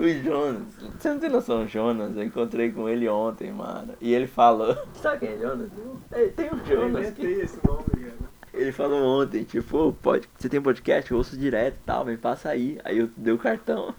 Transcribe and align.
O 0.00 0.22
Jonas, 0.24 0.62
você 0.98 1.10
não 1.10 1.18
tem 1.18 1.28
noção, 1.28 1.68
Jonas, 1.68 2.16
eu 2.16 2.22
encontrei 2.24 2.72
com 2.72 2.88
ele 2.88 3.06
ontem, 3.06 3.52
mano. 3.52 3.92
E 4.00 4.14
ele 4.14 4.26
falou. 4.26 4.74
Sabe 4.94 5.26
quem 5.26 5.36
é 5.36 5.38
Jonas? 5.38 5.68
É, 6.10 6.24
Tem 6.28 6.46
um 6.46 6.64
Jonas 6.64 7.10
que. 7.10 7.22
esse 7.26 7.58
nome, 7.66 7.84
cara. 7.84 8.30
Ele 8.54 8.72
falou 8.72 9.22
ontem, 9.22 9.44
tipo, 9.44 9.76
"Ô, 9.76 9.92
pode, 9.92 10.26
você 10.38 10.48
tem 10.48 10.58
podcast? 10.58 11.10
Eu 11.10 11.18
ouço 11.18 11.36
direto 11.36 11.74
e 11.74 11.84
tal, 11.84 12.06
vem 12.06 12.16
passa 12.16 12.48
aí. 12.48 12.78
Aí 12.82 12.96
eu 12.98 13.10
dei 13.14 13.34
o 13.34 13.38
cartão. 13.38 13.94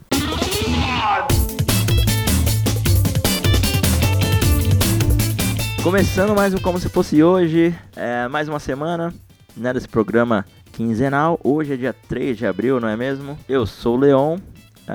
Começando 5.83 6.35
mais 6.35 6.53
um 6.53 6.57
Como 6.57 6.79
Se 6.79 6.89
Fosse 6.89 7.23
Hoje, 7.23 7.75
é, 7.95 8.27
mais 8.27 8.47
uma 8.47 8.59
semana, 8.59 9.13
né, 9.55 9.71
desse 9.73 9.87
programa 9.87 10.45
quinzenal. 10.71 11.39
Hoje 11.43 11.73
é 11.73 11.77
dia 11.77 11.95
3 12.07 12.37
de 12.37 12.45
abril, 12.45 12.79
não 12.79 12.87
é 12.87 12.95
mesmo? 12.95 13.37
Eu 13.47 13.65
sou 13.65 13.95
o 13.97 13.99
Leon, 13.99 14.37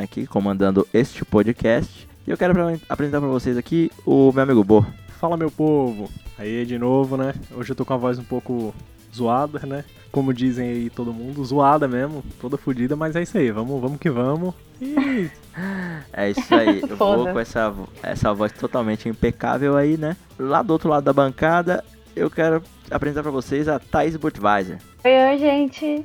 aqui 0.02 0.26
comandando 0.26 0.86
este 0.92 1.24
podcast. 1.24 2.08
E 2.26 2.30
eu 2.30 2.36
quero 2.36 2.52
apresentar 2.88 3.20
pra 3.20 3.28
vocês 3.28 3.56
aqui 3.56 3.90
o 4.04 4.32
meu 4.32 4.42
amigo 4.42 4.64
Bo. 4.64 4.84
Fala 5.20 5.36
meu 5.36 5.50
povo, 5.50 6.10
aí 6.38 6.66
de 6.66 6.78
novo, 6.78 7.16
né? 7.16 7.34
Hoje 7.54 7.70
eu 7.70 7.76
tô 7.76 7.84
com 7.84 7.94
a 7.94 7.96
voz 7.96 8.18
um 8.18 8.24
pouco 8.24 8.74
zoada, 9.14 9.60
né? 9.66 9.84
Como 10.12 10.32
dizem 10.32 10.68
aí 10.68 10.90
todo 10.90 11.12
mundo, 11.12 11.44
zoada 11.44 11.88
mesmo, 11.88 12.22
toda 12.40 12.56
fodida, 12.56 12.96
mas 12.96 13.16
é 13.16 13.22
isso 13.22 13.38
aí, 13.38 13.50
vamos, 13.50 13.80
vamos 13.80 13.98
que 13.98 14.10
vamos. 14.10 14.54
E 14.80 15.30
É 16.12 16.30
isso 16.30 16.54
aí, 16.54 16.82
eu 16.82 16.96
vou 16.96 17.32
com 17.32 17.40
essa, 17.40 17.74
essa 18.02 18.32
voz 18.34 18.52
totalmente 18.52 19.08
impecável 19.08 19.76
aí, 19.76 19.96
né? 19.96 20.16
Lá 20.38 20.62
do 20.62 20.72
outro 20.72 20.88
lado 20.88 21.04
da 21.04 21.12
bancada, 21.12 21.82
eu 22.14 22.30
quero 22.30 22.62
apresentar 22.90 23.22
pra 23.22 23.30
vocês 23.30 23.68
a 23.68 23.78
Thais 23.78 24.16
Budweiser. 24.16 24.78
Oi, 25.04 25.30
oi, 25.30 25.38
gente. 25.38 26.04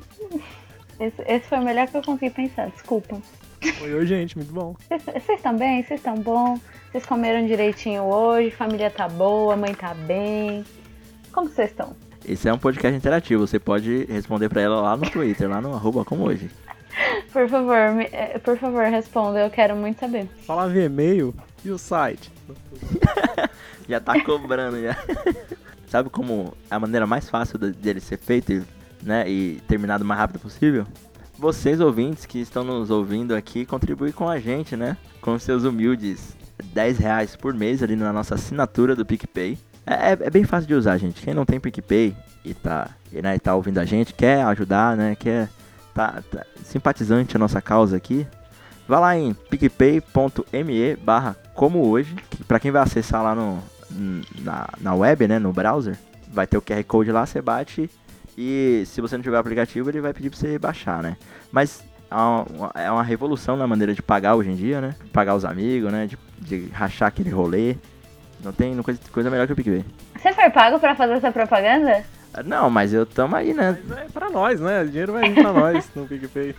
Esse, 0.99 1.21
esse 1.27 1.47
foi 1.47 1.57
o 1.59 1.63
melhor 1.63 1.87
que 1.87 1.97
eu 1.97 2.01
consegui 2.01 2.29
pensar, 2.29 2.69
desculpa. 2.69 3.17
Oi, 3.81 3.93
oi 3.93 4.05
gente, 4.05 4.37
muito 4.37 4.51
bom. 4.53 4.75
Vocês- 4.89 5.29
estão 5.29 5.55
bem? 5.55 5.83
Vocês 5.83 5.99
estão 5.99 6.15
bom? 6.15 6.59
Vocês 6.91 7.05
comeram 7.05 7.45
direitinho 7.45 8.03
hoje? 8.03 8.51
Família 8.51 8.89
tá 8.89 9.07
boa? 9.07 9.55
Mãe 9.55 9.73
tá 9.73 9.93
bem? 9.93 10.65
Como 11.31 11.47
vocês 11.49 11.69
estão? 11.69 11.95
Esse 12.25 12.47
é 12.47 12.53
um 12.53 12.57
podcast 12.57 12.95
interativo, 12.95 13.47
você 13.47 13.59
pode 13.59 14.05
responder 14.05 14.49
pra 14.49 14.61
ela 14.61 14.79
lá 14.81 14.95
no 14.97 15.09
Twitter, 15.09 15.49
lá 15.49 15.59
no 15.61 15.73
arroba 15.73 16.05
como 16.05 16.25
hoje. 16.25 16.49
Por 17.31 17.47
favor, 17.47 17.91
me- 17.93 18.09
eh, 18.11 18.37
por 18.39 18.57
favor, 18.57 18.83
responda, 18.83 19.39
eu 19.39 19.49
quero 19.49 19.73
muito 19.77 19.97
saber. 20.01 20.27
Falar 20.45 20.67
via 20.67 20.83
e-mail 20.83 21.33
e 21.63 21.71
o 21.71 21.77
site. 21.77 22.29
Já 23.87 23.99
tá 24.01 24.21
cobrando 24.23 24.81
já. 24.81 24.95
Sabe 25.87 26.09
como 26.09 26.53
a 26.69 26.77
maneira 26.79 27.07
mais 27.07 27.29
fácil 27.29 27.57
de- 27.57 27.71
dele 27.71 28.01
ser 28.01 28.17
feito 28.17 28.65
né, 29.01 29.27
e 29.29 29.61
terminado 29.67 30.03
o 30.03 30.07
mais 30.07 30.19
rápido 30.19 30.39
possível? 30.41 30.85
Vocês 31.41 31.79
ouvintes 31.79 32.27
que 32.27 32.37
estão 32.37 32.63
nos 32.63 32.91
ouvindo 32.91 33.33
aqui, 33.33 33.65
contribuem 33.65 34.11
com 34.11 34.29
a 34.29 34.37
gente, 34.37 34.75
né? 34.75 34.95
Com 35.19 35.39
seus 35.39 35.63
humildes 35.63 36.37
10 36.65 36.99
reais 36.99 37.35
por 37.35 37.51
mês 37.51 37.81
ali 37.81 37.95
na 37.95 38.13
nossa 38.13 38.35
assinatura 38.35 38.95
do 38.95 39.03
PicPay. 39.03 39.57
É, 39.83 40.11
é- 40.11 40.27
é 40.27 40.29
bem 40.29 40.43
fácil 40.43 40.67
de 40.67 40.75
usar, 40.75 40.99
gente. 40.99 41.19
Quem 41.19 41.33
não 41.33 41.43
tem 41.43 41.59
PicPay 41.59 42.15
e 42.45 42.53
tá, 42.53 42.91
e, 43.11 43.23
né, 43.23 43.35
e 43.35 43.39
tá 43.39 43.55
ouvindo 43.55 43.79
a 43.79 43.85
gente, 43.85 44.13
quer 44.13 44.43
ajudar, 44.43 44.95
né? 44.95 45.15
Quer 45.15 45.49
tá, 45.95 46.21
tá 46.29 46.45
simpatizante 46.63 47.35
a 47.35 47.39
nossa 47.39 47.59
causa 47.59 47.97
aqui, 47.97 48.27
Vá 48.87 48.99
lá 48.99 49.17
em 49.17 49.33
picpay.me 49.33 50.95
barra 50.97 51.35
como 51.55 51.87
hoje, 51.87 52.13
que 52.29 52.43
pra 52.43 52.59
quem 52.59 52.69
vai 52.69 52.83
acessar 52.83 53.23
lá 53.23 53.33
no, 53.33 53.57
na, 54.43 54.69
na 54.79 54.93
web, 54.93 55.27
né, 55.27 55.39
no 55.39 55.51
browser, 55.51 55.97
vai 56.27 56.45
ter 56.45 56.57
o 56.57 56.61
QR 56.61 56.83
Code 56.83 57.11
lá, 57.11 57.25
você 57.25 57.41
bate 57.41 57.89
e 58.37 58.83
se 58.85 59.01
você 59.01 59.15
não 59.15 59.23
tiver 59.23 59.37
o 59.37 59.39
aplicativo, 59.39 59.89
ele 59.89 60.01
vai 60.01 60.13
pedir 60.13 60.29
pra 60.29 60.39
você 60.39 60.57
baixar, 60.59 61.01
né. 61.03 61.17
Mas 61.51 61.83
é 62.09 62.15
uma, 62.15 62.71
é 62.75 62.91
uma 62.91 63.03
revolução 63.03 63.55
na 63.55 63.67
maneira 63.67 63.93
de 63.93 64.01
pagar 64.01 64.35
hoje 64.35 64.49
em 64.49 64.55
dia, 64.55 64.81
né, 64.81 64.95
pagar 65.13 65.35
os 65.35 65.45
amigos, 65.45 65.91
né, 65.91 66.07
de, 66.07 66.17
de 66.39 66.67
rachar 66.69 67.07
aquele 67.07 67.29
rolê. 67.29 67.75
Não 68.43 68.51
tem 68.51 68.75
coisa, 68.81 68.99
coisa 69.11 69.29
melhor 69.29 69.45
que 69.45 69.53
o 69.53 69.55
PicPay. 69.55 69.85
Você 70.19 70.33
foi 70.33 70.49
pago 70.49 70.79
pra 70.79 70.95
fazer 70.95 71.13
essa 71.13 71.31
propaganda? 71.31 72.03
Não, 72.45 72.69
mas 72.69 72.93
eu 72.93 73.05
tamo 73.05 73.35
aí, 73.35 73.53
né. 73.53 73.77
Mas 73.87 73.97
é 73.97 74.05
pra 74.05 74.29
nós, 74.29 74.59
né? 74.59 74.83
O 74.83 74.87
dinheiro 74.87 75.13
vai 75.13 75.29
vir 75.29 75.41
pra 75.41 75.51
nós 75.53 75.89
no 75.93 76.07
PicPay. 76.07 76.55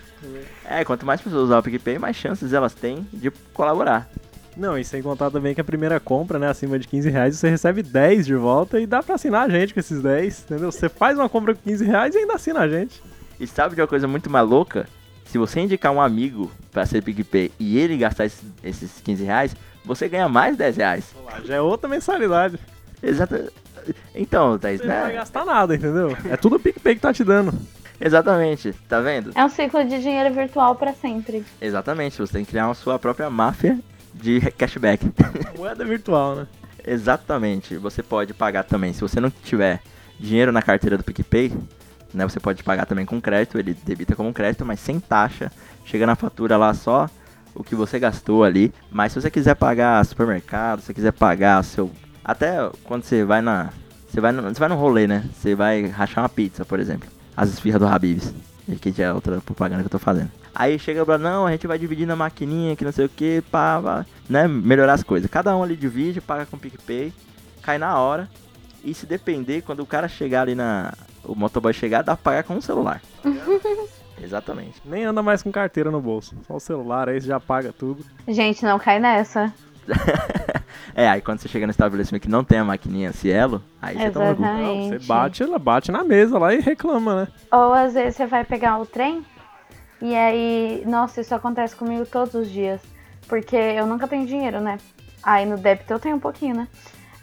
É, 0.64 0.84
quanto 0.84 1.06
mais 1.06 1.20
pessoas 1.20 1.44
usar 1.44 1.58
o 1.58 1.62
PicPay, 1.62 1.98
mais 1.98 2.14
chances 2.14 2.52
elas 2.52 2.74
têm 2.74 3.06
de 3.12 3.30
colaborar. 3.52 4.08
Não, 4.56 4.78
e 4.78 4.84
sem 4.84 5.02
contar 5.02 5.30
também 5.30 5.54
que 5.54 5.60
a 5.60 5.64
primeira 5.64 5.98
compra, 5.98 6.38
né, 6.38 6.48
acima 6.48 6.78
de 6.78 6.86
15 6.86 7.08
reais, 7.10 7.36
você 7.36 7.48
recebe 7.48 7.82
10 7.82 8.26
de 8.26 8.34
volta 8.34 8.78
e 8.78 8.86
dá 8.86 9.02
pra 9.02 9.14
assinar 9.14 9.46
a 9.46 9.48
gente 9.48 9.72
com 9.72 9.80
esses 9.80 10.02
10, 10.02 10.44
entendeu? 10.44 10.70
Você 10.70 10.88
faz 10.88 11.18
uma 11.18 11.28
compra 11.28 11.54
com 11.54 11.62
15 11.62 11.84
reais 11.84 12.14
e 12.14 12.18
ainda 12.18 12.34
assina 12.34 12.60
a 12.60 12.68
gente. 12.68 13.02
E 13.40 13.46
sabe 13.46 13.74
de 13.74 13.80
uma 13.80 13.86
coisa 13.86 14.06
muito 14.06 14.28
mais 14.28 14.46
louca? 14.46 14.86
Se 15.24 15.38
você 15.38 15.60
indicar 15.60 15.90
um 15.92 16.00
amigo 16.00 16.50
pra 16.70 16.84
ser 16.84 17.02
PicPay 17.02 17.50
e 17.58 17.78
ele 17.78 17.96
gastar 17.96 18.26
esses, 18.26 18.44
esses 18.62 19.00
15 19.00 19.24
reais, 19.24 19.56
você 19.84 20.08
ganha 20.08 20.28
mais 20.28 20.56
10 20.56 20.76
reais. 20.76 21.14
Olha 21.16 21.36
lá, 21.36 21.40
já 21.42 21.54
é 21.54 21.60
outra 21.60 21.88
mensalidade. 21.88 22.58
Exata... 23.02 23.50
Então, 24.14 24.58
Thaís, 24.58 24.80
Você 24.80 24.86
não 24.86 24.94
vai 24.94 25.08
né? 25.08 25.14
gastar 25.14 25.44
nada, 25.44 25.74
entendeu? 25.74 26.16
É 26.30 26.36
tudo 26.36 26.56
o 26.56 26.60
PicPay 26.60 26.94
que 26.94 27.00
tá 27.00 27.12
te 27.12 27.24
dando. 27.24 27.52
Exatamente, 28.00 28.72
tá 28.88 29.00
vendo? 29.00 29.30
É 29.34 29.44
um 29.44 29.48
ciclo 29.48 29.84
de 29.84 30.00
dinheiro 30.00 30.34
virtual 30.34 30.74
pra 30.74 30.92
sempre. 30.92 31.44
Exatamente, 31.60 32.18
você 32.18 32.32
tem 32.32 32.44
que 32.44 32.50
criar 32.50 32.68
a 32.68 32.74
sua 32.74 32.98
própria 32.98 33.30
máfia 33.30 33.78
de 34.14 34.40
cashback. 34.52 35.10
Moeda 35.56 35.84
virtual, 35.84 36.36
né? 36.36 36.46
Exatamente, 36.84 37.76
você 37.76 38.02
pode 38.02 38.34
pagar 38.34 38.64
também, 38.64 38.92
se 38.92 39.00
você 39.00 39.20
não 39.20 39.30
tiver 39.30 39.80
dinheiro 40.18 40.50
na 40.50 40.60
carteira 40.60 40.96
do 40.96 41.04
PicPay, 41.04 41.52
né, 42.12 42.24
você 42.24 42.40
pode 42.40 42.62
pagar 42.62 42.86
também 42.86 43.06
com 43.06 43.20
crédito, 43.20 43.58
ele 43.58 43.74
debita 43.84 44.16
como 44.16 44.32
crédito, 44.32 44.64
mas 44.64 44.80
sem 44.80 44.98
taxa, 44.98 45.50
chega 45.84 46.06
na 46.06 46.16
fatura 46.16 46.56
lá 46.56 46.74
só 46.74 47.08
o 47.54 47.62
que 47.62 47.74
você 47.74 47.98
gastou 47.98 48.44
ali, 48.44 48.72
mas 48.90 49.12
se 49.12 49.20
você 49.20 49.30
quiser 49.30 49.54
pagar 49.54 50.04
supermercado, 50.04 50.80
se 50.80 50.86
você 50.86 50.94
quiser 50.94 51.12
pagar 51.12 51.62
seu... 51.62 51.90
Até 52.24 52.70
quando 52.84 53.04
você 53.04 53.24
vai 53.24 53.42
na... 53.42 53.70
Você 54.08 54.20
vai 54.20 54.32
no, 54.32 54.42
você 54.42 54.60
vai 54.60 54.68
no 54.68 54.76
rolê, 54.76 55.06
né? 55.06 55.24
Você 55.34 55.54
vai 55.54 55.86
rachar 55.86 56.22
uma 56.22 56.28
pizza, 56.28 56.64
por 56.64 56.78
exemplo. 56.78 57.08
As 57.36 57.48
esfirras 57.48 57.80
do 57.80 57.86
Habib's. 57.86 58.32
Que 58.80 58.92
já 58.92 59.04
é 59.04 59.12
outra 59.12 59.40
propaganda 59.40 59.82
que 59.82 59.86
eu 59.86 59.90
tô 59.90 59.98
fazendo. 59.98 60.30
Aí 60.54 60.78
chega 60.78 61.04
pra, 61.04 61.16
não, 61.16 61.46
a 61.46 61.52
gente 61.52 61.66
vai 61.66 61.78
dividir 61.78 62.06
na 62.06 62.14
maquininha, 62.14 62.76
que 62.76 62.84
não 62.84 62.92
sei 62.92 63.06
o 63.06 63.08
que, 63.08 63.42
pá, 63.50 63.80
pá, 63.82 64.06
né? 64.28 64.46
Melhorar 64.46 64.94
as 64.94 65.02
coisas. 65.02 65.30
Cada 65.30 65.56
um 65.56 65.62
ali 65.62 65.76
divide, 65.76 66.20
paga 66.20 66.44
com 66.44 66.58
PicPay, 66.58 67.12
cai 67.62 67.78
na 67.78 67.98
hora. 67.98 68.28
E 68.84 68.92
se 68.92 69.06
depender, 69.06 69.62
quando 69.62 69.80
o 69.80 69.86
cara 69.86 70.08
chegar 70.08 70.42
ali 70.42 70.54
na. 70.54 70.92
O 71.24 71.34
motoboy 71.34 71.72
chegar, 71.72 72.02
dá 72.02 72.16
pra 72.16 72.32
pagar 72.32 72.42
com 72.42 72.54
um 72.54 72.60
celular. 72.60 73.00
Exatamente. 74.20 74.80
Nem 74.84 75.04
anda 75.04 75.22
mais 75.22 75.42
com 75.42 75.50
carteira 75.50 75.90
no 75.90 76.00
bolso. 76.00 76.36
Só 76.46 76.54
o 76.56 76.60
celular, 76.60 77.08
aí 77.08 77.20
você 77.20 77.28
já 77.28 77.40
paga 77.40 77.72
tudo. 77.72 78.04
Gente, 78.28 78.64
não 78.64 78.78
cai 78.78 78.98
nessa. 78.98 79.52
é, 80.94 81.08
aí 81.08 81.20
quando 81.20 81.40
você 81.40 81.48
chega 81.48 81.66
no 81.66 81.70
estabelecimento 81.70 82.22
que 82.22 82.28
não 82.28 82.44
tem 82.44 82.58
a 82.58 82.64
maquininha 82.64 83.12
Cielo, 83.12 83.62
aí 83.80 83.96
você 83.96 84.10
toma 84.10 84.30
no 84.30 84.36
cu. 84.36 84.88
Você 84.88 84.98
bate, 85.06 85.42
ela 85.42 85.58
bate 85.58 85.90
na 85.90 86.04
mesa 86.04 86.38
lá 86.38 86.54
e 86.54 86.60
reclama, 86.60 87.22
né? 87.22 87.28
Ou 87.50 87.72
às 87.72 87.94
vezes 87.94 88.16
você 88.16 88.26
vai 88.26 88.44
pegar 88.44 88.78
o 88.78 88.86
trem 88.86 89.24
e 90.02 90.14
aí, 90.16 90.82
nossa, 90.84 91.20
isso 91.20 91.34
acontece 91.34 91.76
comigo 91.76 92.04
todos 92.04 92.34
os 92.34 92.50
dias. 92.50 92.80
Porque 93.28 93.54
eu 93.56 93.86
nunca 93.86 94.08
tenho 94.08 94.26
dinheiro, 94.26 94.60
né? 94.60 94.78
Aí 95.22 95.46
no 95.46 95.56
débito 95.56 95.92
eu 95.92 96.00
tenho 96.00 96.16
um 96.16 96.20
pouquinho, 96.20 96.56
né? 96.56 96.68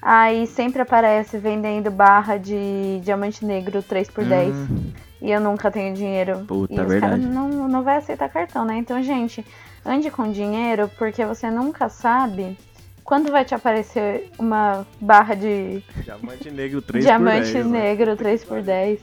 Aí 0.01 0.47
sempre 0.47 0.81
aparece 0.81 1.37
vendendo 1.37 1.91
barra 1.91 2.37
de 2.37 3.01
diamante 3.03 3.43
negro 3.45 3.83
3x10. 3.83 4.53
Hum, 4.53 4.93
E 5.21 5.29
eu 5.29 5.41
nunca 5.41 5.69
tenho 5.69 5.93
dinheiro. 5.93 6.45
Puta, 6.47 6.73
e 6.73 6.79
os 6.79 6.87
verdade. 6.87 7.21
caras 7.21 7.35
não, 7.35 7.49
não 7.67 7.83
vai 7.83 7.97
aceitar 7.97 8.29
cartão, 8.29 8.63
né? 8.63 8.77
Então, 8.77 9.03
gente, 9.03 9.45
ande 9.85 10.09
com 10.09 10.31
dinheiro 10.31 10.89
porque 10.97 11.25
você 11.25 11.51
nunca 11.51 11.89
sabe 11.89 12.57
quando 13.03 13.29
vai 13.29 13.43
te 13.43 13.53
aparecer 13.53 14.29
uma 14.39 14.87
barra 15.01 15.35
de 15.35 15.83
Diamante 16.05 16.49
negro 16.49 16.81
3 16.81 17.03
diamante 17.03 17.47
por 17.47 17.53
10, 17.53 17.65
né? 17.65 17.79
negro 17.81 18.15
3x10. 18.15 18.99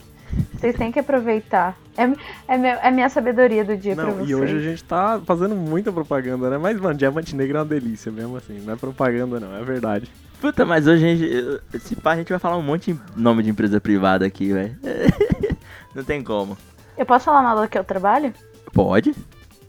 Vocês 0.55 0.75
têm 0.77 0.91
que 0.91 0.99
aproveitar. 0.99 1.77
É, 1.97 2.05
é, 2.55 2.59
meu, 2.59 2.73
é 2.73 2.91
minha 2.91 3.09
sabedoria 3.09 3.65
do 3.65 3.77
dia 3.77 3.95
pra 3.95 4.05
Não, 4.05 4.13
vocês. 4.13 4.29
e 4.31 4.35
hoje 4.35 4.57
a 4.57 4.61
gente 4.61 4.85
tá 4.85 5.21
fazendo 5.25 5.55
muita 5.55 5.93
propaganda, 5.93 6.51
né? 6.51 6.59
Mas, 6.59 6.79
mano, 6.81 6.97
diamante 6.97 7.35
negro 7.35 7.59
é 7.59 7.61
uma 7.61 7.67
delícia 7.67 8.10
mesmo 8.13 8.37
assim. 8.37 8.60
Não 8.60 8.75
é 8.75 8.77
propaganda, 8.77 9.41
não, 9.41 9.57
é 9.57 9.63
verdade. 9.63 10.10
Puta, 10.41 10.65
mas 10.66 10.87
hoje 10.87 11.05
a 11.05 11.16
gente. 11.16 11.81
Se 11.81 11.97
pá, 11.97 12.13
a 12.13 12.16
gente 12.16 12.28
vai 12.28 12.39
falar 12.39 12.57
um 12.59 12.63
monte 12.63 12.93
de 12.93 13.01
nome 13.16 13.43
de 13.43 13.51
empresa 13.51 13.81
privada 13.81 14.27
aqui, 14.27 14.53
velho. 14.53 14.77
não 15.95 16.05
tem 16.05 16.22
como. 16.22 16.57
Eu 16.97 17.07
posso 17.07 17.25
falar 17.27 17.43
mal 17.43 17.60
do 17.60 17.69
que 17.69 17.78
eu 17.78 17.84
trabalho? 17.84 18.33
Pode? 18.72 19.15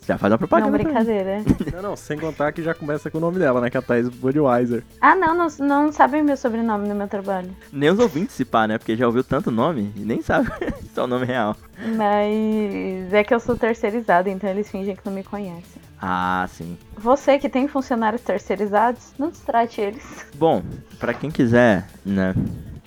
Você 0.07 0.13
já 0.13 0.18
faz 0.18 0.31
uma 0.31 0.38
propaganda. 0.38 0.71
não, 0.71 0.77
brincadeira. 0.77 1.44
Não, 1.75 1.81
não, 1.81 1.95
sem 1.98 2.18
contar 2.18 2.54
que 2.54 2.63
já 2.63 2.74
começa 2.74 3.12
com 3.12 3.18
o 3.18 3.21
nome 3.21 3.39
dela, 3.39 3.59
né? 3.59 3.69
Que 3.69 3.75
é 3.75 3.80
a 3.81 3.83
Thaís 3.83 4.07
Budweiser. 4.07 4.81
ah, 5.01 5.13
não, 5.13 5.36
não, 5.36 5.48
não 5.59 5.92
sabem 5.92 6.24
meu 6.24 6.38
sobrenome 6.38 6.88
no 6.88 6.95
meu 6.95 7.09
trabalho. 7.09 7.50
Nem 7.74 7.89
os 7.89 8.00
ouvintes 8.00 8.33
se 8.33 8.45
pá, 8.45 8.65
né? 8.68 8.77
Porque 8.77 8.95
já 8.95 9.06
ouviu 9.06 9.21
tanto 9.21 9.51
nome 9.51 9.92
e 9.98 10.00
nem 10.00 10.21
sabe 10.21 10.50
só 10.95 11.04
o 11.04 11.07
nome 11.07 11.25
real. 11.25 11.57
Mas 11.95 13.13
é 13.13 13.21
que 13.24 13.33
eu 13.33 13.39
sou 13.42 13.57
terceirizada, 13.57 14.30
então 14.30 14.50
eles 14.50 14.71
fingem 14.71 14.95
que 14.95 15.01
não 15.06 15.12
me 15.13 15.24
conhecem. 15.25 15.81
Ah, 16.01 16.48
sim. 16.50 16.77
Você 16.98 17.38
que 17.38 17.50
tem 17.50 17.68
funcionários 17.68 18.21
terceirizados, 18.21 19.12
não 19.19 19.30
destrate 19.30 19.81
eles. 19.81 20.03
Bom, 20.36 20.63
pra 21.00 21.13
quem 21.13 21.30
quiser, 21.30 21.86
né, 22.06 22.33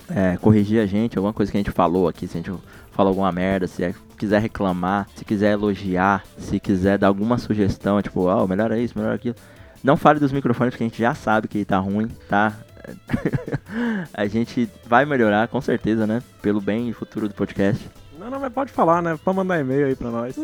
é, 0.09 0.37
corrigir 0.37 0.81
a 0.81 0.87
gente, 0.87 1.17
alguma 1.19 1.33
coisa 1.33 1.51
que 1.51 1.57
a 1.57 1.61
gente 1.61 1.71
falou 1.71 2.07
aqui, 2.07 2.27
se 2.27 2.37
a 2.37 2.41
gente 2.41 2.51
falou 2.91 3.09
alguma 3.11 3.31
merda, 3.31 3.67
se 3.67 3.83
é- 3.83 3.93
quiser 4.21 4.39
reclamar, 4.39 5.07
se 5.15 5.25
quiser 5.25 5.53
elogiar, 5.53 6.23
se 6.37 6.59
quiser 6.59 6.99
dar 6.99 7.07
alguma 7.07 7.39
sugestão, 7.39 7.99
tipo, 8.03 8.25
ó, 8.25 8.45
melhora 8.45 8.77
isso, 8.77 8.95
melhora 8.95 9.15
aquilo. 9.15 9.35
Não 9.83 9.97
fale 9.97 10.19
dos 10.19 10.31
microfones, 10.31 10.73
porque 10.73 10.83
a 10.83 10.87
gente 10.87 11.01
já 11.01 11.15
sabe 11.15 11.47
que 11.47 11.65
tá 11.65 11.79
ruim, 11.79 12.07
tá? 12.29 12.53
a 14.13 14.27
gente 14.27 14.69
vai 14.85 15.05
melhorar, 15.05 15.47
com 15.47 15.59
certeza, 15.59 16.05
né? 16.05 16.21
Pelo 16.39 16.61
bem 16.61 16.87
e 16.87 16.93
futuro 16.93 17.27
do 17.27 17.33
podcast. 17.33 17.83
Não, 18.19 18.29
não, 18.29 18.39
mas 18.39 18.53
pode 18.53 18.71
falar, 18.71 19.01
né? 19.01 19.17
Pode 19.23 19.37
mandar 19.37 19.59
e-mail 19.59 19.87
aí 19.87 19.95
pra 19.95 20.11
nós. 20.11 20.35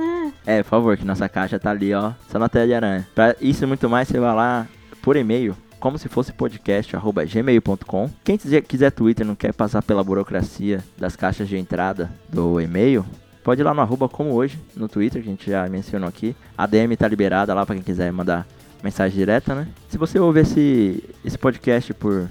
É, 0.43 0.63
por 0.63 0.69
favor, 0.69 0.97
que 0.97 1.05
nossa 1.05 1.29
caixa 1.29 1.59
tá 1.59 1.69
ali, 1.69 1.93
ó, 1.93 2.13
só 2.31 2.39
na 2.39 2.49
tela 2.49 2.65
de 2.65 2.73
aranha. 2.73 3.07
Pra 3.13 3.35
isso 3.39 3.63
e 3.63 3.67
muito 3.67 3.87
mais, 3.87 4.07
você 4.07 4.19
vai 4.19 4.33
lá 4.33 4.67
por 5.03 5.15
e-mail, 5.15 5.55
como 5.79 5.99
se 5.99 6.09
fosse 6.09 6.33
podcast, 6.33 6.95
arroba 6.95 7.23
gmail.com. 7.23 8.09
Quem 8.23 8.37
quiser 8.37 8.91
Twitter, 8.91 9.23
não 9.23 9.35
quer 9.35 9.53
passar 9.53 9.83
pela 9.83 10.03
burocracia 10.03 10.83
das 10.97 11.15
caixas 11.15 11.47
de 11.47 11.57
entrada 11.57 12.11
do 12.27 12.59
e-mail, 12.59 13.05
pode 13.47 13.61
ir 13.61 13.63
lá 13.63 13.73
no 13.73 13.79
arroba 13.79 14.09
como 14.09 14.33
hoje, 14.33 14.59
no 14.75 14.89
Twitter, 14.89 15.23
que 15.23 15.29
a 15.29 15.31
gente 15.31 15.49
já 15.49 15.69
mencionou 15.69 16.09
aqui. 16.09 16.35
A 16.57 16.67
DM 16.67 16.97
tá 16.97 17.07
liberada 17.07 17.53
lá 17.53 17.65
pra 17.65 17.75
quem 17.75 17.81
quiser 17.81 18.11
mandar 18.11 18.45
mensagem 18.83 19.17
direta, 19.17 19.55
né? 19.55 19.69
Se 19.87 19.97
você 19.97 20.19
ouve 20.19 20.41
esse, 20.41 21.01
esse 21.23 21.37
podcast 21.37 21.93
por 21.93 22.27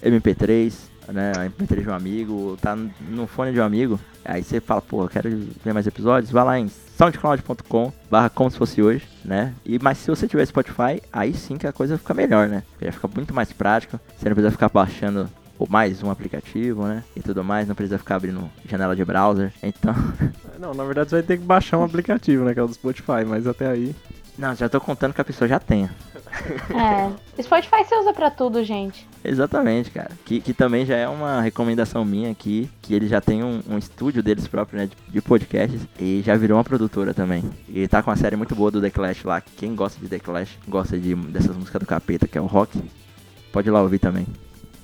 MP3, 0.00 0.72
né? 1.08 1.32
MP3 1.58 1.82
de 1.82 1.88
um 1.88 1.92
amigo, 1.92 2.56
tá 2.62 2.76
no 2.76 3.26
fone 3.26 3.50
de 3.50 3.58
um 3.58 3.64
amigo, 3.64 3.98
aí 4.24 4.44
você 4.44 4.60
fala, 4.60 4.80
pô, 4.80 5.02
eu 5.02 5.08
quero 5.08 5.36
ver 5.64 5.74
mais 5.74 5.88
episódios, 5.88 6.30
vai 6.30 6.44
lá 6.44 6.60
em 6.60 6.70
soundcloud.com 6.96 7.92
barra 8.08 8.30
como 8.30 8.48
se 8.48 8.56
fosse 8.56 8.80
hoje, 8.80 9.04
né? 9.24 9.52
E, 9.66 9.80
mas 9.80 9.98
se 9.98 10.10
você 10.10 10.28
tiver 10.28 10.46
Spotify, 10.46 11.02
aí 11.12 11.34
sim 11.34 11.56
que 11.56 11.66
a 11.66 11.72
coisa 11.72 11.98
fica 11.98 12.14
melhor, 12.14 12.48
né? 12.48 12.62
Já 12.80 12.92
fica 12.92 13.08
muito 13.08 13.34
mais 13.34 13.52
prático, 13.52 13.98
você 14.16 14.28
não 14.28 14.36
precisa 14.36 14.52
ficar 14.52 14.68
baixando 14.68 15.28
o 15.62 15.66
mais 15.70 16.02
um 16.02 16.10
aplicativo, 16.10 16.86
né? 16.86 17.04
E 17.16 17.20
tudo 17.20 17.44
mais, 17.44 17.68
não 17.68 17.74
precisa 17.74 17.98
ficar 17.98 18.16
abrindo 18.16 18.50
janela 18.68 18.96
de 18.96 19.04
browser. 19.04 19.52
Então, 19.62 19.94
Não, 20.58 20.72
na 20.74 20.84
verdade 20.84 21.10
você 21.10 21.16
vai 21.16 21.22
ter 21.22 21.38
que 21.38 21.44
baixar 21.44 21.78
um 21.78 21.84
aplicativo, 21.84 22.44
né? 22.44 22.54
Que 22.54 22.60
é 22.60 22.62
o 22.62 22.68
do 22.68 22.74
Spotify, 22.74 23.24
mas 23.26 23.46
até 23.46 23.66
aí. 23.68 23.94
não, 24.38 24.54
já 24.54 24.68
tô 24.68 24.80
contando 24.80 25.12
que 25.12 25.20
a 25.20 25.24
pessoa 25.24 25.48
já 25.48 25.58
tenha. 25.58 25.90
É. 27.36 27.42
Spotify 27.42 27.84
você 27.84 27.94
usa 27.94 28.12
pra 28.14 28.30
tudo, 28.30 28.64
gente. 28.64 29.06
Exatamente, 29.22 29.90
cara. 29.90 30.10
Que, 30.24 30.40
que 30.40 30.54
também 30.54 30.86
já 30.86 30.96
é 30.96 31.06
uma 31.06 31.42
recomendação 31.42 32.06
minha 32.06 32.30
aqui, 32.30 32.70
que 32.80 32.94
eles 32.94 33.10
já 33.10 33.20
tem 33.20 33.44
um, 33.44 33.60
um 33.68 33.76
estúdio 33.76 34.22
deles 34.22 34.48
próprio, 34.48 34.78
né, 34.78 34.86
de, 34.86 34.96
de 35.12 35.20
podcasts, 35.20 35.82
e 36.00 36.22
já 36.24 36.34
virou 36.34 36.56
uma 36.56 36.64
produtora 36.64 37.12
também. 37.12 37.44
E 37.68 37.86
tá 37.86 38.02
com 38.02 38.10
uma 38.10 38.16
série 38.16 38.34
muito 38.34 38.54
boa 38.54 38.70
do 38.70 38.80
The 38.80 38.88
Clash 38.88 39.24
lá. 39.24 39.42
Quem 39.42 39.74
gosta 39.74 40.00
de 40.00 40.08
The 40.08 40.18
Clash, 40.20 40.58
gosta 40.66 40.98
de 40.98 41.14
dessas 41.14 41.54
músicas 41.54 41.80
do 41.80 41.86
capeta, 41.86 42.26
que 42.26 42.38
é 42.38 42.40
o 42.40 42.46
rock, 42.46 42.80
pode 43.52 43.68
ir 43.68 43.70
lá 43.70 43.82
ouvir 43.82 43.98
também. 43.98 44.26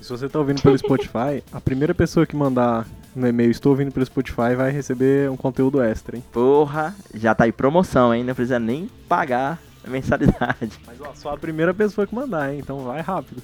Se 0.09 0.17
você 0.17 0.27
tá 0.27 0.39
ouvindo 0.39 0.59
pelo 0.59 0.75
Spotify, 0.75 1.43
a 1.53 1.61
primeira 1.61 1.93
pessoa 1.93 2.25
que 2.25 2.35
mandar 2.35 2.87
no 3.15 3.27
e-mail 3.27 3.51
estou 3.51 3.73
ouvindo 3.73 3.91
pelo 3.91 4.03
Spotify 4.03 4.55
vai 4.57 4.71
receber 4.71 5.29
um 5.29 5.37
conteúdo 5.37 5.83
extra, 5.83 6.17
hein? 6.17 6.23
Porra, 6.31 6.95
já 7.13 7.35
tá 7.35 7.47
em 7.47 7.51
promoção, 7.51 8.11
hein? 8.11 8.23
Não 8.23 8.33
precisa 8.33 8.57
nem 8.57 8.89
pagar 9.07 9.59
a 9.85 9.87
mensalidade. 9.87 10.79
Mas 10.87 10.99
ó, 10.99 11.13
só 11.13 11.33
a 11.35 11.37
primeira 11.37 11.75
pessoa 11.75 12.07
que 12.07 12.15
mandar, 12.15 12.51
hein? 12.51 12.57
Então 12.57 12.79
vai 12.79 13.01
rápido. 13.01 13.43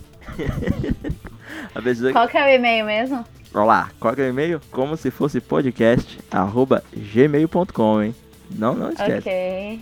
A 1.75 1.79
pessoa... 1.83 2.11
Qual 2.11 2.27
que 2.27 2.35
é 2.35 2.43
o 2.43 2.49
e-mail 2.49 2.83
mesmo? 2.83 3.23
Olha 3.53 3.63
lá, 3.63 3.91
qual 3.99 4.15
que 4.15 4.21
é 4.21 4.25
o 4.25 4.29
e-mail? 4.29 4.59
Como 4.71 4.97
se 4.97 5.11
fosse 5.11 5.39
podcast, 5.39 6.17
arroba 6.31 6.83
gmail.com, 7.13 8.01
hein? 8.01 8.15
Não, 8.49 8.73
não 8.73 8.89
esquece. 8.89 9.17
Ok. 9.19 9.81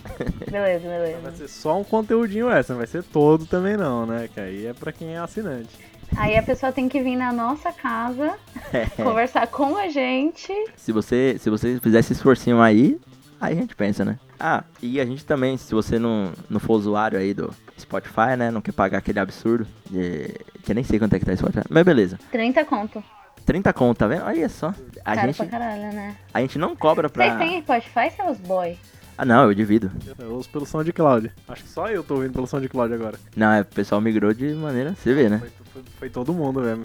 Beleza, 0.50 0.88
Vai 0.88 0.98
beleza. 0.98 1.32
ser 1.36 1.48
só 1.48 1.78
um 1.78 1.84
conteúdinho 1.84 2.50
extra, 2.50 2.74
não 2.74 2.78
vai 2.80 2.86
ser 2.86 3.02
todo 3.02 3.46
também 3.46 3.74
não, 3.74 4.04
né? 4.04 4.28
Que 4.32 4.40
aí 4.40 4.66
é 4.66 4.74
pra 4.74 4.92
quem 4.92 5.14
é 5.14 5.18
assinante. 5.18 5.93
Aí 6.16 6.36
a 6.36 6.42
pessoa 6.42 6.72
tem 6.72 6.88
que 6.88 7.02
vir 7.02 7.16
na 7.16 7.32
nossa 7.32 7.72
casa, 7.72 8.34
conversar 8.96 9.46
com 9.46 9.76
a 9.76 9.88
gente. 9.88 10.52
Se 10.76 10.92
você, 10.92 11.36
se 11.38 11.50
você 11.50 11.78
fizer 11.80 11.98
esse 12.00 12.12
esforcinho 12.12 12.60
aí, 12.60 12.98
aí 13.40 13.56
a 13.56 13.60
gente 13.60 13.74
pensa, 13.74 14.04
né? 14.04 14.18
Ah, 14.38 14.64
e 14.82 15.00
a 15.00 15.04
gente 15.04 15.24
também, 15.24 15.56
se 15.56 15.74
você 15.74 15.98
não, 15.98 16.32
não 16.50 16.60
for 16.60 16.74
usuário 16.74 17.18
aí 17.18 17.32
do 17.32 17.52
Spotify, 17.78 18.36
né? 18.36 18.50
Não 18.50 18.60
quer 18.60 18.72
pagar 18.72 18.98
aquele 18.98 19.18
absurdo 19.20 19.66
de... 19.90 20.28
Que 20.62 20.72
eu 20.72 20.74
nem 20.74 20.84
sei 20.84 20.98
quanto 20.98 21.14
é 21.14 21.18
que 21.18 21.24
tá 21.24 21.32
o 21.32 21.36
Spotify. 21.36 21.64
Mas 21.68 21.84
beleza. 21.84 22.18
30 22.30 22.64
conto. 22.64 23.02
30 23.44 23.72
conto, 23.72 23.98
tá 23.98 24.06
vendo? 24.06 24.24
Olha 24.24 24.48
só. 24.48 24.74
A 25.04 25.14
Cara 25.14 25.26
gente, 25.26 25.36
pra 25.36 25.46
caralho, 25.46 25.92
né? 25.92 26.16
a 26.32 26.40
gente 26.40 26.58
não 26.58 26.74
cobra 26.74 27.08
Vocês 27.08 27.32
pra... 27.34 27.38
têm 27.38 27.60
Spotify, 27.62 28.10
seus 28.14 28.38
boy? 28.38 28.78
Ah, 29.16 29.24
não, 29.24 29.44
eu 29.44 29.54
divido. 29.54 29.92
Eu 30.18 30.34
uso 30.34 30.48
pelo 30.48 30.66
SoundCloud. 30.66 31.30
Acho 31.46 31.62
que 31.62 31.68
só 31.68 31.88
eu 31.88 32.02
tô 32.02 32.14
ouvindo 32.14 32.32
pelo 32.32 32.46
SoundCloud 32.46 32.92
agora. 32.92 33.18
Não, 33.36 33.52
é, 33.52 33.60
o 33.60 33.64
pessoal 33.64 34.00
migrou 34.00 34.32
de 34.34 34.52
maneira... 34.54 34.94
Você 34.94 35.14
vê, 35.14 35.28
né? 35.28 35.38
Foi, 35.38 35.52
foi- 35.98 36.10
todo 36.10 36.32
mundo 36.32 36.60
mesmo. 36.60 36.84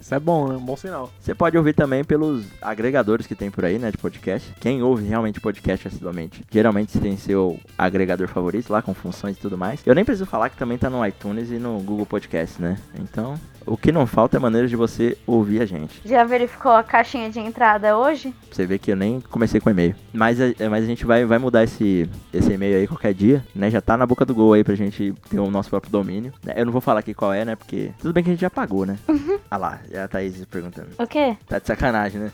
Isso 0.00 0.14
é 0.14 0.18
bom, 0.20 0.48
né? 0.48 0.56
Um 0.56 0.64
bom 0.64 0.76
sinal. 0.76 1.10
Você 1.20 1.34
pode 1.34 1.56
ouvir 1.56 1.74
também 1.74 2.04
pelos 2.04 2.44
agregadores 2.60 3.26
que 3.26 3.34
tem 3.34 3.50
por 3.50 3.64
aí, 3.64 3.78
né, 3.78 3.90
de 3.90 3.98
podcast. 3.98 4.52
Quem 4.60 4.82
ouve 4.82 5.04
realmente 5.06 5.40
podcast 5.40 5.88
assiduamente, 5.88 6.44
geralmente 6.50 6.98
tem 6.98 7.16
seu 7.16 7.58
agregador 7.78 8.28
favorito 8.28 8.70
lá, 8.70 8.82
com 8.82 8.94
funções 8.94 9.36
e 9.36 9.40
tudo 9.40 9.56
mais. 9.56 9.80
Eu 9.86 9.94
nem 9.94 10.04
preciso 10.04 10.26
falar 10.26 10.48
que 10.50 10.56
também 10.56 10.78
tá 10.78 10.88
no 10.90 11.04
iTunes 11.06 11.50
e 11.50 11.58
no 11.58 11.78
Google 11.80 12.06
Podcast, 12.06 12.60
né? 12.60 12.78
Então, 12.98 13.38
o 13.72 13.76
que 13.76 13.92
não 13.92 14.06
falta 14.06 14.36
é 14.36 14.40
maneira 14.40 14.66
de 14.66 14.74
você 14.76 15.16
ouvir 15.26 15.62
a 15.62 15.66
gente. 15.66 16.00
Já 16.04 16.24
verificou 16.24 16.72
a 16.72 16.82
caixinha 16.82 17.30
de 17.30 17.38
entrada 17.38 17.96
hoje? 17.96 18.34
Você 18.50 18.66
vê 18.66 18.78
que 18.78 18.90
eu 18.92 18.96
nem 18.96 19.20
comecei 19.20 19.60
com 19.60 19.70
e-mail. 19.70 19.94
Mas, 20.12 20.40
a- 20.40 20.46
mas 20.68 20.84
a 20.84 20.86
gente 20.86 21.06
vai, 21.06 21.24
vai 21.24 21.38
mudar 21.38 21.62
esse, 21.64 22.08
esse 22.34 22.52
e-mail 22.52 22.76
aí 22.78 22.86
qualquer 22.88 23.14
dia, 23.14 23.44
né? 23.54 23.70
Já 23.70 23.80
tá 23.80 23.96
na 23.96 24.06
boca 24.06 24.24
do 24.24 24.34
gol 24.34 24.52
aí 24.54 24.64
pra 24.64 24.74
gente 24.74 25.14
ter 25.30 25.38
o 25.38 25.50
nosso 25.50 25.70
próprio 25.70 25.92
domínio. 25.92 26.32
né? 26.44 26.54
Eu 26.56 26.64
não 26.66 26.72
vou 26.72 26.80
falar 26.80 27.00
aqui 27.00 27.14
qual 27.14 27.32
é, 27.32 27.44
né? 27.44 27.54
Porque 27.56 27.92
tudo 28.00 28.12
bem 28.12 28.24
que 28.24 28.30
a 28.30 28.32
gente 28.32 28.40
já 28.40 28.50
pagou, 28.50 28.84
né? 28.84 28.98
Ah 29.50 29.56
lá, 29.56 29.80
já 29.90 30.04
a 30.04 30.08
Thaís 30.08 30.44
perguntando. 30.46 30.88
O 30.98 31.06
quê? 31.06 31.36
Tá 31.48 31.58
de 31.58 31.66
sacanagem, 31.66 32.20
né? 32.20 32.32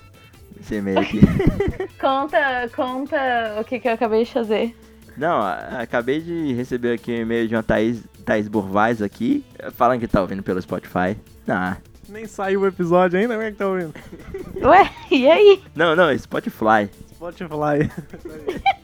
Esse 0.58 0.76
e-mail 0.76 0.98
aqui. 1.00 1.20
Conta, 2.00 2.70
conta 2.74 3.16
o 3.60 3.64
que, 3.64 3.78
que 3.78 3.88
eu 3.88 3.92
acabei 3.92 4.24
de 4.24 4.32
fazer. 4.32 4.74
Não, 5.16 5.40
acabei 5.80 6.20
de 6.20 6.52
receber 6.52 6.92
aqui 6.94 7.10
um 7.12 7.16
e-mail 7.22 7.48
de 7.48 7.54
uma 7.54 7.62
Thaís, 7.62 8.02
Thaís 8.24 8.48
Burvaz 8.48 9.00
aqui, 9.00 9.44
falando 9.72 10.00
que 10.00 10.08
tá 10.08 10.20
ouvindo 10.20 10.42
pelo 10.42 10.60
Spotify. 10.60 11.16
Ah, 11.48 11.76
Nem 12.08 12.26
saiu 12.26 12.60
o 12.60 12.66
episódio 12.66 13.18
ainda, 13.18 13.34
como 13.34 13.46
é 13.46 13.50
que 13.50 13.56
tá 13.56 13.66
ouvindo? 13.66 13.94
Ué, 14.62 14.90
e 15.10 15.28
aí? 15.30 15.62
não, 15.74 15.96
não, 15.96 16.16
Spotify. 16.18 16.90
Spotify. 17.14 17.90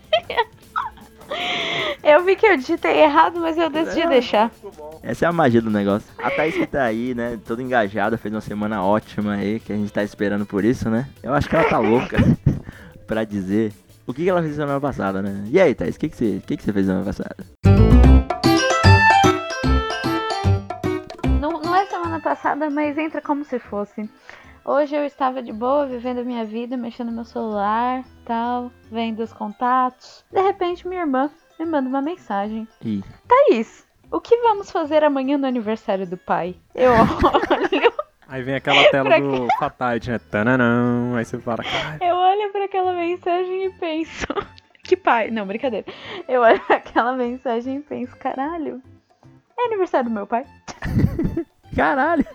Eu 2.02 2.24
vi 2.24 2.34
que 2.36 2.44
eu 2.44 2.56
digitei 2.56 3.00
errado, 3.00 3.38
mas 3.40 3.56
eu 3.56 3.70
decidi 3.70 4.06
deixar. 4.08 4.50
Essa 5.02 5.24
é 5.24 5.28
a 5.28 5.32
magia 5.32 5.62
do 5.62 5.70
negócio. 5.70 6.06
A 6.18 6.30
Thaís 6.30 6.54
que 6.54 6.66
tá 6.66 6.82
aí, 6.82 7.14
né, 7.14 7.38
toda 7.46 7.62
engajada, 7.62 8.18
fez 8.18 8.34
uma 8.34 8.40
semana 8.40 8.82
ótima 8.84 9.34
aí, 9.34 9.60
que 9.60 9.72
a 9.72 9.76
gente 9.76 9.92
tá 9.92 10.02
esperando 10.02 10.44
por 10.44 10.64
isso, 10.64 10.90
né? 10.90 11.08
Eu 11.22 11.32
acho 11.32 11.48
que 11.48 11.54
ela 11.56 11.68
tá 11.68 11.78
louca 11.78 12.16
pra 13.06 13.24
dizer 13.24 13.72
o 14.06 14.12
que, 14.12 14.28
ela 14.28 14.42
fez 14.42 14.56
semana 14.56 14.80
passada, 14.80 15.22
né? 15.22 15.44
E 15.48 15.60
aí, 15.60 15.74
Thaís, 15.74 15.96
o 15.96 15.98
que, 15.98 16.08
que, 16.08 16.16
você, 16.16 16.42
que, 16.46 16.56
que 16.56 16.62
você 16.62 16.72
fez 16.72 16.86
semana 16.86 17.04
passada? 17.04 17.36
Não, 21.40 21.60
não 21.60 21.74
é 21.74 21.86
semana 21.86 22.20
passada, 22.20 22.68
mas 22.68 22.98
entra 22.98 23.20
como 23.20 23.44
se 23.44 23.58
fosse. 23.58 24.08
Hoje 24.64 24.94
eu 24.94 25.04
estava 25.04 25.42
de 25.42 25.52
boa, 25.52 25.86
vivendo 25.86 26.18
a 26.18 26.24
minha 26.24 26.44
vida, 26.44 26.76
mexendo 26.76 27.08
no 27.08 27.16
meu 27.16 27.24
celular, 27.24 28.04
tal, 28.24 28.70
vendo 28.90 29.22
os 29.22 29.32
contatos. 29.32 30.24
De 30.30 30.40
repente, 30.40 30.86
minha 30.86 31.02
irmã 31.02 31.30
me 31.58 31.66
manda 31.66 31.88
uma 31.88 32.02
mensagem. 32.02 32.66
Ih, 32.84 33.02
Thaís, 33.28 33.86
o 34.10 34.20
que 34.20 34.36
vamos 34.38 34.70
fazer 34.70 35.02
amanhã 35.02 35.38
no 35.38 35.46
aniversário 35.46 36.06
do 36.06 36.16
pai? 36.16 36.56
Eu 36.74 36.92
olho, 36.92 37.92
Aí 38.32 38.42
vem 38.42 38.54
aquela 38.54 38.90
tela 38.90 39.20
do 39.20 39.46
Fatality, 39.58 40.10
né? 40.10 40.18
Tananã. 40.18 41.18
Aí 41.18 41.22
você 41.22 41.38
fala, 41.38 41.62
caralho. 41.62 42.02
eu 42.02 42.16
olho 42.16 42.50
para 42.50 42.64
aquela 42.64 42.94
mensagem 42.94 43.66
e 43.66 43.70
penso. 43.72 44.26
Que 44.82 44.96
pai? 44.96 45.30
Não, 45.30 45.46
brincadeira. 45.46 45.86
Eu 46.26 46.40
olho 46.40 46.58
para 46.60 46.76
aquela 46.76 47.12
mensagem 47.12 47.76
e 47.76 47.80
penso, 47.80 48.16
caralho. 48.16 48.82
É 49.56 49.66
aniversário 49.66 50.08
do 50.08 50.14
meu 50.14 50.26
pai? 50.26 50.44
caralho! 51.76 52.26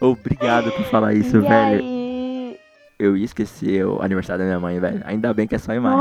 Obrigado 0.00 0.70
por 0.70 0.84
falar 0.84 1.14
isso, 1.14 1.38
e 1.38 1.40
velho. 1.40 1.80
aí. 1.80 2.60
Eu 2.96 3.16
ia 3.16 3.24
esquecer 3.24 3.84
o 3.84 4.00
aniversário 4.00 4.44
da 4.44 4.46
minha 4.46 4.60
mãe, 4.60 4.78
velho. 4.78 5.02
Ainda 5.04 5.34
bem 5.34 5.48
que 5.48 5.56
é 5.56 5.58
só 5.58 5.74
imagem. 5.74 5.98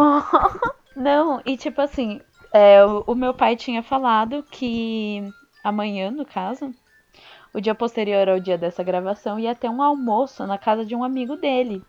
Não, 0.96 1.42
e 1.44 1.58
tipo 1.58 1.82
assim, 1.82 2.22
é, 2.54 2.86
o, 2.86 3.04
o 3.08 3.16
meu 3.16 3.34
pai 3.34 3.56
tinha 3.56 3.82
falado 3.82 4.44
que 4.52 5.28
amanhã, 5.64 6.12
no 6.12 6.26
caso, 6.26 6.72
o 7.56 7.62
dia 7.62 7.74
posterior 7.74 8.28
ao 8.28 8.40
dia 8.40 8.58
dessa 8.58 8.84
gravação, 8.84 9.40
ia 9.40 9.56
ter 9.56 9.70
um 9.70 9.82
almoço 9.82 10.46
na 10.46 10.58
casa 10.58 10.86
de 10.86 10.94
um 10.94 11.04
amigo 11.04 11.38
dele. 11.38 11.82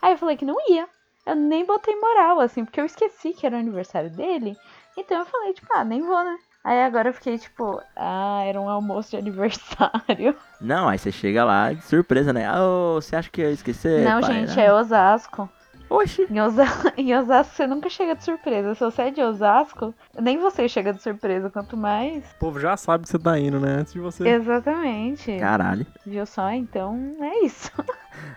Aí 0.00 0.12
eu 0.14 0.18
falei 0.18 0.36
que 0.36 0.44
não 0.44 0.56
ia. 0.68 0.88
Eu 1.24 1.36
nem 1.36 1.64
botei 1.64 1.94
moral, 1.94 2.40
assim, 2.40 2.64
porque 2.64 2.80
eu 2.80 2.84
esqueci 2.84 3.32
que 3.32 3.46
era 3.46 3.56
o 3.56 3.60
aniversário 3.60 4.10
dele. 4.10 4.56
Então 4.98 5.20
eu 5.20 5.26
falei, 5.26 5.52
tipo, 5.52 5.68
ah, 5.72 5.84
nem 5.84 6.02
vou, 6.02 6.24
né? 6.24 6.36
Aí 6.64 6.82
agora 6.82 7.10
eu 7.10 7.14
fiquei 7.14 7.38
tipo, 7.38 7.80
ah, 7.94 8.42
era 8.44 8.60
um 8.60 8.68
almoço 8.68 9.10
de 9.10 9.16
aniversário. 9.22 10.36
Não, 10.60 10.88
aí 10.88 10.98
você 10.98 11.12
chega 11.12 11.44
lá 11.44 11.72
de 11.72 11.82
surpresa, 11.84 12.32
né? 12.32 12.44
Ah, 12.46 12.60
ô, 12.60 12.94
você 13.00 13.14
acha 13.14 13.30
que 13.30 13.40
eu 13.40 13.46
ia 13.46 13.52
esquecer? 13.52 14.04
não, 14.04 14.20
pai? 14.20 14.32
gente, 14.32 14.58
Ah, 14.58 14.64
é 14.64 14.72
Osasco. 14.72 15.48
Oxi. 15.92 16.26
Em, 16.30 16.40
Osa... 16.40 16.64
em 16.96 17.14
Osasco 17.14 17.54
você 17.54 17.66
nunca 17.66 17.88
chega 17.90 18.14
de 18.14 18.24
surpresa. 18.24 18.74
Se 18.74 18.80
você 18.80 19.02
é 19.02 19.10
de 19.10 19.22
Osasco, 19.22 19.94
nem 20.18 20.38
você 20.38 20.68
chega 20.68 20.92
de 20.92 21.02
surpresa, 21.02 21.50
quanto 21.50 21.76
mais. 21.76 22.24
O 22.32 22.38
povo 22.38 22.58
já 22.58 22.76
sabe 22.76 23.04
que 23.04 23.10
você 23.10 23.18
tá 23.18 23.38
indo, 23.38 23.60
né? 23.60 23.76
Antes 23.80 23.92
de 23.92 24.00
você. 24.00 24.26
Exatamente. 24.26 25.36
Caralho. 25.38 25.86
Viu 26.06 26.24
só? 26.24 26.50
Então 26.50 27.14
é 27.20 27.44
isso. 27.44 27.70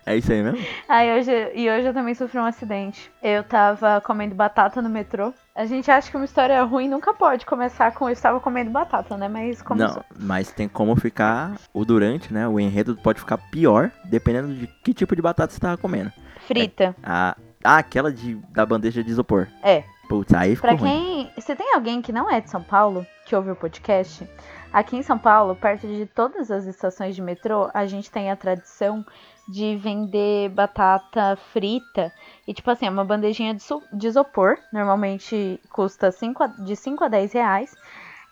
É 0.06 0.16
isso 0.16 0.32
aí 0.32 0.42
mesmo? 0.42 0.60
Aí 0.88 1.18
hoje, 1.18 1.32
e 1.54 1.70
hoje 1.70 1.88
eu 1.88 1.94
também 1.94 2.14
sofri 2.14 2.40
um 2.40 2.46
acidente. 2.46 3.12
Eu 3.22 3.44
tava 3.44 4.00
comendo 4.02 4.34
batata 4.34 4.82
no 4.82 4.90
metrô. 4.90 5.34
A 5.54 5.66
gente 5.66 5.90
acha 5.92 6.10
que 6.10 6.16
uma 6.16 6.26
história 6.26 6.62
ruim 6.64 6.88
nunca 6.88 7.14
pode 7.14 7.46
começar 7.46 7.92
com 7.94 8.08
eu 8.08 8.14
estava 8.14 8.40
comendo 8.40 8.72
batata, 8.72 9.18
né? 9.18 9.28
Mas 9.28 9.62
começou. 9.62 10.04
Não, 10.18 10.28
mas 10.28 10.52
tem 10.52 10.68
como 10.68 10.96
ficar 10.96 11.56
o 11.74 11.84
durante, 11.84 12.34
né? 12.34 12.48
O 12.48 12.60
enredo 12.60 12.96
pode 12.96 13.20
ficar 13.20 13.38
pior 13.38 13.92
dependendo 14.06 14.54
de 14.54 14.68
que 14.68 14.94
tipo 14.94 15.16
de 15.16 15.22
batata 15.22 15.54
você 15.54 15.60
tava 15.60 15.78
comendo. 15.78 16.12
Frita. 16.48 16.96
Ah, 17.04 17.36
ah 17.66 17.78
aquela 17.78 18.12
de, 18.12 18.36
da 18.52 18.66
bandeja 18.66 19.04
de 19.04 19.10
isopor. 19.12 19.48
É. 19.64 19.84
Putz, 20.08 20.34
aí 20.34 20.56
ficou 20.56 20.70
Pra 20.70 20.78
ruim. 20.80 21.32
quem. 21.36 21.42
Se 21.42 21.56
tem 21.56 21.74
alguém 21.74 22.02
que 22.02 22.12
não 22.12 22.30
é 22.30 22.40
de 22.40 22.50
São 22.50 22.62
Paulo, 22.62 23.06
que 23.26 23.36
ouve 23.36 23.50
o 23.50 23.56
podcast, 23.56 24.30
aqui 24.72 24.96
em 24.96 25.02
São 25.02 25.18
Paulo, 25.18 25.56
perto 25.56 25.88
de 25.88 26.06
todas 26.06 26.52
as 26.52 26.66
estações 26.66 27.16
de 27.16 27.22
metrô, 27.24 27.70
a 27.74 27.86
gente 27.88 28.12
tem 28.12 28.30
a 28.30 28.36
tradição 28.36 29.04
de 29.50 29.76
vender 29.78 30.50
batata 30.50 31.36
frita. 31.52 32.12
E, 32.48 32.54
tipo 32.54 32.70
assim, 32.70 32.86
é 32.86 32.90
uma 32.90 33.04
bandejinha 33.04 33.54
de, 33.56 33.64
de 33.94 34.08
isopor. 34.08 34.58
Normalmente 34.72 35.60
custa 35.72 36.12
cinco 36.12 36.44
a- 36.44 36.48
de 36.48 36.76
5 36.76 37.04
a 37.04 37.08
10 37.08 37.34
reais. 37.34 37.76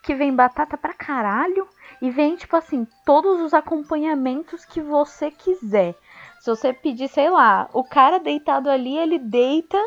Que 0.03 0.13
vem 0.15 0.35
batata 0.35 0.77
pra 0.77 0.93
caralho. 0.93 1.67
E 2.01 2.09
vem, 2.11 2.35
tipo 2.35 2.55
assim, 2.55 2.85
todos 3.05 3.41
os 3.41 3.53
acompanhamentos 3.53 4.65
que 4.65 4.81
você 4.81 5.31
quiser. 5.31 5.95
Se 6.43 6.49
você 6.49 6.73
pedir, 6.73 7.07
sei 7.07 7.29
lá, 7.29 7.69
o 7.71 7.85
cara 7.85 8.19
deitado 8.19 8.69
ali, 8.69 8.97
ele 8.97 9.17
deita 9.17 9.77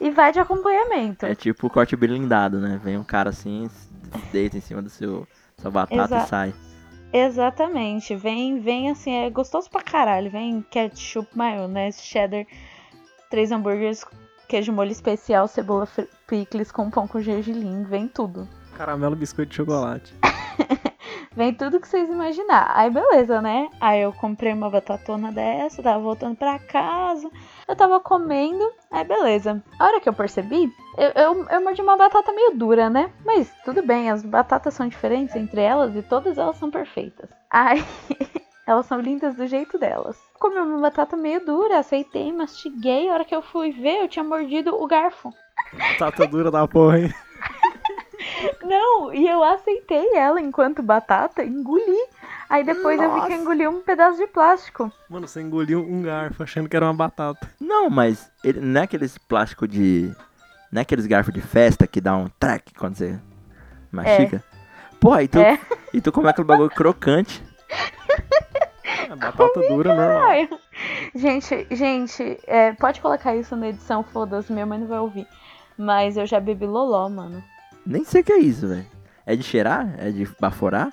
e 0.00 0.10
vai 0.10 0.32
de 0.32 0.40
acompanhamento. 0.40 1.24
É 1.24 1.36
tipo 1.36 1.70
corte 1.70 1.94
blindado, 1.94 2.58
né? 2.58 2.80
Vem 2.82 2.98
um 2.98 3.04
cara 3.04 3.30
assim, 3.30 3.70
deita 4.32 4.58
em 4.58 4.60
cima 4.60 4.82
do 4.82 4.90
seu 4.90 5.24
sua 5.56 5.70
batata 5.70 6.02
Exa- 6.02 6.24
e 6.24 6.26
sai. 6.26 6.54
Exatamente. 7.12 8.16
Vem, 8.16 8.58
vem 8.58 8.90
assim, 8.90 9.12
é 9.12 9.30
gostoso 9.30 9.70
pra 9.70 9.82
caralho. 9.82 10.32
Vem 10.32 10.62
ketchup, 10.68 11.28
maionese, 11.32 12.02
cheddar, 12.02 12.44
três 13.30 13.52
hambúrgueres, 13.52 14.04
queijo 14.48 14.72
molho 14.72 14.90
especial, 14.90 15.46
cebola 15.46 15.86
picles 16.26 16.72
com 16.72 16.90
pão 16.90 17.06
com 17.06 17.20
gergelim. 17.20 17.84
Vem 17.84 18.08
tudo. 18.08 18.48
Caramelo, 18.76 19.14
biscoito 19.14 19.50
de 19.50 19.56
chocolate. 19.58 20.12
Vem 21.36 21.52
tudo 21.52 21.80
que 21.80 21.88
vocês 21.88 22.08
imaginar. 22.08 22.70
Aí 22.74 22.90
beleza, 22.90 23.40
né? 23.40 23.68
Aí 23.80 24.02
eu 24.02 24.12
comprei 24.12 24.52
uma 24.52 24.70
batatona 24.70 25.32
dessa, 25.32 25.82
tava 25.82 25.98
voltando 25.98 26.36
pra 26.36 26.58
casa. 26.58 27.30
Eu 27.66 27.74
tava 27.74 28.00
comendo, 28.00 28.64
aí 28.90 29.04
beleza. 29.04 29.62
A 29.78 29.84
hora 29.84 30.00
que 30.00 30.08
eu 30.08 30.12
percebi, 30.12 30.72
eu, 30.96 31.22
eu, 31.22 31.48
eu 31.48 31.62
mordi 31.62 31.82
uma 31.82 31.96
batata 31.96 32.32
meio 32.32 32.56
dura, 32.56 32.88
né? 32.88 33.10
Mas 33.24 33.52
tudo 33.64 33.82
bem, 33.84 34.10
as 34.10 34.22
batatas 34.24 34.74
são 34.74 34.86
diferentes 34.86 35.34
entre 35.34 35.60
elas 35.60 35.94
e 35.96 36.02
todas 36.02 36.38
elas 36.38 36.56
são 36.56 36.70
perfeitas. 36.70 37.28
Aí 37.50 37.84
elas 38.66 38.86
são 38.86 39.00
lindas 39.00 39.34
do 39.36 39.46
jeito 39.46 39.78
delas. 39.78 40.16
Comi 40.38 40.56
uma 40.56 40.80
batata 40.80 41.16
meio 41.16 41.44
dura, 41.44 41.78
aceitei, 41.78 42.32
mastiguei. 42.32 43.08
A 43.08 43.14
hora 43.14 43.24
que 43.24 43.34
eu 43.34 43.42
fui 43.42 43.72
ver, 43.72 44.02
eu 44.02 44.08
tinha 44.08 44.24
mordido 44.24 44.74
o 44.74 44.86
garfo. 44.86 45.32
Batata 45.72 46.26
dura 46.26 46.50
da 46.50 46.66
porra, 46.68 47.00
hein? 47.00 47.14
Não, 48.62 49.12
e 49.12 49.28
eu 49.28 49.42
aceitei 49.42 50.14
ela 50.16 50.40
enquanto 50.40 50.82
batata, 50.82 51.44
engoli. 51.44 51.98
Aí 52.48 52.62
depois 52.64 53.00
eu 53.00 53.08
vi 53.14 53.20
que 53.20 53.26
eu 53.26 53.30
Nossa. 53.30 53.42
engoli 53.42 53.66
um 53.68 53.80
pedaço 53.80 54.18
de 54.18 54.26
plástico. 54.26 54.92
Mano, 55.08 55.26
você 55.26 55.40
engoliu 55.40 55.80
um 55.80 56.02
garfo 56.02 56.42
achando 56.42 56.68
que 56.68 56.76
era 56.76 56.84
uma 56.86 56.94
batata. 56.94 57.48
Não, 57.60 57.88
mas 57.90 58.30
ele, 58.42 58.60
não 58.60 58.80
é 58.80 58.84
aqueles 58.84 59.16
plástico 59.18 59.66
de. 59.66 60.12
Não 60.70 60.80
é 60.80 60.82
aqueles 60.82 61.06
garfos 61.06 61.32
de 61.32 61.40
festa 61.40 61.86
que 61.86 62.00
dá 62.00 62.16
um 62.16 62.28
track 62.38 62.74
quando 62.74 62.96
você 62.96 63.18
mastiga? 63.90 64.42
Porra, 65.00 65.22
e 65.22 65.28
tu, 65.28 65.38
É. 65.38 65.58
e 65.92 66.00
tu 66.00 66.10
come 66.12 66.28
aquele 66.28 66.46
bagulho 66.46 66.70
crocante. 66.70 67.42
É 69.10 69.14
batata 69.16 69.60
dura 69.68 69.94
normal. 69.94 70.22
Ai. 70.28 70.48
Gente, 71.14 71.66
gente, 71.70 72.38
é, 72.46 72.72
pode 72.72 73.00
colocar 73.00 73.36
isso 73.36 73.54
na 73.54 73.68
edição, 73.68 74.02
foda-se, 74.02 74.52
minha 74.52 74.66
mãe 74.66 74.78
não 74.78 74.86
vai 74.86 74.98
ouvir. 74.98 75.26
Mas 75.76 76.16
eu 76.16 76.26
já 76.26 76.40
bebi 76.40 76.66
loló, 76.66 77.08
mano. 77.08 77.42
Nem 77.86 78.04
sei 78.04 78.20
o 78.22 78.24
que 78.24 78.32
é 78.32 78.38
isso, 78.38 78.68
velho. 78.68 78.86
É 79.26 79.34
de 79.36 79.42
cheirar? 79.42 79.94
É 79.98 80.10
de 80.10 80.28
baforar? 80.40 80.92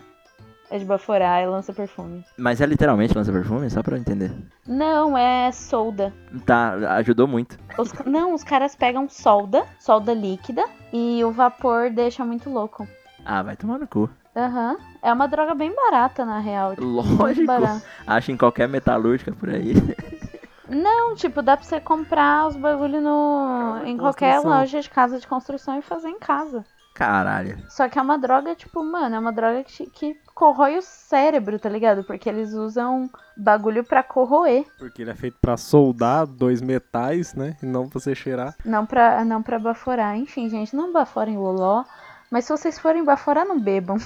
É 0.69 0.77
de 0.77 0.86
baforar, 0.86 1.41
é 1.41 1.45
lança 1.48 1.74
perfume. 1.74 2.24
Mas 2.38 2.62
é 2.62 2.65
literalmente 2.65 3.13
lança 3.17 3.31
perfume? 3.31 3.69
Só 3.69 3.83
pra 3.83 3.95
eu 3.98 4.00
entender. 4.00 4.31
Não, 4.65 5.17
é 5.17 5.51
solda. 5.51 6.13
Tá, 6.45 6.74
ajudou 6.95 7.27
muito. 7.27 7.60
Os- 7.77 7.91
não, 8.05 8.33
os 8.33 8.43
caras 8.43 8.74
pegam 8.74 9.10
solda, 9.10 9.65
solda 9.79 10.13
líquida, 10.13 10.63
e 10.93 11.21
o 11.25 11.31
vapor 11.31 11.89
deixa 11.89 12.24
muito 12.24 12.50
louco. 12.50 12.88
Ah, 13.25 13.43
vai 13.43 13.57
tomar 13.57 13.79
no 13.79 13.88
cu. 13.88 14.10
Aham. 14.33 14.77
É 15.01 15.12
uma 15.12 15.27
droga 15.27 15.53
bem 15.53 15.75
barata, 15.75 16.24
na 16.24 16.39
real. 16.39 16.71
tipo, 16.75 16.86
Lógico. 16.86 17.51
Acha 18.07 18.31
em 18.31 18.38
qualquer 18.38 18.69
metalúrgica 18.69 19.33
por 19.33 19.50
aí. 19.50 19.74
Não, 20.69 21.15
tipo, 21.15 21.41
dá 21.41 21.57
pra 21.57 21.65
você 21.65 21.81
comprar 21.81 22.48
os 22.48 22.55
bagulho 22.55 23.01
no, 23.01 23.81
em 23.86 23.98
qualquer 23.98 24.36
Construção. 24.36 24.60
loja 24.60 24.79
de 24.81 24.89
casa 24.89 25.19
de 25.19 25.27
construção 25.27 25.77
e 25.77 25.81
fazer 25.81 26.07
em 26.07 26.17
casa. 26.17 26.63
Caralho. 27.01 27.58
Só 27.67 27.89
que 27.89 27.98
é 27.98 28.01
uma 28.01 28.15
droga, 28.15 28.53
tipo, 28.53 28.84
mano, 28.84 29.15
é 29.15 29.17
uma 29.17 29.31
droga 29.31 29.63
que, 29.63 29.88
que 29.88 30.15
corrói 30.36 30.77
o 30.77 30.84
cérebro, 30.84 31.58
tá 31.58 31.67
ligado? 31.67 32.03
Porque 32.03 32.29
eles 32.29 32.53
usam 32.53 33.10
bagulho 33.36 33.84
pra 33.84 34.03
corroer, 34.03 34.67
Porque 34.77 35.01
ele 35.01 35.10
é 35.10 35.15
feito 35.15 35.36
pra 35.41 35.58
soldar 35.58 36.27
dois 36.27 36.62
metais, 36.62 37.34
né? 37.34 37.58
E 37.63 37.65
não 37.65 37.89
pra 37.89 38.00
você 38.00 38.13
cheirar. 38.13 38.53
não 38.63 38.86
pra, 38.86 39.25
não 39.25 39.41
pra 39.41 39.58
baforar. 39.58 40.15
Enfim, 40.15 40.48
gente, 40.48 40.75
não 40.75 40.93
baforem 40.93 41.39
loló. 41.39 41.84
Mas 42.29 42.46
se 42.46 42.51
vocês 42.55 42.77
forem 42.77 43.03
baforar, 43.03 43.48
não 43.48 43.60
bebam. 43.60 43.98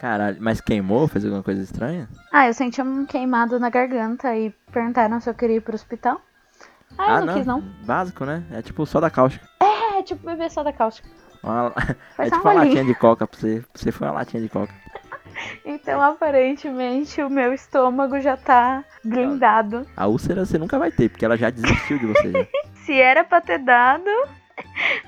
Caralho. 0.00 0.38
Mas 0.40 0.60
queimou? 0.60 1.06
Fez 1.06 1.24
alguma 1.24 1.44
coisa 1.44 1.62
estranha? 1.62 2.08
Ah, 2.32 2.48
eu 2.48 2.52
senti 2.52 2.82
um 2.82 3.06
queimado 3.06 3.60
na 3.60 3.70
garganta 3.70 4.36
e 4.36 4.50
perguntaram 4.72 5.20
se 5.20 5.30
eu 5.30 5.34
queria 5.34 5.58
ir 5.58 5.60
pro 5.60 5.76
hospital. 5.76 6.20
Ah, 6.98 7.20
eu 7.20 7.26
não, 7.26 7.34
quis, 7.34 7.46
não. 7.46 7.60
Básico, 7.86 8.24
né? 8.24 8.42
É 8.50 8.60
tipo 8.60 8.84
soda 8.86 9.08
cáustica. 9.08 9.46
É, 9.60 10.02
tipo 10.02 10.26
beber 10.26 10.50
soda 10.50 10.72
cáustica. 10.72 11.08
Uma- 11.42 11.72
Foi 12.16 12.26
é 12.26 12.30
tipo 12.30 12.36
um 12.48 12.50
uma 12.52 12.52
latinha 12.64 12.84
de 12.84 12.94
coca 12.94 13.26
pra 13.26 13.38
você. 13.38 13.64
Você 13.74 13.90
foi 13.92 14.06
uma 14.08 14.14
latinha 14.14 14.42
de 14.42 14.48
coca. 14.48 14.72
Então, 15.64 16.02
aparentemente, 16.02 17.22
o 17.22 17.30
meu 17.30 17.54
estômago 17.54 18.20
já 18.20 18.36
tá 18.36 18.84
blindado. 19.04 19.86
A 19.96 20.06
úlcera 20.06 20.44
você 20.44 20.58
nunca 20.58 20.78
vai 20.78 20.90
ter, 20.90 21.08
porque 21.08 21.24
ela 21.24 21.36
já 21.36 21.48
desistiu 21.50 21.98
de 21.98 22.06
você. 22.06 22.32
já. 22.32 22.46
Se 22.84 22.92
era 23.00 23.24
pra 23.24 23.40
ter 23.40 23.58
dado. 23.58 24.10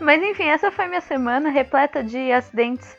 Mas 0.00 0.22
enfim, 0.22 0.44
essa 0.44 0.70
foi 0.70 0.86
minha 0.88 1.00
semana 1.02 1.50
repleta 1.50 2.02
de 2.02 2.32
acidentes 2.32 2.96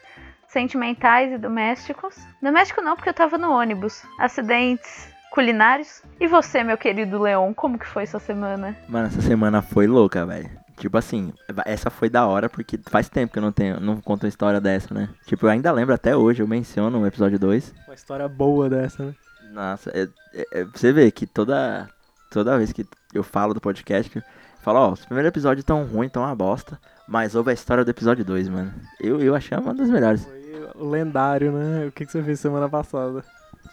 sentimentais 0.48 1.32
e 1.32 1.38
domésticos. 1.38 2.16
Doméstico 2.42 2.82
não, 2.82 2.96
porque 2.96 3.10
eu 3.10 3.14
tava 3.14 3.38
no 3.38 3.52
ônibus. 3.52 4.04
Acidentes 4.20 5.12
culinários. 5.32 6.04
E 6.20 6.28
você, 6.28 6.64
meu 6.64 6.78
querido 6.78 7.20
Leon, 7.20 7.54
como 7.56 7.80
que 7.80 7.88
foi 7.88 8.06
sua 8.06 8.20
semana? 8.20 8.78
Mano, 8.88 9.08
essa 9.08 9.22
semana 9.22 9.62
foi 9.64 9.88
louca, 9.88 10.24
velho. 10.26 10.50
Tipo 10.78 10.98
assim, 10.98 11.32
essa 11.66 11.90
foi 11.90 12.10
da 12.10 12.26
hora 12.26 12.50
porque 12.50 12.80
faz 12.90 13.08
tempo 13.08 13.32
que 13.34 13.40
eu 13.40 13.44
não 13.44 13.52
tenho, 13.52 13.80
não 13.80 14.02
conto 14.02 14.24
uma 14.24 14.30
história 14.30 14.60
dessa, 14.60 14.94
né? 14.94 15.10
Tipo, 15.26 15.46
eu 15.46 15.50
ainda 15.52 15.72
lembro 15.72 15.94
até 15.94 16.16
hoje, 16.16 16.42
eu 16.42 16.48
menciono 16.48 17.00
no 17.00 17.08
episódio 17.08 17.38
2. 17.40 17.74
Uma 17.88 17.94
história 17.96 18.28
boa 18.28 18.70
dessa, 18.70 19.04
né? 19.06 19.16
Nossa, 19.52 19.92
é, 19.92 20.08
é- 20.34 20.62
é- 20.62 20.66
você 20.66 20.92
vê 20.92 21.12
que 21.12 21.28
toda 21.28 21.88
toda 22.32 22.58
vez 22.58 22.72
que 22.74 22.86
eu 23.14 23.22
falo 23.24 23.54
do 23.54 23.62
podcast, 23.62 24.16
eu 24.18 24.24
falo, 24.64 24.80
ó, 24.80 24.92
os 24.92 25.06
primeiros 25.06 25.28
episódios 25.30 25.64
tão 25.64 25.86
ruins, 25.86 26.12
tão 26.12 26.24
uma 26.24 26.36
bosta, 26.36 26.80
mas 27.08 27.36
houve 27.36 27.52
a 27.52 27.54
história 27.54 27.86
do 27.86 27.92
episódio 27.92 28.26
2, 28.26 28.50
mano. 28.50 28.74
Eu, 29.00 29.22
eu 29.22 29.36
achei 29.36 29.56
uma 29.56 29.74
das 29.76 29.88
melhores. 29.90 30.26
Foi 30.26 30.68
o 30.74 30.90
lendário, 30.90 31.52
né? 31.52 31.86
O 31.86 31.92
que, 31.92 32.04
que 32.08 32.12
você 32.12 32.24
fez 32.24 32.40
semana 32.40 32.68
passada? 32.68 33.24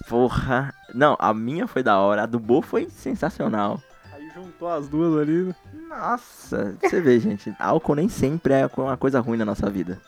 Porra. 0.06 0.74
Não, 0.94 1.16
a 1.18 1.32
minha 1.32 1.66
foi 1.66 1.82
da 1.82 1.98
hora, 1.98 2.24
a 2.24 2.26
do 2.26 2.38
Bo 2.38 2.60
foi 2.60 2.88
sensacional. 2.90 3.80
Juntou 4.42 4.68
as 4.68 4.88
duas 4.88 5.20
ali. 5.20 5.44
né? 5.44 5.54
Nossa, 5.88 6.76
você 6.80 7.00
vê, 7.00 7.18
gente, 7.18 7.54
álcool 7.58 7.94
nem 7.96 8.08
sempre 8.08 8.54
é 8.54 8.68
uma 8.76 8.96
coisa 8.96 9.20
ruim 9.20 9.36
na 9.36 9.44
nossa 9.44 9.68
vida. 9.68 10.00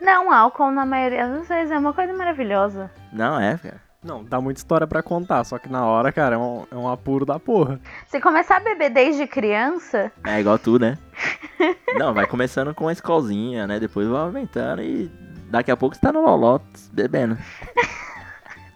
Não, 0.00 0.32
álcool 0.32 0.70
na 0.70 0.84
maioria 0.84 1.28
das 1.28 1.48
vezes 1.48 1.70
é 1.70 1.78
uma 1.78 1.92
coisa 1.92 2.12
maravilhosa. 2.12 2.90
Não 3.12 3.40
é, 3.40 3.56
cara. 3.56 3.80
Não, 4.02 4.24
dá 4.24 4.40
muita 4.40 4.58
história 4.58 4.84
pra 4.84 5.00
contar, 5.00 5.44
só 5.44 5.58
que 5.58 5.68
na 5.68 5.86
hora, 5.86 6.10
cara, 6.10 6.34
é 6.34 6.38
um, 6.38 6.66
é 6.72 6.74
um 6.74 6.88
apuro 6.88 7.24
da 7.24 7.38
porra. 7.38 7.78
Se 8.08 8.20
começar 8.20 8.56
a 8.56 8.60
beber 8.60 8.90
desde 8.90 9.28
criança, 9.28 10.10
É 10.24 10.40
igual 10.40 10.58
tu, 10.58 10.76
né? 10.76 10.98
Não, 11.96 12.12
vai 12.12 12.26
começando 12.26 12.74
com 12.74 12.84
uma 12.84 12.92
escolzinha, 12.92 13.64
né? 13.66 13.78
Depois 13.78 14.08
vai 14.08 14.20
aumentando 14.22 14.82
e 14.82 15.08
daqui 15.48 15.70
a 15.70 15.76
pouco 15.76 15.94
você 15.94 16.00
tá 16.00 16.12
no 16.12 16.20
loló 16.20 16.58
bebendo. 16.92 17.38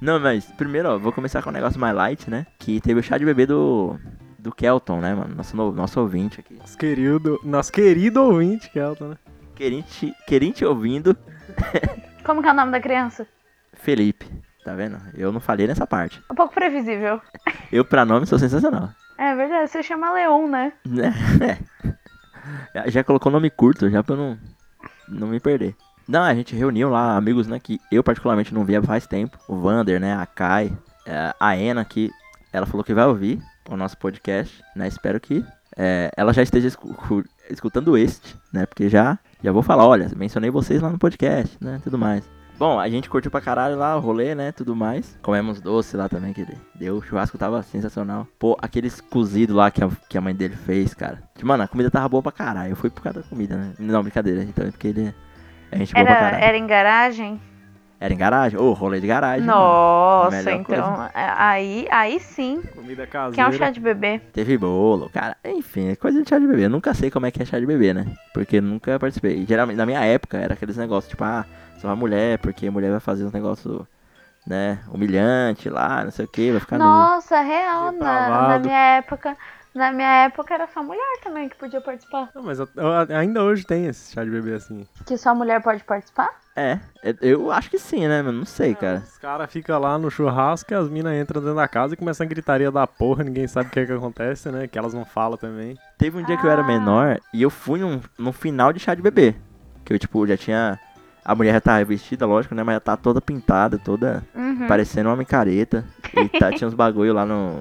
Não, 0.07 0.21
mas 0.21 0.47
primeiro, 0.53 0.89
ó, 0.91 0.99
vou 0.99 1.13
começar 1.13 1.43
com 1.43 1.51
um 1.51 1.53
negócio 1.53 1.81
mais 1.81 1.95
light, 1.95 2.31
né? 2.31 2.47
Que 2.59 2.81
teve 2.81 3.01
o 3.01 3.03
chá 3.03 3.19
de 3.19 3.25
bebê 3.25 3.45
do. 3.47 3.99
Do 4.39 4.55
Kelton, 4.55 5.01
né, 5.01 5.13
mano? 5.13 5.35
Nosso, 5.35 5.57
no- 5.57 5.73
nosso 5.73 6.01
ouvinte 6.01 6.39
aqui. 6.39 6.55
Nosso 6.55 6.79
querido, 6.79 7.41
nosso 7.43 7.73
querido 7.73 8.23
ouvinte, 8.23 8.71
Kelton, 8.71 9.09
né? 9.09 9.17
Querinte, 9.57 10.15
querinte 10.29 10.65
ouvindo, 10.65 11.17
como 12.25 12.41
que 12.41 12.49
é 12.49 12.53
o 12.53 12.55
nome 12.55 12.71
da 12.71 12.79
criança? 12.81 13.27
Felipe. 13.75 14.25
Tá 14.65 14.75
vendo? 14.75 14.99
Eu 15.15 15.33
não 15.33 15.41
falei 15.41 15.67
nessa 15.67 15.85
parte. 15.87 16.23
Um 16.31 16.35
pouco 16.37 16.55
previsível. 16.55 17.21
Eu, 17.73 17.85
pra 17.85 18.05
nome, 18.05 18.27
sou 18.27 18.39
sensacional. 18.39 18.91
É 19.19 19.35
verdade, 19.35 19.69
você 19.69 19.83
chama 19.83 20.13
Leon, 20.13 20.47
né? 20.49 20.73
Né? 20.85 21.13
Já- 22.75 22.87
Já 22.89 23.05
colocou 23.05 23.33
nome 23.33 23.51
curto, 23.51 23.91
já 23.91 24.03
pra 24.05 24.15
eu 24.15 24.19
não, 24.19 24.39
não 25.09 25.27
me 25.29 25.41
perder. 25.41 25.75
Não, 26.09 26.23
a 26.23 26.35
gente 26.35 26.55
reuniu 26.55 26.89
lá 26.89 27.17
amigos, 27.17 27.47
né, 27.47 27.59
que 27.59 27.81
eu 27.91 28.03
particularmente 28.03 28.55
não 28.55 28.65
via 28.65 28.83
faz 28.83 29.07
tempo. 29.07 29.39
O 29.49 29.57
Vander, 29.57 30.01
né, 30.01 30.15
a 30.15 30.25
Kai, 30.27 30.73
é, 31.05 31.35
a 31.39 31.57
Ena, 31.57 31.85
que 31.85 32.11
ela 32.53 32.67
falou 32.67 32.85
que 32.85 32.95
vai 32.95 33.07
ouvir. 33.07 33.41
o 33.69 33.77
nosso 33.77 33.99
podcast, 33.99 34.63
né? 34.77 34.87
Espero 34.87 35.19
que 35.19 35.45
é, 35.77 36.11
ela 36.17 36.33
já 36.33 36.41
esteja 36.43 36.69
escu- 36.69 37.25
escutando 37.51 37.99
este, 37.99 38.37
né? 38.53 38.65
Porque 38.65 38.89
já, 38.89 39.19
já 39.43 39.51
vou 39.51 39.63
falar, 39.63 39.85
olha, 39.85 40.09
mencionei 40.17 40.51
vocês 40.51 40.81
lá 40.81 40.89
no 40.89 40.99
podcast, 40.99 41.57
né? 41.61 41.81
Tudo 41.83 41.99
mais. 41.99 42.23
Bom, 42.59 42.79
a 42.79 42.89
gente 42.89 43.11
curtiu 43.11 43.31
pra 43.31 43.41
caralho 43.41 43.77
lá 43.77 43.97
o 43.97 44.01
rolê, 44.01 44.35
né? 44.37 44.53
Tudo 44.53 44.75
mais. 44.77 45.19
Comemos 45.21 45.61
doce 45.61 45.97
lá 45.97 46.09
também, 46.09 46.33
que 46.33 46.47
deu. 46.77 46.97
O 46.99 47.03
churrasco 47.03 47.37
tava 47.37 47.61
sensacional. 47.65 48.27
Pô, 48.39 48.57
aqueles 48.63 49.01
cozidos 49.01 49.55
lá 49.57 49.71
que 49.71 49.83
a, 49.83 49.91
que 50.09 50.17
a 50.17 50.21
mãe 50.21 50.35
dele 50.35 50.55
fez, 50.57 50.95
cara. 50.95 51.21
Mano, 51.43 51.65
a 51.65 51.69
comida 51.69 51.91
tava 51.91 52.09
boa 52.09 52.23
pra 52.23 52.31
caralho. 52.33 52.71
Eu 52.71 52.77
fui 52.77 52.89
por 52.89 53.03
causa 53.03 53.21
da 53.21 53.27
comida, 53.29 53.57
né? 53.57 53.73
Não, 53.79 54.01
brincadeira. 54.03 54.43
Então 54.45 54.65
é 54.67 54.71
porque 54.71 54.89
ele 54.89 55.13
é 55.71 55.79
gente 55.79 55.97
Era, 55.97 56.39
era 56.39 56.57
em 56.57 56.67
garagem? 56.67 57.41
Era 57.99 58.13
em 58.13 58.17
garagem? 58.17 58.59
Ô, 58.59 58.73
rolê 58.73 59.01
de 59.01 59.07
garagem. 59.07 59.47
Nossa, 59.47 60.53
então. 60.53 61.09
é, 61.15 61.33
Aí, 61.37 61.89
aí 61.91 62.21
sim. 62.21 62.61
Comida 62.75 63.07
caseira. 63.07 63.35
Que 63.35 63.41
é 63.41 63.49
um 63.49 63.53
chá 63.53 63.71
de 63.71 63.81
bebê. 63.81 64.21
Teve 64.33 64.59
bolo, 64.59 65.09
cara. 65.09 65.35
Enfim, 65.45 65.89
é 65.89 65.97
coisa 65.97 66.23
de 66.23 66.29
chá 66.29 66.39
de 66.39 66.47
bebê. 66.47 66.67
Eu 66.67 66.71
nunca 66.71 66.93
sei 66.93 67.11
como 67.11 67.25
é 67.25 67.31
que 67.31 67.43
é 67.43 67.47
chá 67.47 67.59
de 67.59 67.65
bebê, 67.65 67.95
né? 67.95 68.07
Porque 68.35 68.59
eu 68.59 68.63
nunca 68.63 68.99
participei. 68.99 69.47
Geralmente, 69.47 69.79
na 69.79 69.87
minha 69.87 70.05
época, 70.05 70.37
era 70.37 70.53
aqueles 70.53 70.77
negócios, 70.77 71.09
tipo, 71.09 71.25
ah, 71.25 71.47
só 71.79 71.89
a 71.89 71.97
mulher, 71.97 72.39
porque 72.39 72.67
a 72.67 72.71
mulher 72.71 72.91
vai 72.91 73.01
fazer 73.01 73.25
uns 73.25 73.33
negócios, 73.33 73.83
né, 74.47 74.79
humilhante 74.93 75.71
lá, 75.71 76.05
não 76.05 76.11
sei 76.11 76.27
o 76.27 76.29
que, 76.29 76.51
vai 76.51 76.61
ficar. 76.61 76.79
Nossa, 76.79 77.41
real. 77.41 77.93
Na, 77.93 78.49
na 78.49 78.59
minha 78.59 78.97
época. 78.99 79.35
Na 79.77 79.93
minha 79.93 80.25
época 80.25 80.55
era 80.55 80.67
só 80.67 80.83
mulher 80.83 81.21
também 81.23 81.49
que 81.51 81.57
podia 81.57 81.81
participar. 81.83 82.31
Não, 82.35 82.43
mas 82.43 82.59
eu- 82.59 82.69
eu- 82.75 83.17
ainda 83.17 83.43
hoje 83.45 83.63
tem 83.67 83.87
esse 83.87 84.13
chá 84.15 84.25
de 84.25 84.31
bebê 84.31 84.55
assim. 84.55 84.87
Que 85.05 85.19
só 85.19 85.35
mulher 85.35 85.63
pode 85.63 85.85
participar? 85.85 86.31
É, 86.57 86.79
é, 87.05 87.15
eu 87.21 87.53
acho 87.53 87.69
que 87.69 87.79
sim, 87.79 88.09
né? 88.09 88.23
Mas 88.23 88.35
não 88.35 88.47
sei, 88.47 88.75
cara. 88.75 89.03
Os 89.07 89.19
caras 89.19 89.53
ficam 89.53 89.79
lá 89.79 89.99
no 89.99 90.11
churrasco 90.11 90.73
e 90.73 90.75
as 90.75 90.89
minas 90.89 91.13
entram 91.15 91.43
dentro 91.43 91.55
da 91.57 91.69
casa 91.69 91.93
e 91.93 91.97
começam 91.99 92.25
a 92.25 92.29
gritaria 92.29 92.71
da 92.73 92.87
porra, 92.87 93.23
ninguém 93.23 93.47
sabe 93.47 93.69
o 93.69 93.71
que 93.71 93.81
é 93.81 93.85
que 93.85 93.93
acontece, 93.93 94.51
né? 94.51 94.67
Que 94.67 94.79
elas 94.79 94.95
não 94.95 95.05
falam 95.05 95.37
também. 95.37 95.77
Teve 95.99 96.17
um 96.19 96.25
dia 96.25 96.39
que 96.39 96.47
eu 96.47 96.51
era 96.51 96.63
Ah. 96.63 96.67
menor 96.67 97.21
e 97.35 97.43
eu 97.43 97.51
fui 97.51 97.79
num, 97.81 98.01
num 98.19 98.33
final 98.33 98.73
de 98.73 98.81
chá 98.81 98.95
de 98.95 99.03
bebê. 99.03 99.35
Que 99.85 99.93
eu, 99.93 99.99
tipo, 99.99 100.27
já 100.27 100.39
tinha. 100.39 100.81
A 101.23 101.35
mulher 101.35 101.53
já 101.53 101.61
tava 101.61 101.85
vestida, 101.85 102.25
lógico, 102.25 102.55
né? 102.55 102.63
Mas 102.63 102.77
já 102.77 102.81
tá 102.81 102.97
toda 102.97 103.21
pintada, 103.21 103.79
toda 103.79 104.25
Uhum. 104.35 104.67
parecendo 104.67 105.11
uma 105.11 105.17
micareta. 105.17 105.85
E 106.15 106.29
tá, 106.39 106.51
tinha 106.51 106.67
uns 106.67 106.73
bagulho 106.75 107.13
lá 107.13 107.27
no. 107.27 107.61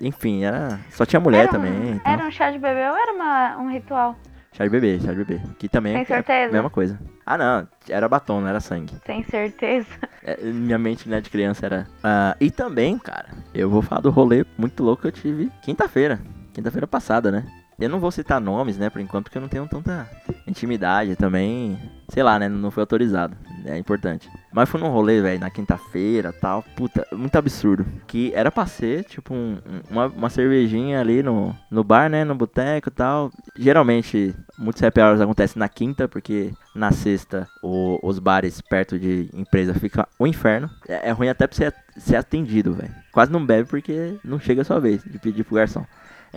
Enfim, 0.00 0.44
era. 0.44 0.78
Só 0.90 1.04
tinha 1.06 1.20
mulher 1.20 1.40
Era 1.40 1.48
um- 1.48 1.52
também. 1.52 1.90
Então. 1.92 2.12
Era 2.12 2.26
um 2.26 2.30
chá 2.30 2.50
de 2.50 2.58
bebê 2.58 2.88
ou 2.88 2.96
era 2.96 3.12
uma, 3.12 3.56
um 3.58 3.70
ritual? 3.70 4.16
Chá 4.52 4.64
de 4.64 4.70
bebê, 4.70 4.98
chá 5.00 5.12
de 5.12 5.18
bebê. 5.24 5.40
Que 5.58 5.68
também 5.68 6.02
Tem 6.04 6.16
é 6.16 6.44
a 6.46 6.48
mesma 6.52 6.70
coisa. 6.70 6.98
Ah, 7.26 7.36
não. 7.36 7.68
Era 7.88 8.08
batom, 8.08 8.40
não 8.40 8.48
era 8.48 8.60
sangue. 8.60 8.94
Tem 9.04 9.22
certeza? 9.24 9.88
É, 10.22 10.42
minha 10.44 10.78
mente, 10.78 11.08
né, 11.08 11.20
de 11.20 11.28
criança 11.28 11.66
era. 11.66 11.86
Ah, 12.02 12.34
e 12.40 12.50
também, 12.50 12.98
cara, 12.98 13.28
eu 13.54 13.68
vou 13.68 13.82
falar 13.82 14.00
do 14.00 14.10
rolê 14.10 14.46
muito 14.56 14.82
louco 14.82 15.02
que 15.02 15.08
eu 15.08 15.12
tive 15.12 15.50
quinta-feira. 15.62 16.18
Quinta-feira 16.54 16.86
passada, 16.86 17.30
né? 17.30 17.44
Eu 17.78 17.90
não 17.90 18.00
vou 18.00 18.10
citar 18.10 18.40
nomes, 18.40 18.78
né, 18.78 18.88
por 18.88 19.00
enquanto, 19.02 19.24
porque 19.24 19.36
eu 19.36 19.42
não 19.42 19.48
tenho 19.48 19.68
tanta 19.68 20.08
intimidade 20.46 21.14
também. 21.16 21.78
Sei 22.08 22.22
lá, 22.22 22.38
né? 22.38 22.48
Não 22.48 22.70
foi 22.70 22.82
autorizado. 22.82 23.36
É 23.68 23.76
importante. 23.76 24.30
Mas 24.52 24.68
fui 24.68 24.80
num 24.80 24.88
rolê, 24.90 25.20
velho, 25.20 25.40
na 25.40 25.50
quinta-feira 25.50 26.32
tal. 26.32 26.62
Puta, 26.76 27.06
muito 27.12 27.34
absurdo. 27.36 27.84
Que 28.06 28.32
era 28.34 28.50
pra 28.50 28.64
ser, 28.66 29.04
tipo, 29.04 29.34
um- 29.34 29.58
um- 29.66 29.80
uma, 29.90 30.06
uma 30.06 30.30
cervejinha 30.30 31.00
ali 31.00 31.22
no, 31.22 31.54
no 31.70 31.82
bar, 31.82 32.08
né? 32.08 32.24
No 32.24 32.34
boteco 32.34 32.88
e 32.88 32.92
tal. 32.92 33.30
Geralmente, 33.58 34.34
muitos 34.58 34.82
happy 34.82 35.00
hours 35.00 35.20
acontecem 35.20 35.58
na 35.58 35.68
quinta, 35.68 36.06
porque 36.06 36.52
na 36.74 36.92
sexta 36.92 37.48
o- 37.62 37.98
os 38.02 38.18
bares 38.18 38.60
perto 38.60 38.98
de 38.98 39.28
empresa 39.34 39.74
fica 39.74 40.06
o 40.18 40.26
inferno. 40.26 40.70
É, 40.88 41.08
é 41.08 41.10
ruim 41.10 41.28
até 41.28 41.46
pra 41.46 41.56
você 41.56 41.72
ser 41.96 42.16
atendido, 42.16 42.72
velho. 42.72 42.94
Quase 43.12 43.32
não 43.32 43.44
bebe 43.44 43.68
porque 43.68 44.14
não 44.24 44.38
chega 44.38 44.62
a 44.62 44.64
sua 44.64 44.78
vez 44.78 45.02
de 45.02 45.18
pedir 45.18 45.42
pro 45.44 45.56
garçom. 45.56 45.84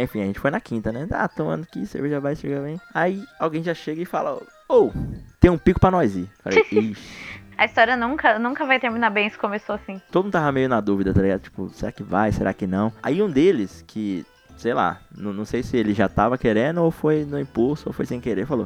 Enfim, 0.01 0.21
a 0.21 0.25
gente 0.25 0.39
foi 0.39 0.49
na 0.49 0.61
quinta, 0.61 0.91
né? 0.91 1.07
Ah, 1.11 1.27
tomando 1.27 1.63
aqui, 1.63 1.85
cerveja 1.85 2.19
vai, 2.19 2.35
cerveja 2.35 2.61
vem. 2.61 2.79
Aí 2.93 3.23
alguém 3.39 3.61
já 3.61 3.73
chega 3.73 4.01
e 4.01 4.05
fala, 4.05 4.41
ô, 4.67 4.91
tem 5.39 5.51
um 5.51 5.57
pico 5.57 5.79
pra 5.79 5.91
nós 5.91 6.15
ir. 6.15 6.29
Falei, 6.41 6.63
ixi. 6.71 7.29
A 7.57 7.65
história 7.65 7.97
nunca, 7.97 8.39
nunca 8.39 8.65
vai 8.65 8.79
terminar 8.79 9.09
bem 9.09 9.29
se 9.29 9.37
começou 9.37 9.75
assim. 9.75 10.01
Todo 10.09 10.23
mundo 10.23 10.31
tava 10.33 10.49
meio 10.53 10.69
na 10.69 10.79
dúvida, 10.79 11.13
tá 11.13 11.21
ligado? 11.21 11.41
Tipo, 11.41 11.69
será 11.73 11.91
que 11.91 12.01
vai, 12.01 12.31
será 12.31 12.53
que 12.53 12.65
não? 12.65 12.93
Aí 13.03 13.21
um 13.21 13.29
deles, 13.29 13.83
que, 13.85 14.25
sei 14.57 14.73
lá, 14.73 15.01
não, 15.13 15.33
não 15.33 15.43
sei 15.43 15.61
se 15.61 15.75
ele 15.75 15.93
já 15.93 16.07
tava 16.07 16.37
querendo 16.37 16.81
ou 16.81 16.89
foi 16.89 17.25
no 17.25 17.37
impulso 17.37 17.89
ou 17.89 17.93
foi 17.93 18.05
sem 18.05 18.21
querer, 18.21 18.45
falou, 18.47 18.65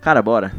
cara, 0.00 0.22
bora. 0.22 0.52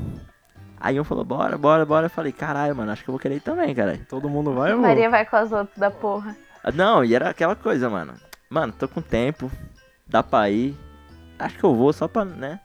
Aí 0.78 1.00
um 1.00 1.06
falou, 1.06 1.24
bora, 1.24 1.58
bora, 1.58 1.86
bora. 1.86 2.08
Eu 2.08 2.10
falei, 2.10 2.34
caralho, 2.34 2.76
mano, 2.76 2.92
acho 2.92 3.02
que 3.04 3.10
eu 3.10 3.14
vou 3.14 3.20
querer 3.20 3.36
ir 3.36 3.42
também, 3.42 3.74
caralho. 3.74 4.06
Todo 4.10 4.30
mundo 4.30 4.52
vai, 4.54 4.74
vou. 4.74 4.82
Maria 4.82 5.10
vai 5.10 5.26
com 5.26 5.38
as 5.38 5.50
outras 5.50 5.78
da 5.78 5.90
porra. 5.90 6.36
Ah, 6.62 6.74
Não, 6.74 7.06
e 7.06 7.16
era 7.16 7.30
aquela 7.30 7.56
coisa, 7.56 7.90
mano. 7.90 8.14
Mano, 8.50 8.74
tô 8.78 8.90
com 8.90 9.02
tempo, 9.02 9.50
dá 10.10 10.22
pra 10.24 10.50
ir. 10.50 10.76
Acho 11.38 11.58
que 11.58 11.64
eu 11.64 11.74
vou 11.76 11.94
só 11.94 12.08
pra, 12.08 12.26
né? 12.26 12.60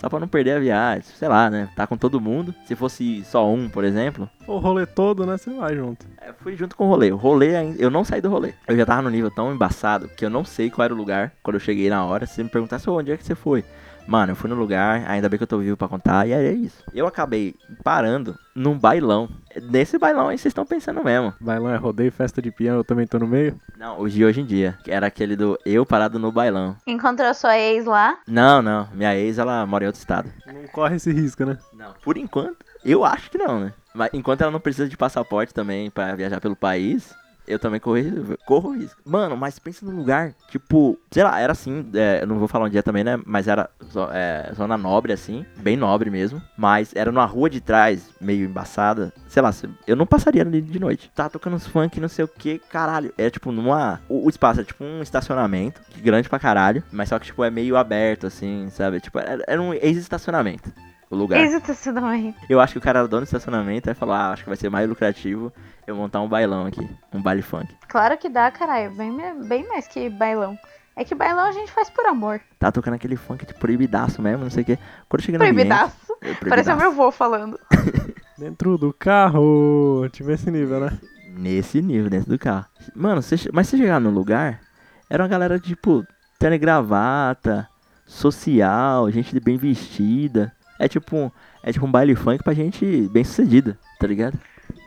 Só 0.00 0.08
pra 0.08 0.18
não 0.18 0.28
perder 0.28 0.52
a 0.52 0.58
viagem, 0.58 1.02
sei 1.02 1.28
lá, 1.28 1.50
né? 1.50 1.68
Tá 1.76 1.86
com 1.86 1.94
todo 1.96 2.20
mundo. 2.20 2.54
Se 2.64 2.74
fosse 2.74 3.22
só 3.24 3.46
um, 3.52 3.68
por 3.68 3.84
exemplo, 3.84 4.30
O 4.46 4.56
rolê 4.56 4.86
todo, 4.86 5.26
né? 5.26 5.36
Você 5.36 5.52
vai 5.52 5.76
junto. 5.76 6.06
eu 6.26 6.32
fui 6.34 6.56
junto 6.56 6.74
com 6.74 6.86
o 6.86 6.88
rolê. 6.88 7.12
O 7.12 7.16
rolê 7.16 7.54
ainda. 7.56 7.82
Eu 7.82 7.90
não 7.90 8.02
saí 8.02 8.20
do 8.20 8.30
rolê. 8.30 8.54
Eu 8.66 8.74
já 8.76 8.86
tava 8.86 9.02
no 9.02 9.10
nível 9.10 9.30
tão 9.30 9.52
embaçado 9.52 10.08
que 10.08 10.24
eu 10.24 10.30
não 10.30 10.42
sei 10.42 10.70
qual 10.70 10.84
era 10.86 10.94
o 10.94 10.96
lugar 10.96 11.32
quando 11.42 11.56
eu 11.56 11.60
cheguei 11.60 11.90
na 11.90 12.02
hora. 12.04 12.24
Se 12.24 12.34
você 12.36 12.42
me 12.44 12.48
perguntasse 12.48 12.88
"Ô, 12.88 12.96
onde 12.98 13.12
é 13.12 13.16
que 13.18 13.24
você 13.24 13.34
foi. 13.34 13.62
Mano, 14.06 14.32
eu 14.32 14.36
fui 14.36 14.50
no 14.50 14.56
lugar, 14.56 15.04
ainda 15.08 15.28
bem 15.28 15.38
que 15.38 15.44
eu 15.44 15.48
tô 15.48 15.58
vivo 15.58 15.76
pra 15.76 15.88
contar, 15.88 16.26
e 16.26 16.32
é 16.32 16.52
isso. 16.52 16.82
Eu 16.92 17.06
acabei 17.06 17.54
parando 17.84 18.36
num 18.54 18.76
bailão. 18.76 19.28
Nesse 19.70 19.98
bailão 19.98 20.28
aí 20.28 20.38
vocês 20.38 20.50
estão 20.50 20.66
pensando 20.66 21.02
mesmo. 21.04 21.32
Bailão 21.40 21.72
é 21.72 21.76
rodeio, 21.76 22.10
festa 22.10 22.42
de 22.42 22.50
piano, 22.50 22.80
eu 22.80 22.84
também 22.84 23.06
tô 23.06 23.18
no 23.18 23.26
meio. 23.26 23.58
Não, 23.78 24.00
o 24.00 24.08
de 24.08 24.24
hoje 24.24 24.40
em 24.40 24.44
dia. 24.44 24.78
Que 24.84 24.90
era 24.90 25.06
aquele 25.06 25.36
do 25.36 25.58
eu 25.64 25.86
parado 25.86 26.18
no 26.18 26.32
bailão. 26.32 26.76
Encontrou 26.86 27.32
sua 27.34 27.56
ex 27.58 27.84
lá? 27.84 28.18
Não, 28.26 28.60
não. 28.60 28.88
Minha 28.92 29.16
ex, 29.16 29.38
ela 29.38 29.64
mora 29.64 29.84
em 29.84 29.86
outro 29.86 30.00
estado. 30.00 30.30
Não 30.46 30.66
corre 30.68 30.96
esse 30.96 31.12
risco, 31.12 31.44
né? 31.44 31.56
Não. 31.72 31.94
Por 32.02 32.16
enquanto, 32.16 32.58
eu 32.84 33.04
acho 33.04 33.30
que 33.30 33.38
não, 33.38 33.60
né? 33.60 33.72
Mas 33.94 34.10
enquanto 34.12 34.42
ela 34.42 34.50
não 34.50 34.60
precisa 34.60 34.88
de 34.88 34.96
passaporte 34.96 35.52
também 35.52 35.90
pra 35.90 36.14
viajar 36.14 36.40
pelo 36.40 36.54
país, 36.54 37.14
eu 37.50 37.58
também 37.58 37.80
corro, 37.80 37.98
corro 38.46 38.72
risco. 38.72 39.00
Mano, 39.04 39.36
mas 39.36 39.58
pensa 39.58 39.84
num 39.84 39.96
lugar, 39.96 40.34
tipo, 40.48 40.98
sei 41.10 41.22
lá, 41.22 41.40
era 41.40 41.52
assim, 41.52 41.86
é, 41.94 42.22
eu 42.22 42.26
não 42.26 42.38
vou 42.38 42.48
falar 42.48 42.66
onde 42.66 42.78
é 42.78 42.82
também, 42.82 43.04
né? 43.04 43.20
Mas 43.26 43.48
era 43.48 43.68
é, 44.12 44.52
zona 44.54 44.76
nobre, 44.76 45.12
assim, 45.12 45.44
bem 45.56 45.76
nobre 45.76 46.10
mesmo. 46.10 46.40
Mas 46.56 46.94
era 46.94 47.10
numa 47.10 47.24
rua 47.24 47.50
de 47.50 47.60
trás, 47.60 48.10
meio 48.20 48.46
embaçada. 48.46 49.12
Sei 49.28 49.42
lá, 49.42 49.50
eu 49.86 49.96
não 49.96 50.06
passaria 50.06 50.42
ali 50.42 50.60
de 50.60 50.78
noite. 50.78 51.10
Tava 51.14 51.30
tocando 51.30 51.56
uns 51.56 51.66
funk, 51.66 52.00
não 52.00 52.08
sei 52.08 52.24
o 52.24 52.28
que, 52.28 52.58
caralho. 52.58 53.12
Era 53.16 53.30
tipo 53.30 53.52
numa. 53.52 54.00
O, 54.08 54.26
o 54.26 54.30
espaço 54.30 54.60
é 54.60 54.64
tipo 54.64 54.84
um 54.84 55.02
estacionamento, 55.02 55.80
grande 55.98 56.28
pra 56.28 56.38
caralho. 56.38 56.82
Mas 56.90 57.08
só 57.08 57.18
que, 57.18 57.26
tipo, 57.26 57.44
é 57.44 57.50
meio 57.50 57.76
aberto, 57.76 58.26
assim, 58.26 58.68
sabe? 58.70 59.00
Tipo, 59.00 59.18
era, 59.18 59.42
era 59.46 59.60
um 59.60 59.74
ex-estacionamento. 59.74 60.72
O 61.10 61.16
lugar. 61.16 61.40
Ex-estacionamento. 61.40 62.38
Eu 62.48 62.60
acho 62.60 62.74
que 62.74 62.78
o 62.78 62.82
cara 62.82 63.06
dono 63.08 63.22
do 63.22 63.24
estacionamento 63.24 63.88
aí 63.88 63.94
falou, 63.96 64.14
ah, 64.14 64.30
acho 64.30 64.44
que 64.44 64.48
vai 64.48 64.56
ser 64.56 64.70
mais 64.70 64.88
lucrativo 64.88 65.52
eu 65.86 65.96
montar 65.96 66.20
um 66.20 66.28
bailão 66.28 66.66
aqui, 66.66 66.88
um 67.12 67.20
baile 67.20 67.42
funk. 67.42 67.66
Claro 67.88 68.16
que 68.16 68.28
dá, 68.28 68.48
caralho. 68.50 68.92
Bem, 68.94 69.12
bem 69.44 69.66
mais 69.66 69.88
que 69.88 70.08
bailão. 70.08 70.56
É 70.94 71.04
que 71.04 71.14
bailão 71.14 71.46
a 71.46 71.52
gente 71.52 71.72
faz 71.72 71.90
por 71.90 72.06
amor. 72.06 72.40
Tá 72.58 72.70
tocando 72.70 72.94
aquele 72.94 73.16
funk 73.16 73.44
de 73.44 73.54
proibidaço 73.54 74.22
mesmo, 74.22 74.44
não 74.44 74.50
sei 74.50 74.62
o 74.62 74.66
que. 74.66 74.76
Quando 75.08 75.20
eu 75.20 75.24
cheguei 75.24 75.38
no 75.38 75.44
Proibidaço. 75.44 75.96
ambiente... 75.96 76.10
eu- 76.10 76.48
Parece 76.48 76.70
o 76.70 76.74
proibidaço. 76.74 76.78
meu 76.78 76.88
avô 76.90 77.10
falando. 77.10 77.58
Dentro 78.38 78.78
do 78.78 78.92
carro. 78.92 80.08
Tive 80.12 80.32
esse 80.34 80.50
nível, 80.50 80.80
né? 80.80 80.98
Nesse 81.36 81.80
nível, 81.82 82.08
dentro 82.10 82.30
do 82.30 82.38
carro. 82.38 82.66
Mano, 82.94 83.20
che- 83.22 83.50
mas 83.52 83.68
se 83.68 83.76
chegar 83.76 84.00
no 84.00 84.10
lugar, 84.10 84.60
era 85.08 85.22
uma 85.22 85.28
galera 85.28 85.58
tipo, 85.58 86.04
terno 86.38 86.54
e 86.56 86.58
gravata, 86.58 87.68
social, 88.06 89.10
gente 89.10 89.38
bem 89.40 89.56
vestida. 89.56 90.52
É 90.80 90.88
tipo, 90.88 91.14
um- 91.16 91.30
é 91.62 91.72
tipo 91.72 91.84
um 91.86 91.90
baile 91.92 92.14
funk 92.16 92.42
pra 92.42 92.54
gente 92.54 93.06
bem 93.12 93.22
sucedida, 93.22 93.78
tá 93.98 94.06
ligado? 94.06 94.38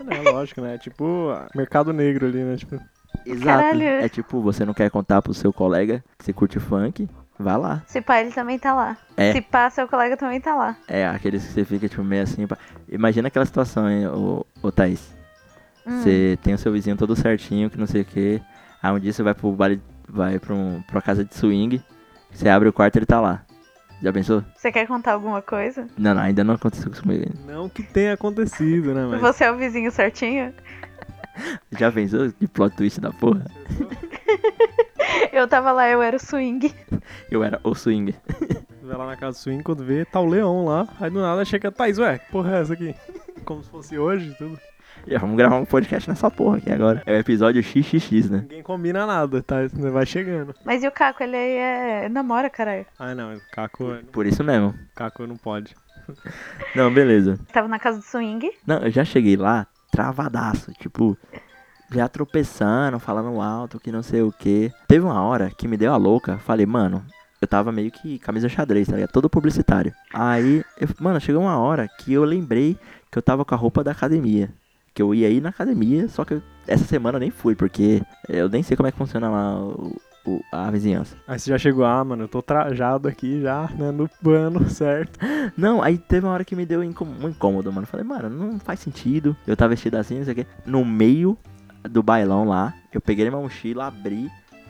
É, 0.10 0.32
lógico, 0.32 0.60
né? 0.62 0.77
Tipo, 0.77 1.29
mercado 1.56 1.93
negro 1.93 2.25
ali, 2.25 2.39
né? 2.43 2.56
Tipo, 2.58 2.79
Exato. 3.25 3.45
Caralho. 3.45 3.84
É 3.84 4.10
tipo, 4.10 4.41
você 4.41 4.65
não 4.65 4.73
quer 4.73 4.89
contar 4.89 5.21
pro 5.21 5.34
seu 5.34 5.53
colega 5.53 6.03
que 6.17 6.25
você 6.25 6.34
curte 6.34 6.60
funk, 6.60 7.08
vá 7.38 7.56
lá. 7.58 7.84
Se 7.86 8.01
pá, 8.01 8.19
ele 8.19 8.32
também 8.32 8.58
tá 8.58 8.73
lá. 8.73 8.97
É. 9.15 9.34
Se 9.34 9.41
pá, 9.41 9.69
seu 9.69 9.88
colega 9.88 10.17
também 10.17 10.41
tá 10.41 10.56
lá. 10.56 10.75
É, 10.88 11.08
aqueles 11.08 11.45
que 11.45 11.51
você 11.53 11.63
fica 11.63 11.88
tipo 11.88 12.03
meio 12.03 12.23
assim. 12.23 12.47
pá. 12.47 12.58
Imagina 12.89 13.27
aquela 13.27 13.45
situação, 13.45 13.88
hein, 13.89 14.08
ô, 14.08 14.43
ô 14.63 14.71
Thaís. 14.71 15.13
Hum. 15.86 16.01
Você 16.01 16.39
tem 16.41 16.53
o 16.56 16.58
seu 16.58 16.71
vizinho 16.71 16.97
todo 16.97 17.15
certinho, 17.15 17.69
que 17.69 17.77
não 17.77 17.86
sei 17.86 18.01
o 18.01 18.06
que. 18.06 18.41
Aí 18.82 18.91
um 18.91 18.99
dia 18.99 19.13
você 19.13 19.21
vai 19.21 19.34
pro 19.36 19.51
baile, 19.51 19.79
vai 20.10 20.39
pra, 20.39 20.56
um, 20.56 20.82
pra 20.88 21.01
casa 21.01 21.23
de 21.23 21.36
swing. 21.36 21.82
Você 22.32 22.49
abre 22.49 22.67
o 22.67 22.73
quarto 22.73 22.95
e 22.95 22.99
ele 22.99 23.06
tá 23.06 23.21
lá. 23.21 23.43
Já 24.01 24.12
pensou? 24.12 24.43
Você 24.56 24.71
quer 24.71 24.86
contar 24.88 25.13
alguma 25.13 25.41
coisa? 25.41 25.88
Não, 25.97 26.13
não, 26.13 26.21
ainda 26.21 26.43
não 26.43 26.56
aconteceu 26.56 26.91
isso 26.91 27.01
comigo. 27.01 27.25
ainda. 27.25 27.53
não 27.53 27.69
que 27.69 27.84
tenha 27.84 28.13
acontecido, 28.13 28.93
né? 28.93 29.08
Mas. 29.10 29.21
Você 29.21 29.45
é 29.45 29.51
o 29.51 29.58
vizinho 29.58 29.91
certinho? 29.91 30.53
Já 31.79 31.91
pensou? 31.91 32.32
Que 32.32 32.47
plot 32.47 32.75
twist 32.75 32.99
da 32.99 33.12
porra? 33.12 33.45
Eu 35.32 35.47
tava 35.47 35.71
lá, 35.71 35.89
eu 35.89 36.01
era 36.01 36.15
o 36.15 36.19
swing. 36.19 36.73
Eu 37.29 37.43
era 37.43 37.60
o 37.63 37.73
swing. 37.73 38.13
Vai 38.84 38.97
lá 38.97 39.08
na 39.08 39.17
casa 39.17 39.38
do 39.38 39.41
swing, 39.41 39.63
quando 39.63 39.84
vê, 39.84 40.06
tá 40.06 40.19
o 40.19 40.25
leão 40.27 40.65
lá. 40.65 40.88
Aí 40.99 41.10
do 41.10 41.19
nada 41.21 41.43
chega, 41.43 41.71
Thaís, 41.71 41.97
ué, 41.97 42.19
que 42.19 42.32
porra 42.32 42.58
é 42.58 42.62
essa 42.62 42.73
aqui? 42.73 42.95
Como 43.43 43.63
se 43.63 43.69
fosse 43.69 43.97
hoje 43.97 44.29
e 44.29 44.36
tudo. 44.36 44.60
Já 45.08 45.20
vamos 45.20 45.36
gravar 45.36 45.58
um 45.58 45.66
podcast 45.66 46.10
nessa 46.10 46.32
porra 46.32 46.58
aqui 46.58 46.72
agora. 46.72 47.04
É 47.06 47.13
o 47.13 47.20
episódio 47.20 47.62
XXX, 47.62 48.30
né? 48.30 48.38
Ninguém 48.42 48.63
combina 48.63 49.06
nada, 49.06 49.42
tá? 49.44 49.58
Vai 49.74 50.06
chegando. 50.06 50.56
Mas 50.63 50.84
e 50.84 50.88
o 50.88 50.92
Caco, 50.92 51.24
ele 51.24 51.36
é... 51.36 52.08
namora, 52.10 52.50
caralho. 52.50 52.86
Ah, 52.98 53.13
não, 53.13 53.36
o 53.36 53.42
Caco, 53.52 53.98
Por 54.12 54.26
isso 54.26 54.44
mesmo. 54.44 54.74
Caco 54.96 55.28
não 55.28 55.38
pode. 55.38 55.76
Não, 56.76 56.94
beleza. 56.94 57.39
Tava 57.54 57.70
na 57.70 57.80
casa 57.80 58.00
do 58.00 58.04
swing. 58.04 58.52
Não, 58.68 58.80
eu 58.80 58.92
já 58.92 59.06
cheguei 59.06 59.38
lá 59.38 59.66
travadaço, 59.89 60.74
tipo, 60.74 61.18
já 61.89 62.10
tropeçando, 62.10 63.00
falando 63.00 63.39
alto, 63.39 63.80
que 63.80 63.89
não 63.89 64.04
sei 64.04 64.22
o 64.22 64.30
que. 64.30 64.70
Teve 64.86 65.06
uma 65.06 65.22
hora 65.22 65.50
que 65.50 65.66
me 65.66 65.78
deu 65.78 65.94
a 65.94 65.96
louca, 65.96 66.38
falei, 66.39 66.66
mano, 66.66 67.06
eu 67.39 67.48
tava 67.48 67.72
meio 67.72 67.92
que 67.92 68.20
camisa 68.20 68.50
xadrez, 68.50 68.88
tá 68.88 68.96
ligado? 68.96 69.12
Todo 69.12 69.30
publicitário. 69.30 69.94
Aí, 70.13 70.63
eu, 70.78 70.89
mano, 71.00 71.22
chegou 71.22 71.42
uma 71.42 71.58
hora 71.58 71.88
que 71.88 72.12
eu 72.12 72.24
lembrei 72.26 72.78
que 73.12 73.18
eu 73.18 73.22
tava 73.22 73.46
com 73.46 73.54
a 73.54 73.58
roupa 73.58 73.84
da 73.84 73.92
academia. 73.92 74.50
Que 74.93 75.01
eu 75.01 75.13
ia 75.13 75.29
ir 75.29 75.41
na 75.41 75.49
academia, 75.49 76.08
só 76.08 76.23
que 76.23 76.36
eu- 76.36 76.41
essa 76.67 76.86
semana 76.86 77.15
eu 77.17 77.19
nem 77.19 77.32
fui, 77.32 77.56
porque 77.56 78.01
eu 78.29 78.47
nem 78.47 78.62
sei 78.63 78.77
como 78.77 78.88
é 78.88 78.91
que 78.91 78.97
funciona 78.97 79.29
lá 79.29 79.60
o, 79.60 79.99
o- 80.25 80.41
a 80.51 80.69
vizinhança. 80.69 81.15
Aí 81.27 81.39
você 81.39 81.49
já 81.49 81.58
chegou, 81.58 81.84
ah, 81.84 82.03
mano, 82.03 82.23
eu 82.23 82.27
tô 82.27 82.41
trajado 82.41 83.08
aqui 83.08 83.41
já, 83.41 83.69
né, 83.77 83.91
no 83.91 84.08
pano, 84.23 84.67
certo? 84.69 85.19
Não, 85.58 85.82
aí 85.82 85.97
teve 85.97 86.25
uma 86.25 86.34
hora 86.34 86.45
que 86.45 86.56
me 86.56 86.65
deu 86.65 86.79
um 86.82 86.84
incômodo, 87.29 87.71
mano. 87.73 87.88
Falei, 87.88 88.06
mano, 88.06 88.29
não 88.29 88.60
faz 88.60 88.79
sentido. 88.82 89.36
Eu 89.47 89.58
tava 89.58 89.69
vestido 89.71 89.95
assim, 89.97 90.17
não 90.19 90.25
sei 90.25 90.34
o 90.34 90.36
quê. 90.36 90.47
No 90.65 90.86
meio 90.86 91.38
do 91.89 92.01
bailão 92.03 92.45
lá, 92.47 92.73
eu 92.93 93.01
peguei 93.01 93.27
minha 93.29 93.41
mochila, 93.41 93.88
abri, 93.88 94.29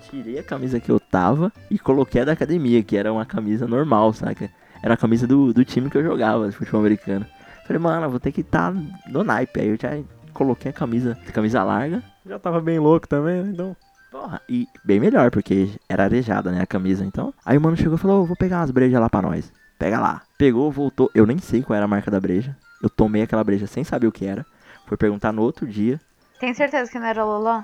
tirei 0.10 0.40
a 0.40 0.44
camisa 0.44 0.80
que 0.80 0.90
eu 0.90 1.00
tava 1.00 1.52
e 1.70 1.78
coloquei 1.78 2.22
a 2.22 2.26
da 2.26 2.32
academia, 2.32 2.82
que 2.82 2.98
era 2.98 3.12
uma 3.14 3.26
camisa 3.26 3.68
normal, 3.68 4.14
saca? 4.14 4.50
Era 4.82 4.96
a 4.96 4.98
camisa 4.98 5.28
do, 5.28 5.54
do 5.54 5.64
time 5.64 5.90
que 5.90 5.98
eu 5.98 6.04
jogava, 6.04 6.50
de 6.50 6.56
futebol 6.56 6.80
americano. 6.82 7.26
Falei, 7.66 7.80
mano, 7.82 8.10
vou 8.10 8.20
ter 8.20 8.32
que 8.34 8.42
estar 8.42 8.74
no 9.08 9.24
naipe. 9.24 9.62
Aí 9.62 9.70
eu 9.70 9.78
já 9.82 9.98
coloquei 10.34 10.72
a 10.72 10.74
camisa, 10.74 11.18
camisa 11.34 11.64
larga. 11.64 12.04
Já 12.26 12.38
tava 12.40 12.60
bem 12.60 12.80
louco 12.80 13.08
também, 13.08 13.42
né? 13.44 13.50
Então, 13.54 13.76
Porra, 14.12 14.40
e 14.48 14.68
bem 14.86 15.00
melhor, 15.00 15.32
porque 15.32 15.72
era 15.90 16.04
arejada, 16.04 16.52
né, 16.52 16.62
a 16.62 16.68
camisa, 16.68 17.04
então. 17.04 17.34
Aí 17.44 17.58
o 17.58 17.62
mano 17.62 17.76
chegou 17.76 17.96
e 17.96 17.98
falou, 17.98 18.22
"Ô, 18.22 18.26
vou 18.26 18.36
pegar 18.36 18.60
umas 18.60 18.70
brejas 18.70 19.02
lá 19.02 19.10
pra 19.10 19.24
nós. 19.24 19.52
Pega 19.80 20.00
lá. 20.00 20.22
Pegou, 20.38 20.72
voltou. 20.72 21.10
Eu 21.16 21.26
nem 21.26 21.40
sei 21.40 21.64
qual 21.64 21.76
era 21.76 21.86
a 21.86 21.88
marca 21.88 22.12
da 22.12 22.20
breja. 22.20 22.56
Eu 22.82 22.90
tomei 22.92 23.24
aquela 23.24 23.44
breja 23.44 23.66
sem 23.66 23.84
saber 23.84 24.06
o 24.06 24.12
que 24.12 24.26
era. 24.26 24.46
Fui 24.86 24.96
perguntar 24.98 25.32
no 25.32 25.42
outro 25.42 25.66
dia. 25.66 26.00
Tem 26.40 26.54
certeza 26.54 26.92
que 26.92 27.00
não 27.00 27.08
era 27.08 27.24
Loló? 27.26 27.64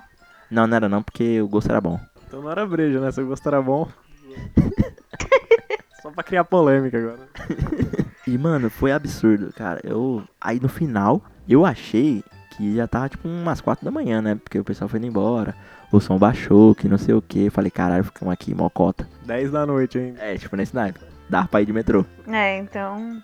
Não, 0.49 0.65
não 0.65 0.75
era 0.75 0.89
não, 0.89 1.03
porque 1.03 1.39
o 1.39 1.47
gosto 1.47 1.69
era 1.69 1.79
bom. 1.79 1.99
então 2.27 2.41
não 2.41 2.49
era 2.49 2.65
breja, 2.65 2.99
né? 2.99 3.11
Se 3.11 3.21
o 3.21 3.27
gosto 3.27 3.47
era 3.47 3.61
bom. 3.61 3.87
Só 6.01 6.09
pra 6.11 6.23
criar 6.23 6.43
polêmica 6.45 6.97
agora. 6.97 7.27
E, 8.27 8.37
mano, 8.37 8.69
foi 8.69 8.91
absurdo, 8.91 9.51
cara. 9.53 9.81
Eu. 9.83 10.23
Aí 10.39 10.59
no 10.59 10.69
final, 10.69 11.23
eu 11.47 11.65
achei 11.65 12.23
que 12.59 12.75
já 12.75 12.85
tava 12.87 13.07
tipo 13.07 13.25
umas 13.27 13.61
quatro 13.61 13.85
da 13.85 13.89
manhã, 13.91 14.21
né? 14.21 14.35
Porque 14.35 14.59
o 14.59 14.63
pessoal 14.65 14.89
foi 14.89 14.99
indo 14.99 15.07
embora. 15.07 15.55
O 15.91 15.99
som 16.01 16.17
baixou, 16.19 16.75
que 16.75 16.89
não 16.89 16.97
sei 16.97 17.15
o 17.15 17.21
que. 17.21 17.49
Falei, 17.49 17.71
caralho, 17.71 18.03
ficamos 18.03 18.33
aqui, 18.33 18.53
mocota. 18.53 19.07
10 19.25 19.51
da 19.51 19.65
noite 19.65 19.97
ainda. 19.97 20.19
É, 20.21 20.37
tipo 20.37 20.55
nesse 20.55 20.75
naipe. 20.75 20.99
Dava 21.29 21.47
pra 21.47 21.61
ir 21.61 21.65
de 21.65 21.73
metrô. 21.73 22.05
É, 22.27 22.57
então... 22.59 23.21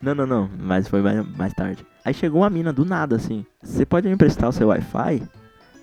Não, 0.00 0.14
não, 0.16 0.26
não, 0.26 0.50
mas 0.58 0.88
foi 0.88 1.00
mais, 1.00 1.24
mais 1.36 1.54
tarde. 1.54 1.86
Aí 2.04 2.12
chegou 2.12 2.40
uma 2.42 2.50
mina 2.50 2.72
do 2.72 2.84
nada, 2.84 3.14
assim. 3.14 3.46
Você 3.62 3.86
pode 3.86 4.08
me 4.08 4.14
emprestar 4.14 4.48
o 4.48 4.52
seu 4.52 4.66
Wi-Fi? 4.68 5.22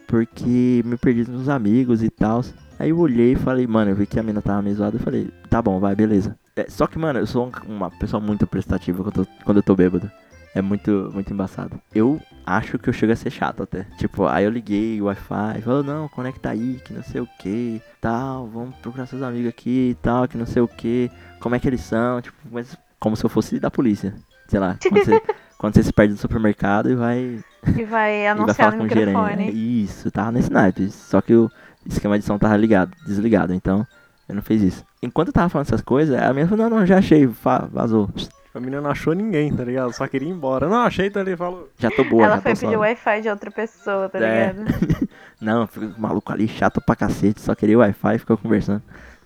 Porque 0.07 0.81
me 0.85 0.97
perdi 0.97 1.29
nos 1.29 1.47
amigos 1.47 2.03
e 2.03 2.09
tal. 2.09 2.43
Aí 2.77 2.89
eu 2.89 2.99
olhei 2.99 3.33
e 3.33 3.35
falei, 3.35 3.65
mano, 3.67 3.91
eu 3.91 3.95
vi 3.95 4.05
que 4.05 4.19
a 4.19 4.23
mina 4.23 4.41
tava 4.41 4.61
meio 4.61 4.75
zoada. 4.75 4.97
Eu 4.97 5.01
falei, 5.01 5.29
tá 5.49 5.61
bom, 5.61 5.79
vai, 5.79 5.95
beleza. 5.95 6.35
É, 6.55 6.65
só 6.67 6.87
que, 6.87 6.97
mano, 6.99 7.19
eu 7.19 7.27
sou 7.27 7.47
um- 7.47 7.73
uma 7.75 7.89
pessoa 7.91 8.19
muito 8.21 8.45
prestativa 8.45 9.03
quando 9.03 9.19
eu 9.21 9.25
tô, 9.25 9.31
quando 9.45 9.57
eu 9.57 9.63
tô 9.63 9.75
bêbado. 9.75 10.11
É 10.55 10.61
muito, 10.61 11.11
muito 11.13 11.31
embaçado. 11.31 11.79
Eu 11.93 12.19
acho 12.45 12.79
que 12.79 12.89
eu 12.89 12.93
chego 12.93 13.13
a 13.13 13.15
ser 13.15 13.29
chato 13.29 13.61
até. 13.63 13.83
Tipo, 13.97 14.25
aí 14.25 14.45
eu 14.45 14.49
liguei 14.51 14.99
o 15.01 15.05
Wi-Fi, 15.05 15.61
falou, 15.63 15.83
não, 15.83 16.07
conecta 16.07 16.49
aí, 16.49 16.81
que 16.83 16.91
não 16.93 17.03
sei 17.03 17.21
o 17.21 17.27
que, 17.39 17.81
tal, 18.01 18.47
vamos 18.47 18.75
procurar 18.77 19.05
seus 19.05 19.21
amigos 19.21 19.49
aqui 19.49 19.91
e 19.91 19.95
tal, 20.01 20.27
que 20.27 20.37
não 20.37 20.47
sei 20.47 20.61
o 20.61 20.67
que, 20.67 21.11
como 21.39 21.53
é 21.55 21.59
que 21.59 21.67
eles 21.67 21.81
são, 21.81 22.19
tipo, 22.21 22.35
mas 22.51 22.75
como 22.99 23.15
se 23.15 23.23
eu 23.23 23.29
fosse 23.29 23.59
da 23.59 23.69
polícia. 23.69 24.15
Sei 24.47 24.59
lá, 24.59 24.75
quando 24.81 25.05
você, 25.05 25.21
quando 25.59 25.73
você 25.75 25.83
se 25.83 25.93
perde 25.93 26.13
no 26.13 26.19
supermercado 26.19 26.89
e 26.89 26.95
vai, 26.95 27.39
E 27.77 27.83
vai 27.83 27.83
e 27.83 27.85
vai 27.85 28.27
anunciar 28.27 28.75
no 28.75 28.85
o 28.85 28.89
gerente. 28.89 29.15
microfone. 29.15 29.83
Isso, 29.83 30.09
tava 30.09 30.31
nesse 30.31 30.51
naipe. 30.51 30.89
Só 30.89 31.21
que 31.21 31.35
o 31.35 31.51
esquema 31.85 32.17
de 32.17 32.25
som 32.25 32.39
tava 32.39 32.57
ligado, 32.57 32.91
desligado, 33.05 33.53
então 33.53 33.85
eu 34.27 34.33
não 34.33 34.41
fiz 34.41 34.61
isso. 34.63 34.83
Enquanto 35.03 35.27
eu 35.27 35.33
tava 35.33 35.49
falando 35.49 35.67
essas 35.67 35.81
coisas, 35.81 36.19
a 36.19 36.33
minha 36.33 36.47
falou, 36.47 36.67
não, 36.67 36.79
não, 36.79 36.85
já 36.87 36.97
achei, 36.97 37.27
vazou. 37.71 38.09
A 38.53 38.59
menina 38.59 38.81
não 38.81 38.89
achou 38.89 39.13
ninguém, 39.13 39.53
tá 39.53 39.63
ligado? 39.63 39.93
Só 39.93 40.07
queria 40.07 40.27
ir 40.27 40.31
embora. 40.31 40.67
Não, 40.67 40.77
achei, 40.77 41.09
tá 41.09 41.19
ali, 41.19 41.35
falou. 41.37 41.69
Já 41.77 41.91
tô 41.91 42.03
boa, 42.03 42.25
Ela 42.25 42.35
já 42.37 42.41
foi 42.41 42.53
tô 42.53 42.59
pedir 42.61 42.71
o 42.71 42.77
só. 42.77 42.79
Wi-Fi 42.79 43.21
de 43.21 43.29
outra 43.29 43.51
pessoa, 43.51 44.09
tá 44.09 44.19
É. 44.19 44.51
ligado? 44.53 45.09
Não, 45.39 45.67
fica 45.67 45.87
com 45.87 45.97
o 45.97 46.01
maluco 46.01 46.31
ali, 46.33 46.47
chato 46.47 46.81
pra 46.81 46.95
cacete, 46.95 47.41
só 47.41 47.53
queria 47.55 47.77
Wi-Fi 47.77 48.15
e 48.15 48.19
ficou 48.19 48.37
conversando. 48.37 48.81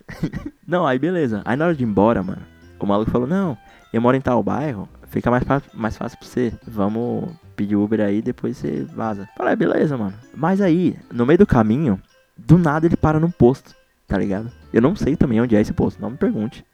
não, 0.68 0.86
aí 0.86 0.98
beleza. 0.98 1.40
Aí 1.44 1.56
na 1.56 1.64
hora 1.66 1.74
de 1.74 1.82
ir 1.82 1.86
embora, 1.86 2.22
mano, 2.22 2.42
o 2.78 2.86
maluco 2.86 3.10
falou, 3.10 3.26
não, 3.26 3.56
eu 3.92 4.00
moro 4.02 4.16
em 4.16 4.20
tal 4.20 4.42
bairro, 4.42 4.86
fica 5.08 5.30
mais, 5.30 5.42
mais 5.72 5.96
fácil 5.96 6.18
pra 6.18 6.28
você. 6.28 6.52
Vamos 6.66 7.30
pedir 7.56 7.74
Uber 7.76 8.00
aí, 8.00 8.20
depois 8.20 8.56
você 8.58 8.82
vaza. 8.94 9.26
Falei, 9.36 9.54
"É, 9.54 9.56
beleza, 9.56 9.96
mano. 9.96 10.12
Mas 10.34 10.60
aí, 10.60 10.96
no 11.10 11.24
meio 11.24 11.38
do 11.38 11.46
caminho, 11.46 11.98
do 12.36 12.58
nada 12.58 12.84
ele 12.86 12.96
para 12.96 13.18
num 13.18 13.30
posto, 13.30 13.74
tá 14.06 14.18
ligado? 14.18 14.52
Eu 14.72 14.82
não 14.82 14.94
sei 14.94 15.16
também 15.16 15.40
onde 15.40 15.56
é 15.56 15.60
esse 15.60 15.72
posto, 15.72 16.00
não 16.02 16.10
me 16.10 16.16
pergunte. 16.18 16.64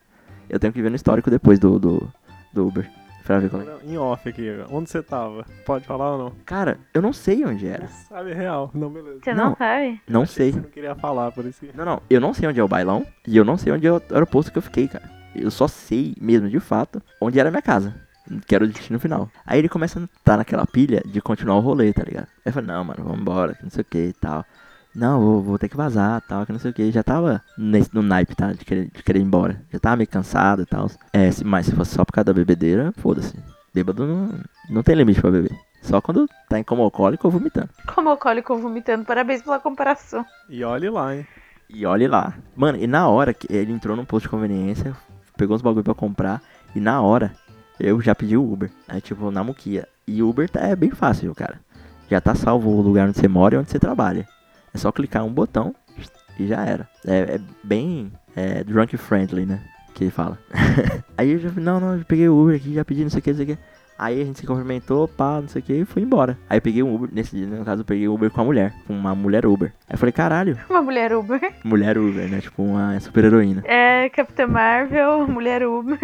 Eu 0.48 0.58
tenho 0.58 0.72
que 0.72 0.82
ver 0.82 0.90
no 0.90 0.96
histórico 0.96 1.30
depois 1.30 1.58
do, 1.60 1.78
do, 1.78 2.12
do 2.52 2.66
Uber. 2.66 2.90
Pra 3.24 3.38
ver 3.38 3.48
qual 3.50 3.62
é. 3.62 3.66
Em 3.84 3.96
off 3.96 4.28
aqui, 4.28 4.48
onde 4.70 4.90
você 4.90 5.02
tava? 5.02 5.44
Pode 5.64 5.86
falar 5.86 6.12
ou 6.12 6.18
não? 6.18 6.32
Cara, 6.44 6.78
eu 6.92 7.00
não 7.00 7.12
sei 7.12 7.44
onde 7.44 7.66
era. 7.66 7.86
Sabe 7.86 8.32
real. 8.32 8.70
Não, 8.74 8.90
beleza. 8.90 9.20
Você 9.22 9.32
não, 9.34 9.50
Não. 9.50 9.56
sabe? 9.56 10.00
Não 10.08 10.26
sei. 10.26 10.48
que 10.50 10.56
Você 10.56 10.62
não 10.62 10.70
queria 10.70 10.94
falar, 10.96 11.30
por 11.30 11.44
isso 11.44 11.60
que... 11.60 11.70
Não, 11.76 11.84
não, 11.84 12.02
eu 12.10 12.20
não 12.20 12.34
sei 12.34 12.48
onde 12.48 12.58
é 12.58 12.64
o 12.64 12.66
bailão 12.68 13.06
e 13.26 13.36
eu 13.36 13.44
não 13.44 13.56
sei 13.56 13.72
onde 13.72 13.86
é 13.86 13.92
o 13.92 14.02
aeroporto 14.10 14.50
que 14.50 14.58
eu 14.58 14.62
fiquei, 14.62 14.88
cara. 14.88 15.08
Eu 15.34 15.50
só 15.50 15.68
sei 15.68 16.14
mesmo, 16.20 16.48
de 16.48 16.58
fato, 16.58 17.00
onde 17.20 17.38
era 17.38 17.48
a 17.50 17.52
minha 17.52 17.62
casa. 17.62 17.94
Que 18.46 18.54
era 18.54 18.64
o 18.64 18.66
destino 18.68 18.98
final. 18.98 19.28
Aí 19.46 19.58
ele 19.60 19.68
começa 19.68 20.00
a 20.00 20.04
estar 20.04 20.36
naquela 20.36 20.66
pilha 20.66 21.00
de 21.04 21.20
continuar 21.20 21.56
o 21.56 21.60
rolê, 21.60 21.92
tá 21.92 22.02
ligado? 22.02 22.26
Aí 22.38 22.42
eu 22.46 22.52
falei, 22.52 22.68
não, 22.68 22.82
mano, 22.84 23.04
vamos 23.04 23.20
embora, 23.20 23.54
que 23.54 23.62
não 23.62 23.70
sei 23.70 23.82
o 23.82 23.84
que 23.84 23.98
e 23.98 24.12
tal. 24.12 24.44
Não, 24.94 25.20
vou, 25.20 25.42
vou 25.42 25.58
ter 25.58 25.68
que 25.68 25.76
vazar 25.76 26.20
tal, 26.22 26.44
que 26.44 26.52
não 26.52 26.58
sei 26.58 26.70
o 26.70 26.74
que. 26.74 26.90
Já 26.90 27.02
tava 27.02 27.40
nesse, 27.56 27.94
no 27.94 28.02
naipe, 28.02 28.34
tá? 28.34 28.52
De 28.52 28.64
querer, 28.64 28.90
de 28.92 29.02
querer 29.02 29.20
ir 29.20 29.22
embora. 29.22 29.60
Já 29.72 29.78
tava 29.78 29.96
meio 29.96 30.08
cansado 30.08 30.62
e 30.62 30.66
tal. 30.66 30.90
É, 31.12 31.30
se- 31.30 31.44
mas 31.44 31.66
se 31.66 31.72
fosse 31.72 31.94
só 31.94 32.04
por 32.04 32.12
causa 32.12 32.24
da 32.26 32.32
bebedeira, 32.32 32.92
foda-se. 32.98 33.36
Bêbado 33.72 34.04
não, 34.06 34.30
não 34.68 34.82
tem 34.82 34.96
limite 34.96 35.20
pra 35.20 35.30
beber. 35.30 35.56
Só 35.80 36.00
quando 36.00 36.28
tá 36.48 36.58
em 36.58 36.64
coma 36.64 36.82
alcoólico 36.82 37.26
ou 37.26 37.30
vomitando. 37.30 37.68
Como 37.94 38.08
alcoólico 38.10 38.56
vomitando. 38.58 39.04
Parabéns 39.04 39.42
pela 39.42 39.60
comparação. 39.60 40.24
E 40.48 40.62
olhe 40.64 40.90
lá, 40.90 41.14
hein? 41.16 41.26
E 41.68 41.86
olhe 41.86 42.08
lá. 42.08 42.34
Mano, 42.56 42.76
e 42.76 42.86
na 42.86 43.08
hora 43.08 43.32
que 43.32 43.46
ele 43.50 43.72
entrou 43.72 43.96
num 43.96 44.04
posto 44.04 44.24
de 44.24 44.28
conveniência, 44.30 44.94
pegou 45.36 45.54
uns 45.54 45.62
bagulho 45.62 45.84
pra 45.84 45.94
comprar, 45.94 46.42
e 46.74 46.80
na 46.80 47.00
hora 47.00 47.32
eu 47.78 48.00
já 48.00 48.12
pedi 48.14 48.36
o 48.36 48.52
Uber. 48.52 48.70
Aí, 48.88 49.00
tipo, 49.00 49.30
na 49.30 49.44
muquia. 49.44 49.86
E 50.06 50.20
Uber 50.22 50.50
tá, 50.50 50.60
é 50.60 50.74
bem 50.74 50.90
fácil, 50.90 51.32
cara. 51.34 51.60
Já 52.10 52.20
tá 52.20 52.34
salvo 52.34 52.68
o 52.70 52.80
lugar 52.82 53.08
onde 53.08 53.18
você 53.18 53.28
mora 53.28 53.54
e 53.54 53.58
onde 53.58 53.70
você 53.70 53.78
trabalha. 53.78 54.26
É 54.74 54.78
só 54.78 54.90
clicar 54.92 55.24
um 55.24 55.32
botão 55.32 55.74
e 56.38 56.46
já 56.46 56.64
era. 56.64 56.88
É, 57.06 57.36
é 57.36 57.40
bem 57.62 58.12
é, 58.36 58.62
drunk 58.64 58.96
friendly, 58.96 59.44
né? 59.46 59.60
Que 59.94 60.04
ele 60.04 60.10
fala. 60.10 60.38
Aí 61.18 61.32
eu 61.32 61.38
já 61.38 61.50
não, 61.56 61.80
não, 61.80 61.96
eu 61.96 62.04
peguei 62.04 62.28
o 62.28 62.40
Uber 62.40 62.56
aqui, 62.56 62.74
já 62.74 62.84
pedi 62.84 63.02
não 63.02 63.10
sei 63.10 63.18
o 63.20 63.22
que, 63.22 63.30
não 63.30 63.36
sei 63.36 63.44
o 63.44 63.48
que. 63.48 63.58
Aí 63.98 64.22
a 64.22 64.24
gente 64.24 64.38
se 64.40 64.46
cumprimentou, 64.46 65.06
pá, 65.06 65.42
não 65.42 65.48
sei 65.48 65.60
o 65.60 65.62
que, 65.62 65.74
e 65.74 65.84
fui 65.84 66.00
embora. 66.00 66.38
Aí 66.48 66.56
eu 66.56 66.62
peguei 66.62 66.82
um 66.82 66.94
Uber, 66.94 67.10
nesse 67.12 67.36
dia, 67.36 67.46
no 67.46 67.62
caso, 67.66 67.82
eu 67.82 67.84
peguei 67.84 68.08
o 68.08 68.14
Uber 68.14 68.30
com 68.30 68.40
a 68.40 68.44
mulher, 68.44 68.72
com 68.86 68.94
uma 68.94 69.14
mulher 69.14 69.44
Uber. 69.44 69.70
Aí 69.86 69.94
eu 69.94 69.98
falei, 69.98 70.12
caralho, 70.12 70.58
Uma 70.70 70.80
mulher 70.80 71.12
Uber. 71.12 71.38
mulher 71.62 71.98
Uber, 71.98 72.26
né? 72.30 72.40
Tipo 72.40 72.62
uma 72.62 72.98
super 72.98 73.24
heroína. 73.24 73.62
É 73.66 74.08
Capitã 74.08 74.46
Marvel, 74.46 75.28
mulher 75.28 75.66
Uber. 75.66 75.98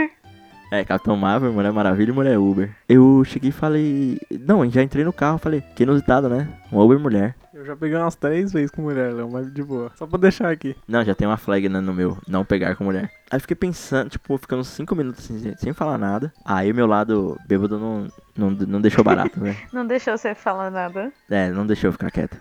É, 0.70 0.84
Capitão 0.84 1.16
Marvel, 1.16 1.52
Mulher 1.52 1.72
Maravilha 1.72 2.10
e 2.10 2.14
Mulher 2.14 2.38
Uber. 2.38 2.74
Eu 2.88 3.22
cheguei 3.24 3.50
e 3.50 3.52
falei. 3.52 4.18
Não, 4.40 4.68
já 4.68 4.82
entrei 4.82 5.04
no 5.04 5.12
carro, 5.12 5.38
falei, 5.38 5.62
que 5.74 5.84
inusitado, 5.84 6.28
né? 6.28 6.48
Uma 6.72 6.82
Uber 6.82 6.98
mulher. 6.98 7.34
Eu 7.54 7.64
já 7.64 7.74
peguei 7.74 7.96
umas 7.96 8.14
três 8.14 8.52
vezes 8.52 8.70
com 8.70 8.82
mulher, 8.82 9.14
Léo, 9.14 9.30
mas 9.30 9.50
de 9.52 9.62
boa. 9.62 9.90
Só 9.94 10.06
pra 10.06 10.18
deixar 10.18 10.50
aqui. 10.50 10.76
Não, 10.86 11.02
já 11.02 11.14
tem 11.14 11.26
uma 11.26 11.38
flag 11.38 11.68
né, 11.68 11.80
no 11.80 11.94
meu, 11.94 12.18
não 12.28 12.44
pegar 12.44 12.76
com 12.76 12.84
mulher. 12.84 13.10
Aí 13.30 13.40
fiquei 13.40 13.56
pensando, 13.56 14.10
tipo, 14.10 14.36
ficando 14.36 14.62
5 14.62 14.94
minutos 14.94 15.24
sem, 15.24 15.56
sem 15.56 15.72
falar 15.72 15.96
nada. 15.96 16.30
Aí 16.44 16.70
o 16.70 16.74
meu 16.74 16.86
lado 16.86 17.38
bêbado 17.48 17.78
não, 17.78 18.08
não, 18.36 18.50
não 18.50 18.80
deixou 18.80 19.02
barato, 19.02 19.40
velho. 19.40 19.56
Não 19.72 19.86
deixou 19.86 20.18
você 20.18 20.34
falar 20.34 20.70
nada. 20.70 21.10
É, 21.30 21.48
não 21.50 21.66
deixou 21.66 21.88
eu 21.88 21.92
ficar 21.92 22.10
quieto. 22.10 22.36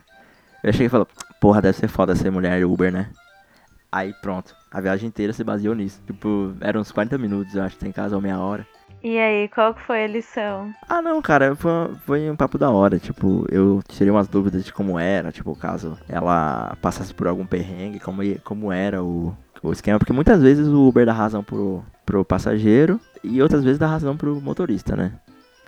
Eu 0.63 0.73
cheguei 0.73 0.87
e 0.87 0.89
falei, 0.89 1.07
porra, 1.39 1.61
deve 1.61 1.77
ser 1.77 1.87
foda 1.87 2.15
ser 2.15 2.29
mulher 2.29 2.65
Uber, 2.65 2.91
né? 2.91 3.09
Aí 3.91 4.13
pronto, 4.21 4.53
a 4.75 4.81
viagem 4.81 5.07
inteira 5.07 5.31
se 5.31 5.41
baseou 5.41 5.73
nisso. 5.73 6.01
Tipo, 6.05 6.53
eram 6.59 6.81
uns 6.81 6.91
40 6.91 7.17
minutos, 7.17 7.55
eu 7.55 7.63
acho, 7.63 7.77
tem 7.77 7.93
casa 7.93 8.13
ou 8.13 8.21
meia 8.21 8.37
hora. 8.37 8.67
E 9.01 9.17
aí, 9.17 9.47
qual 9.47 9.73
que 9.73 9.81
foi 9.81 10.03
a 10.03 10.07
lição? 10.07 10.73
Ah, 10.89 11.01
não, 11.01 11.21
cara, 11.21 11.55
foi, 11.55 11.71
foi 12.05 12.29
um 12.29 12.35
papo 12.35 12.57
da 12.57 12.69
hora. 12.69 12.99
Tipo, 12.99 13.45
eu 13.49 13.81
tirei 13.87 14.11
umas 14.11 14.27
dúvidas 14.27 14.65
de 14.65 14.73
como 14.73 14.99
era, 14.99 15.31
tipo, 15.31 15.55
caso 15.55 15.97
ela 16.09 16.75
passasse 16.81 17.13
por 17.13 17.25
algum 17.25 17.45
perrengue, 17.45 18.01
como, 18.01 18.21
como 18.43 18.69
era 18.69 19.01
o, 19.01 19.33
o 19.63 19.71
esquema. 19.71 19.97
Porque 19.97 20.11
muitas 20.11 20.41
vezes 20.41 20.67
o 20.67 20.89
Uber 20.89 21.05
dá 21.05 21.13
razão 21.13 21.41
pro, 21.41 21.81
pro 22.05 22.25
passageiro 22.25 22.99
e 23.23 23.41
outras 23.41 23.63
vezes 23.63 23.79
dá 23.79 23.87
razão 23.87 24.17
pro 24.17 24.41
motorista, 24.41 24.93
né? 24.93 25.13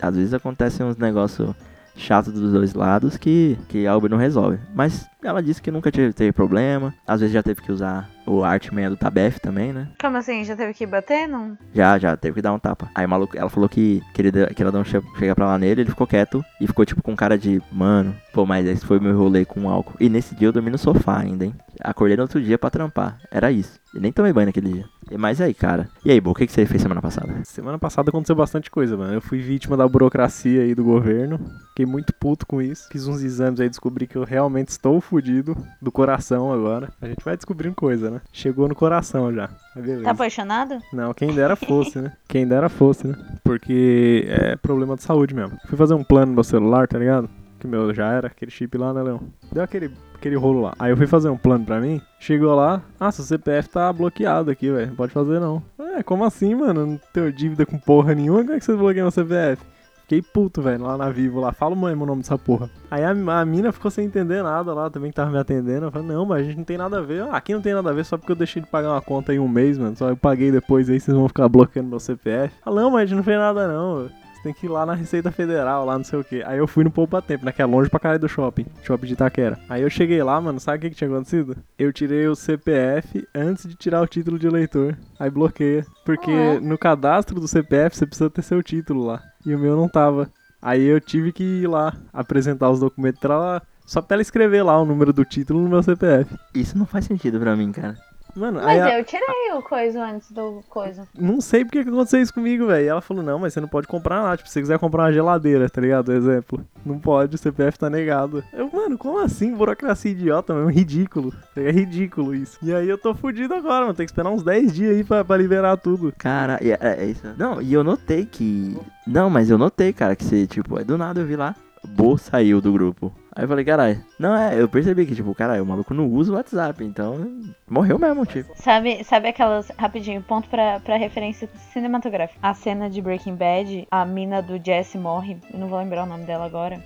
Às 0.02 0.18
vezes 0.18 0.34
acontecem 0.34 0.86
uns 0.86 0.98
negócios 0.98 1.56
chato 1.98 2.32
dos 2.32 2.54
dois 2.54 2.74
lados 2.74 3.18
que, 3.18 3.58
que 3.68 3.86
a 3.88 3.96
Uber 3.98 4.10
não 4.10 4.18
resolve. 4.18 4.58
Mas 4.74 5.06
ela 5.24 5.42
disse 5.44 5.62
que 5.62 5.72
nunca 5.72 5.92
teve, 5.92 6.14
teve 6.14 6.32
problema. 6.32 6.94
Às 7.06 7.20
vezes 7.22 7.34
já 7.34 7.44
teve 7.44 7.62
que 7.62 7.72
usar 7.72 8.10
o 8.26 8.44
Artman 8.44 8.90
do 8.90 8.96
Tabef 8.96 9.40
também, 9.40 9.74
né? 9.74 9.88
Como 10.00 10.16
assim? 10.18 10.44
Já 10.44 10.56
teve 10.56 10.74
que 10.74 10.86
bater? 10.86 11.28
Não? 11.28 11.58
Já, 11.74 11.98
já, 11.98 12.16
teve 12.16 12.36
que 12.36 12.42
dar 12.42 12.54
um 12.54 12.60
tapa. 12.60 12.90
Aí 12.94 13.06
o 13.06 13.10
maluco, 13.10 13.38
ela 13.38 13.50
falou 13.50 13.68
que, 13.68 14.02
que, 14.14 14.22
ele, 14.22 14.32
deu- 14.32 14.48
que 14.48 14.62
ela 14.62 14.72
deu 14.72 14.82
um 14.82 14.86
che- 14.86 15.02
chega 15.18 15.34
pra 15.36 15.46
lá 15.48 15.58
nele, 15.58 15.82
ele 15.82 15.90
ficou 15.90 16.06
quieto 16.08 16.44
e 16.62 16.68
ficou 16.68 16.86
tipo 16.86 17.02
com 17.02 17.16
cara 17.16 17.38
de, 17.38 17.62
mano, 17.72 18.16
pô, 18.34 18.46
mas 18.46 18.66
esse 18.68 18.86
foi 18.86 19.00
meu 19.00 19.18
rolê 19.18 19.44
com 19.46 19.70
álcool. 19.70 19.96
E 20.00 20.08
nesse 20.10 20.36
dia 20.36 20.48
eu 20.48 20.54
dormi 20.54 20.70
no 20.70 20.78
sofá 20.78 21.20
ainda, 21.20 21.46
hein? 21.46 21.54
Acordei 21.82 22.16
no 22.16 22.24
outro 22.24 22.42
dia 22.42 22.58
pra 22.58 22.70
trampar. 22.70 23.18
Era 23.32 23.52
isso. 23.52 23.80
E 23.96 24.00
nem 24.00 24.12
tomei 24.12 24.32
banho 24.34 24.48
naquele 24.48 24.72
dia. 24.74 24.86
E- 25.12 25.18
Mas 25.18 25.40
aí, 25.42 25.54
cara. 25.54 25.90
E 26.04 26.12
aí, 26.12 26.20
Bo, 26.22 26.32
o 26.32 26.36
que, 26.36 26.46
que 26.46 26.52
você 26.52 26.66
fez 26.66 26.82
semana 26.82 27.02
passada? 27.02 27.34
Semana 27.44 27.78
passada 27.80 28.10
aconteceu 28.10 28.36
bastante 28.36 28.70
coisa, 28.72 28.96
mano. 28.98 29.14
Eu 29.14 29.22
fui 29.22 29.40
vítima 29.40 29.76
da 29.78 29.88
burocracia 29.88 30.62
aí 30.62 30.74
do 30.76 30.84
governo. 30.84 31.40
Fiquei 31.70 31.86
muito 31.86 32.14
puto 32.14 32.46
com 32.46 32.62
isso. 32.62 32.88
Fiz 32.92 33.08
uns 33.08 33.22
exames 33.22 33.60
aí, 33.60 33.70
descobri 33.70 34.08
que 34.08 34.16
eu 34.18 34.24
realmente 34.24 34.70
estou 34.70 35.00
fudido 35.00 35.56
do 35.82 35.92
coração 35.92 36.52
agora. 36.52 36.90
A 37.02 37.08
gente 37.08 37.24
vai 37.24 37.36
descobrindo 37.36 37.76
coisa, 37.76 38.10
né? 38.10 38.22
Chegou 38.34 38.68
no 38.68 38.76
coração 38.76 39.34
já. 39.34 39.50
Beleza. 39.76 40.04
Tá 40.04 40.12
apaixonado? 40.12 40.80
Não, 40.92 41.14
quem 41.14 41.34
dera 41.34 41.56
fosse, 41.58 42.00
né? 42.00 42.14
Quem 42.28 42.48
dera 42.48 42.68
fosse, 42.70 43.08
né? 43.08 43.16
Porque 43.44 44.26
é 44.28 44.56
problema 44.56 44.96
de 44.96 45.04
saúde 45.04 45.34
mesmo. 45.34 45.58
Fui 45.68 45.78
fazer 45.78 45.94
um 45.94 46.04
plano 46.04 46.28
no 46.28 46.34
meu 46.36 46.44
celular, 46.44 46.88
tá 46.88 46.98
ligado? 46.98 47.30
Que 47.60 47.66
o 47.66 47.70
meu 47.70 47.92
já 47.94 48.12
era, 48.12 48.28
aquele 48.28 48.52
chip 48.52 48.78
lá, 48.78 48.94
né, 48.94 49.02
Leão? 49.02 49.20
Deu 49.52 49.64
aquele, 49.64 49.92
aquele 50.18 50.36
rolo 50.36 50.62
lá. 50.62 50.74
Aí 50.78 50.92
eu 50.92 50.98
fui 50.98 51.08
fazer 51.08 51.30
um 51.30 51.38
plano 51.38 51.66
pra 51.66 51.80
mim. 51.80 52.02
Chegou 52.20 52.54
lá, 52.56 52.82
ah, 53.00 53.12
seu 53.12 53.24
CPF 53.24 53.70
tá 53.70 53.92
bloqueado 53.94 54.52
aqui, 54.52 54.70
velho. 54.70 54.88
Não 54.88 54.96
pode 54.96 55.12
fazer 55.12 55.40
não. 55.40 55.62
É, 55.80 56.04
como 56.04 56.24
assim, 56.24 56.54
mano? 56.56 56.86
Não 56.86 57.00
tenho 57.14 57.32
dívida 57.32 57.66
com 57.66 57.78
porra 57.78 58.14
nenhuma. 58.14 58.42
Como 58.42 58.54
é 58.54 58.60
que 58.60 58.66
você 58.66 58.76
bloqueia 58.76 59.04
meu 59.04 59.12
CPF? 59.12 59.64
Fiquei 60.08 60.22
puto, 60.22 60.62
velho, 60.62 60.86
lá 60.86 60.98
na 60.98 61.10
Vivo, 61.10 61.42
lá. 61.42 61.52
Fala 61.52 61.76
mesmo 61.76 62.04
o 62.04 62.08
nome 62.08 62.22
dessa 62.22 62.38
porra. 62.38 62.70
Aí 62.90 63.04
a, 63.04 63.10
a 63.10 63.46
mina 63.46 63.74
ficou 63.74 63.92
sem 63.92 64.06
entender 64.06 64.42
nada 64.42 64.74
lá, 64.74 64.90
também 64.90 65.12
que 65.12 65.16
tava 65.18 65.30
me 65.30 65.38
atendendo. 65.38 65.88
Eu 65.88 65.92
falei, 65.92 66.08
não, 66.08 66.26
mas 66.26 66.40
a 66.40 66.44
gente 66.46 66.58
não 66.58 66.64
tem 66.64 66.78
nada 66.78 67.00
a 67.00 67.02
ver. 67.02 67.24
Ah, 67.24 67.36
aqui 67.36 67.54
não 67.54 67.62
tem 67.62 67.74
nada 67.74 67.90
a 67.90 67.94
ver, 67.94 68.06
só 68.06 68.18
porque 68.18 68.32
eu 68.32 68.36
deixei 68.38 68.62
de 68.62 68.70
pagar 68.70 68.92
uma 68.92 69.02
conta 69.02 69.34
aí 69.34 69.40
um 69.40 69.50
mês, 69.50 69.78
mano. 69.78 69.98
Só 69.98 70.08
eu 70.08 70.16
paguei 70.16 70.50
depois 70.50 70.90
aí, 70.90 70.98
vocês 70.98 71.16
vão 71.16 71.28
ficar 71.28 71.50
bloqueando 71.50 71.90
meu 71.90 72.00
CPF. 72.00 72.56
Ah, 72.66 72.72
não, 72.72 72.90
mas 72.90 73.02
a 73.02 73.06
gente 73.06 73.18
não 73.18 73.24
fez 73.24 73.38
nada 73.38 73.68
não. 73.68 74.04
Você 74.04 74.12
tem 74.48 74.54
que 74.54 74.66
ir 74.66 74.70
lá 74.70 74.86
na 74.86 74.94
Receita 74.94 75.30
Federal, 75.30 75.86
lá 75.86 75.98
não 75.98 76.06
sei 76.06 76.20
o 76.20 76.24
que. 76.24 76.42
Aí 76.44 76.58
eu 76.58 76.68
fui 76.68 76.84
no 76.84 76.92
Poupa 76.92 77.22
Tempo, 77.22 77.46
né? 77.46 77.52
Que 77.52 77.62
é 77.62 77.66
longe 77.66 77.90
pra 77.90 78.00
caralho 78.00 78.22
do 78.22 78.30
shopping. 78.30 78.66
Shopping 78.82 79.08
de 79.08 79.14
Itaquera. 79.14 79.60
Aí 79.68 79.82
eu 79.82 79.90
cheguei 79.90 80.24
lá, 80.24 80.40
mano, 80.40 80.60
sabe 80.60 80.78
o 80.78 80.82
que, 80.82 80.90
que 80.92 80.96
tinha 80.96 81.10
acontecido? 81.10 81.58
Eu 81.78 81.92
tirei 81.92 82.28
o 82.28 82.36
CPF 82.36 83.28
antes 83.36 83.68
de 83.68 83.76
tirar 83.76 84.02
o 84.02 84.08
título 84.08 84.40
de 84.40 84.48
eleitor. 84.48 84.98
Aí 85.20 85.30
bloqueia. 85.30 85.86
Porque 86.06 86.60
no 86.62 86.78
cadastro 86.78 87.40
do 87.40 87.48
CPF 87.48 87.98
você 87.98 88.06
precisa 88.06 88.30
ter 88.30 88.42
seu 88.42 88.64
título 88.64 89.06
lá. 89.06 89.22
E 89.46 89.54
o 89.54 89.60
meu 89.60 89.76
não 89.76 89.90
tava. 89.90 90.30
Aí 90.62 90.84
eu 90.84 91.02
tive 91.02 91.34
que 91.34 91.44
ir 91.44 91.68
lá 91.68 91.94
apresentar 92.14 92.70
os 92.70 92.80
documentos 92.80 93.20
pra 93.20 93.34
ela. 93.34 93.62
Só 93.86 94.02
pra 94.02 94.16
ela 94.16 94.22
escrever 94.22 94.64
lá 94.64 94.82
o 94.82 94.86
número 94.86 95.12
do 95.12 95.26
título 95.26 95.62
no 95.62 95.70
meu 95.70 95.84
CPF. 95.84 96.34
Isso 96.54 96.78
não 96.78 96.86
faz 96.86 97.06
sentido 97.06 97.40
pra 97.40 97.56
mim, 97.56 97.72
cara. 97.72 97.98
Mano, 98.38 98.60
aí 98.60 98.80
Mas 98.80 98.82
a- 98.84 99.00
eu 99.00 99.04
tirei 99.04 99.52
o 99.56 99.62
coisa 99.62 100.04
antes 100.06 100.32
do 100.32 100.64
coisa. 100.70 101.08
não 101.18 101.42
sei 101.42 101.66
porque 101.66 101.84
que 101.84 101.90
aconteceu 101.90 102.22
isso 102.22 102.34
comigo, 102.34 102.68
velho. 102.68 102.86
E 102.86 102.88
ela 102.88 103.02
falou, 103.02 103.24
não, 103.24 103.40
mas 103.40 103.54
você 103.54 103.60
não 103.60 103.68
pode 103.68 103.88
comprar 103.88 104.22
nada. 104.22 104.38
Tipo, 104.38 104.48
se 104.48 104.54
você 104.54 104.62
quiser 104.62 104.80
comprar 104.80 105.04
uma 105.04 105.12
geladeira, 105.14 105.70
tá 105.70 105.82
ligado? 105.82 106.14
Exemplo. 106.14 106.64
Não 106.86 107.00
pode, 107.00 107.36
o 107.36 107.38
CPF 107.38 107.80
tá 107.80 107.90
negado. 107.90 108.44
Eu, 108.54 108.70
mano, 108.72 108.98
como 108.98 109.20
assim? 109.20 109.54
Burocracia 109.56 110.12
idiota, 110.12 110.54
mano. 110.54 110.70
Ridículo. 110.70 111.34
É 111.56 111.72
ridículo 111.72 112.36
isso. 112.36 112.58
E 112.62 112.74
aí 112.74 112.88
eu 112.88 112.98
tô 112.98 113.16
fudido 113.16 113.54
agora, 113.56 113.82
mano. 113.82 113.94
Tem 113.96 114.06
que 114.06 114.12
esperar 114.12 114.30
uns 114.30 114.44
10 114.44 114.72
dias 114.74 114.96
aí 114.96 115.04
pra, 115.04 115.26
pra 115.26 115.36
liberar 115.38 115.76
tudo. 115.78 116.14
Cara, 116.18 116.60
e 116.62 116.72
é, 116.72 116.78
é 116.82 117.06
isso. 117.06 117.24
Não, 117.38 117.62
e 117.62 117.74
eu 117.74 117.84
notei 117.84 118.26
que. 118.26 118.78
Não, 119.06 119.30
mas 119.30 119.50
eu 119.50 119.58
notei, 119.58 119.92
cara, 119.92 120.16
que 120.16 120.24
você, 120.24 120.46
tipo, 120.46 120.80
é 120.80 120.84
do 120.84 120.98
nada 120.98 121.20
eu 121.22 121.26
vi 121.26 121.36
lá. 121.36 121.56
Bo 121.88 122.18
saiu 122.18 122.60
do 122.62 122.72
grupo. 122.72 123.12
Aí 123.38 123.44
eu 123.44 123.48
falei, 123.48 123.64
caralho. 123.64 124.04
Não, 124.18 124.36
é, 124.36 124.60
eu 124.60 124.68
percebi 124.68 125.06
que, 125.06 125.14
tipo, 125.14 125.36
caralho, 125.36 125.62
o 125.62 125.66
maluco 125.66 125.94
não 125.94 126.08
usa 126.08 126.32
o 126.32 126.36
WhatsApp, 126.36 126.84
então. 126.84 127.30
Morreu 127.70 128.00
mesmo, 128.00 128.26
tipo. 128.26 128.52
Sabe, 128.56 129.04
sabe 129.04 129.28
aquelas. 129.28 129.72
Rapidinho, 129.78 130.24
ponto 130.24 130.50
pra, 130.50 130.80
pra 130.80 130.98
referência 130.98 131.48
cinematográfica. 131.72 132.40
A 132.42 132.56
cena 132.56 132.90
de 132.90 133.00
Breaking 133.00 133.36
Bad, 133.36 133.88
a 133.92 134.04
mina 134.06 134.42
do 134.42 134.60
Jesse 134.64 134.98
morre. 134.98 135.38
Eu 135.54 135.60
não 135.60 135.68
vou 135.68 135.78
lembrar 135.78 136.04
o 136.04 136.08
nome 136.08 136.24
dela 136.26 136.46
agora. 136.46 136.84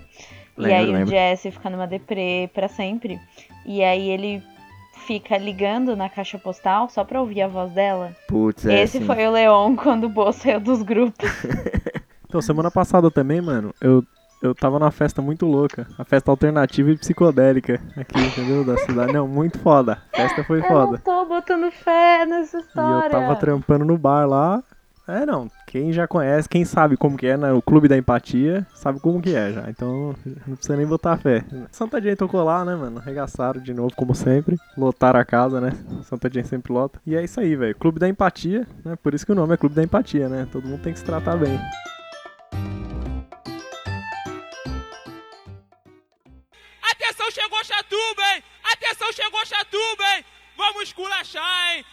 e 0.58 0.62
Lembro, 0.62 0.76
aí 0.78 0.90
o 0.90 0.92
lembro. 0.92 1.10
Jesse 1.10 1.52
fica 1.52 1.70
numa 1.70 1.88
deprê 1.88 2.50
pra 2.54 2.68
sempre. 2.68 3.18
E 3.66 3.82
aí 3.82 4.10
ele 4.10 4.44
fica 5.08 5.38
ligando 5.38 5.96
na 5.96 6.10
caixa 6.10 6.38
postal 6.38 6.90
só 6.90 7.06
pra 7.06 7.22
ouvir 7.22 7.44
a 7.44 7.48
voz 7.48 7.72
dela. 7.72 8.12
Putz, 8.28 8.66
é 8.66 8.84
Esse 8.84 8.98
assim. 8.98 9.06
foi 9.06 9.26
o 9.26 9.32
Leon 9.32 9.76
quando 9.78 10.04
o 10.04 10.10
Bo 10.10 10.32
saiu 10.34 10.60
dos 10.60 10.82
grupos. 10.84 11.30
Então, 12.32 12.42
semana 12.42 12.72
passada 12.72 13.12
também, 13.12 13.42
mano, 13.42 13.76
eu, 13.82 14.06
eu 14.42 14.54
tava 14.56 14.80
numa 14.80 14.92
festa 14.92 15.22
muito 15.22 15.46
louca. 15.46 15.88
A 15.98 16.04
festa 16.04 16.32
alternativa 16.32 16.90
e 16.92 16.98
psicodélica 16.98 17.80
aqui, 17.96 18.20
entendeu? 18.20 18.64
Da 18.66 18.78
cidade. 18.78 19.14
Não, 19.14 19.28
muito 19.28 19.60
foda. 19.60 20.00
A 20.14 20.18
festa 20.18 20.44
foi 20.44 20.58
Eu 20.60 20.62
não 20.64 20.68
foda. 20.70 20.98
tô 21.00 21.26
botando 21.26 21.72
fé 21.72 22.26
nessa 22.26 22.58
E 22.58 22.62
história. 22.62 23.06
eu 23.08 23.12
tava 23.12 23.36
trampando 23.36 23.86
no 23.86 23.98
bar 23.98 24.26
lá. 24.28 24.64
É, 25.08 25.26
não. 25.26 25.50
Quem 25.68 25.92
já 25.92 26.08
conhece, 26.08 26.48
quem 26.48 26.64
sabe 26.64 26.96
como 26.96 27.18
que 27.18 27.26
é, 27.28 27.36
né? 27.36 27.52
O 27.52 27.62
Clube 27.62 27.88
da 27.88 27.98
Empatia, 27.98 28.66
sabe 28.74 29.00
como 29.00 29.20
que 29.22 29.36
é 29.36 29.52
já. 29.52 29.70
Então 29.70 30.16
não 30.48 30.56
precisa 30.56 30.78
nem 30.78 30.86
botar 30.86 31.18
fé. 31.18 31.44
Santa 31.72 32.00
Jane 32.00 32.16
tocou 32.16 32.42
lá, 32.44 32.64
né, 32.64 32.76
mano? 32.76 33.00
Arregaçaram 33.00 33.60
de 33.60 33.74
novo, 33.74 33.94
como 33.96 34.14
sempre. 34.16 34.58
Lotaram 34.78 35.20
a 35.20 35.26
casa, 35.26 35.60
né? 35.60 35.72
Santa 36.04 36.30
Jane 36.32 36.48
sempre 36.48 36.72
lota. 36.72 37.00
E 37.06 37.16
é 37.16 37.24
isso 37.24 37.40
aí, 37.40 37.56
velho. 37.56 37.76
Clube 37.76 38.00
da 38.00 38.08
Empatia, 38.08 38.66
né? 38.86 38.96
Por 39.02 39.14
isso 39.14 39.26
que 39.26 39.32
o 39.32 39.36
nome 39.36 39.54
é 39.54 39.58
Clube 39.58 39.76
da 39.76 39.84
Empatia, 39.84 40.30
né? 40.30 40.48
Todo 40.52 40.68
mundo 40.68 40.82
tem 40.82 40.94
que 40.94 41.00
se 41.00 41.06
tratar 41.06 41.36
bem. 41.36 41.60
Atenção, 47.32 47.44
chegou 47.44 47.64
Chatuba, 47.64 48.22
hein? 48.36 48.44
Atenção, 48.74 49.14
chegou 49.14 49.46
Chatuba, 49.46 50.04
hein? 50.18 50.26
Vamos 50.58 50.84
esculachar, 50.84 51.78
hein? 51.78 51.86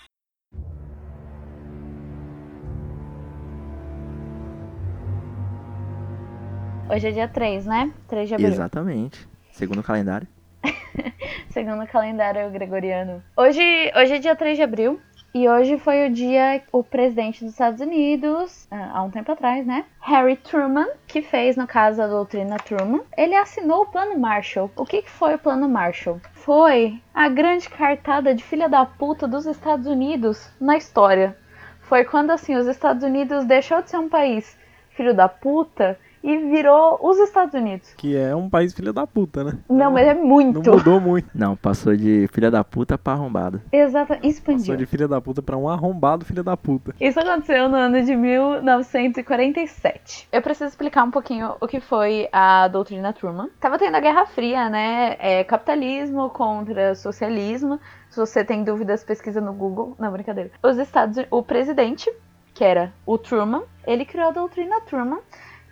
Hoje 6.91 7.09
é 7.09 7.11
dia 7.13 7.29
3, 7.29 7.67
né? 7.67 7.93
3 8.09 8.29
de 8.29 8.35
abril. 8.35 8.49
Exatamente. 8.49 9.29
Segundo 9.53 9.79
o 9.79 9.83
calendário. 9.85 10.27
Segundo 11.51 11.85
o 11.85 11.87
calendário 11.87 12.51
gregoriano. 12.51 13.23
Hoje, 13.37 13.63
hoje 13.95 14.15
é 14.15 14.19
dia 14.19 14.35
3 14.35 14.57
de 14.57 14.63
abril. 14.65 15.01
E 15.35 15.49
hoje 15.49 15.79
foi 15.79 16.07
o 16.07 16.11
dia 16.11 16.63
o 16.73 16.83
presidente 16.83 17.45
dos 17.45 17.53
Estados 17.53 17.81
Unidos, 17.81 18.67
ah, 18.71 18.93
há 18.95 19.03
um 19.03 19.11
tempo 19.11 19.31
atrás, 19.31 19.67
né? 19.67 19.85
Harry 20.01 20.37
Truman, 20.37 20.89
que 21.07 21.21
fez, 21.21 21.55
no 21.55 21.67
caso, 21.67 22.01
a 22.01 22.07
doutrina 22.07 22.57
Truman, 22.57 23.03
ele 23.17 23.35
assinou 23.35 23.83
o 23.83 23.87
Plano 23.87 24.19
Marshall. 24.19 24.71
O 24.75 24.87
que, 24.87 25.03
que 25.03 25.11
foi 25.11 25.35
o 25.35 25.39
Plano 25.39 25.69
Marshall? 25.69 26.21
Foi 26.33 26.99
a 27.13 27.29
grande 27.29 27.69
cartada 27.69 28.35
de 28.35 28.43
filha 28.43 28.69
da 28.69 28.87
puta 28.87 29.29
dos 29.29 29.45
Estados 29.45 29.87
Unidos 29.87 30.51
na 30.59 30.77
história. 30.77 31.37
Foi 31.83 32.05
quando, 32.05 32.31
assim, 32.31 32.57
os 32.57 32.67
Estados 32.67 33.03
Unidos 33.03 33.45
deixou 33.45 33.83
de 33.83 33.91
ser 33.91 33.99
um 33.99 34.09
país 34.09 34.57
filho 34.99 35.15
da 35.15 35.29
puta 35.29 35.97
e 36.29 36.37
virou 36.51 36.99
os 37.03 37.19
Estados 37.19 37.55
Unidos. 37.55 37.93
Que 37.97 38.17
é 38.17 38.35
um 38.37 38.49
país 38.51 38.73
filho 38.75 38.93
da 38.93 39.07
puta, 39.07 39.43
né? 39.45 39.59
Não, 39.69 39.91
mas 39.91 40.07
é 40.07 40.15
Não 40.15 40.25
muito. 40.27 40.71
mudou 40.71 41.01
muito. 41.01 41.29
Não, 41.35 41.57
passou 41.57 41.97
de 41.97 42.29
filha 42.33 42.51
da 42.51 42.63
puta 42.63 42.99
pra 42.99 43.15
arrombado. 43.15 43.61
Exato, 43.73 44.09
Passou 44.15 44.29
expandiu. 44.29 44.77
de 44.77 44.87
filha 44.87 45.09
da 45.09 45.21
puta 45.21 45.41
pra 45.43 45.57
um 45.57 45.69
arrombado 45.69 46.25
filho 46.25 46.45
da 46.45 46.57
puta. 46.57 46.95
Isso 47.01 47.19
aconteceu 47.19 47.69
no 47.69 47.77
ano 47.77 48.01
de 48.03 48.15
1947. 48.15 50.29
Eu 50.33 50.43
preciso 50.43 50.69
explicar 50.69 51.05
um 51.05 51.11
pouquinho 51.11 51.55
o 51.61 51.67
que 51.67 51.81
foi 51.81 52.29
a 52.33 52.69
doutrina 52.69 53.13
Truman. 53.13 53.49
Tava 53.61 53.79
tendo 53.79 53.97
a 53.97 54.01
Guerra 54.01 54.27
Fria, 54.27 54.69
né? 54.69 55.17
É, 55.19 55.45
capitalismo 55.45 56.29
contra 56.31 56.95
socialismo. 56.95 57.81
Se 58.11 58.19
você 58.19 58.45
tem 58.45 58.65
dúvidas, 58.65 59.05
pesquisa 59.05 59.41
no 59.41 59.53
Google. 59.53 59.95
Não, 59.99 60.11
brincadeira. 60.11 60.51
Os 60.63 60.79
Estados 60.79 61.19
o 61.31 61.43
presidente, 61.43 62.11
que 62.55 62.65
era 62.65 62.93
o 63.07 63.19
Truman, 63.19 63.63
ele 63.87 64.05
criou 64.05 64.29
a 64.29 64.33
doutrina 64.33 64.81
Truman, 64.83 65.19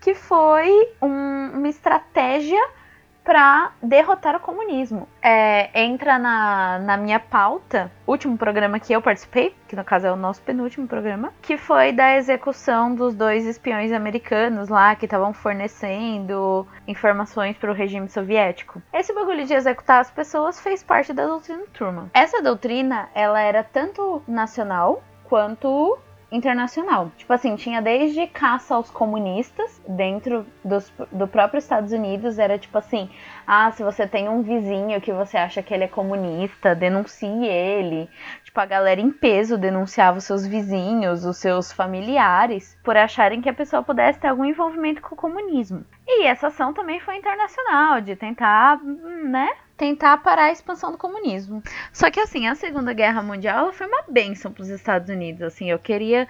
que 0.06 0.14
foi 0.14 0.70
um- 1.02 1.50
uma 1.54 1.66
estratégia 1.68 2.64
para 3.24 3.72
derrotar 3.82 4.36
o 4.36 4.38
comunismo. 4.38 5.08
É, 5.20 5.68
entra 5.82 6.16
na, 6.16 6.78
na 6.78 6.96
minha 6.96 7.18
pauta, 7.18 7.90
último 8.06 8.38
programa 8.38 8.78
que 8.78 8.92
eu 8.92 9.02
participei, 9.02 9.52
que 9.66 9.74
no 9.74 9.82
caso 9.82 10.06
é 10.06 10.12
o 10.12 10.14
nosso 10.14 10.40
penúltimo 10.42 10.86
programa, 10.86 11.32
que 11.42 11.58
foi 11.58 11.90
da 11.90 12.14
execução 12.16 12.94
dos 12.94 13.16
dois 13.16 13.44
espiões 13.44 13.90
americanos 13.90 14.68
lá 14.68 14.94
que 14.94 15.06
estavam 15.06 15.32
fornecendo 15.32 16.64
informações 16.86 17.56
para 17.56 17.72
o 17.72 17.74
regime 17.74 18.08
soviético. 18.08 18.80
Esse 18.92 19.12
bagulho 19.12 19.44
de 19.44 19.54
executar 19.54 20.00
as 20.02 20.10
pessoas 20.12 20.60
fez 20.60 20.84
parte 20.84 21.12
da 21.12 21.26
doutrina 21.26 21.64
Truman. 21.74 22.08
Essa 22.14 22.40
doutrina, 22.40 23.08
ela 23.12 23.40
era 23.40 23.64
tanto 23.64 24.22
nacional 24.28 25.02
quanto 25.24 25.98
internacional. 26.30 27.10
Tipo 27.16 27.32
assim, 27.32 27.56
tinha 27.56 27.80
desde 27.80 28.26
caça 28.26 28.74
aos 28.74 28.90
comunistas 28.90 29.80
dentro 29.88 30.46
dos, 30.64 30.92
do 31.12 31.26
próprio 31.26 31.58
Estados 31.58 31.92
Unidos. 31.92 32.38
Era 32.38 32.58
tipo 32.58 32.76
assim: 32.76 33.08
ah, 33.46 33.70
se 33.72 33.82
você 33.82 34.06
tem 34.06 34.28
um 34.28 34.42
vizinho 34.42 35.00
que 35.00 35.12
você 35.12 35.36
acha 35.36 35.62
que 35.62 35.72
ele 35.72 35.84
é 35.84 35.88
comunista, 35.88 36.74
denuncie 36.74 37.46
ele. 37.46 38.08
Tipo, 38.44 38.60
a 38.60 38.66
galera 38.66 39.00
em 39.00 39.10
peso 39.10 39.58
denunciava 39.58 40.18
os 40.18 40.24
seus 40.24 40.46
vizinhos, 40.46 41.24
os 41.24 41.36
seus 41.36 41.72
familiares, 41.72 42.78
por 42.82 42.96
acharem 42.96 43.40
que 43.40 43.48
a 43.48 43.54
pessoa 43.54 43.82
pudesse 43.82 44.18
ter 44.18 44.28
algum 44.28 44.44
envolvimento 44.44 45.02
com 45.02 45.14
o 45.14 45.18
comunismo. 45.18 45.84
E 46.06 46.24
essa 46.24 46.48
ação 46.48 46.72
também 46.72 47.00
foi 47.00 47.16
internacional, 47.16 48.00
de 48.00 48.16
tentar, 48.16 48.80
né, 48.82 49.50
tentar 49.76 50.18
parar 50.18 50.44
a 50.44 50.52
expansão 50.52 50.92
do 50.92 50.98
comunismo. 50.98 51.62
Só 51.92 52.10
que 52.10 52.20
assim, 52.20 52.46
a 52.46 52.54
Segunda 52.54 52.92
Guerra 52.92 53.22
Mundial 53.22 53.72
foi 53.72 53.86
uma 53.86 54.04
bênção 54.08 54.52
para 54.52 54.62
os 54.62 54.68
Estados 54.68 55.08
Unidos. 55.08 55.42
Assim, 55.42 55.70
eu 55.70 55.78
queria 55.78 56.26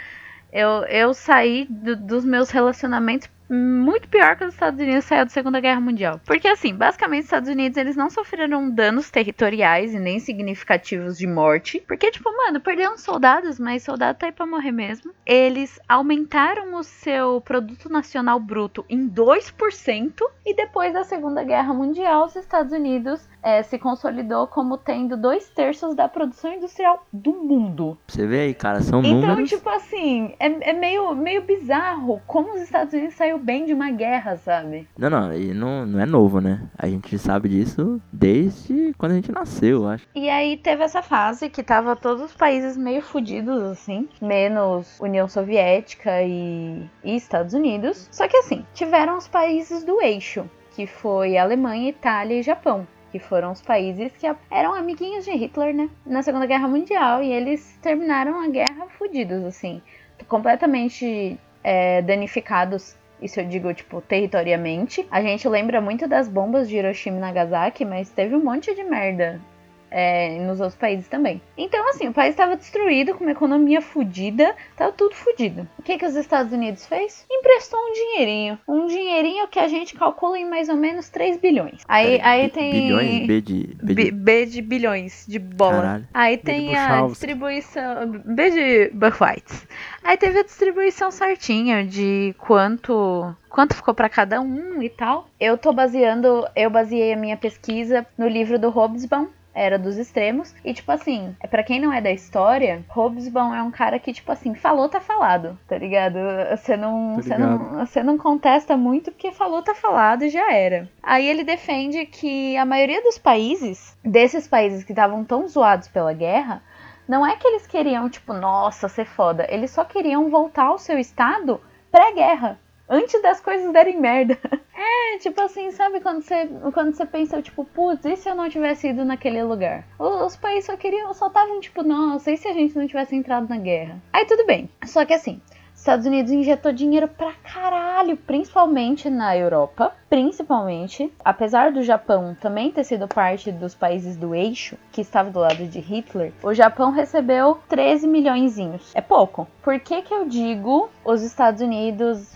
eu, 0.53 0.85
eu 0.85 1.13
saí 1.13 1.67
do, 1.69 1.97
dos 1.97 2.25
meus 2.25 2.51
relacionamentos 2.51 3.29
muito 3.49 4.09
pior 4.09 4.37
que 4.37 4.45
os 4.45 4.55
Estados 4.55 4.81
Unidos 4.81 5.05
saiu 5.05 5.25
da 5.25 5.31
Segunda 5.31 5.61
Guerra 5.61 5.81
Mundial. 5.81 6.21
Porque 6.25 6.49
assim, 6.49 6.75
basicamente 6.75 7.21
os 7.21 7.27
Estados 7.27 7.49
Unidos 7.49 7.77
eles 7.77 7.97
não 7.97 8.11
sofreram 8.11 8.71
danos 8.71 9.11
territoriais 9.11 9.95
e 9.95 9.99
nem 9.99 10.19
significativos 10.19 11.17
de 11.17 11.27
morte, 11.27 11.83
porque 11.87 12.11
tipo, 12.11 12.31
mano, 12.37 12.61
perderam 12.61 12.99
soldados, 12.99 13.59
mas 13.59 13.83
soldado 13.83 14.19
tá 14.19 14.27
aí 14.27 14.33
para 14.33 14.47
morrer 14.47 14.73
mesmo. 14.73 15.13
Eles 15.25 15.79
aumentaram 15.89 16.75
o 16.75 16.83
seu 16.83 17.41
produto 17.41 17.89
nacional 17.89 18.39
bruto 18.41 18.85
em 18.89 19.09
2% 19.09 20.13
e 20.45 20.55
depois 20.55 20.93
da 20.93 21.05
Segunda 21.05 21.43
Guerra 21.43 21.73
Mundial, 21.75 22.27
os 22.27 22.37
Estados 22.37 22.73
Unidos 22.73 23.29
é, 23.43 23.63
se 23.63 23.79
consolidou 23.79 24.47
como 24.47 24.77
tendo 24.77 25.17
dois 25.17 25.49
terços 25.51 25.95
da 25.95 26.09
produção 26.09 26.53
industrial 26.53 27.07
do 27.13 27.33
mundo. 27.33 27.97
Você 28.09 28.27
vê 28.27 28.41
aí, 28.41 28.55
cara, 28.55 28.81
são 28.81 29.01
então, 29.01 29.13
números. 29.13 29.35
Então, 29.35 29.59
tipo 29.59 29.69
assim, 29.69 30.35
é, 30.39 30.71
é, 30.71 30.73
meio, 30.73 31.15
meio 31.15 31.43
bizarro 31.43 32.21
como 32.27 32.55
os 32.55 32.61
Estados 32.61 32.93
Unidos 32.93 33.15
saiu 33.15 33.36
bem 33.38 33.64
de 33.64 33.72
uma 33.72 33.90
guerra, 33.90 34.37
sabe? 34.37 34.88
Não, 34.99 35.11
não, 35.11 35.33
e 35.33 35.53
não, 35.53 35.87
não 35.87 36.01
é 36.01 36.07
novo, 36.07 36.40
né? 36.40 36.62
A 36.79 36.87
gente 36.87 37.18
sabe 37.18 37.49
disso 37.49 38.01
desde 38.12 38.94
quando 38.99 39.12
a 39.12 39.14
gente 39.16 39.33
nasceu, 39.33 39.83
eu 39.83 39.88
acho. 39.88 40.07
E 40.14 40.29
aí 40.29 40.57
teve 40.57 40.83
essa 40.83 41.03
fase 41.03 41.49
que 41.49 41.62
tava 41.62 41.96
todos 41.96 42.22
os 42.22 42.33
países 42.35 42.77
meio 42.77 43.03
fodidos, 43.03 43.62
assim, 43.62 44.09
menos 44.20 44.99
União 45.01 45.29
Soviética 45.29 46.22
e, 46.22 46.85
e 47.05 47.16
Estados 47.16 47.55
Unidos. 47.55 48.09
Só 48.11 48.29
que 48.29 48.37
assim, 48.37 48.64
tiveram 48.75 49.16
os 49.16 49.29
países 49.29 49.85
do 49.85 50.01
eixo, 50.01 50.49
que 50.75 50.87
foi 50.87 51.37
Alemanha, 51.37 51.90
Itália 51.90 52.40
e 52.40 52.42
Japão 52.42 52.87
que 53.16 53.18
foram 53.18 53.53
os 53.53 53.62
países 53.62 54.12
que 54.18 54.27
eram 54.51 54.75
amiguinhos 54.75 55.25
de 55.25 55.31
Hitler, 55.31 55.75
né? 55.75 55.88
Na 56.05 56.22
Segunda 56.22 56.44
Guerra 56.44 56.68
Mundial. 56.68 57.22
E 57.22 57.33
eles 57.33 57.79
terminaram 57.81 58.40
a 58.42 58.49
guerra 58.49 58.87
fodidos, 58.99 59.42
assim. 59.44 59.81
Completamente 60.29 61.38
é, 61.64 62.03
danificados. 62.03 62.94
Isso 63.21 63.41
eu 63.41 63.47
digo, 63.47 63.73
tipo, 63.73 64.01
territoriamente. 64.01 65.07
A 65.11 65.23
gente 65.23 65.49
lembra 65.49 65.81
muito 65.81 66.07
das 66.07 66.29
bombas 66.29 66.69
de 66.69 66.77
Hiroshima 66.77 67.17
e 67.17 67.21
Nagasaki, 67.21 67.85
mas 67.85 68.11
teve 68.11 68.35
um 68.35 68.45
monte 68.45 68.75
de 68.75 68.85
merda 68.85 69.41
é, 69.90 70.38
nos 70.40 70.61
outros 70.61 70.79
países 70.79 71.09
também. 71.09 71.40
Então, 71.57 71.88
assim, 71.90 72.09
o 72.09 72.12
país 72.12 72.31
estava 72.31 72.57
destruído, 72.57 73.14
com 73.14 73.25
uma 73.25 73.33
economia 73.33 73.81
fodida, 73.81 74.55
tava 74.77 74.92
tudo 74.92 75.14
fodido. 75.14 75.68
O 75.79 75.83
que, 75.83 75.99
que 75.99 76.07
os 76.07 76.16
Estados 76.16 76.53
Unidos 76.53 76.87
fez? 76.87 77.25
Emprestou 77.31 77.79
um 77.79 77.92
dinheirinho. 77.92 78.59
Um 78.68 78.87
dinheirinho 78.87 79.49
que 79.49 79.59
a 79.59 79.68
gente 79.68 79.94
calcula 79.94 80.38
em 80.38 80.49
mais 80.49 80.68
ou 80.68 80.77
menos 80.77 81.09
3 81.09 81.38
bilhões. 81.38 81.83
Aí, 81.88 82.20
aí 82.22 82.49
tem. 82.49 82.72
Bilhões? 82.72 83.27
B 83.27 83.40
de. 83.40 83.77
B 83.83 83.94
de, 83.94 84.11
B 84.11 84.46
de 84.46 84.62
bilhões 84.62 85.25
de 85.27 85.38
bola. 85.38 85.77
Caralho. 85.77 86.09
Aí 86.12 86.38
tem 86.38 86.77
a 86.77 87.07
distribuição. 87.07 88.11
B 88.25 88.51
de 88.51 88.90
Buchweiz. 88.94 89.66
Aí 90.03 90.16
teve 90.16 90.40
a 90.40 90.44
distribuição 90.44 91.11
certinha 91.11 91.85
de 91.85 92.35
quanto 92.38 93.35
quanto 93.57 93.75
ficou 93.75 93.94
para 93.94 94.11
cada 94.11 94.38
um 94.38 94.83
e 94.83 94.90
tal. 94.90 95.29
Eu 95.40 95.57
tô 95.57 95.72
baseando, 95.72 96.46
eu 96.55 96.68
baseei 96.68 97.14
a 97.14 97.16
minha 97.16 97.38
pesquisa 97.38 98.07
no 98.18 98.29
livro 98.29 98.59
do 98.59 98.68
Hobsbawm, 98.68 99.29
era 99.57 99.79
dos 99.79 99.97
extremos. 99.97 100.55
E, 100.62 100.75
tipo 100.75 100.92
assim, 100.92 101.35
para 101.51 101.62
quem 101.62 101.81
não 101.81 101.92
é 101.92 102.01
da 102.01 102.12
história, 102.12 102.85
Hobsbawm 102.95 103.55
é 103.55 103.62
um 103.62 103.71
cara 103.71 103.99
que, 103.99 104.12
tipo 104.12 104.31
assim, 104.31 104.55
falou, 104.55 104.88
tá 104.88 105.01
falado, 105.01 105.59
tá 105.66 105.79
ligado? 105.79 106.19
Você 106.51 106.77
não, 106.77 107.16
você 107.16 107.38
não, 107.38 107.87
você 107.87 108.03
não 108.03 108.19
contesta 108.19 108.77
muito 108.77 109.11
porque 109.11 109.33
falou, 109.33 109.62
tá 109.62 109.75
falado 109.75 110.25
e 110.25 110.29
já 110.29 110.53
era. 110.53 110.88
Aí 111.03 111.27
ele 111.27 111.42
defende 111.42 112.05
que 112.05 112.57
a 112.57 112.66
maioria 112.66 113.03
dos 113.03 113.16
países, 113.16 113.97
desses 114.05 114.47
países 114.47 114.85
que 114.85 114.92
estavam 114.92 115.25
tão 115.25 115.49
zoados 115.49 115.88
pela 115.88 116.12
guerra, 116.12 116.62
não 117.09 117.27
é 117.27 117.37
que 117.37 117.47
eles 117.47 117.66
queriam, 117.66 118.11
tipo, 118.11 118.35
nossa, 118.35 118.88
ser 118.88 119.07
foda. 119.07 119.47
Eles 119.49 119.71
só 119.71 119.85
queriam 119.85 120.29
voltar 120.29 120.64
ao 120.64 120.79
seu 120.79 120.99
estado 120.99 121.61
pré-guerra 121.90 122.59
antes 122.88 123.20
das 123.22 123.40
coisas 123.40 123.72
derem 123.72 124.01
merda. 124.01 124.38
É, 124.79 125.18
tipo 125.18 125.40
assim, 125.40 125.70
sabe 125.70 126.01
quando 126.01 126.20
você, 126.20 126.46
quando 126.75 126.94
você 126.94 127.07
pensa, 127.07 127.40
tipo, 127.40 127.64
putz, 127.64 128.05
e 128.05 128.14
se 128.14 128.29
eu 128.29 128.35
não 128.35 128.49
tivesse 128.49 128.88
ido 128.88 129.07
naquele 129.07 129.42
lugar? 129.42 129.87
Os, 129.99 130.37
países 130.37 130.66
só 130.66 130.77
queriam, 130.77 131.14
só 131.14 131.29
estavam 131.29 131.59
tipo, 131.61 131.83
nossa, 131.83 132.31
e 132.31 132.37
se 132.37 132.46
a 132.46 132.53
gente 132.53 132.77
não 132.77 132.87
tivesse 132.87 133.16
entrado 133.16 133.49
na 133.49 133.57
guerra? 133.57 134.01
Aí 134.12 134.27
tudo 134.27 134.44
bem. 134.44 134.68
Só 134.85 135.05
que 135.07 135.14
assim, 135.14 135.40
Estados 135.75 136.07
Unidos 136.07 136.33
injetou 136.33 136.72
dinheiro 136.72 137.07
pra 137.07 137.33
caralho, 137.44 138.16
principalmente 138.16 139.09
na 139.09 139.37
Europa, 139.37 139.92
principalmente, 140.11 141.12
apesar 141.25 141.70
do 141.70 141.83
Japão 141.83 142.37
também 142.40 142.72
ter 142.72 142.83
sido 142.83 143.07
parte 143.07 143.53
dos 143.53 143.75
países 143.75 144.16
do 144.16 144.35
eixo, 144.35 144.77
que 144.90 145.01
estava 145.01 145.31
do 145.31 145.38
lado 145.38 145.66
de 145.66 145.79
Hitler, 145.79 146.33
o 146.42 146.53
Japão 146.53 146.90
recebeu 146.90 147.59
13 147.68 148.09
milhões. 148.09 148.57
É 148.94 149.01
pouco. 149.01 149.46
Por 149.62 149.79
que 149.79 150.03
que 150.03 150.12
eu 150.12 150.27
digo 150.27 150.90
os 151.05 151.22
Estados 151.22 151.61
Unidos 151.61 152.27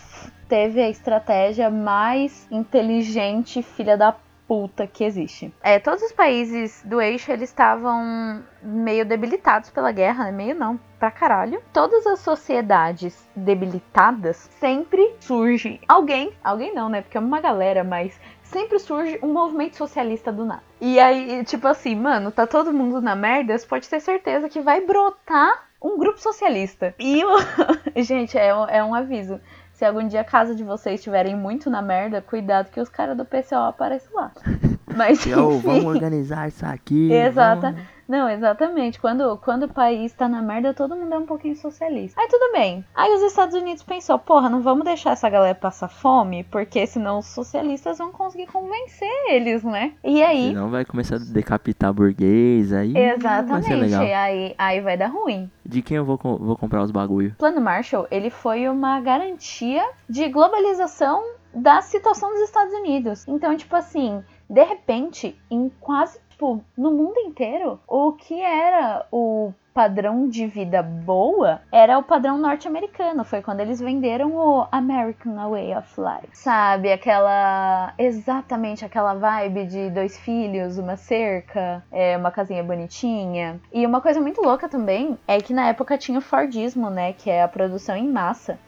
teve 0.50 0.82
a 0.82 0.90
estratégia 0.90 1.70
mais 1.70 2.48
inteligente, 2.50 3.62
filha 3.62 3.96
da 3.96 4.16
puta 4.48 4.84
que 4.84 5.04
existe. 5.04 5.54
É, 5.62 5.78
todos 5.78 6.02
os 6.02 6.10
países 6.10 6.82
do 6.84 7.00
eixo 7.00 7.30
eles 7.30 7.50
estavam 7.50 8.42
meio 8.60 9.06
debilitados 9.06 9.70
pela 9.70 9.92
guerra, 9.92 10.24
né? 10.24 10.32
Meio 10.32 10.56
não, 10.56 10.80
pra 10.98 11.08
caralho. 11.08 11.62
Todas 11.72 12.04
as 12.04 12.18
sociedades 12.18 13.28
debilitadas 13.36 14.50
sempre 14.58 15.14
surge 15.20 15.80
alguém, 15.86 16.32
alguém 16.42 16.74
não, 16.74 16.88
né? 16.88 17.00
Porque 17.00 17.16
é 17.16 17.20
uma 17.20 17.40
galera, 17.40 17.84
mas 17.84 18.20
sempre 18.42 18.80
surge 18.80 19.20
um 19.22 19.32
movimento 19.32 19.76
socialista 19.76 20.32
do 20.32 20.44
nada. 20.44 20.64
E 20.80 20.98
aí, 20.98 21.44
tipo 21.44 21.68
assim, 21.68 21.94
mano, 21.94 22.32
tá 22.32 22.44
todo 22.44 22.72
mundo 22.72 23.00
na 23.00 23.14
merda, 23.14 23.56
você 23.56 23.64
pode 23.64 23.88
ter 23.88 24.00
certeza 24.00 24.48
que 24.48 24.60
vai 24.60 24.80
brotar 24.80 25.70
um 25.80 25.96
grupo 25.96 26.20
socialista. 26.20 26.92
E, 26.98 27.22
gente, 28.02 28.36
é, 28.36 28.48
é 28.48 28.82
um 28.82 28.94
aviso 28.96 29.40
se 29.80 29.84
algum 29.86 30.06
dia 30.06 30.20
a 30.20 30.24
casa 30.24 30.54
de 30.54 30.62
vocês 30.62 31.00
estiverem 31.00 31.34
muito 31.34 31.70
na 31.70 31.80
merda, 31.80 32.20
cuidado 32.20 32.68
que 32.70 32.78
os 32.78 32.90
caras 32.90 33.16
do 33.16 33.24
PCO 33.24 33.54
aparecem 33.66 34.10
lá. 34.12 34.30
Mas 34.94 35.24
Yo, 35.24 35.58
vamos 35.58 35.86
organizar 35.86 36.48
isso 36.48 36.66
aqui. 36.66 37.10
Exata. 37.10 37.72
Vamos... 37.72 37.86
Não, 38.10 38.28
exatamente. 38.28 39.00
Quando, 39.00 39.36
quando 39.38 39.62
o 39.62 39.68
país 39.68 40.12
tá 40.12 40.28
na 40.28 40.42
merda, 40.42 40.74
todo 40.74 40.96
mundo 40.96 41.14
é 41.14 41.18
um 41.18 41.26
pouquinho 41.26 41.54
socialista. 41.54 42.20
Aí 42.20 42.26
tudo 42.26 42.50
bem. 42.50 42.84
Aí 42.92 43.14
os 43.14 43.22
Estados 43.22 43.54
Unidos 43.54 43.84
pensou, 43.84 44.18
porra, 44.18 44.50
não 44.50 44.60
vamos 44.62 44.84
deixar 44.84 45.12
essa 45.12 45.30
galera 45.30 45.54
passar 45.54 45.86
fome, 45.86 46.42
porque 46.42 46.84
senão 46.88 47.20
os 47.20 47.26
socialistas 47.26 47.98
vão 47.98 48.10
conseguir 48.10 48.48
convencer 48.48 49.08
eles, 49.28 49.62
né? 49.62 49.92
E 50.02 50.24
aí. 50.24 50.48
Senão 50.48 50.70
vai 50.70 50.84
começar 50.84 51.16
a 51.16 51.18
decapitar 51.20 51.92
burguês, 51.92 52.72
aí. 52.72 52.92
Exatamente. 52.96 53.50
Vai 53.52 53.62
ser 53.62 53.76
legal. 53.76 54.02
Aí, 54.02 54.54
aí 54.58 54.80
vai 54.80 54.96
dar 54.96 55.06
ruim. 55.06 55.48
De 55.64 55.80
quem 55.80 55.98
eu 55.98 56.04
vou, 56.04 56.18
vou 56.20 56.56
comprar 56.56 56.82
os 56.82 56.90
bagulho? 56.90 57.30
O 57.30 57.38
Plano 57.38 57.60
Marshall, 57.60 58.08
ele 58.10 58.28
foi 58.28 58.68
uma 58.68 59.00
garantia 59.00 59.88
de 60.08 60.28
globalização 60.28 61.22
da 61.54 61.80
situação 61.80 62.30
dos 62.30 62.40
Estados 62.40 62.74
Unidos. 62.74 63.26
Então, 63.28 63.56
tipo 63.56 63.76
assim, 63.76 64.20
de 64.48 64.64
repente, 64.64 65.40
em 65.48 65.70
quase 65.80 66.18
tipo, 66.40 66.64
no 66.76 66.90
mundo 66.90 67.18
inteiro, 67.18 67.78
o 67.86 68.12
que 68.12 68.40
era 68.40 69.06
o 69.12 69.52
padrão 69.74 70.28
de 70.28 70.46
vida 70.46 70.82
boa 70.82 71.62
era 71.70 71.98
o 71.98 72.02
padrão 72.02 72.38
norte-americano. 72.38 73.24
Foi 73.24 73.42
quando 73.42 73.60
eles 73.60 73.78
venderam 73.78 74.34
o 74.34 74.66
American 74.72 75.50
Way 75.50 75.76
of 75.76 76.00
Life. 76.00 76.28
Sabe? 76.32 76.90
Aquela. 76.90 77.92
Exatamente 77.98 78.84
aquela 78.84 79.14
vibe 79.14 79.66
de 79.66 79.90
dois 79.90 80.18
filhos, 80.18 80.78
uma 80.78 80.96
cerca, 80.96 81.84
é, 81.92 82.16
uma 82.16 82.30
casinha 82.30 82.64
bonitinha. 82.64 83.60
E 83.72 83.86
uma 83.86 84.00
coisa 84.00 84.20
muito 84.20 84.40
louca 84.40 84.68
também 84.68 85.18
é 85.28 85.38
que 85.40 85.52
na 85.52 85.68
época 85.68 85.98
tinha 85.98 86.18
o 86.18 86.22
Fordismo, 86.22 86.88
né? 86.88 87.12
Que 87.12 87.30
é 87.30 87.42
a 87.42 87.48
produção 87.48 87.94
em 87.94 88.08
massa. 88.08 88.58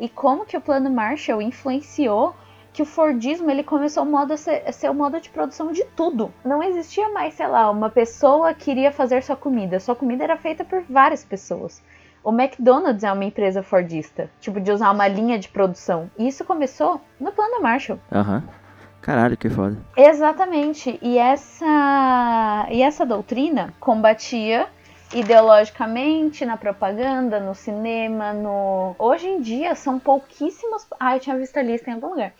E 0.00 0.08
como 0.08 0.46
que 0.46 0.56
o 0.56 0.60
plano 0.60 0.90
Marshall 0.90 1.40
influenciou 1.40 2.34
que 2.72 2.82
o 2.82 2.86
Fordismo 2.86 3.50
ele 3.50 3.62
começou 3.62 4.04
modo 4.04 4.32
a 4.32 4.36
ser, 4.36 4.62
a 4.66 4.72
ser 4.72 4.90
o 4.90 4.94
modo 4.94 5.20
de 5.20 5.28
produção 5.30 5.72
de 5.72 5.84
tudo. 5.96 6.32
Não 6.44 6.62
existia 6.62 7.08
mais, 7.08 7.34
sei 7.34 7.46
lá, 7.46 7.70
uma 7.70 7.90
pessoa 7.90 8.54
que 8.54 8.70
iria 8.70 8.92
fazer 8.92 9.22
sua 9.22 9.36
comida. 9.36 9.80
Sua 9.80 9.96
comida 9.96 10.24
era 10.24 10.36
feita 10.36 10.64
por 10.64 10.82
várias 10.88 11.24
pessoas. 11.24 11.82
O 12.22 12.30
McDonald's 12.30 13.02
é 13.02 13.10
uma 13.10 13.24
empresa 13.24 13.62
fordista, 13.62 14.30
tipo, 14.40 14.60
de 14.60 14.70
usar 14.70 14.90
uma 14.90 15.08
linha 15.08 15.38
de 15.38 15.48
produção. 15.48 16.10
E 16.18 16.28
isso 16.28 16.44
começou 16.44 17.00
no 17.18 17.32
plano 17.32 17.62
Marshall. 17.62 17.98
Aham. 18.12 18.44
Uhum. 18.46 18.60
Caralho, 19.00 19.36
que 19.36 19.48
foda. 19.48 19.78
Exatamente. 19.96 20.98
E 21.00 21.16
essa, 21.16 22.66
e 22.70 22.82
essa 22.82 23.06
doutrina 23.06 23.72
combatia 23.80 24.68
ideologicamente, 25.14 26.44
na 26.44 26.56
propaganda, 26.56 27.40
no 27.40 27.54
cinema, 27.54 28.32
no. 28.32 28.94
Hoje 28.98 29.26
em 29.26 29.40
dia 29.40 29.74
são 29.74 29.98
pouquíssimos. 29.98 30.86
Ah, 30.98 31.16
eu 31.16 31.20
tinha 31.20 31.36
visto 31.36 31.56
a 31.56 31.62
lista 31.62 31.90
em 31.90 31.94
algum 31.94 32.10
lugar. 32.10 32.32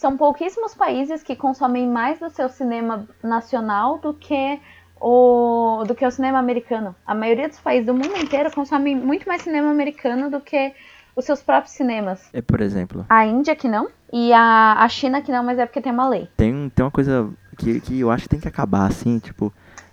São 0.00 0.16
pouquíssimos 0.16 0.74
países 0.74 1.22
que 1.22 1.36
consomem 1.36 1.86
mais 1.86 2.18
do 2.18 2.30
seu 2.30 2.48
cinema 2.48 3.06
nacional 3.22 3.98
do 3.98 4.14
que 4.14 4.58
o 4.98 5.84
do 5.86 5.94
que 5.94 6.06
o 6.06 6.10
cinema 6.10 6.38
americano. 6.38 6.96
A 7.06 7.14
maioria 7.14 7.46
dos 7.46 7.60
países 7.60 7.84
do 7.84 7.92
mundo 7.92 8.16
inteiro 8.16 8.50
consomem 8.50 8.96
muito 8.96 9.28
mais 9.28 9.42
cinema 9.42 9.70
americano 9.70 10.30
do 10.30 10.40
que 10.40 10.72
os 11.14 11.26
seus 11.26 11.42
próprios 11.42 11.74
cinemas. 11.74 12.30
É, 12.32 12.40
por 12.40 12.62
exemplo, 12.62 13.04
A 13.10 13.26
Índia 13.26 13.54
que 13.54 13.68
não, 13.68 13.90
e 14.10 14.32
a, 14.32 14.76
a 14.78 14.88
China 14.88 15.20
que 15.20 15.30
não, 15.30 15.44
mas 15.44 15.58
é 15.58 15.66
porque 15.66 15.82
tem 15.82 15.92
uma 15.92 16.08
lei. 16.08 16.30
tem, 16.34 16.70
tem 16.70 16.82
uma 16.82 16.90
coisa 16.90 17.28
que, 17.58 17.78
que 17.82 18.00
eu 18.00 18.10
acho 18.10 18.22
que 18.22 18.30
tem 18.30 18.40
que 18.40 18.48
acabar, 18.48 18.86
assim, 18.86 19.18
tipo. 19.18 19.52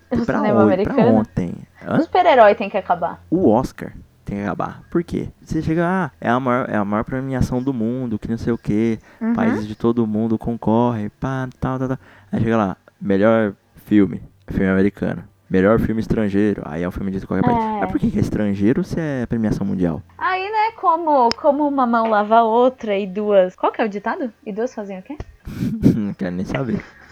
O 0.10 0.26
pra, 0.26 0.38
cinema 0.38 0.64
hoje, 0.64 0.84
pra 0.84 0.94
americano. 0.94 1.20
ontem. 1.20 1.54
Hã? 1.86 1.98
O 1.98 2.04
super-herói 2.04 2.56
tem 2.56 2.70
que 2.70 2.78
acabar. 2.78 3.22
O 3.30 3.50
Oscar 3.50 3.92
tem 4.28 4.38
que 4.38 4.44
acabar. 4.44 4.84
Por 4.92 5.04
quê? 5.04 5.30
Você 5.42 5.62
chega, 5.62 5.86
ah, 5.88 6.12
é 6.20 6.30
a 6.30 6.40
maior, 6.40 6.70
é 6.70 6.76
a 6.76 6.84
maior 6.84 7.04
premiação 7.04 7.64
do 7.64 7.74
mundo, 7.74 8.20
que 8.20 8.28
não 8.28 8.38
sei 8.38 8.52
o 8.52 8.58
quê. 8.58 9.00
Uhum. 9.22 9.34
Países 9.34 9.66
de 9.66 9.76
todo 9.76 10.06
mundo 10.06 10.38
concorrem, 10.38 11.10
pá, 11.10 11.48
tal, 11.60 11.80
tal, 11.80 11.88
tal. 11.88 11.98
Aí 12.32 12.42
chega 12.42 12.58
lá, 12.58 12.78
melhor 13.00 13.54
filme, 13.86 14.22
filme 14.48 14.68
americano. 14.68 15.24
Melhor 15.50 15.80
filme 15.80 16.02
estrangeiro, 16.02 16.62
aí 16.66 16.84
é 16.84 16.88
um 16.88 16.92
filme 16.92 17.10
de 17.10 17.26
qualquer 17.26 17.46
país. 17.46 17.58
É. 17.58 17.80
Mas 17.80 17.90
por 17.90 18.00
que 18.02 18.18
é 18.18 18.20
estrangeiro 18.20 18.84
se 18.84 19.00
é 19.00 19.26
premiação 19.26 19.66
mundial? 19.66 20.04
Aí, 20.18 20.44
né, 20.44 20.72
como, 20.76 21.30
como 21.38 21.66
uma 21.66 21.88
mão 21.88 22.10
lava 22.10 22.40
a 22.40 22.44
outra 22.44 22.98
e 22.98 23.08
duas. 23.08 23.56
Qual 23.56 23.72
que 23.72 23.82
é 23.82 23.86
o 23.86 23.90
ditado? 23.90 24.34
E 24.46 24.52
duas 24.52 24.76
fazem 24.76 25.00
o 25.00 25.02
quê? 25.02 25.18
não 25.96 26.14
quero 26.14 26.36
nem 26.36 26.46
saber. 26.46 26.84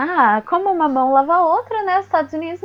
Ah, 0.00 0.42
como 0.46 0.70
uma 0.70 0.88
mão 0.88 1.12
lava 1.12 1.34
a 1.34 1.44
outra, 1.44 1.82
né? 1.82 1.98
Os 1.98 2.04
Estados 2.04 2.32
Unidos 2.32 2.60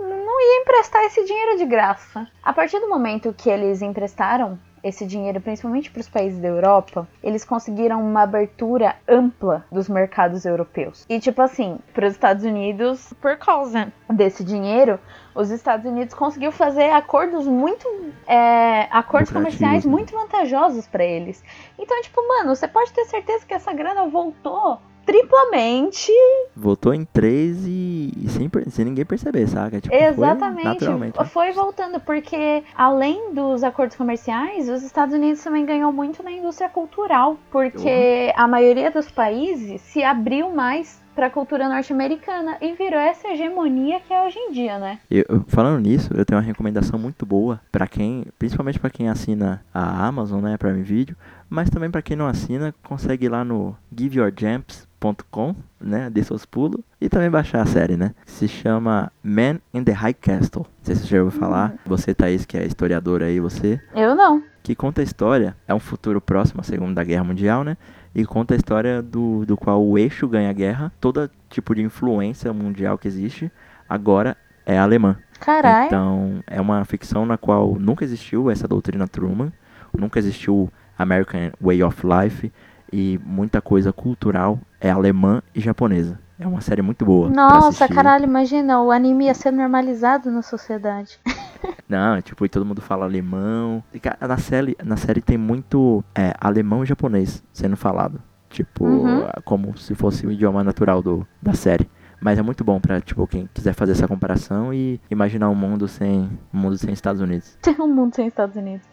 não 0.00 0.40
ia, 0.40 0.62
emprestar 0.62 1.04
esse 1.04 1.22
dinheiro 1.22 1.58
de 1.58 1.66
graça. 1.66 2.26
A 2.42 2.50
partir 2.50 2.80
do 2.80 2.88
momento 2.88 3.34
que 3.36 3.50
eles 3.50 3.82
emprestaram 3.82 4.58
esse 4.82 5.04
dinheiro, 5.04 5.38
principalmente 5.38 5.90
para 5.90 6.00
os 6.00 6.08
países 6.08 6.40
da 6.40 6.48
Europa, 6.48 7.06
eles 7.22 7.44
conseguiram 7.44 8.00
uma 8.00 8.22
abertura 8.22 8.96
ampla 9.06 9.66
dos 9.70 9.86
mercados 9.86 10.46
europeus. 10.46 11.04
E, 11.10 11.20
tipo 11.20 11.42
assim, 11.42 11.78
para 11.92 12.06
os 12.06 12.14
Estados 12.14 12.42
Unidos, 12.42 13.12
por 13.20 13.36
causa 13.36 13.92
desse 14.08 14.42
dinheiro, 14.42 14.98
os 15.34 15.50
Estados 15.50 15.84
Unidos 15.84 16.14
conseguiu 16.14 16.50
fazer 16.50 16.90
acordos 16.90 17.46
muito. 17.46 17.86
é, 18.26 18.88
acordos 18.90 19.30
comerciais 19.30 19.84
né? 19.84 19.90
muito 19.90 20.14
vantajosos 20.14 20.86
para 20.86 21.04
eles. 21.04 21.44
Então, 21.78 22.00
tipo, 22.00 22.26
mano, 22.26 22.56
você 22.56 22.66
pode 22.66 22.94
ter 22.94 23.04
certeza 23.04 23.44
que 23.44 23.52
essa 23.52 23.74
grana 23.74 24.06
voltou 24.06 24.80
triplamente 25.08 26.12
Voltou 26.54 26.92
em 26.92 27.02
três 27.02 27.64
e, 27.66 28.12
e 28.14 28.28
sem, 28.28 28.50
sem 28.68 28.84
ninguém 28.84 29.06
perceber, 29.06 29.46
saca? 29.46 29.80
Tipo, 29.80 29.94
Exatamente. 29.94 30.62
Foi 30.62 30.72
naturalmente. 30.74 31.18
né? 31.18 31.24
Foi 31.24 31.52
voltando, 31.52 31.98
porque 31.98 32.62
além 32.76 33.32
dos 33.32 33.64
acordos 33.64 33.96
comerciais, 33.96 34.68
os 34.68 34.82
Estados 34.82 35.14
Unidos 35.14 35.42
também 35.42 35.64
ganhou 35.64 35.90
muito 35.90 36.22
na 36.22 36.30
indústria 36.30 36.68
cultural, 36.68 37.38
porque 37.50 38.32
a 38.36 38.46
maioria 38.46 38.90
dos 38.90 39.10
países 39.10 39.80
se 39.80 40.02
abriu 40.02 40.50
mais 40.50 41.00
para 41.18 41.26
a 41.26 41.30
cultura 41.30 41.68
norte-americana 41.68 42.58
e 42.60 42.74
virou 42.74 43.00
essa 43.00 43.26
hegemonia 43.26 43.98
que 43.98 44.12
é 44.14 44.24
hoje 44.24 44.38
em 44.38 44.52
dia, 44.52 44.78
né? 44.78 45.00
Eu- 45.10 45.44
falando 45.48 45.80
nisso, 45.80 46.10
eu 46.14 46.24
tenho 46.24 46.38
uma 46.38 46.46
recomendação 46.46 46.96
muito 46.96 47.26
boa 47.26 47.60
pra 47.72 47.88
quem, 47.88 48.24
principalmente 48.38 48.78
pra 48.78 48.88
quem 48.88 49.08
assina 49.08 49.60
a 49.74 50.06
Amazon, 50.06 50.40
né, 50.40 50.56
Prime 50.56 50.80
Video, 50.80 51.16
mas 51.50 51.68
também 51.70 51.90
pra 51.90 52.02
quem 52.02 52.16
não 52.16 52.28
assina, 52.28 52.72
consegue 52.84 53.26
ir 53.26 53.30
lá 53.30 53.42
no 53.44 53.74
giveyourjumps.com, 53.96 55.56
né, 55.80 56.08
dê 56.08 56.22
seus 56.22 56.44
pulos 56.46 56.80
e 57.00 57.08
também 57.08 57.28
baixar 57.30 57.62
a 57.62 57.66
série, 57.66 57.96
né? 57.96 58.14
Se 58.24 58.46
chama 58.46 59.10
Man 59.20 59.58
in 59.74 59.82
the 59.82 59.92
High 59.92 60.14
Castle. 60.14 60.62
Não 60.62 60.84
sei 60.84 60.94
se 60.94 61.02
você 61.02 61.16
já 61.16 61.22
ouviu 61.22 61.36
falar. 61.36 61.74
Você, 61.84 62.14
Thaís, 62.14 62.44
que 62.44 62.56
é 62.56 62.64
historiadora 62.64 63.26
aí, 63.26 63.40
você 63.40 63.80
Eu 63.92 64.14
não. 64.14 64.40
que 64.62 64.74
conta 64.76 65.00
a 65.00 65.04
história, 65.04 65.56
é 65.66 65.74
um 65.74 65.80
futuro 65.80 66.20
próximo 66.20 66.60
à 66.60 66.64
Segunda 66.64 67.02
Guerra 67.02 67.24
Mundial, 67.24 67.64
né? 67.64 67.76
E 68.18 68.26
conta 68.26 68.52
a 68.52 68.56
história 68.56 69.00
do, 69.00 69.46
do 69.46 69.56
qual 69.56 69.80
o 69.80 69.96
eixo 69.96 70.26
ganha 70.26 70.50
a 70.50 70.52
guerra, 70.52 70.92
todo 71.00 71.30
tipo 71.48 71.72
de 71.72 71.82
influência 71.82 72.52
mundial 72.52 72.98
que 72.98 73.06
existe, 73.06 73.48
agora 73.88 74.36
é 74.66 74.76
alemã. 74.76 75.16
Caralho. 75.38 75.86
Então, 75.86 76.42
é 76.44 76.60
uma 76.60 76.84
ficção 76.84 77.24
na 77.24 77.38
qual 77.38 77.76
nunca 77.76 78.02
existiu 78.04 78.50
essa 78.50 78.66
doutrina 78.66 79.06
Truman, 79.06 79.52
nunca 79.96 80.18
existiu 80.18 80.68
American 80.98 81.52
Way 81.60 81.84
of 81.84 82.02
Life 82.04 82.52
e 82.92 83.20
muita 83.24 83.62
coisa 83.62 83.92
cultural 83.92 84.58
é 84.80 84.90
alemã 84.90 85.40
e 85.54 85.60
japonesa. 85.60 86.18
É 86.38 86.46
uma 86.46 86.60
série 86.60 86.82
muito 86.82 87.04
boa. 87.04 87.28
Nossa, 87.28 87.88
caralho, 87.88 88.24
imagina, 88.24 88.80
o 88.80 88.92
anime 88.92 89.24
ia 89.26 89.34
ser 89.34 89.50
normalizado 89.50 90.30
na 90.30 90.40
sociedade. 90.42 91.18
Não, 91.88 92.20
tipo, 92.22 92.44
e 92.44 92.48
todo 92.48 92.64
mundo 92.64 92.80
fala 92.80 93.04
alemão. 93.06 93.82
Na 94.20 94.36
série, 94.38 94.76
na 94.84 94.96
série 94.96 95.20
tem 95.20 95.36
muito 95.36 96.04
é, 96.14 96.32
alemão 96.40 96.84
e 96.84 96.86
japonês 96.86 97.42
sendo 97.52 97.76
falado. 97.76 98.22
Tipo, 98.50 98.84
Uhum. 98.84 99.26
como 99.44 99.76
se 99.76 99.94
fosse 99.94 100.26
o 100.26 100.30
idioma 100.32 100.62
natural 100.62 101.02
do, 101.02 101.26
da 101.42 101.54
série. 101.54 101.88
Mas 102.20 102.38
é 102.38 102.42
muito 102.42 102.64
bom 102.64 102.80
pra, 102.80 103.00
tipo, 103.00 103.26
quem 103.26 103.48
quiser 103.52 103.74
fazer 103.74 103.92
essa 103.92 104.08
comparação 104.08 104.72
e 104.74 105.00
imaginar 105.10 105.48
um 105.50 105.54
mundo 105.54 105.86
sem, 105.86 106.28
um 106.52 106.58
mundo 106.58 106.76
sem 106.78 106.92
Estados 106.92 107.20
Unidos. 107.20 107.56
Um 107.78 107.86
mundo 107.88 108.14
sem 108.14 108.26
Estados 108.26 108.56
Unidos. 108.56 108.86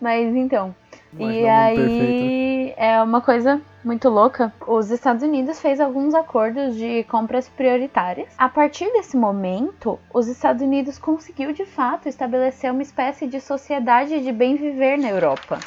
Mas 0.00 0.34
então, 0.34 0.74
e 1.12 1.16
mundo 1.16 1.46
aí 1.46 1.76
perfeito, 1.76 2.74
é 2.80 3.02
uma 3.02 3.20
coisa 3.20 3.60
muito 3.84 4.08
louca. 4.08 4.52
Os 4.66 4.90
Estados 4.90 5.22
Unidos 5.22 5.60
fez 5.60 5.80
alguns 5.80 6.14
acordos 6.14 6.76
de 6.76 7.04
compras 7.04 7.48
prioritárias. 7.48 8.28
A 8.38 8.48
partir 8.48 8.90
desse 8.92 9.16
momento, 9.16 9.98
os 10.12 10.28
Estados 10.28 10.62
Unidos 10.62 10.98
conseguiu 10.98 11.52
de 11.52 11.64
fato 11.64 12.08
estabelecer 12.08 12.70
uma 12.70 12.82
espécie 12.82 13.26
de 13.26 13.40
sociedade 13.40 14.22
de 14.22 14.32
bem 14.32 14.56
viver 14.56 14.98
na 14.98 15.08
Europa. 15.08 15.58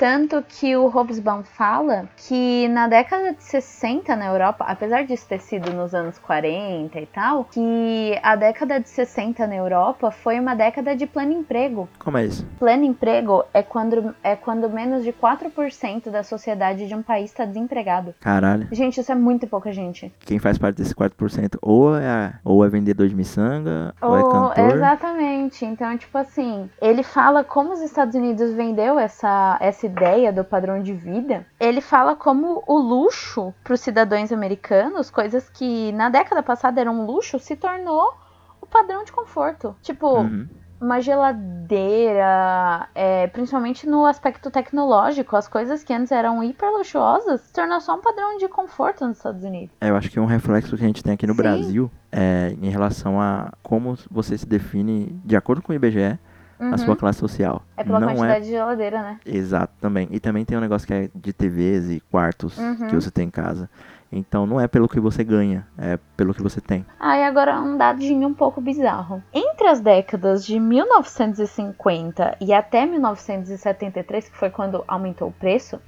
Tanto 0.00 0.42
que 0.48 0.74
o 0.74 0.86
Hobsbawm 0.86 1.42
fala 1.42 2.08
que 2.16 2.66
na 2.68 2.88
década 2.88 3.34
de 3.34 3.44
60 3.44 4.16
na 4.16 4.28
Europa, 4.28 4.64
apesar 4.66 5.04
disso 5.04 5.26
ter 5.28 5.40
sido 5.40 5.70
nos 5.74 5.94
anos 5.94 6.18
40 6.18 6.98
e 6.98 7.04
tal, 7.04 7.44
que 7.44 8.18
a 8.22 8.34
década 8.34 8.80
de 8.80 8.88
60 8.88 9.46
na 9.46 9.56
Europa 9.56 10.10
foi 10.10 10.40
uma 10.40 10.54
década 10.54 10.96
de 10.96 11.06
pleno 11.06 11.32
emprego. 11.32 11.86
Como 11.98 12.16
é 12.16 12.24
isso? 12.24 12.46
Pleno 12.58 12.84
emprego 12.84 13.44
é 13.52 13.62
quando, 13.62 14.14
é 14.24 14.34
quando 14.34 14.70
menos 14.70 15.04
de 15.04 15.12
4% 15.12 16.08
da 16.08 16.22
sociedade 16.22 16.88
de 16.88 16.94
um 16.94 17.02
país 17.02 17.28
está 17.30 17.44
desempregado. 17.44 18.14
Caralho. 18.20 18.68
Gente, 18.72 19.02
isso 19.02 19.12
é 19.12 19.14
muito 19.14 19.46
pouca 19.46 19.70
gente. 19.70 20.10
Quem 20.20 20.38
faz 20.38 20.56
parte 20.56 20.76
desse 20.76 20.94
4% 20.94 21.58
ou 21.60 21.94
é, 21.94 22.32
ou 22.42 22.64
é 22.64 22.70
vendedor 22.70 23.06
de 23.06 23.14
miçanga, 23.14 23.94
ou, 24.00 24.16
é 24.16 24.22
Oh, 24.22 24.30
cantor. 24.30 24.76
exatamente. 24.76 25.62
Então, 25.66 25.94
tipo 25.98 26.16
assim, 26.16 26.70
ele 26.80 27.02
fala 27.02 27.44
como 27.44 27.74
os 27.74 27.82
Estados 27.82 28.14
Unidos 28.14 28.54
vendeu 28.54 28.98
essa, 28.98 29.58
essa 29.60 29.89
ideia 29.90 30.32
do 30.32 30.44
padrão 30.44 30.82
de 30.82 30.92
vida. 30.92 31.46
Ele 31.58 31.80
fala 31.80 32.14
como 32.16 32.62
o 32.66 32.78
luxo 32.78 33.52
para 33.64 33.74
os 33.74 33.80
cidadãos 33.80 34.32
americanos, 34.32 35.10
coisas 35.10 35.48
que 35.50 35.92
na 35.92 36.08
década 36.08 36.42
passada 36.42 36.80
eram 36.80 37.00
um 37.00 37.06
luxo, 37.06 37.38
se 37.38 37.56
tornou 37.56 38.12
o 38.60 38.66
padrão 38.66 39.04
de 39.04 39.12
conforto. 39.12 39.74
Tipo, 39.82 40.20
Uhum. 40.20 40.48
uma 40.80 41.00
geladeira, 41.00 42.88
é, 42.94 43.26
principalmente 43.28 43.86
no 43.88 44.06
aspecto 44.06 44.50
tecnológico, 44.50 45.36
as 45.36 45.48
coisas 45.48 45.82
que 45.84 45.92
antes 45.92 46.10
eram 46.12 46.42
hiper 46.42 46.70
luxuosas 46.70 47.40
se 47.42 47.52
tornou 47.52 47.80
só 47.80 47.94
um 47.96 48.00
padrão 48.00 48.38
de 48.38 48.48
conforto 48.48 49.06
nos 49.06 49.16
Estados 49.18 49.44
Unidos. 49.44 49.74
É, 49.80 49.90
Eu 49.90 49.96
acho 49.96 50.10
que 50.10 50.18
um 50.20 50.26
reflexo 50.26 50.76
que 50.76 50.82
a 50.82 50.86
gente 50.86 51.02
tem 51.02 51.12
aqui 51.14 51.26
no 51.26 51.34
Sim. 51.34 51.42
Brasil 51.42 51.90
é 52.12 52.54
em 52.60 52.70
relação 52.70 53.20
a 53.20 53.52
como 53.62 53.96
você 54.10 54.36
se 54.36 54.46
define, 54.46 55.20
de 55.24 55.36
acordo 55.36 55.62
com 55.62 55.72
o 55.72 55.74
IBGE, 55.74 56.18
Uhum. 56.60 56.74
a 56.74 56.78
sua 56.78 56.94
classe 56.96 57.18
social. 57.18 57.62
É 57.76 57.82
pela 57.82 57.98
Não 58.00 58.08
quantidade 58.08 58.36
é 58.36 58.40
de 58.40 58.48
geladeira, 58.50 59.00
né? 59.02 59.18
exato 59.24 59.72
também. 59.80 60.06
E 60.10 60.20
também 60.20 60.44
tem 60.44 60.58
um 60.58 60.60
negócio 60.60 60.86
que 60.86 60.92
é 60.94 61.10
de 61.14 61.32
TVs 61.32 61.88
e 61.90 62.00
quartos 62.10 62.56
Uhum. 62.58 62.88
que 62.88 62.94
você 62.94 63.10
tem 63.10 63.28
em 63.28 63.30
casa. 63.30 63.68
Então 64.12 64.44
não 64.44 64.60
é 64.60 64.66
pelo 64.66 64.88
que 64.88 64.98
você 64.98 65.22
ganha, 65.22 65.64
é 65.78 65.96
pelo 66.16 66.34
que 66.34 66.42
você 66.42 66.60
tem. 66.60 66.84
Ah, 66.98 67.16
e 67.16 67.22
agora 67.24 67.60
um 67.60 67.76
dadinho 67.76 68.26
um 68.28 68.34
pouco 68.34 68.60
bizarro. 68.60 69.22
Entre 69.32 69.68
as 69.68 69.80
décadas 69.80 70.44
de 70.44 70.58
1950 70.58 72.36
e 72.40 72.52
até 72.52 72.86
1973, 72.86 74.28
que 74.28 74.36
foi 74.36 74.50
quando 74.50 74.84
aumentou 74.88 75.28
o 75.28 75.32
preço, 75.32 75.80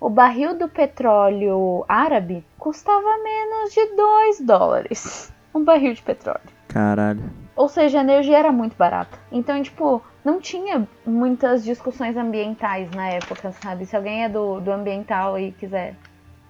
o 0.00 0.08
barril 0.08 0.56
do 0.56 0.68
petróleo 0.68 1.84
árabe 1.88 2.44
custava 2.58 3.18
menos 3.22 3.72
de 3.72 3.96
2 3.96 4.40
dólares. 4.40 5.32
Um 5.56 5.62
barril 5.62 5.94
de 5.94 6.02
petróleo. 6.02 6.40
Caralho. 6.66 7.22
Ou 7.54 7.68
seja, 7.68 7.98
a 7.98 8.02
energia 8.02 8.36
era 8.38 8.50
muito 8.50 8.76
barata. 8.76 9.16
Então, 9.30 9.62
tipo, 9.62 10.02
não 10.24 10.40
tinha 10.40 10.88
muitas 11.06 11.62
discussões 11.64 12.16
ambientais 12.16 12.90
na 12.92 13.08
época, 13.08 13.52
sabe? 13.52 13.84
Se 13.86 13.94
alguém 13.94 14.24
é 14.24 14.28
do, 14.28 14.60
do 14.60 14.72
ambiental 14.72 15.38
e 15.38 15.52
quiser 15.52 15.94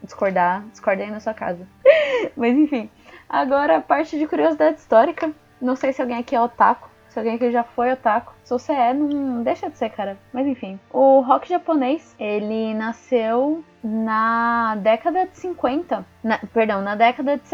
discordar, 0.03 0.62
discorda 0.70 1.03
aí 1.03 1.11
na 1.11 1.20
sua 1.20 1.35
casa. 1.35 1.66
Mas 2.37 2.55
enfim. 2.57 2.89
Agora, 3.29 3.79
a 3.79 3.81
parte 3.81 4.18
de 4.18 4.27
curiosidade 4.27 4.79
histórica. 4.79 5.33
Não 5.61 5.75
sei 5.77 5.93
se 5.93 6.01
alguém 6.03 6.18
aqui 6.18 6.37
é 6.37 6.41
otaku. 6.41 6.89
Se 7.09 7.18
alguém 7.18 7.37
aqui 7.37 7.51
já 7.51 7.64
foi 7.64 7.93
otaku. 7.93 8.33
Se 8.45 8.51
você 8.51 8.72
é, 8.72 8.93
não 8.93 9.43
deixa 9.43 9.70
de 9.70 9.79
ser, 9.79 9.91
cara. 9.91 10.18
Mas 10.33 10.47
enfim. 10.47 10.79
O 10.93 11.20
rock 11.20 11.49
japonês, 11.49 12.14
ele 12.18 12.75
nasceu 12.75 13.64
na 13.83 14.77
década 14.77 15.27
de 15.27 15.37
50. 15.39 16.05
Na- 16.22 16.39
perdão, 16.53 16.83
na 16.83 16.95
década 16.95 17.37
de 17.39 17.49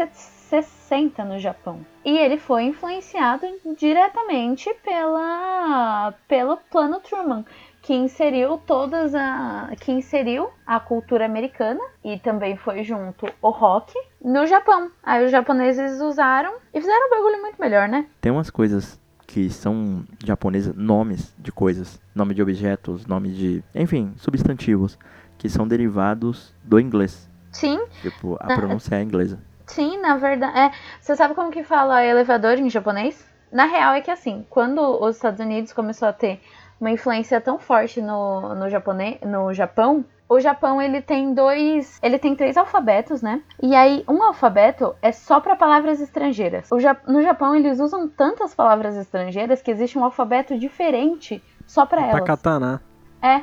60 0.51 1.23
no 1.23 1.39
Japão. 1.39 1.79
E 2.03 2.17
ele 2.17 2.37
foi 2.37 2.63
influenciado 2.63 3.45
diretamente 3.77 4.69
pela, 4.83 6.13
pelo 6.27 6.57
plano 6.57 6.99
Truman, 6.99 7.45
que 7.81 7.93
inseriu 7.93 8.57
todas 8.57 9.15
a 9.15 9.71
que 9.79 9.93
inseriu 9.93 10.49
a 10.67 10.77
cultura 10.79 11.25
americana 11.25 11.79
e 12.03 12.19
também 12.19 12.57
foi 12.57 12.83
junto 12.83 13.27
o 13.41 13.49
rock 13.49 13.93
no 14.21 14.45
Japão. 14.45 14.91
Aí 15.01 15.23
os 15.23 15.31
japoneses 15.31 16.01
usaram 16.01 16.53
e 16.73 16.81
fizeram 16.81 17.07
um 17.07 17.09
bagulho 17.09 17.41
muito 17.41 17.59
melhor, 17.59 17.87
né? 17.87 18.05
Tem 18.19 18.31
umas 18.31 18.49
coisas 18.49 18.99
que 19.25 19.49
são 19.49 20.03
japonesas, 20.25 20.75
nomes 20.75 21.33
de 21.39 21.53
coisas, 21.53 22.01
nome 22.13 22.33
de 22.33 22.41
objetos, 22.41 23.05
nome 23.05 23.29
de, 23.29 23.63
enfim, 23.73 24.13
substantivos, 24.17 24.99
que 25.37 25.47
são 25.47 25.65
derivados 25.65 26.53
do 26.61 26.77
inglês. 26.77 27.29
Sim, 27.53 27.79
Tipo, 28.01 28.37
a 28.39 28.55
pronúncia 28.55 28.95
é 28.95 29.01
inglesa. 29.01 29.39
Sim, 29.71 29.97
na 29.99 30.17
verdade. 30.17 30.57
É, 30.57 30.71
você 30.99 31.15
sabe 31.15 31.33
como 31.33 31.51
que 31.51 31.63
fala 31.63 32.03
elevador 32.03 32.57
em 32.57 32.69
japonês? 32.69 33.25
Na 33.51 33.65
real 33.65 33.93
é 33.93 34.01
que 34.01 34.11
assim, 34.11 34.45
quando 34.49 34.79
os 34.81 35.15
Estados 35.17 35.39
Unidos 35.39 35.73
começou 35.73 36.07
a 36.07 36.13
ter 36.13 36.41
uma 36.79 36.89
influência 36.89 37.39
tão 37.41 37.59
forte 37.59 38.01
no, 38.01 38.55
no, 38.55 38.69
japonês, 38.69 39.19
no 39.21 39.53
Japão, 39.53 40.05
o 40.27 40.39
Japão 40.39 40.81
ele 40.81 41.01
tem 41.01 41.33
dois, 41.33 41.99
ele 42.01 42.17
tem 42.17 42.33
três 42.35 42.55
alfabetos, 42.55 43.21
né? 43.21 43.41
E 43.61 43.75
aí 43.75 44.03
um 44.07 44.23
alfabeto 44.23 44.95
é 45.01 45.11
só 45.11 45.41
para 45.41 45.55
palavras 45.55 45.99
estrangeiras. 45.99 46.69
Ja- 46.79 46.95
no 47.07 47.21
Japão 47.21 47.53
eles 47.53 47.79
usam 47.79 48.07
tantas 48.07 48.55
palavras 48.55 48.95
estrangeiras 48.95 49.61
que 49.61 49.69
existe 49.69 49.99
um 49.99 50.03
alfabeto 50.05 50.57
diferente 50.57 51.43
só 51.67 51.85
para 51.85 52.01
elas. 52.01 52.19
Takatana. 52.21 52.81
É, 53.21 53.41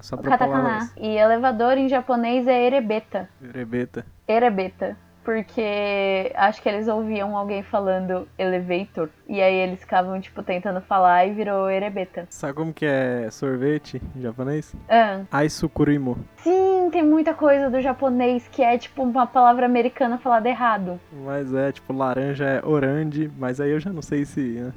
Só 0.00 0.16
pra 0.16 0.30
katakana. 0.30 0.62
palavras. 0.62 0.92
E 0.96 1.16
elevador 1.16 1.76
em 1.76 1.88
japonês 1.88 2.48
é 2.48 2.64
erebeta. 2.66 3.28
Erebeta. 3.42 4.06
Erebeta. 4.26 4.96
Porque 5.24 6.32
acho 6.34 6.62
que 6.62 6.68
eles 6.68 6.88
ouviam 6.88 7.36
alguém 7.36 7.62
falando 7.62 8.26
elevator. 8.38 9.08
E 9.28 9.40
aí 9.40 9.54
eles 9.54 9.80
ficavam, 9.80 10.18
tipo, 10.20 10.42
tentando 10.42 10.80
falar 10.80 11.26
e 11.26 11.32
virou 11.32 11.70
erebeta. 11.70 12.26
Sabe 12.30 12.54
como 12.54 12.72
que 12.72 12.86
é 12.86 13.28
sorvete 13.30 14.00
em 14.16 14.22
japonês? 14.22 14.74
Ah, 14.88 15.20
Aisukurimo. 15.30 16.18
sim, 16.38 16.88
tem 16.90 17.02
muita 17.04 17.34
coisa 17.34 17.68
do 17.68 17.80
japonês 17.80 18.48
que 18.48 18.62
é, 18.62 18.76
tipo, 18.78 19.02
uma 19.02 19.26
palavra 19.26 19.66
americana 19.66 20.16
falada 20.18 20.48
errado. 20.48 20.98
Mas 21.24 21.52
é, 21.54 21.70
tipo, 21.70 21.92
laranja 21.92 22.44
é 22.44 22.66
orange, 22.66 23.30
mas 23.38 23.60
aí 23.60 23.70
eu 23.70 23.80
já 23.80 23.92
não 23.92 24.02
sei 24.02 24.24
se... 24.24 24.40
né? 24.40 24.72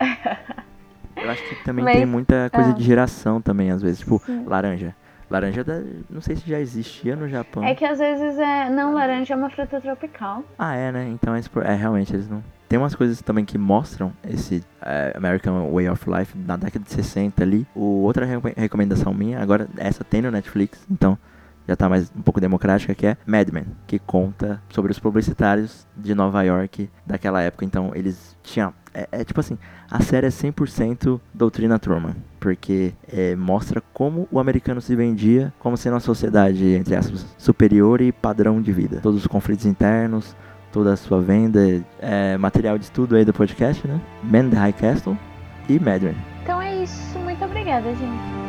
Eu 1.20 1.28
acho 1.30 1.42
que 1.48 1.64
também 1.64 1.84
Mas- 1.84 1.96
tem 1.96 2.06
muita 2.06 2.48
coisa 2.50 2.70
ah. 2.70 2.74
de 2.74 2.82
geração 2.84 3.40
também, 3.42 3.72
às 3.72 3.82
vezes. 3.82 3.98
Tipo, 3.98 4.22
Sim. 4.24 4.44
laranja. 4.46 4.94
Laranja, 5.30 5.62
da- 5.62 5.82
não 6.08 6.20
sei 6.20 6.36
se 6.36 6.48
já 6.48 6.58
existia 6.58 7.14
no 7.14 7.28
Japão. 7.28 7.62
É 7.64 7.74
que 7.74 7.84
às 7.84 7.98
vezes 7.98 8.38
é. 8.38 8.70
Não, 8.70 8.94
laranja 8.94 9.34
é 9.34 9.36
uma 9.36 9.50
fruta 9.50 9.80
tropical. 9.80 10.42
Ah, 10.58 10.74
é, 10.74 10.90
né? 10.90 11.08
Então 11.10 11.34
é, 11.34 11.40
é 11.64 11.74
realmente 11.74 12.14
eles 12.14 12.28
não. 12.28 12.42
Tem 12.68 12.78
umas 12.78 12.94
coisas 12.94 13.20
também 13.22 13.44
que 13.44 13.56
mostram 13.56 14.12
esse 14.28 14.62
eh, 14.82 15.12
American 15.16 15.70
Way 15.72 15.88
of 15.88 16.04
Life 16.10 16.36
na 16.36 16.56
década 16.56 16.84
de 16.84 16.90
60 16.92 17.42
ali. 17.42 17.66
O, 17.74 18.02
outra 18.02 18.26
re- 18.26 18.52
recomendação 18.56 19.14
minha, 19.14 19.40
agora 19.40 19.66
essa 19.78 20.04
tem 20.04 20.20
no 20.20 20.30
Netflix, 20.30 20.84
então 20.90 21.16
já 21.66 21.74
tá 21.76 21.88
mais 21.88 22.10
um 22.16 22.20
pouco 22.22 22.40
democrática, 22.40 22.94
que 22.94 23.06
é 23.06 23.16
Mad 23.26 23.48
Men, 23.50 23.64
que 23.86 23.98
conta 23.98 24.62
sobre 24.70 24.90
os 24.92 24.98
publicitários 24.98 25.86
de 25.96 26.14
Nova 26.14 26.42
York 26.42 26.90
daquela 27.06 27.40
época. 27.42 27.64
Então 27.64 27.90
eles 27.94 28.36
tinham. 28.42 28.72
É, 28.98 29.20
é 29.20 29.24
tipo 29.24 29.38
assim, 29.38 29.56
a 29.88 30.02
série 30.02 30.26
é 30.26 30.30
100% 30.30 31.20
doutrina 31.32 31.78
Truman, 31.78 32.16
porque 32.40 32.92
eh, 33.12 33.36
mostra 33.36 33.80
como 33.92 34.26
o 34.32 34.40
americano 34.40 34.80
se 34.80 34.96
vendia 34.96 35.52
como 35.60 35.76
sendo 35.76 35.92
uma 35.92 36.00
sociedade, 36.00 36.64
entre 36.74 36.96
aspas, 36.96 37.24
superior 37.38 38.00
e 38.00 38.10
padrão 38.10 38.60
de 38.60 38.72
vida. 38.72 38.98
Todos 39.00 39.20
os 39.20 39.26
conflitos 39.26 39.66
internos, 39.66 40.34
toda 40.72 40.92
a 40.92 40.96
sua 40.96 41.20
venda, 41.20 41.60
é, 42.00 42.36
material 42.36 42.76
de 42.76 42.84
estudo 42.84 43.14
aí 43.14 43.24
do 43.24 43.32
podcast, 43.32 43.86
né? 43.86 44.00
Man 44.24 44.50
the 44.50 44.56
High 44.56 44.72
Castle 44.72 45.16
e 45.68 45.78
Madden. 45.78 46.16
Então 46.42 46.60
é 46.60 46.82
isso. 46.82 47.18
Muito 47.20 47.44
obrigada, 47.44 47.94
gente. 47.94 48.47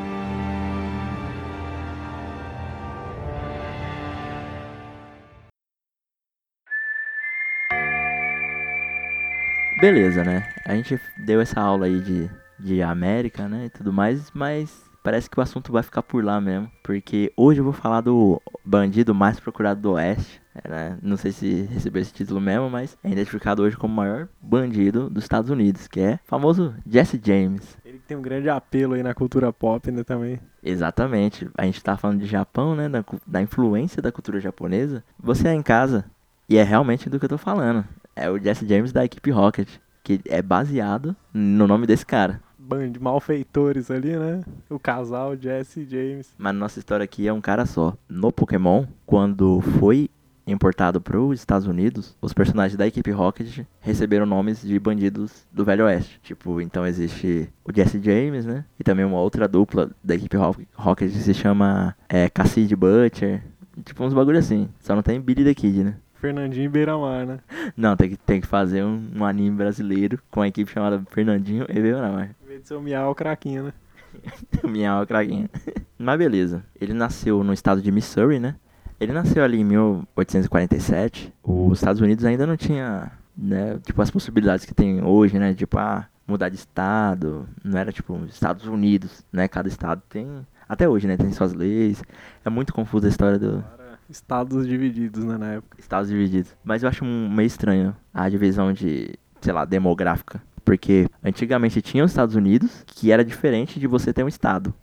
Beleza, 9.80 10.26
né? 10.26 10.46
A 10.66 10.76
gente 10.76 11.00
deu 11.18 11.40
essa 11.40 11.62
aula 11.62 11.86
aí 11.86 12.02
de, 12.02 12.30
de 12.60 12.82
América, 12.82 13.48
né? 13.48 13.66
E 13.66 13.70
tudo 13.70 13.94
mais, 13.94 14.30
mas 14.34 14.84
parece 15.02 15.30
que 15.30 15.40
o 15.40 15.42
assunto 15.42 15.72
vai 15.72 15.82
ficar 15.82 16.04
por 16.04 16.22
lá 16.22 16.42
mesmo. 16.42 16.70
Porque 16.84 17.32
hoje 17.38 17.62
eu 17.62 17.64
vou 17.64 17.72
falar 17.72 18.02
do 18.02 18.42
bandido 18.64 19.16
mais 19.16 19.40
procurado 19.40 19.80
do 19.80 19.94
Oeste. 19.94 20.42
né? 20.68 20.98
Não 21.02 21.16
sei 21.16 21.32
se 21.32 21.62
recebeu 21.72 22.02
esse 22.02 22.12
título 22.12 22.42
mesmo, 22.42 22.70
mas 22.70 22.98
é 23.02 23.10
identificado 23.10 23.64
hoje 23.64 23.78
como 23.78 23.94
o 23.94 23.96
maior 23.96 24.28
bandido 24.42 25.10
dos 25.10 25.24
Estados 25.24 25.50
Unidos, 25.50 25.88
que 25.88 26.02
é 26.02 26.20
o 26.26 26.28
famoso 26.28 26.76
Jesse 26.86 27.20
James. 27.24 27.78
Ele 27.86 28.02
tem 28.06 28.18
um 28.18 28.22
grande 28.22 28.50
apelo 28.50 28.96
aí 28.96 29.04
na 29.04 29.14
cultura 29.14 29.54
pop, 29.54 29.90
né, 29.92 30.04
também. 30.04 30.42
Exatamente. 30.62 31.50
A 31.58 31.64
gente 31.64 31.82
tá 31.82 31.96
falando 31.96 32.20
de 32.20 32.26
Japão, 32.26 32.76
né? 32.76 32.90
Da, 32.90 33.04
da 33.26 33.42
influência 33.42 34.02
da 34.02 34.12
cultura 34.12 34.42
japonesa. 34.42 35.06
Você 35.18 35.48
é 35.48 35.54
em 35.54 35.64
casa 35.64 36.04
e 36.50 36.58
é 36.58 36.64
realmente 36.64 37.10
do 37.10 37.18
que 37.18 37.26
eu 37.26 37.30
tô 37.30 37.38
falando. 37.38 37.86
É 38.20 38.30
o 38.30 38.38
Jesse 38.38 38.68
James 38.68 38.92
da 38.92 39.06
equipe 39.06 39.32
Rocket, 39.32 39.68
que 40.04 40.20
é 40.28 40.42
baseado 40.42 41.16
no 41.34 41.66
nome 41.68 41.88
desse 41.88 42.06
cara. 42.06 42.42
Band 42.58 42.94
malfeitores 43.00 43.90
ali, 43.90 44.16
né? 44.16 44.42
O 44.70 44.78
casal 44.78 45.36
Jesse 45.36 45.82
e 45.82 45.86
James. 45.90 46.34
Mas 46.38 46.54
nossa 46.56 46.80
história 46.80 47.04
aqui 47.04 47.28
é 47.28 47.34
um 47.34 47.42
cara 47.42 47.66
só. 47.66 47.96
No 48.08 48.32
Pokémon, 48.32 48.86
quando 49.06 49.62
foi 49.80 50.10
importado 50.46 51.00
para 51.00 51.20
os 51.20 51.40
Estados 51.40 51.68
Unidos, 51.68 52.16
os 52.22 52.34
personagens 52.34 52.76
da 52.78 52.86
equipe 52.88 53.12
Rocket 53.12 53.60
receberam 53.80 54.26
nomes 54.26 54.62
de 54.62 54.78
bandidos 54.80 55.46
do 55.52 55.64
Velho 55.64 55.86
Oeste. 55.86 56.20
Tipo, 56.24 56.60
então 56.60 56.86
existe 56.86 57.50
o 57.64 57.72
Jesse 57.74 58.02
James, 58.02 58.46
né? 58.46 58.66
E 58.80 58.84
também 58.84 59.06
uma 59.06 59.20
outra 59.20 59.48
dupla 59.48 59.92
da 60.04 60.16
equipe 60.16 60.36
Ro- 60.36 60.56
Rocket 60.76 61.12
que 61.12 61.20
se 61.20 61.34
chama 61.34 61.96
é, 62.10 62.28
Cassidy 62.30 62.76
Butcher. 62.76 63.44
Tipo, 63.86 64.04
uns 64.04 64.14
bagulho 64.14 64.40
assim. 64.40 64.68
Só 64.80 64.94
não 64.96 65.02
tem 65.04 65.22
Billy 65.22 65.44
the 65.44 65.54
Kid, 65.54 65.84
né? 65.84 65.96
Fernandinho 66.20 66.70
Beiramar, 66.70 67.26
né? 67.26 67.40
Não, 67.76 67.96
tem 67.96 68.10
que, 68.10 68.18
tem 68.18 68.42
que 68.42 68.48
fazer 68.48 68.84
um, 68.84 69.10
um 69.16 69.26
anime 69.26 69.56
brasileiro 69.56 70.20
com 70.30 70.42
a 70.42 70.48
equipe 70.48 70.72
chamada 70.72 71.02
Fernandinho 71.10 71.66
e 71.70 71.74
Beiramar. 71.74 72.36
Em 72.44 72.48
vez 72.48 72.62
de 72.62 72.68
ser 72.68 72.76
o 72.76 72.82
Miau, 72.82 73.12
o 73.12 73.16
craquinho, 73.16 73.64
né? 73.64 73.74
Minha 74.64 75.06
craguinha. 75.06 75.50
Mas 75.98 76.18
beleza. 76.18 76.64
Ele 76.80 76.94
nasceu 76.94 77.44
no 77.44 77.54
estado 77.54 77.82
de 77.82 77.92
Missouri, 77.92 78.40
né? 78.40 78.56
Ele 79.00 79.14
nasceu 79.14 79.44
ali 79.44 79.60
em 79.60 79.64
1847. 79.64 81.34
Os 81.44 81.80
Estados 81.80 82.02
Unidos 82.02 82.26
ainda 82.26 82.46
não 82.46 82.58
tinha, 82.58 83.12
né, 83.38 83.80
tipo 83.86 84.02
as 84.02 84.12
possibilidades 84.12 84.66
que 84.66 84.74
tem 84.74 85.02
hoje, 85.02 85.40
né, 85.40 85.54
tipo 85.54 85.78
ah, 85.78 86.06
mudar 86.28 86.50
de 86.50 86.56
estado, 86.56 87.48
não 87.64 87.80
era 87.80 87.94
tipo 87.94 88.14
os 88.14 88.34
Estados 88.34 88.66
Unidos, 88.68 89.24
né? 89.32 89.48
Cada 89.48 89.70
estado 89.70 90.02
tem 90.10 90.46
até 90.68 90.88
hoje, 90.88 91.08
né, 91.08 91.16
tem 91.16 91.32
suas 91.32 91.54
leis. 91.54 92.04
É 92.44 92.50
muito 92.50 92.74
confusa 92.74 93.08
a 93.08 93.10
história 93.10 93.40
do 93.40 93.64
Estados 94.10 94.68
divididos, 94.68 95.24
né, 95.24 95.38
na 95.38 95.54
época. 95.54 95.78
estados 95.80 96.10
divididos. 96.10 96.56
Mas 96.64 96.84
eu 96.84 96.90
acho 96.90 97.06
meio 97.06 97.46
estranho 97.46 97.96
a 98.14 98.28
divisão 98.28 98.74
de, 98.74 99.14
sei 99.42 99.54
lá, 99.54 99.66
demográfica. 99.66 100.42
Porque 100.66 101.08
antigamente 101.24 101.82
tinha 101.82 102.04
os 102.04 102.12
Estados 102.12 102.36
Unidos, 102.36 102.84
que 102.86 103.12
era 103.12 103.24
diferente 103.24 103.80
de 103.80 103.88
você 103.88 104.12
ter 104.14 104.24
um 104.24 104.28
estado. 104.28 104.74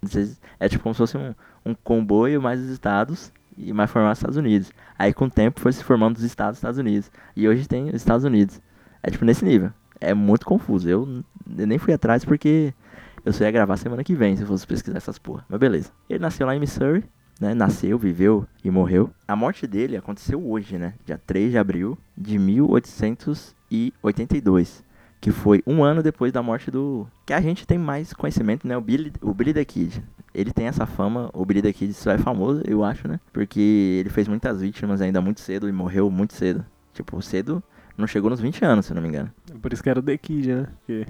É 0.58 0.68
tipo 0.68 0.82
como 0.82 0.94
se 0.94 0.98
fosse 0.98 1.16
um, 1.16 1.34
um 1.64 1.74
comboio 1.74 2.40
mais 2.40 2.60
os 2.60 2.70
estados 2.70 3.32
e 3.56 3.72
mais 3.72 3.90
formar 3.90 4.12
os 4.12 4.18
Estados 4.18 4.36
Unidos. 4.36 4.72
Aí 4.98 5.12
com 5.12 5.26
o 5.26 5.30
tempo 5.30 5.60
foi 5.60 5.72
se 5.72 5.84
formando 5.84 6.16
os 6.16 6.22
estados 6.22 6.52
dos 6.52 6.58
Estados 6.58 6.78
Unidos. 6.78 7.10
E 7.34 7.48
hoje 7.48 7.68
tem 7.68 7.88
os 7.88 7.94
Estados 7.94 8.24
Unidos. 8.24 8.60
É 9.02 9.10
tipo 9.10 9.24
nesse 9.24 9.44
nível. 9.44 9.70
É 10.00 10.12
muito 10.12 10.44
confuso. 10.44 10.88
Eu, 10.88 11.22
eu 11.56 11.66
nem 11.66 11.78
fui 11.78 11.92
atrás 11.92 12.24
porque 12.24 12.74
eu 13.24 13.32
só 13.32 13.44
ia 13.44 13.50
gravar 13.50 13.76
semana 13.76 14.02
que 14.04 14.14
vem 14.14 14.36
se 14.36 14.42
eu 14.42 14.48
fosse 14.48 14.66
pesquisar 14.66 14.98
essas 14.98 15.18
porra. 15.18 15.44
Mas 15.48 15.60
beleza. 15.60 15.90
Ele 16.08 16.18
nasceu 16.18 16.46
lá 16.46 16.54
em 16.54 16.60
Missouri, 16.60 17.04
né? 17.40 17.54
Nasceu, 17.54 17.98
viveu 17.98 18.46
e 18.64 18.70
morreu. 18.70 19.10
A 19.26 19.34
morte 19.36 19.66
dele 19.66 19.96
aconteceu 19.96 20.46
hoje, 20.46 20.76
né? 20.78 20.94
Dia 21.04 21.20
3 21.26 21.50
de 21.50 21.58
abril 21.58 21.98
de 22.16 22.38
1882. 22.38 24.86
Que 25.20 25.30
foi 25.30 25.62
um 25.66 25.82
ano 25.82 26.02
depois 26.02 26.32
da 26.32 26.42
morte 26.42 26.70
do. 26.70 27.06
Que 27.24 27.32
a 27.32 27.40
gente 27.40 27.66
tem 27.66 27.78
mais 27.78 28.12
conhecimento, 28.12 28.68
né? 28.68 28.76
O 28.76 28.80
Billy, 28.80 29.12
o 29.22 29.32
Billy 29.32 29.54
the 29.54 29.64
Kid. 29.64 30.02
Ele 30.34 30.52
tem 30.52 30.66
essa 30.66 30.84
fama, 30.84 31.30
o 31.32 31.46
Billy 31.46 31.62
the 31.62 31.72
Kid 31.72 31.94
só 31.94 32.10
é 32.10 32.18
famoso, 32.18 32.60
eu 32.66 32.84
acho, 32.84 33.08
né? 33.08 33.18
Porque 33.32 34.00
ele 34.00 34.10
fez 34.10 34.28
muitas 34.28 34.60
vítimas 34.60 35.00
ainda 35.00 35.18
muito 35.20 35.40
cedo 35.40 35.68
e 35.68 35.72
morreu 35.72 36.10
muito 36.10 36.34
cedo. 36.34 36.64
Tipo, 36.92 37.22
cedo, 37.22 37.62
não 37.96 38.06
chegou 38.06 38.28
nos 38.28 38.40
20 38.40 38.62
anos, 38.64 38.86
se 38.86 38.92
não 38.92 39.00
me 39.00 39.08
engano. 39.08 39.32
Por 39.62 39.72
isso 39.72 39.82
que 39.82 39.88
era 39.88 39.98
o 39.98 40.02
The 40.02 40.18
Kid, 40.18 40.54
né? 40.54 40.66
Porque 40.86 41.06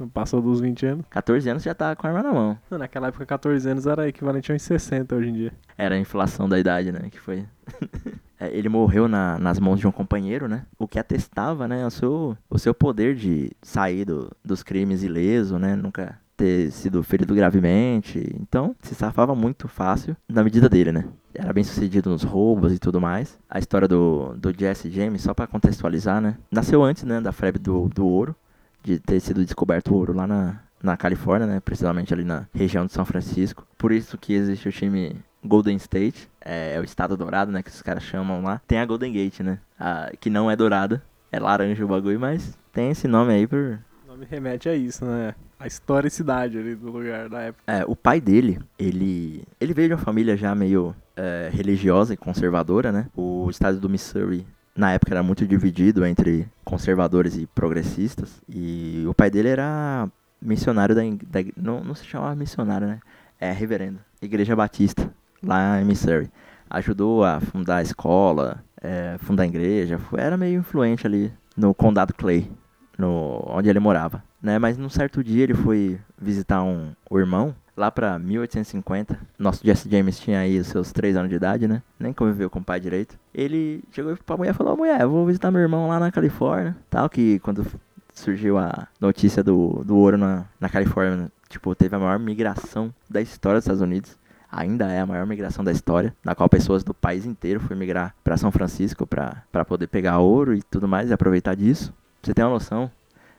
não 0.00 0.08
passou 0.08 0.40
dos 0.42 0.60
20 0.60 0.86
anos. 0.86 1.04
14 1.10 1.48
anos 1.48 1.62
já 1.62 1.74
tá 1.74 1.94
com 1.94 2.06
a 2.06 2.10
arma 2.10 2.22
na 2.22 2.32
mão. 2.32 2.58
Não, 2.70 2.78
naquela 2.78 3.08
época, 3.08 3.24
14 3.26 3.68
anos 3.68 3.86
era 3.86 4.08
equivalente 4.08 4.50
a 4.50 4.54
uns 4.54 4.62
60 4.62 5.14
hoje 5.14 5.28
em 5.28 5.32
dia. 5.32 5.52
Era 5.78 5.94
a 5.94 5.98
inflação 5.98 6.48
da 6.48 6.58
idade, 6.58 6.90
né? 6.92 7.08
Que 7.10 7.20
foi. 7.20 7.44
É, 8.42 8.48
ele 8.56 8.70
morreu 8.70 9.06
na- 9.06 9.38
nas 9.38 9.60
mãos 9.60 9.78
de 9.78 9.86
um 9.86 9.92
companheiro, 9.92 10.48
né? 10.48 10.64
O 10.78 10.88
que 10.88 10.98
atestava, 10.98 11.68
né? 11.68 11.84
O 11.86 11.90
seu, 11.90 12.38
o 12.48 12.58
seu 12.58 12.72
poder 12.72 13.14
de 13.14 13.50
sair 13.60 14.06
do- 14.06 14.30
dos 14.42 14.62
crimes 14.62 15.02
ileso, 15.02 15.58
né? 15.58 15.76
Nunca 15.76 16.18
ter 16.38 16.70
sido 16.70 17.02
ferido 17.02 17.34
gravemente. 17.34 18.34
Então, 18.40 18.74
se 18.80 18.94
safava 18.94 19.34
muito 19.34 19.68
fácil 19.68 20.16
na 20.26 20.42
medida 20.42 20.70
dele, 20.70 20.90
né? 20.90 21.04
Era 21.34 21.52
bem 21.52 21.62
sucedido 21.62 22.08
nos 22.08 22.22
roubos 22.22 22.72
e 22.72 22.78
tudo 22.78 22.98
mais. 22.98 23.38
A 23.48 23.58
história 23.58 23.86
do, 23.86 24.32
do 24.38 24.52
Jesse 24.58 24.88
James, 24.90 25.20
só 25.20 25.34
pra 25.34 25.46
contextualizar, 25.46 26.18
né? 26.20 26.38
Nasceu 26.50 26.82
antes, 26.82 27.04
né? 27.04 27.20
Da 27.20 27.32
febre 27.32 27.60
do, 27.60 27.90
do 27.94 28.06
ouro. 28.06 28.34
De 28.82 28.98
ter 28.98 29.20
sido 29.20 29.44
descoberto 29.44 29.92
o 29.92 29.96
ouro 29.96 30.12
lá 30.14 30.26
na, 30.26 30.60
na 30.82 30.96
Califórnia, 30.96 31.46
né? 31.46 31.60
Precisamente 31.60 32.12
ali 32.14 32.24
na 32.24 32.46
região 32.54 32.86
de 32.86 32.92
São 32.92 33.04
Francisco. 33.04 33.66
Por 33.76 33.92
isso 33.92 34.16
que 34.18 34.32
existe 34.32 34.68
o 34.68 34.72
time 34.72 35.16
Golden 35.44 35.76
State, 35.76 36.28
é, 36.40 36.74
é 36.74 36.80
o 36.80 36.84
estado 36.84 37.16
dourado, 37.16 37.50
né, 37.50 37.62
que 37.62 37.70
os 37.70 37.80
caras 37.80 38.02
chamam 38.02 38.42
lá. 38.42 38.60
Tem 38.66 38.78
a 38.78 38.84
Golden 38.84 39.10
Gate, 39.12 39.40
né, 39.40 39.58
a- 39.78 40.10
que 40.20 40.28
não 40.28 40.50
é 40.50 40.54
dourada, 40.56 41.02
é 41.32 41.38
laranja 41.38 41.82
o 41.82 41.88
bagulho, 41.88 42.20
mas 42.20 42.58
tem 42.72 42.90
esse 42.90 43.08
nome 43.08 43.32
aí 43.32 43.46
por... 43.46 43.78
Nome 44.06 44.20
me 44.20 44.26
remete 44.26 44.68
a 44.68 44.74
isso, 44.74 45.02
né? 45.04 45.34
A 45.58 45.66
historicidade 45.66 46.58
ali 46.58 46.74
do 46.74 46.90
lugar 46.90 47.28
da 47.30 47.40
época. 47.40 47.62
É, 47.66 47.84
o 47.86 47.96
pai 47.96 48.20
dele, 48.20 48.58
ele, 48.78 49.42
ele 49.58 49.72
veio 49.72 49.88
de 49.88 49.94
uma 49.94 50.00
família 50.00 50.36
já 50.36 50.54
meio 50.54 50.94
é, 51.16 51.48
religiosa 51.52 52.12
e 52.12 52.16
conservadora, 52.18 52.92
né? 52.92 53.06
O 53.16 53.48
estado 53.48 53.78
do 53.80 53.88
Missouri, 53.88 54.46
na 54.80 54.92
época, 54.92 55.12
era 55.12 55.22
muito 55.22 55.46
dividido 55.46 56.06
entre 56.06 56.48
conservadores 56.64 57.36
e 57.36 57.46
progressistas. 57.46 58.40
E 58.48 59.04
o 59.06 59.12
pai 59.12 59.30
dele 59.30 59.48
era 59.48 60.08
missionário 60.40 60.94
da... 60.94 61.02
da 61.02 61.50
não, 61.54 61.84
não 61.84 61.94
se 61.94 62.06
chamava 62.06 62.34
missionário, 62.34 62.86
né? 62.86 62.98
É 63.38 63.52
reverendo. 63.52 63.98
Igreja 64.22 64.56
Batista, 64.56 65.12
lá 65.42 65.80
em 65.80 65.84
Missouri. 65.84 66.30
Ajudou 66.70 67.24
a 67.24 67.40
fundar 67.40 67.76
a 67.76 67.82
escola, 67.82 68.64
é, 68.80 69.16
fundar 69.18 69.42
a 69.42 69.46
igreja. 69.46 70.00
Era 70.16 70.38
meio 70.38 70.60
influente 70.60 71.06
ali 71.06 71.30
no 71.54 71.74
condado 71.74 72.14
Clay, 72.14 72.50
no, 72.96 73.44
onde 73.48 73.68
ele 73.68 73.80
morava. 73.80 74.24
Né? 74.42 74.58
Mas 74.58 74.78
num 74.78 74.88
certo 74.88 75.22
dia 75.22 75.42
ele 75.42 75.54
foi 75.54 76.00
visitar 76.18 76.62
um, 76.62 76.92
o 77.10 77.18
irmão, 77.18 77.54
lá 77.80 77.90
pra 77.90 78.18
1850. 78.18 79.18
Nosso 79.38 79.64
Jesse 79.64 79.88
James 79.90 80.20
tinha 80.20 80.38
aí 80.38 80.58
os 80.58 80.68
seus 80.68 80.92
3 80.92 81.16
anos 81.16 81.30
de 81.30 81.36
idade, 81.36 81.66
né? 81.66 81.82
Nem 81.98 82.12
conviveu 82.12 82.50
com 82.50 82.60
o 82.60 82.64
pai 82.64 82.78
direito. 82.78 83.18
Ele 83.34 83.82
chegou 83.90 84.16
pra 84.24 84.36
mulher 84.36 84.50
e 84.50 84.54
falou: 84.54 84.74
"Ô, 84.74 84.76
mulher, 84.76 85.00
eu 85.00 85.10
vou 85.10 85.26
visitar 85.26 85.50
meu 85.50 85.60
irmão 85.60 85.88
lá 85.88 85.98
na 85.98 86.12
Califórnia. 86.12 86.76
Tal, 86.88 87.08
que 87.08 87.38
quando 87.40 87.66
surgiu 88.14 88.58
a 88.58 88.86
notícia 89.00 89.42
do, 89.42 89.82
do 89.84 89.96
ouro 89.96 90.18
na, 90.18 90.44
na 90.60 90.68
Califórnia, 90.68 91.32
tipo, 91.48 91.74
teve 91.74 91.96
a 91.96 91.98
maior 91.98 92.18
migração 92.18 92.92
da 93.08 93.20
história 93.20 93.58
dos 93.58 93.64
Estados 93.64 93.82
Unidos. 93.82 94.18
Ainda 94.52 94.90
é 94.90 95.00
a 95.00 95.06
maior 95.06 95.26
migração 95.26 95.64
da 95.64 95.70
história, 95.70 96.14
na 96.24 96.34
qual 96.34 96.48
pessoas 96.48 96.82
do 96.82 96.92
país 96.92 97.24
inteiro 97.24 97.60
foram 97.60 97.78
migrar 97.78 98.14
pra 98.24 98.36
São 98.36 98.50
Francisco 98.50 99.06
pra 99.06 99.64
poder 99.66 99.86
pegar 99.86 100.18
ouro 100.18 100.54
e 100.54 100.62
tudo 100.62 100.88
mais 100.88 101.08
e 101.08 101.12
aproveitar 101.12 101.54
disso. 101.54 101.94
Você 102.20 102.34
ter 102.34 102.42
uma 102.42 102.50
noção, 102.50 102.90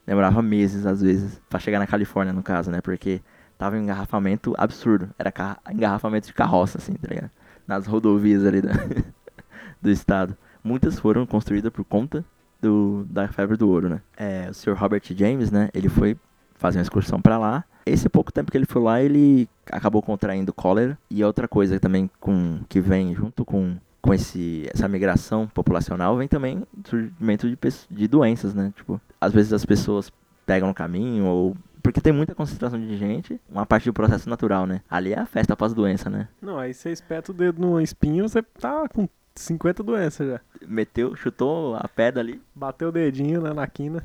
demorava 0.08 0.42
meses 0.42 0.86
às 0.86 1.02
vezes 1.02 1.39
pra 1.50 1.60
chegar 1.60 1.80
na 1.80 1.86
Califórnia, 1.86 2.34
no 2.34 2.42
caso, 2.42 2.72
né? 2.72 2.80
Porque 2.80 3.22
tava 3.62 3.76
um 3.76 3.80
engarrafamento 3.80 4.55
absurdo. 4.57 5.12
Era 5.20 5.32
engarrafamento 5.72 6.26
de 6.26 6.34
carroça, 6.34 6.80
assim, 6.80 6.93
tá 6.93 7.07
ligado? 7.07 7.30
Nas 7.68 7.86
rodovias 7.86 8.43
ali 8.43 8.59
da, 8.59 8.72
do 9.80 9.91
estado. 9.91 10.36
Muitas 10.64 10.97
foram 10.97 11.28
construídas 11.28 11.72
por 11.72 11.86
conta 11.86 12.26
do, 12.59 13.05
da 13.07 13.28
febre 13.28 13.55
do 13.55 13.70
ouro, 13.70 13.88
né? 13.88 14.01
É, 14.18 14.47
o 14.49 14.53
Sr. 14.55 14.74
Robert 14.74 15.03
James, 15.16 15.51
né? 15.51 15.70
Ele 15.76 15.89
foi 15.89 16.18
fazer 16.55 16.80
uma 16.80 16.82
excursão 16.82 17.22
pra 17.22 17.38
lá. 17.38 17.64
Esse 17.86 18.09
pouco 18.09 18.32
tempo 18.32 18.51
que 18.51 18.57
ele 18.57 18.66
foi 18.66 18.82
lá, 18.82 18.99
ele 18.99 19.47
acabou 19.72 20.01
contraindo 20.01 20.51
cólera. 20.51 20.97
E 21.07 21.24
outra 21.24 21.47
coisa 21.47 21.80
também 21.80 22.09
com, 22.20 22.62
que 22.68 22.82
vem 22.82 23.14
junto 23.14 23.45
com, 23.45 23.78
com 24.01 24.12
esse, 24.12 24.68
essa 24.74 24.88
migração 24.88 25.47
populacional, 25.47 26.18
vem 26.18 26.28
também 26.28 26.64
surgimento 26.84 27.47
de, 27.47 27.57
de 27.91 28.07
doenças, 28.07 28.55
né? 28.55 28.74
Tipo, 28.76 28.99
às 29.20 29.32
vezes 29.32 29.53
as 29.53 29.64
pessoas 29.64 30.12
pegam 30.47 30.68
no 30.68 30.74
caminho 30.74 31.26
ou... 31.26 31.55
Porque 31.82 32.02
tem 32.02 32.14
muita 32.14 32.36
concentração 32.36 32.80
de 32.80 32.98
gente, 32.98 33.40
uma 33.50 33.66
parte 33.66 33.86
do 33.86 33.94
processo 33.94 34.30
natural, 34.30 34.66
né? 34.66 34.82
Ali 34.90 35.14
é 35.14 35.20
a 35.20 35.26
festa 35.26 35.56
pós-doença, 35.56 36.10
né? 36.10 36.28
Não, 36.42 36.60
aí 36.60 36.74
você 36.74 36.92
espeta 36.92 37.32
o 37.32 37.36
dedo 37.36 37.62
no 37.62 37.82
espinho, 37.82 38.28
você 38.28 38.42
tá 38.42 38.88
com 38.88 39.08
50 39.36 39.84
doenças 39.84 40.28
já. 40.28 40.42
Meteu, 40.68 41.16
chutou 41.16 41.76
a 41.76 41.88
pedra 41.88 42.22
ali, 42.22 42.42
Bateu 42.54 42.90
o 42.90 42.92
dedinho 42.92 43.42
né, 43.42 43.54
na 43.54 43.66
quina. 43.68 44.04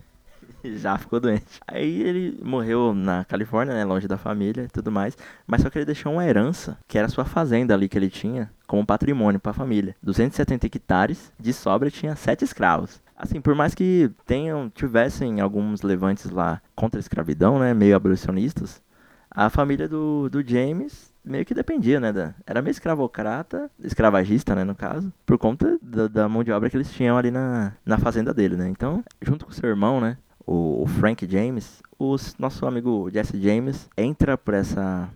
e 0.65 0.77
já 0.79 0.97
ficou 0.97 1.21
doente. 1.21 1.61
Aí 1.67 2.03
ele 2.03 2.39
morreu 2.43 2.95
na 2.95 3.25
Califórnia, 3.25 3.75
né, 3.75 3.85
longe 3.85 4.09
da 4.09 4.17
família 4.17 4.63
e 4.65 4.69
tudo 4.69 4.91
mais, 4.91 5.17
mas 5.47 5.63
só 5.63 5.69
que 5.71 5.79
ele 5.79 5.85
deixou 5.85 6.13
uma 6.13 6.25
herança, 6.25 6.79
que 6.89 6.97
era 6.97 7.07
a 7.07 7.11
sua 7.11 7.25
fazenda 7.25 7.75
ali 7.75 7.89
que 7.89 7.99
ele 7.99 8.09
tinha, 8.09 8.51
como 8.67 8.87
patrimônio 8.87 9.41
para 9.41 9.51
a 9.51 9.55
família. 9.55 9.95
270 10.03 10.67
hectares, 10.67 11.33
de 11.39 11.53
sobra 11.53 11.91
tinha 11.91 12.17
sete 12.17 12.45
escravos. 12.45 13.01
Assim, 13.17 13.41
por 13.41 13.55
mais 13.55 13.75
que 13.75 14.11
tenham, 14.27 14.69
tivessem 14.69 15.41
alguns 15.41 15.83
levantes 15.83 16.31
lá 16.31 16.61
contra 16.75 16.99
a 16.99 17.01
escravidão, 17.01 17.59
né, 17.59 17.73
meio 17.73 17.97
abolicionistas, 17.97 18.83
a 19.31 19.49
família 19.51 19.89
do, 19.89 20.29
do 20.29 20.47
James 20.47 21.15
meio 21.25 21.45
que 21.45 21.55
dependia, 21.55 21.99
né, 21.99 22.13
da, 22.13 22.35
era 22.47 22.63
meio 22.63 22.71
escravocrata, 22.71 23.69
escravagista, 23.83 24.55
né, 24.55 24.63
no 24.63 24.75
caso, 24.75 25.13
por 25.25 25.37
conta 25.37 25.77
da, 25.83 26.07
da 26.07 26.29
mão 26.29 26.45
de 26.45 26.53
obra 26.53 26.71
que 26.71 26.77
eles 26.77 26.93
tinham 26.93 27.19
ali 27.19 27.31
na, 27.31 27.73
na 27.85 27.99
fazenda 27.99 28.33
dele, 28.33 28.57
né. 28.57 28.69
Então, 28.69 29.03
junto 29.21 29.45
com 29.45 29.51
seu 29.51 29.69
irmão, 29.69 30.01
né, 30.01 30.17
o, 30.47 30.83
o 30.83 30.87
Frank 30.87 31.27
James, 31.29 31.83
o 31.99 32.17
nosso 32.39 32.65
amigo 32.65 33.11
Jesse 33.11 33.41
James 33.41 33.89
entra 33.97 34.39
por 34.39 34.55
essa 34.55 35.09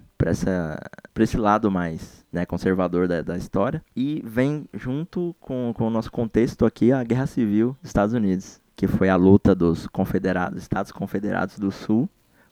por 1.14 1.22
esse 1.22 1.36
lado 1.36 1.70
mais 1.70 2.24
né, 2.32 2.44
conservador 2.44 3.08
da, 3.08 3.22
da 3.22 3.36
história 3.36 3.82
e 3.96 4.22
vem 4.24 4.66
junto 4.74 5.34
com, 5.40 5.72
com 5.74 5.86
o 5.86 5.90
nosso 5.90 6.10
contexto 6.10 6.64
aqui 6.64 6.92
a 6.92 7.02
Guerra 7.02 7.26
Civil 7.26 7.76
dos 7.80 7.90
Estados 7.90 8.14
Unidos, 8.14 8.60
que 8.76 8.86
foi 8.86 9.08
a 9.08 9.16
luta 9.16 9.54
dos 9.54 9.86
confederados, 9.86 10.60
Estados 10.62 10.92
Confederados 10.92 11.58
do 11.58 11.70
Sul 11.70 12.08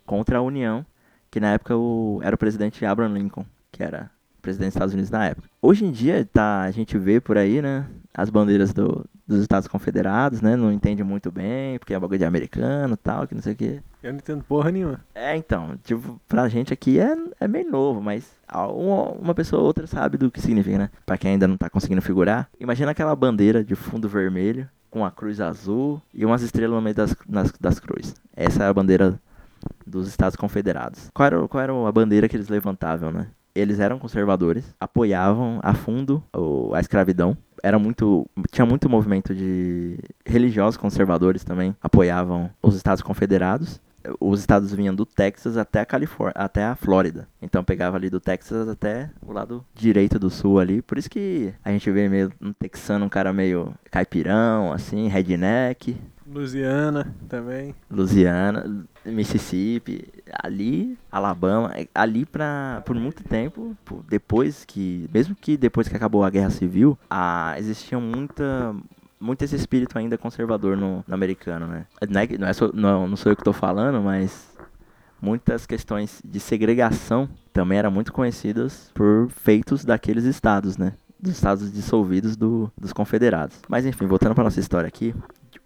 contra 0.06 0.38
a 0.38 0.42
União, 0.42 0.84
que 1.30 1.40
na 1.40 1.52
época 1.52 1.76
o, 1.76 2.20
era 2.22 2.34
o 2.34 2.38
presidente 2.38 2.84
Abraham 2.84 3.14
Lincoln, 3.14 3.44
que 3.70 3.82
era 3.82 4.10
presidente 4.40 4.68
dos 4.68 4.76
Estados 4.76 4.94
Unidos 4.94 5.10
na 5.10 5.26
época. 5.26 5.48
Hoje 5.60 5.84
em 5.84 5.90
dia 5.90 6.26
tá, 6.32 6.62
a 6.62 6.70
gente 6.70 6.96
vê 6.96 7.20
por 7.20 7.36
aí, 7.36 7.60
né, 7.60 7.86
as 8.14 8.30
bandeiras 8.30 8.72
do, 8.72 9.04
dos 9.28 9.40
Estados 9.40 9.68
Confederados, 9.68 10.40
né, 10.40 10.56
não 10.56 10.72
entende 10.72 11.04
muito 11.04 11.30
bem, 11.30 11.78
porque 11.78 11.92
é 11.92 11.98
bagulho 12.00 12.18
de 12.18 12.24
americano 12.24 12.94
e 12.94 12.96
tal, 12.96 13.26
que 13.28 13.34
não 13.34 13.42
sei 13.42 13.52
o 13.52 13.56
que. 13.56 13.80
Eu 14.02 14.12
não 14.12 14.18
entendo 14.18 14.42
porra 14.42 14.70
nenhuma. 14.72 15.00
É, 15.14 15.36
então, 15.36 15.78
tipo, 15.84 16.18
pra 16.26 16.48
gente 16.48 16.72
aqui 16.72 16.98
é, 16.98 17.14
é 17.38 17.46
meio 17.46 17.70
novo, 17.70 18.00
mas 18.00 18.24
uma, 18.52 19.10
uma 19.12 19.34
pessoa 19.34 19.60
ou 19.60 19.66
outra 19.66 19.86
sabe 19.86 20.16
do 20.16 20.30
que 20.30 20.40
significa, 20.40 20.78
né? 20.78 20.90
Pra 21.04 21.18
quem 21.18 21.32
ainda 21.32 21.46
não 21.46 21.58
tá 21.58 21.68
conseguindo 21.68 22.00
figurar, 22.00 22.48
imagina 22.58 22.90
aquela 22.92 23.14
bandeira 23.14 23.62
de 23.62 23.74
fundo 23.74 24.08
vermelho, 24.08 24.66
com 24.90 25.04
a 25.04 25.10
cruz 25.10 25.38
azul 25.38 26.00
e 26.14 26.24
umas 26.24 26.40
estrelas 26.40 26.74
no 26.76 26.80
meio 26.80 26.96
das, 26.96 27.14
nas- 27.28 27.52
das 27.60 27.78
cruzes. 27.78 28.14
Essa 28.34 28.64
é 28.64 28.68
a 28.68 28.72
bandeira 28.72 29.20
dos 29.86 30.08
Estados 30.08 30.36
Confederados. 30.36 31.10
Qual 31.12 31.26
era, 31.26 31.48
qual 31.48 31.62
era 31.62 31.88
a 31.88 31.92
bandeira 31.92 32.26
que 32.28 32.34
eles 32.36 32.48
levantavam, 32.48 33.12
né? 33.12 33.26
Eles 33.54 33.80
eram 33.80 33.98
conservadores, 33.98 34.74
apoiavam 34.78 35.58
a 35.62 35.74
fundo 35.74 36.22
a 36.74 36.80
escravidão. 36.80 37.36
Era 37.62 37.78
muito, 37.78 38.28
tinha 38.52 38.64
muito 38.64 38.88
movimento 38.88 39.34
de 39.34 39.98
religiosos 40.24 40.76
conservadores 40.76 41.42
também, 41.42 41.74
apoiavam 41.82 42.50
os 42.62 42.76
Estados 42.76 43.02
Confederados 43.02 43.80
os 44.20 44.40
estados 44.40 44.72
vinham 44.72 44.94
do 44.94 45.04
Texas 45.04 45.56
até 45.56 45.80
a 45.80 45.86
Califórnia, 45.86 46.34
até 46.36 46.64
a 46.64 46.76
Flórida. 46.76 47.28
Então 47.42 47.64
pegava 47.64 47.96
ali 47.96 48.08
do 48.08 48.20
Texas 48.20 48.68
até 48.68 49.10
o 49.20 49.32
lado 49.32 49.64
direito 49.74 50.18
do 50.18 50.30
sul 50.30 50.58
ali. 50.58 50.82
Por 50.82 50.98
isso 50.98 51.10
que 51.10 51.52
a 51.64 51.70
gente 51.70 51.90
vê 51.90 52.08
meio 52.08 52.32
um 52.40 52.52
texano, 52.52 53.04
um 53.04 53.08
cara 53.08 53.32
meio 53.32 53.74
caipirão, 53.90 54.72
assim, 54.72 55.08
redneck, 55.08 55.96
Louisiana 56.30 57.14
também. 57.28 57.74
Louisiana, 57.90 58.86
Mississippi, 59.04 60.08
ali, 60.32 60.98
Alabama, 61.10 61.72
ali 61.94 62.26
pra, 62.26 62.82
por 62.84 62.94
muito 62.94 63.24
tempo, 63.24 63.76
depois 64.08 64.64
que, 64.64 65.08
mesmo 65.12 65.34
que 65.34 65.56
depois 65.56 65.88
que 65.88 65.96
acabou 65.96 66.24
a 66.24 66.30
Guerra 66.30 66.50
Civil, 66.50 66.98
a, 67.08 67.54
existia 67.58 67.98
muita, 67.98 68.74
muito 69.18 69.42
esse 69.42 69.56
espírito 69.56 69.98
ainda 69.98 70.18
conservador 70.18 70.76
no, 70.76 71.04
no 71.06 71.14
americano, 71.14 71.66
né? 71.66 71.86
Não, 72.08 72.20
é, 72.20 72.28
não, 72.38 72.48
é 72.48 72.52
não, 72.74 73.08
não 73.08 73.16
sou 73.16 73.32
eu 73.32 73.36
que 73.36 73.44
tô 73.44 73.52
falando, 73.52 74.00
mas 74.02 74.56
muitas 75.20 75.66
questões 75.66 76.20
de 76.24 76.38
segregação 76.38 77.28
também 77.52 77.78
eram 77.78 77.90
muito 77.90 78.12
conhecidas 78.12 78.90
por 78.94 79.28
feitos 79.30 79.84
daqueles 79.84 80.24
estados, 80.24 80.76
né? 80.76 80.92
Dos 81.18 81.32
estados 81.32 81.72
dissolvidos 81.72 82.36
do, 82.36 82.70
dos 82.78 82.92
confederados. 82.92 83.58
Mas 83.68 83.84
enfim, 83.84 84.06
voltando 84.06 84.34
para 84.36 84.44
nossa 84.44 84.60
história 84.60 84.86
aqui, 84.86 85.12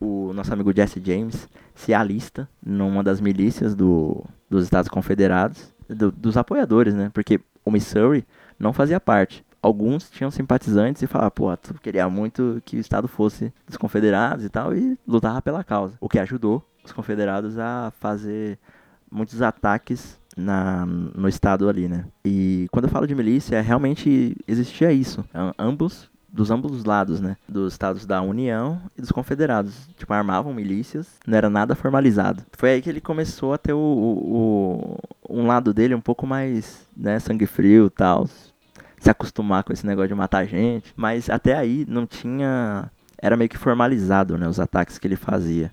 o 0.02 0.32
nosso 0.32 0.52
amigo 0.52 0.74
Jesse 0.74 1.00
James 1.04 1.48
se 1.74 1.92
alista 1.94 2.48
numa 2.64 3.02
das 3.02 3.20
milícias 3.20 3.74
do, 3.74 4.24
dos 4.50 4.64
Estados 4.64 4.88
Confederados, 4.88 5.72
do- 5.88 6.10
dos 6.12 6.36
apoiadores, 6.36 6.94
né? 6.94 7.10
Porque 7.14 7.40
o 7.64 7.70
Missouri 7.70 8.24
não 8.58 8.72
fazia 8.72 8.98
parte. 9.00 9.44
Alguns 9.60 10.10
tinham 10.10 10.30
simpatizantes 10.30 11.02
e 11.02 11.06
falavam, 11.06 11.30
pô, 11.30 11.56
tu 11.56 11.74
queria 11.74 12.08
muito 12.08 12.60
que 12.64 12.76
o 12.76 12.80
Estado 12.80 13.06
fosse 13.06 13.52
dos 13.66 13.76
confederados 13.76 14.44
e 14.44 14.48
tal, 14.48 14.74
e 14.76 14.98
lutava 15.06 15.40
pela 15.40 15.62
causa. 15.62 15.94
O 16.00 16.08
que 16.08 16.18
ajudou 16.18 16.64
os 16.84 16.90
confederados 16.90 17.56
a 17.58 17.92
fazer 18.00 18.58
muitos 19.10 19.40
ataques 19.40 20.18
na, 20.36 20.84
no 20.86 21.28
estado 21.28 21.68
ali, 21.68 21.86
né? 21.86 22.06
E 22.24 22.66
quando 22.72 22.86
eu 22.86 22.90
falo 22.90 23.06
de 23.06 23.14
milícia, 23.14 23.60
realmente 23.60 24.36
existia 24.48 24.90
isso. 24.92 25.24
Am- 25.32 25.54
Ambos, 25.58 26.10
dos 26.32 26.50
ambos 26.50 26.72
os 26.72 26.84
lados, 26.84 27.20
né? 27.20 27.36
Dos 27.48 27.74
estados 27.74 28.06
da 28.06 28.22
União 28.22 28.80
e 28.96 29.00
dos 29.02 29.12
confederados. 29.12 29.86
Tipo, 29.98 30.12
armavam 30.14 30.54
milícias, 30.54 31.06
não 31.26 31.36
era 31.36 31.50
nada 31.50 31.74
formalizado. 31.74 32.42
Foi 32.52 32.70
aí 32.70 32.82
que 32.82 32.88
ele 32.88 33.00
começou 33.00 33.52
a 33.52 33.58
ter 33.58 33.72
o, 33.74 33.78
o- 33.78 34.98
o- 35.28 35.38
um 35.42 35.46
lado 35.46 35.74
dele 35.74 35.94
um 35.94 36.00
pouco 36.00 36.26
mais, 36.26 36.86
né, 36.96 37.18
sangue 37.20 37.46
frio 37.46 37.86
e 37.86 37.90
tal. 37.90 38.26
Se 38.98 39.10
acostumar 39.10 39.64
com 39.64 39.72
esse 39.72 39.84
negócio 39.86 40.08
de 40.08 40.14
matar 40.14 40.46
gente. 40.46 40.92
Mas 40.96 41.28
até 41.28 41.54
aí 41.56 41.84
não 41.88 42.06
tinha... 42.06 42.90
Era 43.18 43.36
meio 43.36 43.50
que 43.50 43.58
formalizado, 43.58 44.38
né? 44.38 44.48
Os 44.48 44.58
ataques 44.60 44.98
que 44.98 45.06
ele 45.06 45.16
fazia. 45.16 45.70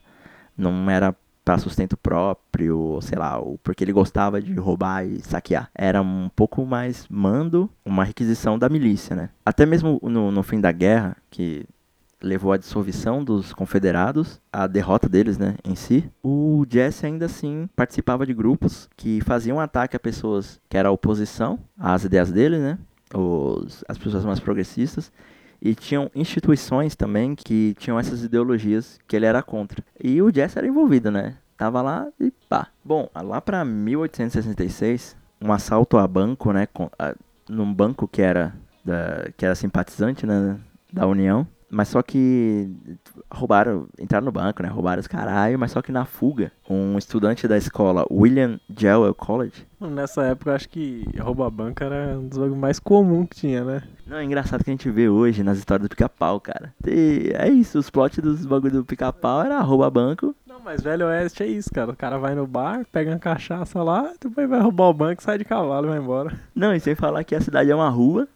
Não 0.57 0.89
era 0.89 1.15
para 1.49 1.57
sustento 1.57 1.97
próprio, 1.97 2.99
sei 3.01 3.17
lá, 3.17 3.39
ou 3.39 3.57
porque 3.63 3.83
ele 3.83 3.91
gostava 3.91 4.39
de 4.39 4.53
roubar 4.53 5.03
e 5.03 5.19
saquear. 5.19 5.71
Era 5.73 5.99
um 5.99 6.29
pouco 6.35 6.63
mais 6.63 7.07
mando, 7.09 7.67
uma 7.83 8.03
requisição 8.03 8.59
da 8.59 8.69
milícia, 8.69 9.15
né? 9.15 9.31
Até 9.43 9.65
mesmo 9.65 9.99
no, 10.03 10.31
no 10.31 10.43
fim 10.43 10.61
da 10.61 10.71
guerra, 10.71 11.17
que 11.31 11.65
levou 12.21 12.51
à 12.51 12.57
dissolução 12.57 13.23
dos 13.23 13.51
confederados, 13.51 14.39
a 14.53 14.67
derrota 14.67 15.09
deles, 15.09 15.39
né, 15.39 15.55
em 15.63 15.73
si, 15.73 16.07
o 16.21 16.65
Jesse 16.69 17.05
ainda 17.05 17.25
assim 17.25 17.67
participava 17.75 18.25
de 18.25 18.33
grupos 18.33 18.89
que 18.95 19.21
faziam 19.21 19.59
ataque 19.59 19.95
a 19.95 19.99
pessoas 19.99 20.59
que 20.69 20.77
eram 20.77 20.91
oposição 20.91 21.57
às 21.79 22.03
ideias 22.03 22.29
dele, 22.29 22.59
né, 22.59 22.77
os, 23.15 23.85
as 23.87 23.97
pessoas 23.97 24.25
mais 24.25 24.39
progressistas, 24.39 25.11
e 25.61 25.75
tinham 25.75 26.09
instituições 26.15 26.95
também 26.95 27.35
que 27.35 27.75
tinham 27.79 27.99
essas 27.99 28.23
ideologias 28.23 28.99
que 29.07 29.15
ele 29.15 29.25
era 29.25 29.41
contra. 29.43 29.83
E 30.01 30.21
o 30.21 30.33
Jesse 30.33 30.57
era 30.57 30.67
envolvido, 30.67 31.11
né? 31.11 31.37
Tava 31.57 31.81
lá 31.81 32.07
e 32.19 32.31
pá. 32.47 32.67
Bom, 32.83 33.09
lá 33.15 33.41
pra 33.41 33.65
1866, 33.65 35.15
um 35.41 35.51
assalto 35.51 35.97
a 35.97 36.07
banco, 36.07 36.53
né? 36.53 36.67
Com, 36.67 36.89
a, 36.97 37.13
num 37.49 37.73
banco 37.73 38.07
que 38.07 38.21
era, 38.21 38.53
da, 38.83 39.29
que 39.35 39.45
era 39.45 39.55
simpatizante, 39.55 40.25
né? 40.25 40.57
Da 40.91 41.05
União. 41.05 41.45
Mas 41.69 41.89
só 41.89 42.01
que 42.01 42.69
roubaram, 43.31 43.87
entraram 43.99 44.25
no 44.25 44.31
banco, 44.31 44.63
né? 44.63 44.69
Roubaram 44.69 44.99
os 44.99 45.07
caralho, 45.07 45.59
mas 45.59 45.71
só 45.71 45.81
que 45.81 45.91
na 45.91 46.05
fuga, 46.05 46.51
um 46.69 46.97
estudante 46.97 47.47
da 47.47 47.57
escola 47.57 48.05
William 48.11 48.59
Jewell 48.75 49.13
College. 49.13 49.67
Nessa 49.79 50.23
época, 50.23 50.51
eu 50.51 50.55
acho 50.55 50.69
que 50.69 51.05
roubar 51.19 51.49
banco 51.49 51.83
era 51.83 52.17
um 52.17 52.27
dos 52.27 52.37
jogos 52.37 52.57
mais 52.57 52.79
comuns 52.79 53.27
que 53.29 53.37
tinha, 53.37 53.63
né? 53.63 53.83
Não, 54.05 54.17
é 54.17 54.23
engraçado 54.23 54.63
que 54.63 54.69
a 54.69 54.73
gente 54.73 54.89
vê 54.89 55.07
hoje 55.07 55.43
nas 55.43 55.57
histórias 55.57 55.87
do 55.87 55.91
pica-pau, 55.91 56.39
cara. 56.39 56.73
E 56.85 57.31
é 57.35 57.47
isso, 57.47 57.77
os 57.77 57.89
plots 57.89 58.17
dos 58.19 58.45
bagulho 58.45 58.73
do 58.73 58.85
pica-pau 58.85 59.43
era 59.43 59.59
roubar 59.61 59.91
banco. 59.91 60.35
Não, 60.47 60.59
mas 60.59 60.81
Velho 60.81 61.05
Oeste 61.05 61.43
é 61.43 61.47
isso, 61.47 61.69
cara. 61.71 61.91
O 61.91 61.95
cara 61.95 62.17
vai 62.17 62.33
no 62.35 62.47
bar, 62.47 62.85
pega 62.91 63.11
uma 63.11 63.19
cachaça 63.19 63.81
lá, 63.83 64.11
depois 64.19 64.49
vai 64.49 64.59
roubar 64.59 64.89
o 64.89 64.93
banco, 64.93 65.21
sai 65.21 65.37
de 65.37 65.45
cavalo 65.45 65.87
e 65.87 65.89
vai 65.89 65.99
embora. 65.99 66.37
Não, 66.55 66.73
e 66.73 66.79
sem 66.79 66.95
falar 66.95 67.23
que 67.23 67.35
a 67.35 67.41
cidade 67.41 67.69
é 67.69 67.75
uma 67.75 67.89
rua. 67.89 68.27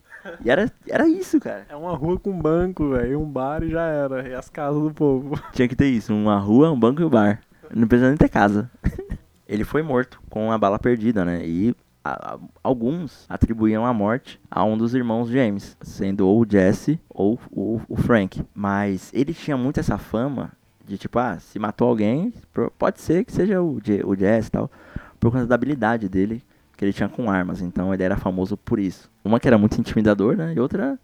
E 0.43 0.49
era, 0.49 0.71
era 0.87 1.07
isso, 1.07 1.39
cara. 1.39 1.65
É 1.69 1.75
uma 1.75 1.95
rua 1.95 2.19
com 2.19 2.37
banco, 2.37 2.89
velho, 2.89 3.21
um 3.21 3.29
bar 3.29 3.63
e 3.63 3.69
já 3.69 3.83
era. 3.83 4.27
E 4.27 4.33
as 4.33 4.49
casas 4.49 4.81
do 4.81 4.93
povo. 4.93 5.39
Tinha 5.53 5.67
que 5.67 5.75
ter 5.75 5.87
isso, 5.87 6.13
uma 6.13 6.37
rua, 6.37 6.71
um 6.71 6.79
banco 6.79 7.01
e 7.01 7.05
um 7.05 7.09
bar. 7.09 7.39
Não 7.73 7.87
precisa 7.87 8.09
nem 8.09 8.17
ter 8.17 8.29
casa. 8.29 8.69
Ele 9.47 9.63
foi 9.63 9.81
morto 9.81 10.21
com 10.29 10.51
a 10.51 10.57
bala 10.57 10.79
perdida, 10.79 11.25
né? 11.25 11.45
E 11.45 11.75
a, 12.03 12.33
a, 12.33 12.39
alguns 12.61 13.25
atribuíam 13.29 13.85
a 13.85 13.93
morte 13.93 14.39
a 14.49 14.63
um 14.63 14.77
dos 14.77 14.93
irmãos 14.93 15.29
James, 15.29 15.77
sendo 15.81 16.27
ou 16.27 16.41
o 16.41 16.47
Jesse 16.49 16.99
ou 17.09 17.39
o, 17.51 17.81
o 17.87 17.95
Frank. 17.95 18.43
Mas 18.53 19.11
ele 19.13 19.33
tinha 19.33 19.57
muito 19.57 19.79
essa 19.79 19.97
fama 19.97 20.51
de 20.85 20.97
tipo, 20.97 21.17
ah, 21.19 21.39
se 21.39 21.57
matou 21.59 21.87
alguém, 21.87 22.33
pode 22.77 22.99
ser 22.99 23.23
que 23.23 23.31
seja 23.31 23.61
o, 23.61 23.79
o 24.05 24.15
Jesse 24.15 24.49
e 24.49 24.51
tal, 24.51 24.71
por 25.19 25.31
conta 25.31 25.45
da 25.45 25.55
habilidade 25.55 26.09
dele 26.09 26.43
que 26.77 26.85
ele 26.85 26.93
tinha 26.93 27.09
com 27.09 27.29
armas. 27.29 27.61
Então 27.61 27.93
ele 27.93 28.03
era 28.03 28.17
famoso 28.17 28.57
por 28.57 28.79
isso. 28.79 29.09
Uma 29.23 29.39
que 29.39 29.47
era 29.47 29.57
muito 29.57 29.79
intimidador, 29.79 30.35
né? 30.35 30.53
E 30.55 30.59
outra 30.59 30.99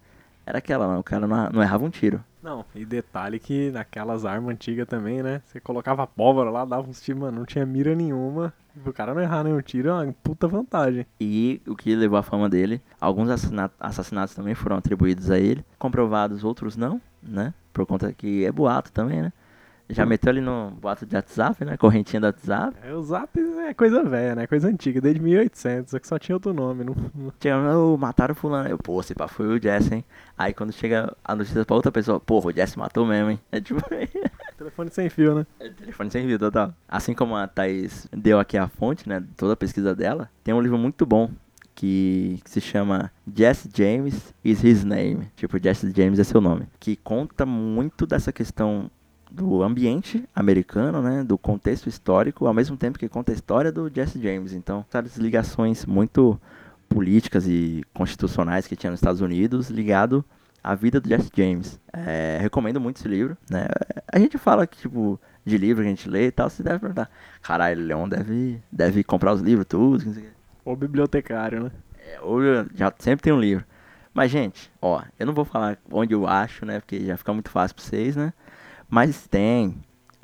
era 0.45 0.57
aquela, 0.57 0.97
o 0.97 1.03
cara 1.03 1.27
não, 1.27 1.49
não 1.51 1.61
errava 1.61 1.85
um 1.85 1.89
tiro. 1.89 2.23
Não, 2.41 2.65
e 2.73 2.85
detalhe 2.85 3.37
que 3.37 3.69
naquelas 3.69 4.25
armas 4.25 4.53
antigas 4.53 4.87
também, 4.87 5.21
né? 5.21 5.41
Você 5.45 5.59
colocava 5.59 6.07
pólvora 6.07 6.49
lá, 6.49 6.63
dava 6.63 6.89
uns 6.89 7.01
tiros, 7.01 7.21
mano, 7.21 7.39
não 7.39 7.45
tinha 7.45 7.65
mira 7.65 7.93
nenhuma. 7.93 8.53
O 8.85 8.93
cara 8.93 9.13
não 9.13 9.21
errar 9.21 9.43
nenhum 9.43 9.61
tiro 9.61 9.89
é 9.89 9.93
uma 9.93 10.13
puta 10.23 10.47
vantagem. 10.47 11.05
E 11.19 11.61
o 11.67 11.75
que 11.75 11.93
levou 11.95 12.17
a 12.17 12.23
fama 12.23 12.47
dele, 12.47 12.81
alguns 12.99 13.29
assassinatos 13.79 14.33
também 14.33 14.55
foram 14.55 14.77
atribuídos 14.77 15.29
a 15.29 15.37
ele, 15.37 15.65
comprovados, 15.77 16.43
outros 16.43 16.77
não, 16.77 17.01
né? 17.21 17.53
Por 17.73 17.85
conta 17.85 18.13
que 18.13 18.45
é 18.45 18.51
boato 18.51 18.91
também, 18.91 19.21
né? 19.21 19.33
Já 19.91 20.05
meteu 20.05 20.29
ali 20.29 20.39
no 20.39 20.69
boato 20.79 21.03
de 21.03 21.15
WhatsApp, 21.15 21.65
né? 21.65 21.75
Correntinha 21.75 22.19
do 22.19 22.27
WhatsApp. 22.27 22.77
É, 22.83 22.93
o 22.93 23.01
Zap 23.01 23.29
é 23.39 23.73
coisa 23.73 24.03
velha, 24.03 24.35
né? 24.35 24.45
Coisa 24.45 24.67
antiga, 24.67 25.01
desde 25.01 25.19
1800, 25.19 25.93
é 25.95 25.99
que 25.99 26.07
só 26.07 26.19
tinha 26.19 26.35
outro 26.35 26.53
nome. 26.53 26.83
Não... 26.83 26.95
Tinha, 27.39 27.57
oh, 27.57 27.97
mataram 27.97 28.35
fulano. 28.35 28.69
Eu, 28.69 28.77
pô, 28.77 29.01
se 29.01 29.15
pá, 29.15 29.27
foi 29.27 29.47
o 29.47 29.61
Jesse, 29.61 29.95
hein? 29.95 30.05
Aí 30.37 30.53
quando 30.53 30.71
chega 30.71 31.15
a 31.23 31.35
notícia 31.35 31.65
pra 31.65 31.75
outra 31.75 31.91
pessoa, 31.91 32.19
porra, 32.19 32.49
o 32.49 32.51
Jesse 32.53 32.77
matou 32.77 33.05
mesmo, 33.05 33.31
hein? 33.31 33.39
É 33.51 33.59
tipo... 33.59 33.81
telefone 34.57 34.91
sem 34.91 35.09
fio, 35.09 35.33
né? 35.33 35.47
É, 35.59 35.69
telefone 35.69 36.11
sem 36.11 36.25
fio, 36.27 36.37
total. 36.37 36.71
Assim 36.87 37.15
como 37.15 37.35
a 37.35 37.47
Thaís 37.47 38.07
deu 38.11 38.39
aqui 38.39 38.57
a 38.57 38.67
fonte, 38.67 39.09
né? 39.09 39.23
Toda 39.35 39.53
a 39.53 39.57
pesquisa 39.57 39.95
dela, 39.95 40.29
tem 40.43 40.53
um 40.53 40.61
livro 40.61 40.77
muito 40.77 41.03
bom 41.03 41.31
que, 41.73 42.39
que, 42.43 42.49
se 42.49 42.59
chama 42.59 43.09
Jesse 43.33 43.69
James 43.73 44.33
is 44.43 44.63
his 44.63 44.83
name. 44.83 45.29
Tipo, 45.35 45.57
Jesse 45.57 45.91
James 45.95 46.19
é 46.19 46.23
seu 46.25 46.41
nome. 46.41 46.67
Que 46.77 46.97
conta 46.97 47.45
muito 47.45 48.05
dessa 48.05 48.33
questão 48.33 48.91
do 49.29 49.61
ambiente 49.61 50.27
americano, 50.35 51.01
né, 51.01 51.23
do 51.23 51.37
contexto 51.37 51.87
histórico, 51.87 52.47
ao 52.47 52.53
mesmo 52.53 52.75
tempo 52.75 52.97
que 52.97 53.07
conta 53.07 53.31
a 53.31 53.35
história 53.35 53.71
do 53.71 53.91
Jesse 53.93 54.21
James. 54.21 54.53
Então, 54.53 54.85
as 54.91 55.17
ligações 55.17 55.85
muito 55.85 56.39
políticas 56.87 57.47
e 57.47 57.83
constitucionais 57.93 58.65
que 58.67 58.75
tinha 58.75 58.89
nos 58.89 58.99
Estados 58.99 59.21
Unidos 59.21 59.69
ligado 59.69 60.25
à 60.63 60.73
vida 60.73 60.99
do 60.99 61.07
Jesse 61.07 61.29
James. 61.35 61.79
É, 61.93 62.39
recomendo 62.41 62.81
muito 62.81 62.97
esse 62.97 63.07
livro, 63.07 63.37
né? 63.49 63.67
A 64.11 64.17
gente 64.17 64.37
fala 64.37 64.65
que 64.65 64.77
tipo 64.77 65.19
de 65.45 65.57
livro 65.57 65.83
que 65.83 65.87
a 65.87 65.91
gente 65.91 66.09
lê 66.09 66.27
e 66.27 66.31
tal, 66.31 66.49
você 66.49 66.63
deve 66.63 66.79
perguntar, 66.79 67.09
caralho, 67.41 67.81
o 67.81 67.85
Leon 67.85 68.09
deve 68.09 68.61
deve 68.71 69.03
comprar 69.03 69.33
os 69.33 69.41
livros 69.41 69.67
tudo, 69.67 70.05
não 70.05 70.13
sei 70.13 70.23
o. 70.23 70.39
Ou 70.65 70.75
bibliotecário, 70.75 71.63
né? 71.63 71.71
É, 71.99 72.19
ou 72.21 72.41
já 72.75 72.93
sempre 72.99 73.23
tem 73.23 73.33
um 73.33 73.39
livro. 73.39 73.63
Mas 74.13 74.31
gente, 74.31 74.71
ó, 74.81 75.01
eu 75.17 75.25
não 75.25 75.33
vou 75.33 75.45
falar 75.45 75.77
onde 75.91 76.13
eu 76.13 76.27
acho, 76.27 76.65
né? 76.65 76.79
Porque 76.79 77.05
já 77.05 77.15
fica 77.15 77.31
muito 77.33 77.49
fácil 77.49 77.75
pra 77.75 77.85
vocês, 77.85 78.15
né? 78.15 78.33
Mas 78.89 79.27
tem 79.27 79.75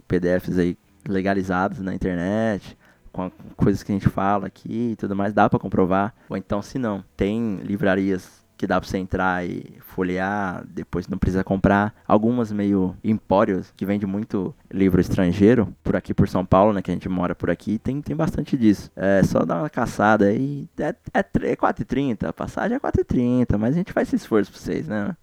PDFs 0.07 0.57
aí 0.57 0.77
legalizados 1.07 1.79
na 1.79 1.93
internet, 1.93 2.77
com 3.11 3.31
coisas 3.55 3.83
que 3.83 3.91
a 3.91 3.95
gente 3.95 4.09
fala 4.09 4.47
aqui 4.47 4.91
e 4.91 4.95
tudo 4.95 5.15
mais, 5.15 5.33
dá 5.33 5.49
para 5.49 5.59
comprovar. 5.59 6.13
Ou 6.29 6.35
então, 6.35 6.61
se 6.61 6.77
não, 6.77 7.03
tem 7.15 7.57
livrarias 7.57 8.43
que 8.57 8.65
dá 8.65 8.79
pra 8.79 8.89
você 8.89 8.97
entrar 8.97 9.45
e 9.45 9.77
folhear, 9.81 10.65
depois 10.67 11.07
não 11.07 11.17
precisa 11.17 11.43
comprar. 11.43 11.93
Algumas 12.07 12.51
meio 12.51 12.95
empórios, 13.03 13.71
que 13.75 13.85
vende 13.85 14.05
muito 14.05 14.55
livro 14.71 14.99
estrangeiro, 15.01 15.73
por 15.83 15.95
aqui 15.95 16.13
por 16.13 16.27
São 16.27 16.45
Paulo, 16.45 16.73
né, 16.73 16.81
que 16.81 16.91
a 16.91 16.93
gente 16.93 17.09
mora 17.09 17.35
por 17.35 17.49
aqui, 17.49 17.77
tem, 17.77 18.01
tem 18.01 18.15
bastante 18.15 18.57
disso. 18.57 18.91
É 18.95 19.21
só 19.23 19.45
dar 19.45 19.59
uma 19.59 19.69
caçada 19.69 20.25
aí, 20.25 20.67
é, 20.77 20.95
é, 21.13 21.19
é 21.19 21.55
4,30, 21.55 22.27
a 22.27 22.33
passagem 22.33 22.77
é 22.77 22.79
4,30, 22.79 23.57
mas 23.57 23.75
a 23.75 23.77
gente 23.77 23.93
faz 23.93 24.07
esse 24.07 24.17
esforço 24.17 24.51
pra 24.51 24.59
vocês, 24.59 24.87
né? 24.87 25.15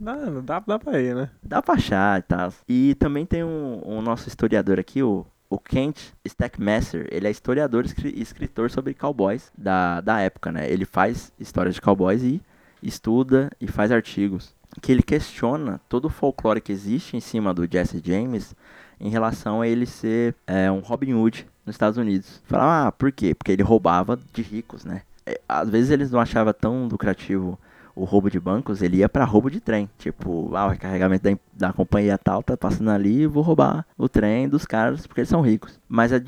Dá, 0.00 0.16
dá, 0.42 0.60
dá 0.60 0.78
pra 0.78 0.98
ir, 0.98 1.14
né? 1.14 1.30
Dá 1.42 1.60
pra 1.60 1.74
achar 1.74 2.18
e 2.18 2.22
tal. 2.22 2.52
E 2.66 2.94
também 2.94 3.26
tem 3.26 3.44
um, 3.44 3.82
um 3.84 4.00
nosso 4.00 4.28
historiador 4.28 4.80
aqui, 4.80 5.02
o, 5.02 5.26
o 5.48 5.58
Kent 5.58 6.12
Stackmaster. 6.24 7.06
Ele 7.10 7.28
é 7.28 7.30
historiador 7.30 7.84
e 8.04 8.22
escritor 8.22 8.70
sobre 8.70 8.94
cowboys 8.94 9.52
da, 9.56 10.00
da 10.00 10.20
época, 10.20 10.50
né? 10.50 10.70
Ele 10.70 10.86
faz 10.86 11.32
histórias 11.38 11.74
de 11.74 11.82
cowboys 11.82 12.22
e 12.22 12.40
estuda 12.82 13.50
e 13.60 13.66
faz 13.66 13.92
artigos. 13.92 14.54
Que 14.80 14.90
ele 14.90 15.02
questiona 15.02 15.80
todo 15.88 16.06
o 16.06 16.10
folclore 16.10 16.60
que 16.60 16.72
existe 16.72 17.16
em 17.16 17.20
cima 17.20 17.52
do 17.52 17.70
Jesse 17.70 18.00
James 18.02 18.54
em 18.98 19.10
relação 19.10 19.60
a 19.60 19.68
ele 19.68 19.84
ser 19.84 20.34
é, 20.46 20.70
um 20.70 20.78
Robin 20.80 21.12
Hood 21.12 21.46
nos 21.66 21.74
Estados 21.74 21.98
Unidos. 21.98 22.40
Fala, 22.44 22.86
ah, 22.86 22.92
por 22.92 23.12
quê? 23.12 23.34
Porque 23.34 23.52
ele 23.52 23.62
roubava 23.62 24.18
de 24.32 24.40
ricos, 24.40 24.84
né? 24.84 25.02
É, 25.26 25.40
às 25.46 25.68
vezes 25.68 25.90
eles 25.90 26.10
não 26.10 26.20
achavam 26.20 26.52
tão 26.52 26.86
lucrativo 26.86 27.58
o 27.94 28.04
roubo 28.04 28.30
de 28.30 28.40
bancos, 28.40 28.82
ele 28.82 28.98
ia 28.98 29.08
para 29.08 29.24
roubo 29.24 29.50
de 29.50 29.60
trem. 29.60 29.88
Tipo, 29.98 30.54
ah, 30.54 30.66
o 30.66 30.70
recarregamento 30.70 31.24
da, 31.24 31.38
da 31.68 31.72
companhia 31.72 32.18
tal 32.18 32.42
tá 32.42 32.56
passando 32.56 32.90
ali, 32.90 33.26
vou 33.26 33.42
roubar 33.42 33.86
o 33.96 34.08
trem 34.08 34.48
dos 34.48 34.64
caras 34.64 35.06
porque 35.06 35.20
eles 35.20 35.28
são 35.28 35.40
ricos. 35.40 35.78
Mas 35.88 36.12
é 36.12 36.20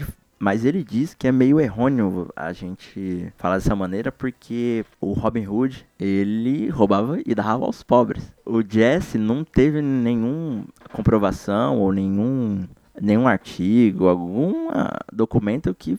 mas 0.42 0.64
ele 0.64 0.82
diz 0.82 1.14
que 1.14 1.28
é 1.28 1.30
meio 1.30 1.60
errôneo 1.60 2.28
a 2.34 2.52
gente 2.52 3.32
falar 3.36 3.58
dessa 3.58 3.76
maneira 3.76 4.10
porque 4.10 4.84
o 5.00 5.12
Robin 5.12 5.46
Hood, 5.46 5.86
ele 6.00 6.68
roubava 6.68 7.20
e 7.24 7.32
dava 7.32 7.64
aos 7.64 7.84
pobres. 7.84 8.34
O 8.44 8.60
Jesse 8.60 9.18
não 9.18 9.44
teve 9.44 9.80
nenhuma 9.80 10.64
comprovação 10.92 11.78
ou 11.78 11.92
nenhum 11.92 12.66
nenhum 13.00 13.28
artigo, 13.28 14.08
algum 14.08 14.68
documento 15.12 15.72
que 15.72 15.96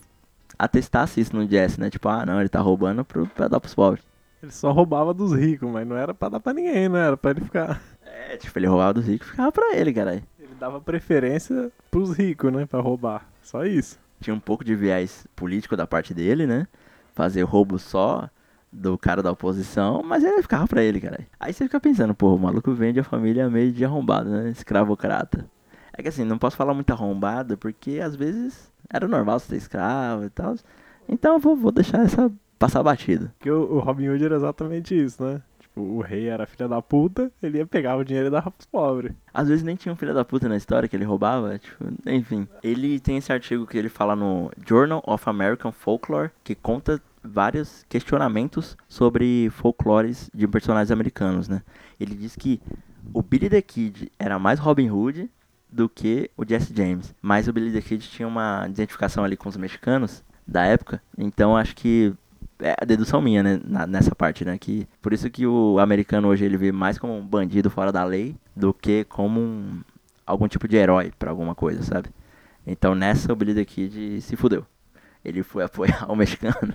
atestasse 0.60 1.22
isso 1.22 1.34
no 1.34 1.48
Jesse, 1.50 1.80
né? 1.80 1.90
Tipo, 1.90 2.10
ah, 2.10 2.26
não, 2.26 2.42
ele 2.42 2.50
tá 2.50 2.60
roubando 2.60 3.06
pro, 3.06 3.26
pra 3.28 3.48
dar 3.48 3.62
pros 3.62 3.74
pobres. 3.74 4.04
Ele 4.44 4.52
só 4.52 4.74
roubava 4.74 5.14
dos 5.14 5.32
ricos, 5.32 5.72
mas 5.72 5.88
não 5.88 5.96
era 5.96 6.14
pra 6.14 6.28
dar 6.28 6.40
pra 6.42 6.54
ninguém, 6.54 6.90
né? 6.90 7.08
Era 7.08 7.16
pra 7.16 7.32
ele 7.32 7.40
ficar. 7.40 7.82
É, 8.06 8.36
tipo, 8.36 8.60
ele 8.60 8.68
roubava 8.68 8.94
dos 8.94 9.08
ricos 9.08 9.26
e 9.26 9.32
ficava 9.32 9.50
pra 9.54 9.74
ele, 9.74 9.94
caralho. 9.94 10.22
Ele 10.38 10.54
dava 10.60 10.82
preferência 10.82 11.72
pros 11.90 12.12
ricos, 12.12 12.52
né? 12.52 12.66
Pra 12.66 12.82
roubar. 12.82 13.26
Só 13.42 13.66
isso. 13.66 13.98
Tinha 14.20 14.36
um 14.36 14.42
pouco 14.42 14.66
de 14.66 14.76
viés 14.76 15.26
político 15.34 15.78
da 15.78 15.88
parte 15.88 16.14
dele, 16.14 16.46
né? 16.46 16.68
Fazer 17.16 17.44
roubo 17.44 17.80
só 17.80 18.30
do 18.70 18.98
cara 18.98 19.24
da 19.24 19.32
oposição, 19.32 20.04
mas 20.04 20.26
ele 20.26 20.42
ficava 20.42 20.68
pra 20.68 20.84
ele, 20.84 21.00
cara. 21.00 21.26
Aí 21.40 21.54
você 21.54 21.64
fica 21.64 21.80
pensando, 21.80 22.14
pô, 22.14 22.36
o 22.36 22.40
maluco 22.40 22.74
vende 22.74 23.00
a 23.00 23.04
família 23.04 23.50
meio 23.50 23.72
de 23.72 23.86
arrombado, 23.86 24.30
né? 24.30 24.50
Escravocrata. 24.50 25.46
É 25.94 26.04
que 26.04 26.10
assim, 26.10 26.26
não 26.26 26.38
posso 26.38 26.58
falar 26.58 26.74
muito 26.74 26.92
arrombado, 26.92 27.58
porque 27.58 28.02
às 28.02 28.14
vezes 28.14 28.70
era 28.90 29.08
normal 29.08 29.40
você 29.40 29.52
ter 29.52 29.56
escravo 29.58 30.26
e 30.26 30.30
tal. 30.30 30.56
Então 31.08 31.36
eu 31.36 31.40
vou, 31.40 31.56
vou 31.56 31.72
deixar 31.72 32.04
essa 32.04 32.30
passar 32.64 32.82
batido. 32.82 33.30
Porque 33.38 33.52
o, 33.52 33.74
o 33.74 33.80
Robin 33.80 34.08
Hood 34.08 34.24
era 34.24 34.36
exatamente 34.36 34.96
isso, 34.96 35.22
né? 35.22 35.42
Tipo, 35.60 35.82
o 35.82 36.02
rei 36.02 36.28
era 36.30 36.46
filha 36.46 36.68
da 36.68 36.82
puta, 36.82 37.30
ele 37.42 37.58
ia 37.58 37.66
pegar 37.66 37.98
o 37.98 38.06
dinheiro 38.06 38.28
e 38.28 38.32
dar 38.32 38.50
pros 38.50 38.66
pobres. 38.66 39.12
Às 39.34 39.50
vezes 39.50 39.64
nem 39.64 39.76
tinha 39.76 39.92
um 39.92 39.98
filho 39.98 40.14
da 40.14 40.24
puta 40.24 40.48
na 40.48 40.56
história 40.56 40.88
que 40.88 40.96
ele 40.96 41.04
roubava, 41.04 41.60
tipo, 41.60 41.84
enfim. 42.06 42.48
Ele 42.64 43.02
tem 43.02 43.18
esse 43.18 43.34
artigo 43.34 43.68
que 43.68 43.78
ele 43.78 43.90
fala 43.90 44.16
no 44.16 44.50
Journal 44.66 45.04
of 45.06 45.30
American 45.30 45.74
Folklore, 45.74 46.32
que 46.42 46.56
conta 46.56 47.02
vários 47.22 47.86
questionamentos 47.90 48.78
sobre 48.88 49.50
folclores 49.52 50.30
de 50.34 50.48
personagens 50.48 50.92
americanos, 50.92 51.50
né? 51.50 51.62
Ele 52.00 52.16
diz 52.16 52.36
que 52.36 52.62
o 53.14 53.22
Billy 53.22 53.50
the 53.50 53.62
Kid 53.62 54.10
era 54.18 54.40
mais 54.40 54.60
Robin 54.60 54.90
Hood 54.90 55.30
do 55.70 55.90
que 55.90 56.30
o 56.38 56.46
Jesse 56.48 56.74
James. 56.74 57.14
Mas 57.22 57.48
o 57.48 57.54
Billy 57.54 57.74
the 57.74 57.82
Kid 57.82 58.08
tinha 58.08 58.28
uma 58.28 58.66
identificação 58.70 59.24
ali 59.24 59.36
com 59.36 59.50
os 59.50 59.58
mexicanos 59.58 60.24
da 60.48 60.66
época. 60.66 61.02
Então 61.18 61.58
acho 61.58 61.76
que 61.76 62.14
é 62.64 62.76
a 62.82 62.86
dedução 62.86 63.22
minha, 63.22 63.44
né, 63.44 63.60
na- 63.64 63.86
nessa 63.86 64.16
parte, 64.16 64.44
né, 64.46 64.58
que 64.58 64.88
por 65.02 65.14
isso 65.14 65.30
que 65.30 65.46
o 65.46 65.78
americano 65.80 66.28
hoje 66.30 66.46
ele 66.46 66.58
vê 66.58 66.72
mais 66.72 66.98
como 66.98 67.16
um 67.18 67.26
bandido 67.26 67.70
fora 67.70 67.92
da 67.92 68.04
lei 68.04 68.36
do 68.56 68.74
que 68.74 69.04
como 69.06 69.40
um 69.40 69.82
algum 70.26 70.48
tipo 70.48 70.68
de 70.68 70.78
herói 70.78 71.12
pra 71.20 71.30
alguma 71.32 71.54
coisa, 71.54 71.84
sabe? 71.84 72.10
Então 72.66 72.96
nessa 72.96 73.32
o 73.34 73.36
Billy 73.36 73.54
the 73.54 73.66
Kid 73.66 74.22
se 74.22 74.36
fudeu. 74.36 74.66
Ele 75.24 75.44
foi 75.44 75.64
apoiar 75.64 76.06
o 76.12 76.16
mexicano. 76.16 76.74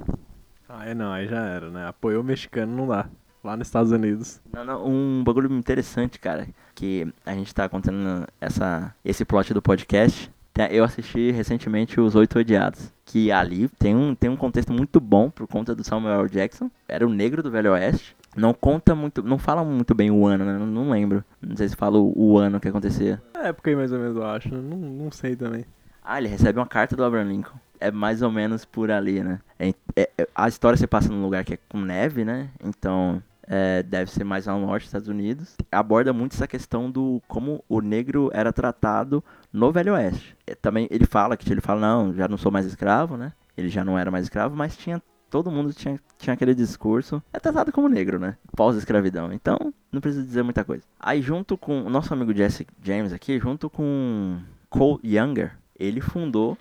Aí 0.68 0.94
não, 0.94 1.10
aí 1.12 1.26
já 1.26 1.40
era, 1.44 1.70
né? 1.70 1.86
Apoiou 1.88 2.20
o 2.20 2.24
mexicano, 2.24 2.76
não 2.76 2.86
dá. 2.86 3.08
Lá 3.42 3.56
nos 3.56 3.68
Estados 3.68 3.92
Unidos. 3.92 4.40
Não, 4.52 4.64
não, 4.64 4.86
um 4.86 5.22
bagulho 5.24 5.50
interessante, 5.54 6.18
cara, 6.18 6.48
que 6.74 7.06
a 7.24 7.32
gente 7.34 7.54
tá 7.54 7.68
contando 7.68 8.26
essa, 8.40 8.94
esse 9.04 9.24
plot 9.24 9.54
do 9.54 9.62
podcast. 9.62 10.30
Eu 10.70 10.84
assisti 10.84 11.30
recentemente 11.30 12.00
Os 12.00 12.14
Oito 12.14 12.38
Odiados, 12.38 12.92
que 13.04 13.30
ali 13.30 13.68
tem 13.78 13.94
um, 13.94 14.14
tem 14.14 14.28
um 14.28 14.36
contexto 14.36 14.72
muito 14.72 15.00
bom 15.00 15.30
por 15.30 15.46
conta 15.46 15.74
do 15.74 15.84
Samuel 15.84 16.20
L. 16.20 16.28
Jackson. 16.28 16.70
Era 16.88 17.06
o 17.06 17.10
negro 17.10 17.42
do 17.42 17.50
Velho 17.50 17.72
Oeste. 17.72 18.16
Não 18.36 18.52
conta 18.52 18.94
muito, 18.94 19.22
não 19.22 19.38
fala 19.38 19.64
muito 19.64 19.94
bem 19.94 20.10
o 20.10 20.26
ano, 20.26 20.44
né? 20.44 20.58
Não, 20.58 20.66
não 20.66 20.90
lembro. 20.90 21.24
Não 21.40 21.56
sei 21.56 21.68
se 21.68 21.76
fala 21.76 21.98
o, 21.98 22.12
o 22.16 22.38
ano 22.38 22.60
que 22.60 22.68
acontecia. 22.68 23.20
É 23.34 23.48
época 23.48 23.70
aí 23.70 23.76
mais 23.76 23.92
ou 23.92 23.98
menos, 23.98 24.16
eu 24.16 24.26
acho. 24.26 24.48
Não, 24.54 24.76
não 24.76 25.10
sei 25.10 25.34
também. 25.34 25.64
Ah, 26.04 26.18
ele 26.18 26.28
recebe 26.28 26.58
uma 26.58 26.66
carta 26.66 26.96
do 26.96 27.04
Abraham 27.04 27.28
Lincoln. 27.28 27.58
É 27.80 27.90
mais 27.90 28.22
ou 28.22 28.30
menos 28.30 28.64
por 28.64 28.90
ali, 28.90 29.22
né? 29.22 29.40
É- 29.58 29.74
é- 29.96 30.10
é- 30.18 30.28
a 30.34 30.48
história 30.48 30.76
se 30.76 30.86
passa 30.86 31.08
num 31.08 31.22
lugar 31.22 31.44
que 31.44 31.54
é 31.54 31.58
com 31.68 31.78
neve, 31.80 32.24
né? 32.24 32.48
Então, 32.64 33.22
é, 33.46 33.82
deve 33.82 34.10
ser 34.10 34.24
mais 34.24 34.46
ao 34.46 34.58
norte 34.60 34.82
dos 34.82 34.88
Estados 34.88 35.08
Unidos. 35.08 35.56
Aborda 35.72 36.12
muito 36.12 36.34
essa 36.34 36.46
questão 36.46 36.90
do 36.90 37.20
como 37.26 37.64
o 37.68 37.80
negro 37.80 38.30
era 38.32 38.52
tratado 38.52 39.22
no 39.52 39.72
Velho 39.72 39.94
Oeste. 39.94 40.36
É, 40.46 40.54
também 40.54 40.86
ele 40.90 41.06
fala 41.06 41.36
que 41.36 41.50
ele 41.52 41.60
fala, 41.60 41.80
não, 41.80 42.14
já 42.14 42.28
não 42.28 42.36
sou 42.36 42.50
mais 42.52 42.66
escravo, 42.66 43.16
né? 43.16 43.32
Ele 43.56 43.68
já 43.68 43.84
não 43.84 43.98
era 43.98 44.10
mais 44.10 44.24
escravo, 44.24 44.54
mas 44.56 44.76
tinha 44.76 45.02
todo 45.30 45.50
mundo 45.50 45.72
tinha, 45.74 45.98
tinha 46.16 46.32
aquele 46.34 46.54
discurso. 46.54 47.22
É 47.32 47.38
tratado 47.38 47.70
como 47.72 47.88
negro, 47.88 48.18
né? 48.18 48.36
Pós-escravidão. 48.56 49.32
Então, 49.32 49.74
não 49.92 50.00
precisa 50.00 50.24
dizer 50.24 50.42
muita 50.42 50.64
coisa. 50.64 50.84
Aí, 50.98 51.20
junto 51.20 51.56
com 51.58 51.82
o 51.82 51.90
nosso 51.90 52.12
amigo 52.14 52.32
Jesse 52.34 52.66
James 52.82 53.12
aqui, 53.12 53.38
junto 53.38 53.68
com 53.68 54.38
Cole 54.70 55.00
Younger, 55.04 55.52
ele 55.78 56.00
fundou 56.00 56.56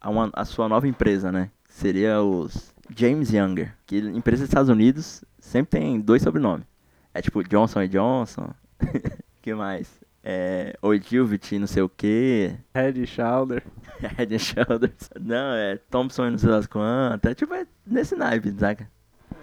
a, 0.00 0.10
uma- 0.10 0.30
a 0.32 0.44
sua 0.44 0.68
nova 0.68 0.86
empresa, 0.86 1.32
né? 1.32 1.50
Seria 1.68 2.22
os 2.22 2.72
James 2.96 3.32
Younger. 3.32 3.74
Que 3.86 3.98
empresa 3.98 4.42
dos 4.42 4.48
Estados 4.50 4.68
Unidos 4.68 5.24
sempre 5.40 5.80
tem 5.80 6.00
dois 6.00 6.22
sobrenomes. 6.22 6.66
É 7.12 7.20
tipo 7.20 7.42
Johnson 7.42 7.86
Johnson. 7.88 8.50
que 9.42 9.54
mais? 9.54 9.88
É, 10.26 10.74
Ogilvy, 10.80 11.38
não 11.58 11.66
sei 11.66 11.82
o 11.82 11.88
que. 11.88 12.56
Head 12.74 13.02
e 13.02 13.06
Shoulder. 13.06 13.62
Head 14.16 14.34
and 14.34 14.38
Shoulders. 14.38 15.10
Não, 15.20 15.54
é 15.54 15.76
Thompson 15.90 16.28
e 16.28 16.30
não 16.30 16.38
sei 16.38 16.48
das 16.48 16.66
quantas. 16.66 17.30
É 17.30 17.34
tipo 17.34 17.52
é 17.52 17.66
nesse 17.86 18.16
naipe, 18.16 18.50
saca? 18.58 18.90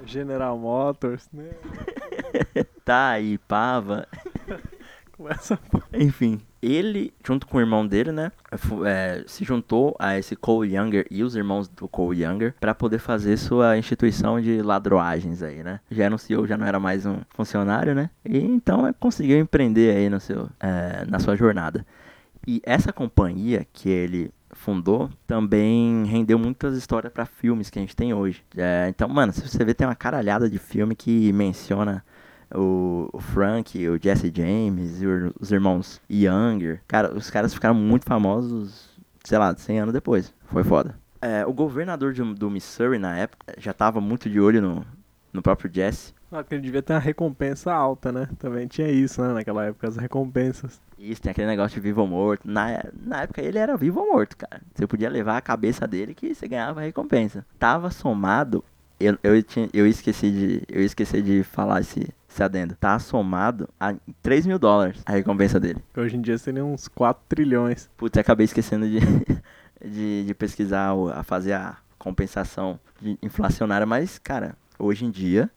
General 0.06 0.58
Motors, 0.58 1.30
né? 1.32 1.52
Tá 2.84 3.10
aí, 3.12 3.38
pava. 3.38 4.08
Começa 5.16 5.60
Enfim, 5.94 6.42
ele, 6.62 7.14
junto 7.26 7.48
com 7.48 7.58
o 7.58 7.60
irmão 7.60 7.86
dele, 7.86 8.12
né, 8.12 8.32
é, 8.86 9.24
se 9.28 9.44
juntou 9.44 9.96
a 10.00 10.18
esse 10.18 10.36
Cole 10.36 10.76
Younger 10.76 11.06
e 11.10 11.24
os 11.24 11.36
irmãos 11.36 11.68
do 11.68 11.88
Cole 11.88 12.24
Younger 12.24 12.54
pra 12.60 12.76
poder 12.76 13.00
fazer 13.00 13.38
sua 13.38 13.78
instituição 13.78 14.40
de 14.40 14.62
ladroagens 14.62 15.42
aí, 15.42 15.64
né? 15.64 15.80
Já 15.90 16.06
era 16.06 16.16
um 16.16 16.18
CEO, 16.18 16.46
já 16.46 16.58
não 16.58 16.66
era 16.66 16.80
mais 16.80 17.06
um 17.06 17.18
funcionário, 17.32 17.96
né? 17.96 18.10
E 18.24 18.38
então 18.38 18.86
é, 18.86 18.94
conseguiu 18.94 19.40
empreender 19.40 19.96
aí 19.96 20.10
no 20.10 20.20
seu, 20.20 20.50
é, 20.60 21.06
na 21.08 21.20
sua 21.20 21.36
jornada. 21.36 21.86
E 22.48 22.62
essa 22.64 22.92
companhia 22.92 23.66
que 23.72 23.90
ele 23.90 24.32
fundou 24.54 25.10
também 25.26 26.06
rendeu 26.06 26.38
muitas 26.38 26.76
histórias 26.76 27.12
pra 27.12 27.26
filmes 27.26 27.70
que 27.70 27.80
a 27.80 27.82
gente 27.82 27.96
tem 27.96 28.14
hoje. 28.14 28.44
É, 28.56 28.88
então, 28.90 29.08
mano, 29.08 29.32
se 29.32 29.42
você 29.42 29.64
ver, 29.64 29.74
tem 29.74 29.88
uma 29.88 29.96
caralhada 29.96 30.50
de 30.50 30.58
filme 30.58 30.96
que 30.96 31.32
menciona 31.34 32.04
o, 32.56 33.10
o 33.14 33.20
Frank, 33.20 33.88
o 33.88 34.00
Jesse 34.02 34.32
James 34.36 35.02
os 35.40 35.52
irmãos 35.52 36.02
Younger. 36.10 36.82
Cara, 36.88 37.14
os 37.14 37.30
caras 37.30 37.54
ficaram 37.54 37.76
muito 37.76 38.06
famosos, 38.06 38.90
sei 39.24 39.38
lá, 39.38 39.56
100 39.56 39.80
anos 39.80 39.94
depois. 39.94 40.34
Foi 40.46 40.64
foda. 40.64 40.96
É, 41.22 41.46
o 41.46 41.54
governador 41.54 42.14
de- 42.14 42.34
do 42.34 42.50
Missouri 42.50 42.98
na 42.98 43.18
época 43.18 43.54
já 43.58 43.74
tava 43.74 44.02
muito 44.02 44.30
de 44.30 44.40
olho 44.40 44.62
no, 44.62 44.86
no 45.32 45.42
próprio 45.42 45.70
Jesse. 45.72 46.14
Ah, 46.32 46.38
porque 46.38 46.56
ele 46.56 46.62
devia 46.62 46.82
ter 46.82 46.94
uma 46.94 47.00
recompensa 47.00 47.74
alta, 47.74 48.10
né? 48.12 48.30
Também 48.40 48.66
tinha 48.66 48.90
isso, 48.90 49.22
né? 49.22 49.34
Naquela 49.34 49.66
época, 49.66 49.88
as 49.88 49.98
recompensas. 49.98 50.80
Isso, 50.98 51.22
tem 51.22 51.30
aquele 51.30 51.48
negócio 51.48 51.76
de 51.76 51.82
vivo 51.82 52.00
ou 52.02 52.08
morto. 52.08 52.48
Na, 52.50 52.84
na 53.06 53.24
época 53.24 53.42
ele 53.42 53.58
era 53.58 53.76
vivo 53.76 54.00
ou 54.00 54.14
morto, 54.14 54.38
cara. 54.38 54.62
Você 54.74 54.88
podia 54.88 55.10
levar 55.10 55.36
a 55.38 55.42
cabeça 55.42 55.86
dele 55.86 56.14
que 56.16 56.34
você 56.34 56.48
ganhava 56.48 56.80
a 56.80 56.84
recompensa. 56.84 57.46
Tava 57.60 57.92
somado. 57.92 58.64
Eu, 59.00 59.18
eu, 59.24 59.44
tinha, 59.44 59.68
eu, 59.74 59.86
esqueci 59.86 60.32
de, 60.32 60.64
eu 60.70 60.82
esqueci 60.84 61.22
de 61.22 61.44
falar 61.44 61.82
esse, 61.82 62.08
esse 62.32 62.44
adendo. 62.44 62.76
Tá 62.76 62.98
somado 62.98 63.70
a 63.80 63.94
3 64.22 64.46
mil 64.46 64.58
dólares 64.58 65.02
a 65.06 65.12
recompensa 65.12 65.60
dele. 65.60 65.84
Hoje 65.96 66.16
em 66.16 66.22
dia 66.22 66.38
seria 66.38 66.64
uns 66.64 66.88
4 66.88 67.24
trilhões. 67.28 67.90
Putz, 67.98 68.18
acabei 68.18 68.46
esquecendo 68.46 68.88
de, 68.88 69.00
de, 69.84 70.26
de 70.26 70.34
pesquisar, 70.34 70.94
a 71.14 71.24
fazer 71.24 71.54
a 71.54 71.78
compensação 72.00 72.80
inflacionária. 73.22 73.86
Mas, 73.86 74.18
cara, 74.18 74.56
hoje 74.80 75.06
em 75.06 75.12
dia 75.12 75.50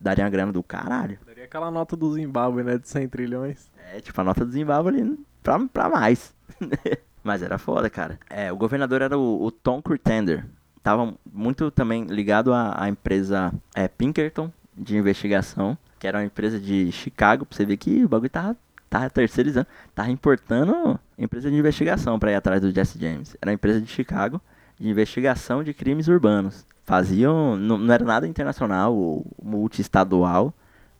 daria 0.00 0.24
uma 0.24 0.30
grana 0.30 0.52
do 0.52 0.62
caralho. 0.62 1.18
Daria 1.26 1.44
aquela 1.44 1.70
nota 1.70 1.96
do 1.96 2.12
Zimbábue, 2.12 2.64
né? 2.64 2.78
De 2.78 2.88
100 2.88 3.08
trilhões. 3.08 3.70
É, 3.92 4.00
tipo, 4.00 4.20
a 4.20 4.24
nota 4.24 4.44
do 4.44 4.50
Zimbábue 4.50 4.88
ali 4.88 5.18
pra, 5.42 5.58
pra 5.68 5.88
mais. 5.88 6.34
Mas 7.22 7.40
era 7.40 7.56
foda, 7.56 7.88
cara. 7.88 8.18
É, 8.28 8.52
o 8.52 8.56
governador 8.56 9.00
era 9.00 9.16
o, 9.16 9.44
o 9.44 9.50
Tom 9.52 9.80
Curtender. 9.80 10.44
Tava 10.82 11.14
muito 11.32 11.70
também 11.70 12.04
ligado 12.06 12.52
à, 12.52 12.82
à 12.82 12.88
empresa 12.88 13.54
é, 13.72 13.86
Pinkerton 13.86 14.50
de 14.76 14.96
investigação, 14.96 15.78
que 16.02 16.06
era 16.08 16.18
uma 16.18 16.24
empresa 16.24 16.58
de 16.58 16.90
Chicago, 16.90 17.46
pra 17.46 17.56
você 17.56 17.64
ver 17.64 17.76
que 17.76 18.04
o 18.04 18.08
bagulho 18.08 18.28
tava, 18.28 18.56
tava 18.90 19.08
terceirizando, 19.08 19.68
tava 19.94 20.10
importando 20.10 20.98
empresa 21.16 21.48
de 21.48 21.56
investigação 21.56 22.18
pra 22.18 22.32
ir 22.32 22.34
atrás 22.34 22.60
do 22.60 22.72
Jesse 22.72 22.98
James. 22.98 23.36
Era 23.40 23.52
uma 23.52 23.54
empresa 23.54 23.80
de 23.80 23.86
Chicago 23.86 24.40
de 24.80 24.88
investigação 24.88 25.62
de 25.62 25.72
crimes 25.72 26.08
urbanos. 26.08 26.66
Faziam, 26.82 27.56
não, 27.56 27.78
não 27.78 27.94
era 27.94 28.04
nada 28.04 28.26
internacional 28.26 28.92
ou 28.92 29.24
multiestadual, 29.40 30.52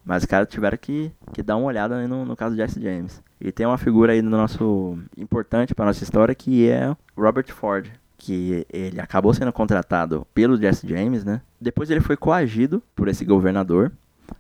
mas 0.05 0.23
os 0.23 0.29
caras 0.29 0.49
tiveram 0.49 0.79
que, 0.81 1.11
que 1.33 1.43
dar 1.43 1.57
uma 1.57 1.67
olhada 1.67 2.07
no, 2.07 2.25
no 2.25 2.37
caso 2.37 2.55
do 2.55 2.63
Jesse 2.63 2.81
James. 2.81 3.21
E 3.41 3.51
tem 3.51 3.67
uma 3.67 3.79
figura 3.79 4.13
aí 4.13 4.23
no 4.23 4.31
nosso 4.31 4.97
importante 5.17 5.75
para 5.75 5.87
nossa 5.87 6.05
história 6.05 6.33
que 6.33 6.69
é 6.69 6.97
Robert 7.17 7.53
Ford, 7.53 7.91
que 8.17 8.65
ele 8.73 9.01
acabou 9.01 9.35
sendo 9.35 9.53
contratado 9.53 10.25
pelo 10.33 10.57
Jesse 10.57 10.87
James, 10.87 11.25
né? 11.25 11.41
Depois 11.61 11.91
ele 11.91 12.01
foi 12.01 12.17
coagido 12.17 12.81
por 12.95 13.09
esse 13.09 13.25
governador 13.25 13.91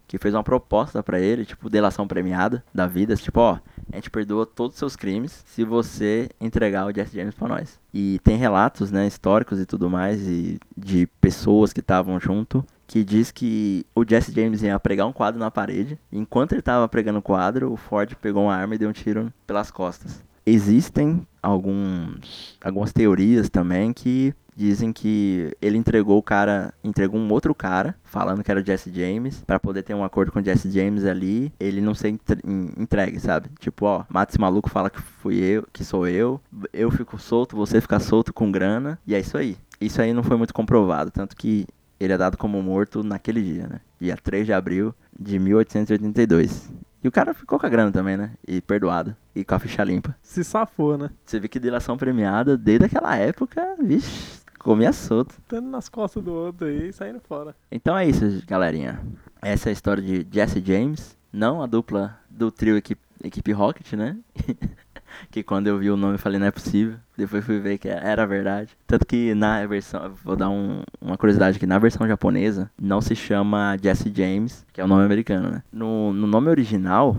que 0.06 0.18
fez 0.18 0.34
uma 0.34 0.42
proposta 0.42 1.02
pra 1.02 1.20
ele, 1.20 1.44
tipo 1.44 1.70
delação 1.70 2.06
premiada 2.06 2.64
da 2.74 2.86
vida, 2.86 3.16
tipo, 3.16 3.40
ó, 3.40 3.58
a 3.92 3.96
gente 3.96 4.10
perdoa 4.10 4.46
todos 4.46 4.74
os 4.74 4.78
seus 4.78 4.96
crimes 4.96 5.42
se 5.46 5.64
você 5.64 6.28
entregar 6.40 6.86
o 6.86 6.94
Jesse 6.94 7.16
James 7.16 7.34
pra 7.34 7.48
nós. 7.48 7.78
E 7.92 8.18
tem 8.24 8.36
relatos, 8.36 8.90
né, 8.90 9.06
históricos 9.06 9.60
e 9.60 9.66
tudo 9.66 9.90
mais 9.90 10.26
e 10.26 10.58
de 10.76 11.06
pessoas 11.20 11.72
que 11.72 11.80
estavam 11.80 12.18
junto 12.18 12.64
que 12.92 13.02
diz 13.02 13.30
que 13.30 13.86
o 13.94 14.04
Jesse 14.06 14.32
James 14.32 14.62
ia 14.62 14.78
pregar 14.78 15.06
um 15.06 15.14
quadro 15.14 15.40
na 15.40 15.50
parede. 15.50 15.98
E 16.10 16.18
enquanto 16.18 16.52
ele 16.52 16.60
estava 16.60 16.86
pregando 16.86 17.20
o 17.20 17.22
quadro, 17.22 17.72
o 17.72 17.76
Ford 17.76 18.14
pegou 18.16 18.44
uma 18.44 18.54
arma 18.54 18.74
e 18.74 18.78
deu 18.78 18.90
um 18.90 18.92
tiro 18.92 19.32
pelas 19.46 19.70
costas. 19.70 20.22
Existem 20.44 21.26
alguns, 21.42 22.58
algumas 22.62 22.92
teorias 22.92 23.48
também 23.48 23.94
que 23.94 24.34
dizem 24.62 24.92
que 24.92 25.50
ele 25.60 25.76
entregou 25.76 26.16
o 26.18 26.22
cara, 26.22 26.72
entregou 26.84 27.18
um 27.18 27.30
outro 27.32 27.52
cara, 27.54 27.96
falando 28.04 28.44
que 28.44 28.50
era 28.50 28.60
o 28.60 28.64
Jesse 28.64 28.92
James, 28.92 29.42
pra 29.44 29.58
poder 29.58 29.82
ter 29.82 29.92
um 29.94 30.04
acordo 30.04 30.30
com 30.30 30.38
o 30.38 30.44
Jesse 30.44 30.70
James 30.70 31.04
ali, 31.04 31.52
ele 31.58 31.80
não 31.80 31.94
ser 31.94 32.08
entre- 32.10 32.40
en- 32.46 32.70
entregue, 32.78 33.18
sabe? 33.18 33.48
Tipo, 33.58 33.86
ó, 33.86 34.04
mata 34.08 34.30
esse 34.30 34.40
maluco, 34.40 34.70
fala 34.70 34.88
que 34.88 35.00
fui 35.00 35.36
eu, 35.38 35.66
que 35.72 35.84
sou 35.84 36.06
eu, 36.06 36.40
eu 36.72 36.90
fico 36.92 37.18
solto, 37.18 37.56
você 37.56 37.80
fica 37.80 37.98
solto 37.98 38.32
com 38.32 38.52
grana, 38.52 38.98
e 39.06 39.14
é 39.14 39.18
isso 39.20 39.36
aí. 39.36 39.56
Isso 39.80 40.00
aí 40.00 40.12
não 40.12 40.22
foi 40.22 40.36
muito 40.36 40.54
comprovado, 40.54 41.10
tanto 41.10 41.34
que 41.36 41.66
ele 41.98 42.12
é 42.12 42.18
dado 42.18 42.36
como 42.36 42.62
morto 42.62 43.02
naquele 43.02 43.42
dia, 43.42 43.66
né? 43.66 43.80
Dia 44.00 44.16
3 44.16 44.46
de 44.46 44.52
abril 44.52 44.94
de 45.18 45.38
1882. 45.38 46.70
E 47.04 47.08
o 47.08 47.12
cara 47.12 47.34
ficou 47.34 47.58
com 47.58 47.66
a 47.66 47.68
grana 47.68 47.90
também, 47.90 48.16
né? 48.16 48.30
E 48.46 48.60
perdoado. 48.60 49.16
E 49.34 49.44
com 49.44 49.54
a 49.56 49.58
ficha 49.58 49.82
limpa. 49.82 50.14
Se 50.22 50.44
safou, 50.44 50.96
né? 50.96 51.10
Você 51.24 51.40
vê 51.40 51.48
que 51.48 51.58
delação 51.58 51.96
premiada, 51.96 52.56
desde 52.56 52.84
aquela 52.86 53.16
época, 53.16 53.60
vixe, 53.82 54.40
comia 54.62 54.92
solto. 54.92 55.34
Tendo 55.48 55.68
nas 55.68 55.88
costas 55.88 56.22
do 56.22 56.32
outro 56.32 56.66
aí 56.66 56.88
e 56.88 56.92
saindo 56.92 57.20
fora. 57.20 57.54
Então 57.70 57.96
é 57.96 58.06
isso, 58.08 58.24
galerinha. 58.46 59.00
Essa 59.40 59.68
é 59.68 59.70
a 59.70 59.72
história 59.72 60.02
de 60.02 60.26
Jesse 60.30 60.62
James. 60.64 61.16
Não 61.32 61.62
a 61.62 61.66
dupla 61.66 62.18
do 62.30 62.50
trio 62.50 62.76
equipe, 62.76 63.00
equipe 63.24 63.52
Rocket, 63.52 63.92
né? 63.94 64.16
que 65.30 65.42
quando 65.42 65.66
eu 65.66 65.78
vi 65.78 65.90
o 65.90 65.96
nome 65.96 66.14
eu 66.14 66.18
falei, 66.18 66.38
não 66.38 66.46
é 66.46 66.50
possível. 66.50 66.96
Depois 67.16 67.44
fui 67.44 67.58
ver 67.58 67.78
que 67.78 67.88
era 67.88 68.26
verdade. 68.26 68.70
Tanto 68.86 69.06
que 69.06 69.34
na 69.34 69.64
versão, 69.66 70.12
vou 70.24 70.36
dar 70.36 70.48
um- 70.50 70.82
uma 71.00 71.16
curiosidade 71.16 71.56
aqui, 71.56 71.66
na 71.66 71.78
versão 71.78 72.06
japonesa 72.06 72.70
não 72.80 73.00
se 73.00 73.14
chama 73.14 73.76
Jesse 73.82 74.12
James, 74.14 74.64
que 74.72 74.80
é 74.80 74.84
o 74.84 74.88
nome 74.88 75.04
americano, 75.04 75.50
né? 75.50 75.62
No, 75.72 76.12
no 76.12 76.26
nome 76.26 76.48
original, 76.48 77.16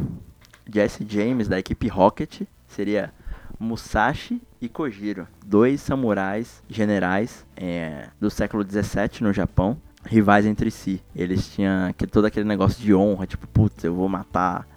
Jesse 0.71 1.05
James, 1.07 1.47
da 1.47 1.59
equipe 1.59 1.87
Rocket, 1.87 2.41
seria 2.67 3.11
Musashi 3.59 4.41
e 4.61 4.67
Kojiro, 4.69 5.27
dois 5.45 5.81
samurais 5.81 6.61
generais 6.69 7.45
é, 7.55 8.09
do 8.19 8.29
século 8.29 8.63
17 8.63 9.23
no 9.23 9.31
Japão, 9.33 9.77
rivais 10.05 10.45
entre 10.45 10.69
si. 10.71 11.01
Eles 11.15 11.47
tinham 11.53 11.87
aquele- 11.87 12.11
todo 12.11 12.25
aquele 12.25 12.45
negócio 12.47 12.81
de 12.81 12.93
honra, 12.93 13.25
tipo, 13.27 13.47
putz, 13.47 13.83
eu 13.83 13.93
vou 13.93 14.09
matar 14.09 14.67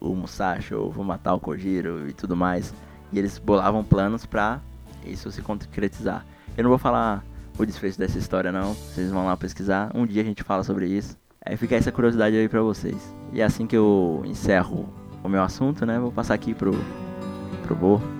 o 0.00 0.14
Musashi, 0.14 0.74
ou 0.74 0.90
vou 0.90 1.04
matar 1.04 1.34
o 1.34 1.40
Kojiro 1.40 2.08
e 2.08 2.12
tudo 2.12 2.36
mais. 2.36 2.72
E 3.12 3.18
eles 3.18 3.38
bolavam 3.38 3.82
planos 3.84 4.24
pra 4.24 4.60
isso 5.04 5.30
se 5.30 5.42
concretizar. 5.42 6.24
Eu 6.56 6.62
não 6.64 6.70
vou 6.70 6.78
falar 6.78 7.24
o 7.58 7.66
desfecho 7.66 7.98
dessa 7.98 8.16
história 8.18 8.50
não, 8.52 8.74
vocês 8.74 9.10
vão 9.10 9.26
lá 9.26 9.36
pesquisar. 9.36 9.90
Um 9.94 10.06
dia 10.06 10.22
a 10.22 10.24
gente 10.24 10.42
fala 10.42 10.62
sobre 10.62 10.86
isso. 10.86 11.16
Aí 11.44 11.56
fica 11.56 11.74
essa 11.74 11.90
curiosidade 11.90 12.36
aí 12.36 12.48
pra 12.48 12.62
vocês. 12.62 13.14
E 13.32 13.40
é 13.40 13.44
assim 13.44 13.66
que 13.66 13.76
eu 13.76 14.22
encerro 14.26 14.88
o 15.22 15.28
meu 15.28 15.42
assunto, 15.42 15.84
né? 15.84 15.98
Vou 15.98 16.12
passar 16.12 16.34
aqui 16.34 16.54
pro 16.54 16.72
pro 17.74 18.19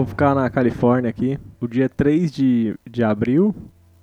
vou 0.00 0.06
ficar 0.06 0.34
na 0.34 0.48
Califórnia 0.48 1.10
aqui, 1.10 1.38
o 1.60 1.68
dia 1.68 1.88
3 1.88 2.32
de, 2.32 2.74
de 2.88 3.04
abril 3.04 3.54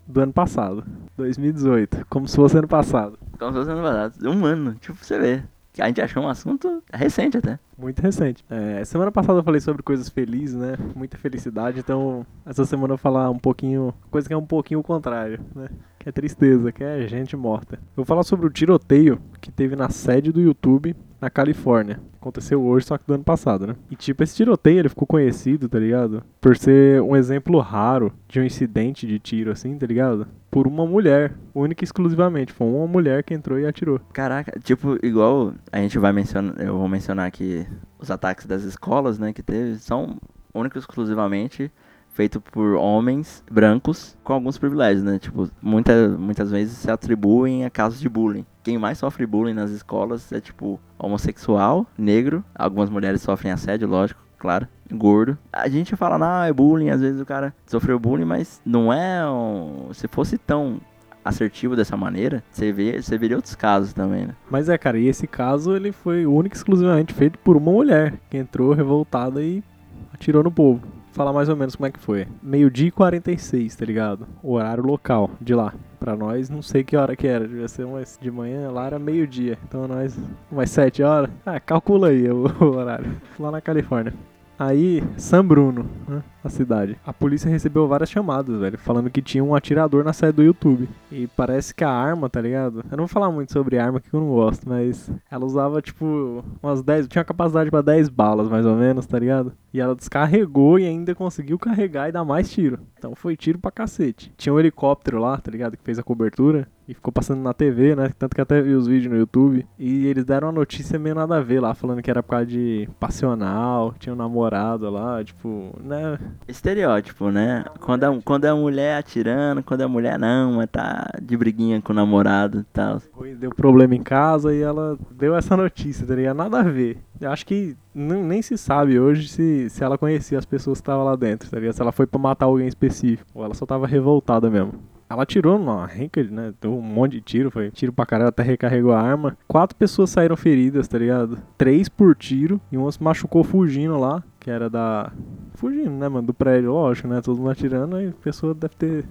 do 0.06 0.22
ano 0.22 0.32
passado, 0.32 0.86
2018, 1.18 2.06
como 2.08 2.28
se 2.28 2.36
fosse 2.36 2.58
ano 2.58 2.68
passado. 2.68 3.18
Como 3.39 3.52
se 3.52 3.58
fosse 3.58 3.72
ano 3.72 3.82
passado. 3.82 4.30
Um 4.30 4.45
ano, 4.45 4.76
tipo, 4.76 4.95
você 5.04 5.20
vê. 5.20 5.43
A 5.80 5.88
gente 5.88 6.02
achou 6.02 6.24
um 6.24 6.30
assunto 6.30 6.84
recente 6.91 7.38
até. 7.38 7.60
Muito 7.78 8.00
recente. 8.00 8.43
É, 8.50 8.84
semana 8.86 9.12
passada 9.12 9.39
eu 9.39 9.43
falei 9.43 9.62
sobre 9.62 9.84
coisas 9.84 10.10
felizes, 10.10 10.56
né? 10.56 10.76
Muita 10.95 11.18
felicidade, 11.18 11.80
então 11.80 12.26
essa 12.45 12.66
semana 12.66 12.93
eu 12.93 12.98
vou 12.98 13.02
falar 13.02 13.30
um 13.30 13.38
pouquinho, 13.38 13.93
coisa 14.10 14.28
que 14.28 14.34
é 14.34 14.38
um 14.38 14.45
pouquinho 14.45 14.80
o 14.80 14.84
contrário, 14.84 15.39
né? 15.56 15.68
Que 16.00 16.10
é 16.10 16.12
tristeza, 16.12 16.72
que 16.72 16.84
é 16.84 17.08
gente 17.08 17.36
morta. 17.36 17.76
Eu 17.76 17.98
vou 17.98 18.06
falar 18.06 18.24
sobre 18.24 18.45
o 18.45 18.52
tiroteio 18.52 19.20
que 19.41 19.52
teve 19.52 19.76
na 19.76 19.89
sede 19.89 20.32
do 20.32 20.41
YouTube 20.41 20.95
na 21.20 21.30
Califórnia. 21.30 21.99
Aconteceu 22.20 22.61
hoje, 22.63 22.86
só 22.86 22.97
que 22.97 23.05
do 23.05 23.13
ano 23.13 23.24
passado, 23.24 23.68
né? 23.68 23.76
E 23.89 23.95
tipo, 23.95 24.24
esse 24.24 24.36
tiroteio 24.36 24.80
ele 24.80 24.89
ficou 24.89 25.07
conhecido, 25.07 25.70
tá 25.70 25.80
ligado? 25.80 26.24
Por 26.41 26.57
ser 26.57 27.01
um 27.01 27.15
exemplo 27.15 27.59
raro 27.59 28.11
de 28.28 28.39
um 28.39 28.43
incidente 28.43 29.07
de 29.07 29.20
tiro, 29.20 29.51
assim, 29.51 29.78
tá 29.78 29.86
ligado? 29.86 30.28
Por 30.49 30.68
uma 30.68 30.86
mulher, 30.86 31.34
única 31.53 31.84
e 31.84 31.86
exclusivamente. 31.86 32.53
Foi 32.53 32.68
uma 32.68 32.88
mulher 32.88 33.24
que 33.24 33.34
entrou 33.34 33.59
e 33.59 33.65
atirou. 33.65 33.99
Caraca, 34.13 34.59
tipo, 34.59 34.97
igual 35.05 35.53
a 35.72 35.78
gente 35.80 35.97
vai 35.97 36.11
mencionar, 36.11 36.59
eu 36.59 36.78
vou 36.78 36.88
mencionar 36.88 37.28
aqui 37.28 37.65
os 37.99 38.11
ataques 38.11 38.45
das 38.45 38.63
escolas, 38.63 39.18
né, 39.18 39.34
que 39.34 39.41
teve, 39.41 39.78
são 39.78 40.18
únicos 40.53 40.84
exclusivamente 40.84 41.72
feitos 42.18 42.41
por 42.51 42.74
homens 42.74 43.43
brancos 43.49 44.18
com 44.24 44.34
alguns 44.34 44.57
privilégios, 44.57 45.03
né? 45.03 45.20
Tipo, 45.20 45.47
muita, 45.61 46.09
muitas 46.09 46.49
vezes 46.49 46.76
se 46.76 46.89
atribuem 46.89 47.63
a 47.63 47.70
casos 47.70 47.99
de 47.99 48.09
bullying. 48.09 48.43
Quem 48.63 48.76
mais 48.76 48.97
sofre 48.97 49.28
bullying 49.28 49.53
nas 49.53 49.70
escolas 49.70 50.32
é 50.32 50.41
tipo 50.41 50.80
homossexual, 50.97 51.86
negro, 51.95 52.43
algumas 52.55 52.89
mulheres 52.89 53.22
sofrem 53.22 53.51
assédio, 53.51 53.88
lógico, 53.88 54.20
claro, 54.39 54.68
gordo. 54.91 55.38
A 55.53 55.70
gente 55.70 55.95
fala, 55.95 56.18
não, 56.18 56.43
é 56.43 56.51
bullying, 56.51 56.89
às 56.89 57.01
vezes 57.01 57.22
o 57.22 57.26
cara 57.26 57.53
sofreu 57.68 57.99
bullying, 57.99 58.26
mas 58.26 58.59
não 58.65 58.91
é 58.91 59.24
um... 59.30 59.89
se 59.93 60.07
fosse 60.07 60.39
tão 60.39 60.82
assertivo 61.24 61.76
dessa 61.76 61.95
maneira, 61.95 62.43
você 62.51 62.72
vê, 62.72 62.99
você 62.99 63.15
veria 63.15 63.36
outros 63.38 63.53
casos 63.53 63.93
também, 63.93 64.26
né? 64.26 64.34
Mas 64.49 64.70
é, 64.70 64.78
cara, 64.78 64.97
e 64.97 65.07
esse 65.07 65.28
caso 65.28 65.76
ele 65.76 65.91
foi 65.91 66.26
único 66.26 66.55
e 66.55 66.57
exclusivamente 66.57 67.13
feito 67.13 67.38
por 67.39 67.55
uma 67.57 67.72
mulher 67.72 68.15
que 68.30 68.38
entrou 68.38 68.74
revoltada 68.74 69.43
e 69.43 69.63
atirou 70.11 70.43
no 70.43 70.51
povo. 70.51 70.97
Falar 71.18 71.34
mais 71.34 71.49
ou 71.49 71.55
menos 71.55 71.76
como 71.76 71.88
é 71.88 71.91
que 71.91 71.99
foi. 71.99 72.28
Meio-dia 72.43 72.89
e 72.89 72.91
46, 72.91 73.76
tá 73.76 73.84
ligado? 73.84 74.28
O 74.43 74.53
horário 74.53 74.86
local 74.86 75.32
de 75.41 75.55
lá. 75.55 75.74
Pra 75.99 76.15
nós, 76.15 76.47
não 76.47 76.61
sei 76.61 76.84
que 76.84 76.95
hora 76.95 77.15
que 77.15 77.26
era. 77.26 77.47
Devia 77.47 77.68
ser 77.68 77.86
umas 77.86 78.20
de 78.22 78.30
manhã, 78.30 78.70
lá 78.70 78.86
era 78.86 78.99
meio-dia. 78.99 79.57
Então 79.68 79.88
nós, 79.88 80.15
umas 80.51 80.70
7 80.70 81.01
horas. 81.01 81.32
Ah, 81.43 81.59
calcula 81.59 82.09
aí 82.09 82.30
o 82.30 82.45
horário. 82.63 83.20
Lá 83.39 83.49
na 83.49 83.59
Califórnia. 83.59 84.13
Aí, 84.59 85.03
San 85.18 85.43
Bruno, 85.43 85.88
né, 86.07 86.22
a 86.44 86.50
cidade. 86.50 86.98
A 87.06 87.14
polícia 87.14 87.50
recebeu 87.50 87.88
várias 87.88 88.10
chamadas, 88.10 88.60
velho, 88.60 88.78
falando 88.78 89.10
que 89.10 89.22
tinha 89.22 89.44
um 89.44 89.56
atirador 89.56 90.04
na 90.04 90.14
sede 90.14 90.34
do 90.34 90.44
YouTube. 90.44 90.88
E 91.12 91.28
parece 91.28 91.74
que 91.74 91.84
a 91.84 91.90
arma, 91.90 92.30
tá 92.30 92.42
ligado? 92.42 92.84
Eu 92.90 92.98
não 92.98 93.06
vou 93.06 93.08
falar 93.08 93.32
muito 93.32 93.52
sobre 93.52 93.78
arma 93.78 94.00
que 94.00 94.14
eu 94.14 94.20
não 94.20 94.30
gosto, 94.30 94.68
mas 94.68 95.12
ela 95.30 95.46
usava 95.46 95.82
tipo 95.82 96.44
umas 96.62 96.82
10, 96.82 97.08
tinha 97.08 97.24
capacidade 97.24 97.70
pra 97.70 97.82
10 97.82 98.10
balas 98.10 98.50
mais 98.50 98.66
ou 98.66 98.76
menos, 98.76 99.06
tá 99.06 99.18
ligado? 99.20 99.54
E 99.74 99.80
ela 99.80 99.96
descarregou 99.96 100.80
e 100.80 100.86
ainda 100.86 101.14
conseguiu 101.14 101.60
carregar 101.60 102.10
e 102.10 102.12
dar 102.12 102.24
mais 102.24 102.50
tiro. 102.50 102.80
Então 102.98 103.14
foi 103.16 103.36
tiro 103.36 103.60
pra 103.60 103.70
cacete. 103.72 104.34
Tinha 104.38 104.54
um 104.54 104.60
helicóptero 104.60 105.20
lá, 105.20 105.38
tá 105.38 105.52
ligado? 105.52 105.78
Que 105.78 105.84
fez 105.84 106.00
a 106.00 106.04
cobertura. 106.04 106.68
E 106.88 106.94
ficou 106.94 107.12
passando 107.12 107.42
na 107.42 107.54
TV, 107.54 107.96
né? 107.96 108.12
Tanto 108.18 108.34
que 108.34 108.42
até 108.42 108.62
vi 108.62 108.74
os 108.74 108.88
vídeos 108.88 109.12
no 109.12 109.20
YouTube. 109.20 109.68
E 109.78 110.08
eles 110.08 110.24
deram 110.24 110.48
uma 110.48 110.54
notícia 110.54 110.98
meio 110.98 111.14
nada 111.14 111.36
a 111.36 111.42
ver 111.42 111.60
lá, 111.60 111.74
falando 111.74 112.02
que 112.02 112.10
era 112.10 112.24
por 112.24 112.30
causa 112.30 112.46
de 112.46 112.88
passional, 112.98 113.94
tinha 114.00 114.14
um 114.14 114.18
namorado 114.18 114.90
lá, 114.90 115.22
tipo, 115.22 115.76
né? 115.84 116.18
Estereótipo, 116.48 117.30
né? 117.30 117.66
Quando 117.80 118.22
quando 118.24 118.46
é 118.46 118.50
a 118.50 118.56
mulher 118.56 118.98
atirando, 118.98 119.64
quando 119.64 119.82
é 119.82 119.88
mulher 119.88 120.18
não, 120.18 120.54
mas 120.54 120.70
tá 120.70 121.10
de 121.22 121.36
briguinha 121.36 121.82
com 121.82 121.92
o 121.92 121.96
namorado 121.96 122.60
e 122.60 122.64
tal. 122.74 123.02
Deu 123.38 123.52
problema 123.52 123.96
em 123.96 124.04
casa 124.04 124.54
e 124.54 124.62
ela 124.62 124.98
deu 125.12 125.36
essa 125.36 125.56
notícia, 125.58 126.06
tá 126.06 126.16
ligado? 126.16 126.38
Nada 126.38 126.60
a 126.60 126.64
ver. 126.64 126.98
Eu 127.20 127.32
acho 127.32 127.46
que 127.46 127.76
nem 127.94 128.42
se 128.42 128.58
sabe 128.58 129.00
hoje 129.00 129.28
se, 129.28 129.70
se 129.70 129.84
ela 129.84 129.98
conhecia 129.98 130.38
as 130.38 130.46
pessoas 130.46 130.80
que 130.80 130.84
estavam 130.84 131.06
lá 131.06 131.16
dentro, 131.16 131.50
tá 131.50 131.60
ligado? 131.60 131.74
Se 131.74 131.82
ela 131.82 131.92
foi 131.92 132.06
pra 132.06 132.20
matar 132.20 132.46
alguém 132.46 132.68
específico. 132.68 133.30
Ou 133.34 133.44
ela 133.44 133.54
só 133.54 133.66
tava 133.66 133.88
revoltada 133.88 134.50
mesmo. 134.50 134.74
Ela 135.10 135.24
atirou 135.24 135.58
numa 135.58 135.88
renca, 135.88 136.22
né? 136.24 136.54
Deu 136.62 136.78
um 136.78 136.82
monte 136.82 137.14
de 137.14 137.22
tiro, 137.22 137.50
foi 137.50 137.72
tiro 137.72 137.94
pra 137.94 138.06
caralho, 138.06 138.28
até 138.30 138.44
recarregou 138.44 138.92
a 138.92 139.02
arma. 139.02 139.38
Quatro 139.48 139.76
pessoas 139.76 140.10
saíram 140.10 140.36
feridas, 140.36 140.88
tá 140.88 140.98
ligado? 140.98 141.40
Três 141.58 141.88
por 141.88 142.14
tiro 142.14 142.60
e 142.72 142.78
uma 142.78 142.92
se 142.92 143.02
machucou 143.02 143.44
fugindo 143.44 143.98
lá, 143.98 144.22
que 144.48 144.52
era 144.52 144.70
da. 144.70 145.12
Fugindo, 145.56 145.89
né, 145.89 146.08
mano? 146.08 146.26
Do 146.26 146.34
prédio, 146.34 146.72
lógico, 146.72 147.06
né? 147.10 147.20
Todo 147.20 147.38
mundo 147.38 147.50
atirando, 147.50 147.98
aí 147.98 148.08
a 148.08 148.24
pessoa 148.24 148.54
deve 148.54 148.76
ter. 148.76 149.06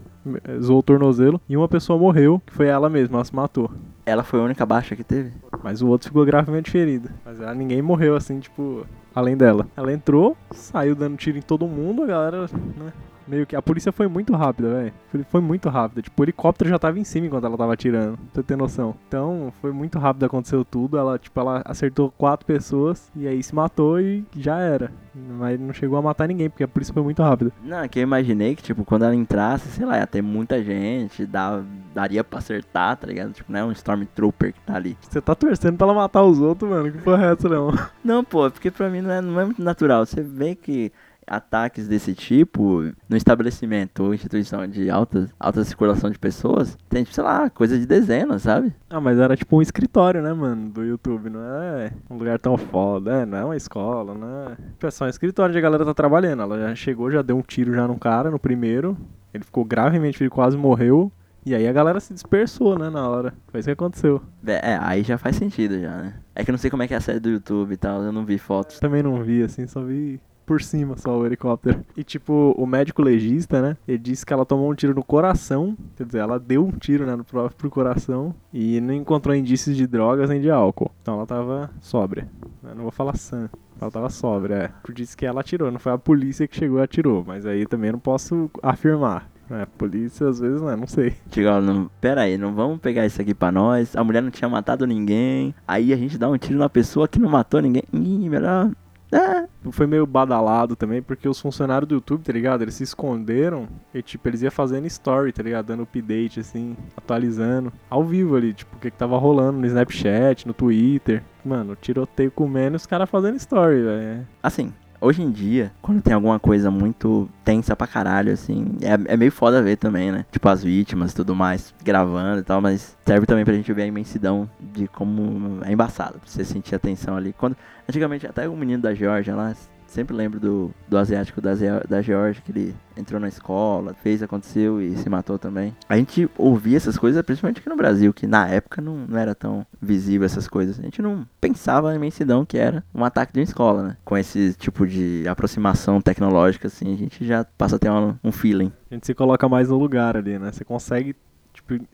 eh, 0.45 0.59
zoou 0.61 0.78
o 0.78 0.82
tornozelo. 0.82 1.39
E 1.47 1.55
uma 1.55 1.68
pessoa 1.68 1.99
morreu, 1.99 2.41
que 2.47 2.55
foi 2.55 2.68
ela 2.68 2.89
mesma, 2.89 3.18
ela 3.18 3.24
se 3.24 3.37
matou. 3.37 3.70
Ela 4.07 4.22
foi 4.24 4.41
a 4.41 4.45
única 4.45 4.64
baixa 4.64 4.97
que 4.97 5.05
teve? 5.05 5.32
Mas 5.62 5.82
o 5.82 5.89
outro 5.89 6.09
ficou 6.09 6.24
gravemente 6.24 6.70
ferido. 6.70 7.11
Mas 7.22 7.39
ela, 7.39 7.55
ninguém 7.55 7.82
morreu 7.82 8.16
assim, 8.16 8.41
tipo, 8.41 8.87
além 9.14 9.37
dela. 9.37 9.66
Ela 9.76 9.93
entrou, 9.93 10.34
saiu 10.53 10.95
dando 10.95 11.18
tiro 11.18 11.37
em 11.37 11.43
todo 11.43 11.66
mundo, 11.68 12.05
a 12.05 12.07
galera, 12.07 12.47
né? 12.74 12.91
Meio 13.27 13.47
que. 13.47 13.57
A 13.57 13.62
polícia 13.62 13.93
foi 13.93 14.09
muito 14.09 14.35
rápida, 14.35 14.68
velho. 14.68 15.24
Foi, 15.29 15.41
muito 15.41 15.68
rápida. 15.68 16.03
Tipo, 16.03 16.22
o 16.22 16.24
helicóptero 16.24 16.70
já 16.70 16.79
tava 16.79 16.99
em 16.99 17.05
cima 17.05 17.27
enquanto 17.27 17.45
ela 17.45 17.57
tava 17.57 17.72
atirando. 17.72 18.16
Pra 18.16 18.27
você 18.35 18.43
ter 18.43 18.57
noção. 18.57 18.95
Então, 19.09 19.53
foi 19.61 19.72
muito 19.72 19.99
rápido, 19.99 20.24
aconteceu 20.24 20.64
tudo. 20.64 20.97
Ela, 20.97 21.18
tipo, 21.18 21.39
ela 21.39 21.62
acertou 21.64 22.11
quatro 22.11 22.47
pessoas 22.47 23.11
e 23.16 23.27
aí 23.27 23.43
se 23.43 23.55
matou 23.55 24.01
e 24.01 24.24
já 24.37 24.59
era. 24.59 24.93
Mas 25.14 25.59
não 25.59 25.72
chegou 25.72 25.99
a 25.99 26.03
matar 26.03 26.29
ninguém, 26.29 26.51
porque 26.51 26.62
a 26.62 26.68
polícia 26.68 26.93
foi 26.93 27.03
muito 27.03 27.22
rápida. 27.22 27.51
Não, 27.62 27.79
é 27.79 27.89
que 27.89 27.99
eu 27.99 28.03
imaginei 28.03 28.55
que, 28.55 28.62
tipo, 28.62 28.85
quando 28.85 29.05
ela 29.05 29.14
entrasse, 29.14 29.68
sei 29.68 29.87
lá, 29.87 29.99
ia 29.99 30.07
ter 30.07 30.22
muita 30.22 30.62
gente, 30.62 31.24
dá, 31.24 31.62
daria 31.95 32.22
pra 32.22 32.39
acertar, 32.39 32.97
tá 32.97 33.07
ligado? 33.07 33.33
Tipo, 33.33 33.51
não 33.51 33.61
é 33.61 33.64
um 33.64 33.72
Stormtrooper 33.72 34.53
que 34.53 34.61
tá 34.61 34.74
ali. 34.74 34.97
Você 35.01 35.20
tá 35.20 35.35
torcendo 35.35 35.77
pra 35.77 35.87
ela 35.87 35.95
matar 35.95 36.22
os 36.22 36.39
outros, 36.39 36.70
mano. 36.70 36.93
Que 36.93 36.99
porra 36.99 37.27
é 37.27 37.33
essa, 37.33 37.49
não? 37.49 37.72
Não, 38.05 38.22
pô, 38.22 38.51
porque 38.51 38.70
pra 38.70 38.91
mim 38.91 39.01
não 39.01 39.11
é, 39.11 39.20
não 39.20 39.41
é 39.41 39.45
muito 39.47 39.62
natural. 39.62 40.05
Você 40.05 40.22
vê 40.22 40.55
que 40.55 40.93
ataques 41.27 41.89
desse 41.89 42.14
tipo 42.14 42.85
no 43.09 43.16
estabelecimento 43.16 44.05
ou 44.05 44.14
instituição 44.14 44.66
de 44.66 44.89
alta, 44.89 45.29
alta 45.39 45.64
circulação 45.64 46.11
de 46.11 46.18
pessoas 46.18 46.77
tem, 46.89 47.03
tipo, 47.03 47.14
sei 47.14 47.24
lá, 47.24 47.51
coisa 47.51 47.79
de 47.79 47.87
dezenas, 47.87 48.43
sabe? 48.43 48.72
Ah, 48.89 49.01
mas 49.01 49.18
era 49.18 49.37
tipo 49.37 49.57
um 49.57 49.62
escritório, 49.62 50.22
né, 50.22 50.33
mano, 50.33 50.70
do 50.70 50.85
YouTube, 50.85 51.31
não 51.31 51.41
é 51.41 51.93
um 52.09 52.16
lugar 52.16 52.39
tão 52.39 52.57
foda, 52.57 53.22
é, 53.22 53.27
não 53.27 53.39
é 53.39 53.45
uma 53.45 53.57
escola, 53.57 54.14
não 54.14 54.49
é... 54.49 54.57
Tipo, 54.72 54.87
é 54.87 54.91
só 54.91 55.05
um 55.05 55.09
escritório 55.09 55.51
onde 55.51 55.59
a 55.59 55.62
galera 55.62 55.85
tá 55.85 55.95
trabalhando, 55.95 56.43
ela 56.43 56.59
já 56.59 56.74
chegou, 56.74 57.11
já 57.11 57.22
deu 57.22 57.37
um 57.37 57.43
tiro 57.43 57.74
já 57.74 57.87
no 57.87 57.99
cara, 57.99 58.31
no 58.31 58.39
primeiro, 58.39 58.97
ele 59.35 59.45
ficou 59.45 59.64
gravemente, 59.64 60.22
ele 60.22 60.31
quase 60.31 60.57
morreu, 60.57 61.11
e 61.45 61.55
aí 61.55 61.68
a 61.68 61.72
galera 61.72 62.01
se 62.01 62.12
dispersou, 62.12 62.79
né, 62.79 62.91
na 62.91 63.09
hora, 63.09 63.33
foi 63.49 63.61
isso 63.61 63.68
que 63.68 63.72
aconteceu. 63.72 64.20
É, 64.45 64.79
aí 64.81 65.03
já 65.03 65.16
faz 65.16 65.37
sentido 65.37 65.81
já, 65.81 65.97
né? 65.97 66.14
É 66.35 66.45
que 66.45 66.51
eu 66.51 66.53
não 66.53 66.59
sei 66.59 66.70
como 66.70 66.83
é 66.83 66.89
que 66.89 66.95
é 66.95 66.97
a 66.97 67.01
série 67.01 67.20
do 67.20 67.31
YouTube 67.31 67.72
e 67.72 67.77
tal, 67.77 68.03
eu 68.03 68.11
não 68.11 68.24
vi 68.24 68.37
fotos. 68.37 68.81
Também 68.81 69.01
não 69.01 69.22
vi, 69.22 69.43
assim, 69.45 69.64
só 69.66 69.81
vi 69.81 70.20
por 70.47 70.62
cima 70.62 70.97
só 70.97 71.18
o 71.18 71.26
helicóptero. 71.26 71.84
E 71.97 72.05
tipo, 72.05 72.55
o 72.57 72.66
médico 72.66 73.03
legista, 73.03 73.61
né? 73.61 73.76
Ele 73.86 73.99
disse 73.99 74.24
que 74.24 74.32
ela 74.32 74.47
tomou 74.47 74.70
um 74.70 74.74
tiro 74.74 74.94
no 74.94 75.03
coração. 75.03 75.76
Quer 75.97 76.07
dizer, 76.07 76.18
ela 76.20 76.38
deu 76.38 76.64
um 76.64 76.70
tiro 76.70 77.05
né, 77.05 77.16
no 77.16 77.24
próprio 77.24 77.68
coração 77.68 78.34
e 78.53 78.80
não 78.80 78.94
encontrou 78.94 79.34
indícios 79.34 79.76
de 79.76 79.86
drogas 79.86 80.30
nem 80.30 80.40
de 80.40 80.51
álcool. 80.51 80.90
Então 81.03 81.16
ela 81.16 81.26
tava 81.26 81.70
sóbria. 81.80 82.28
Eu 82.62 82.74
não 82.74 82.82
vou 82.82 82.92
falar 82.92 83.16
sã. 83.16 83.51
Ela 83.80 83.90
tava 83.90 84.09
sóbria, 84.09 84.55
é. 84.55 84.92
Disse 84.92 85.16
que 85.16 85.26
ela 85.26 85.40
atirou, 85.40 85.70
não 85.70 85.78
foi 85.78 85.92
a 85.92 85.99
polícia 85.99 86.49
que 86.49 86.57
chegou 86.57 86.78
e 86.78 86.82
atirou. 86.82 87.24
Mas 87.26 87.44
aí 87.44 87.66
também 87.66 87.92
não 87.92 87.99
posso 87.99 88.51
afirmar. 88.62 89.28
É, 89.51 89.64
polícia 89.78 90.28
às 90.28 90.40
vezes, 90.40 90.61
né? 90.61 90.74
Não 90.74 90.86
sei. 90.86 91.14
Diga, 91.30 91.61
não, 91.61 91.90
pera 92.01 92.22
aí, 92.22 92.36
não 92.36 92.55
vamos 92.55 92.80
pegar 92.80 93.07
isso 93.07 93.20
aqui 93.20 93.34
pra 93.34 93.53
nós. 93.53 93.94
A 93.94 94.03
mulher 94.03 94.22
não 94.22 94.30
tinha 94.30 94.49
matado 94.49 94.86
ninguém. 94.86 95.55
Aí 95.66 95.92
a 95.92 95.97
gente 95.97 96.18
dá 96.18 96.28
um 96.28 96.38
tiro 96.38 96.59
na 96.59 96.68
pessoa 96.68 97.07
que 97.07 97.18
não 97.18 97.30
matou 97.30 97.61
ninguém. 97.61 97.84
Ih, 97.92 98.28
melhor. 98.28 98.70
É. 99.12 99.46
Foi 99.70 99.86
meio 99.86 100.07
badalado 100.07 100.74
também, 100.76 101.02
porque 101.02 101.28
os 101.28 101.40
funcionários 101.40 101.88
do 101.88 101.94
YouTube, 101.96 102.22
tá 102.22 102.32
ligado? 102.32 102.62
Eles 102.62 102.74
se 102.74 102.82
esconderam 102.82 103.68
e, 103.94 104.02
tipo, 104.02 104.28
eles 104.28 104.42
iam 104.42 104.50
fazendo 104.50 104.86
story, 104.86 105.32
tá 105.32 105.42
ligado? 105.42 105.66
Dando 105.66 105.82
update, 105.82 106.40
assim, 106.40 106.76
atualizando. 106.96 107.72
Ao 107.88 108.04
vivo 108.04 108.36
ali, 108.36 108.52
tipo, 108.52 108.76
o 108.76 108.80
que, 108.80 108.90
que 108.90 108.96
tava 108.96 109.16
rolando 109.18 109.59
no 109.59 109.66
Snapchat, 109.66 110.46
no 110.46 110.54
Twitter. 110.54 111.22
Mano, 111.44 111.76
tiroteio 111.76 112.30
comendo 112.30 112.74
e 112.74 112.78
os 112.78 112.86
caras 112.86 113.09
fazendo 113.09 113.36
story, 113.36 113.82
velho. 113.82 114.26
Assim, 114.42 114.72
hoje 115.00 115.22
em 115.22 115.30
dia, 115.30 115.72
quando 115.80 116.02
tem 116.02 116.14
alguma 116.14 116.38
coisa 116.38 116.70
muito 116.70 117.28
tensa 117.44 117.76
pra 117.76 117.86
caralho, 117.86 118.32
assim, 118.32 118.76
é, 118.82 119.12
é 119.12 119.16
meio 119.16 119.32
foda 119.32 119.62
ver 119.62 119.76
também, 119.76 120.11
né? 120.11 120.24
Tipo, 120.30 120.48
as 120.48 120.62
vítimas 120.62 121.12
e 121.12 121.16
tudo 121.16 121.34
mais, 121.34 121.74
gravando 121.84 122.40
e 122.40 122.42
tal, 122.42 122.61
mas 122.61 122.96
serve 123.04 123.26
também 123.26 123.44
pra 123.44 123.54
gente 123.54 123.72
ver 123.72 123.82
a 123.82 123.86
imensidão 123.86 124.48
de 124.61 124.88
como 124.88 125.64
é 125.64 125.72
embaçado, 125.72 126.18
pra 126.18 126.28
você 126.28 126.44
sentir 126.44 126.74
a 126.74 126.78
tensão 126.78 127.16
ali. 127.16 127.32
Quando, 127.32 127.57
antigamente, 127.89 128.26
até 128.26 128.49
o 128.49 128.57
menino 128.57 128.82
da 128.82 128.95
Georgia 128.95 129.34
lá, 129.34 129.55
sempre 129.87 130.14
lembro 130.14 130.39
do, 130.39 130.70
do 130.89 130.99
asiático 130.99 131.41
da, 131.41 131.53
da 131.89 132.03
Georgia, 132.03 132.43
que 132.45 132.53
ele 132.53 132.74
entrou 132.97 133.20
na 133.20 133.28
escola, 133.28 133.95
fez, 133.95 134.22
aconteceu 134.22 134.80
e 134.80 134.97
se 134.97 135.09
matou 135.09 135.39
também. 135.39 135.74
A 135.89 135.97
gente 135.97 136.28
ouvia 136.37 136.76
essas 136.76 136.99
coisas, 136.99 137.22
principalmente 137.22 137.61
aqui 137.61 137.68
no 137.68 137.76
Brasil, 137.76 138.12
que 138.12 138.26
na 138.26 138.49
época 138.49 138.82
não, 138.82 139.07
não 139.09 139.18
era 139.18 139.34
tão 139.34 139.66
visível 139.80 140.26
essas 140.26 140.49
coisas. 140.49 140.78
A 140.78 140.82
gente 140.82 141.01
não 141.01 141.26
pensava 141.41 141.91
na 141.91 141.97
imensidão 141.97 142.45
que 142.45 142.59
era 142.59 142.84
um 142.95 143.05
ataque 143.05 143.32
de 143.32 143.41
uma 143.41 143.45
escola, 143.45 143.82
né? 143.82 143.97
Com 144.05 144.16
esse 144.16 144.55
tipo 144.55 144.87
de 144.87 145.24
aproximação 145.28 146.01
tecnológica, 146.01 146.68
assim, 146.68 146.93
a 146.93 146.97
gente 146.97 147.24
já 147.24 147.45
passa 147.57 147.76
a 147.76 147.78
ter 147.78 147.91
um 147.91 148.32
feeling. 148.32 148.72
A 148.91 148.95
gente 148.95 149.07
se 149.07 149.14
coloca 149.14 149.49
mais 149.49 149.68
no 149.68 149.78
lugar 149.78 150.16
ali, 150.16 150.39
né? 150.39 150.53
Você 150.53 150.64
consegue, 150.64 151.14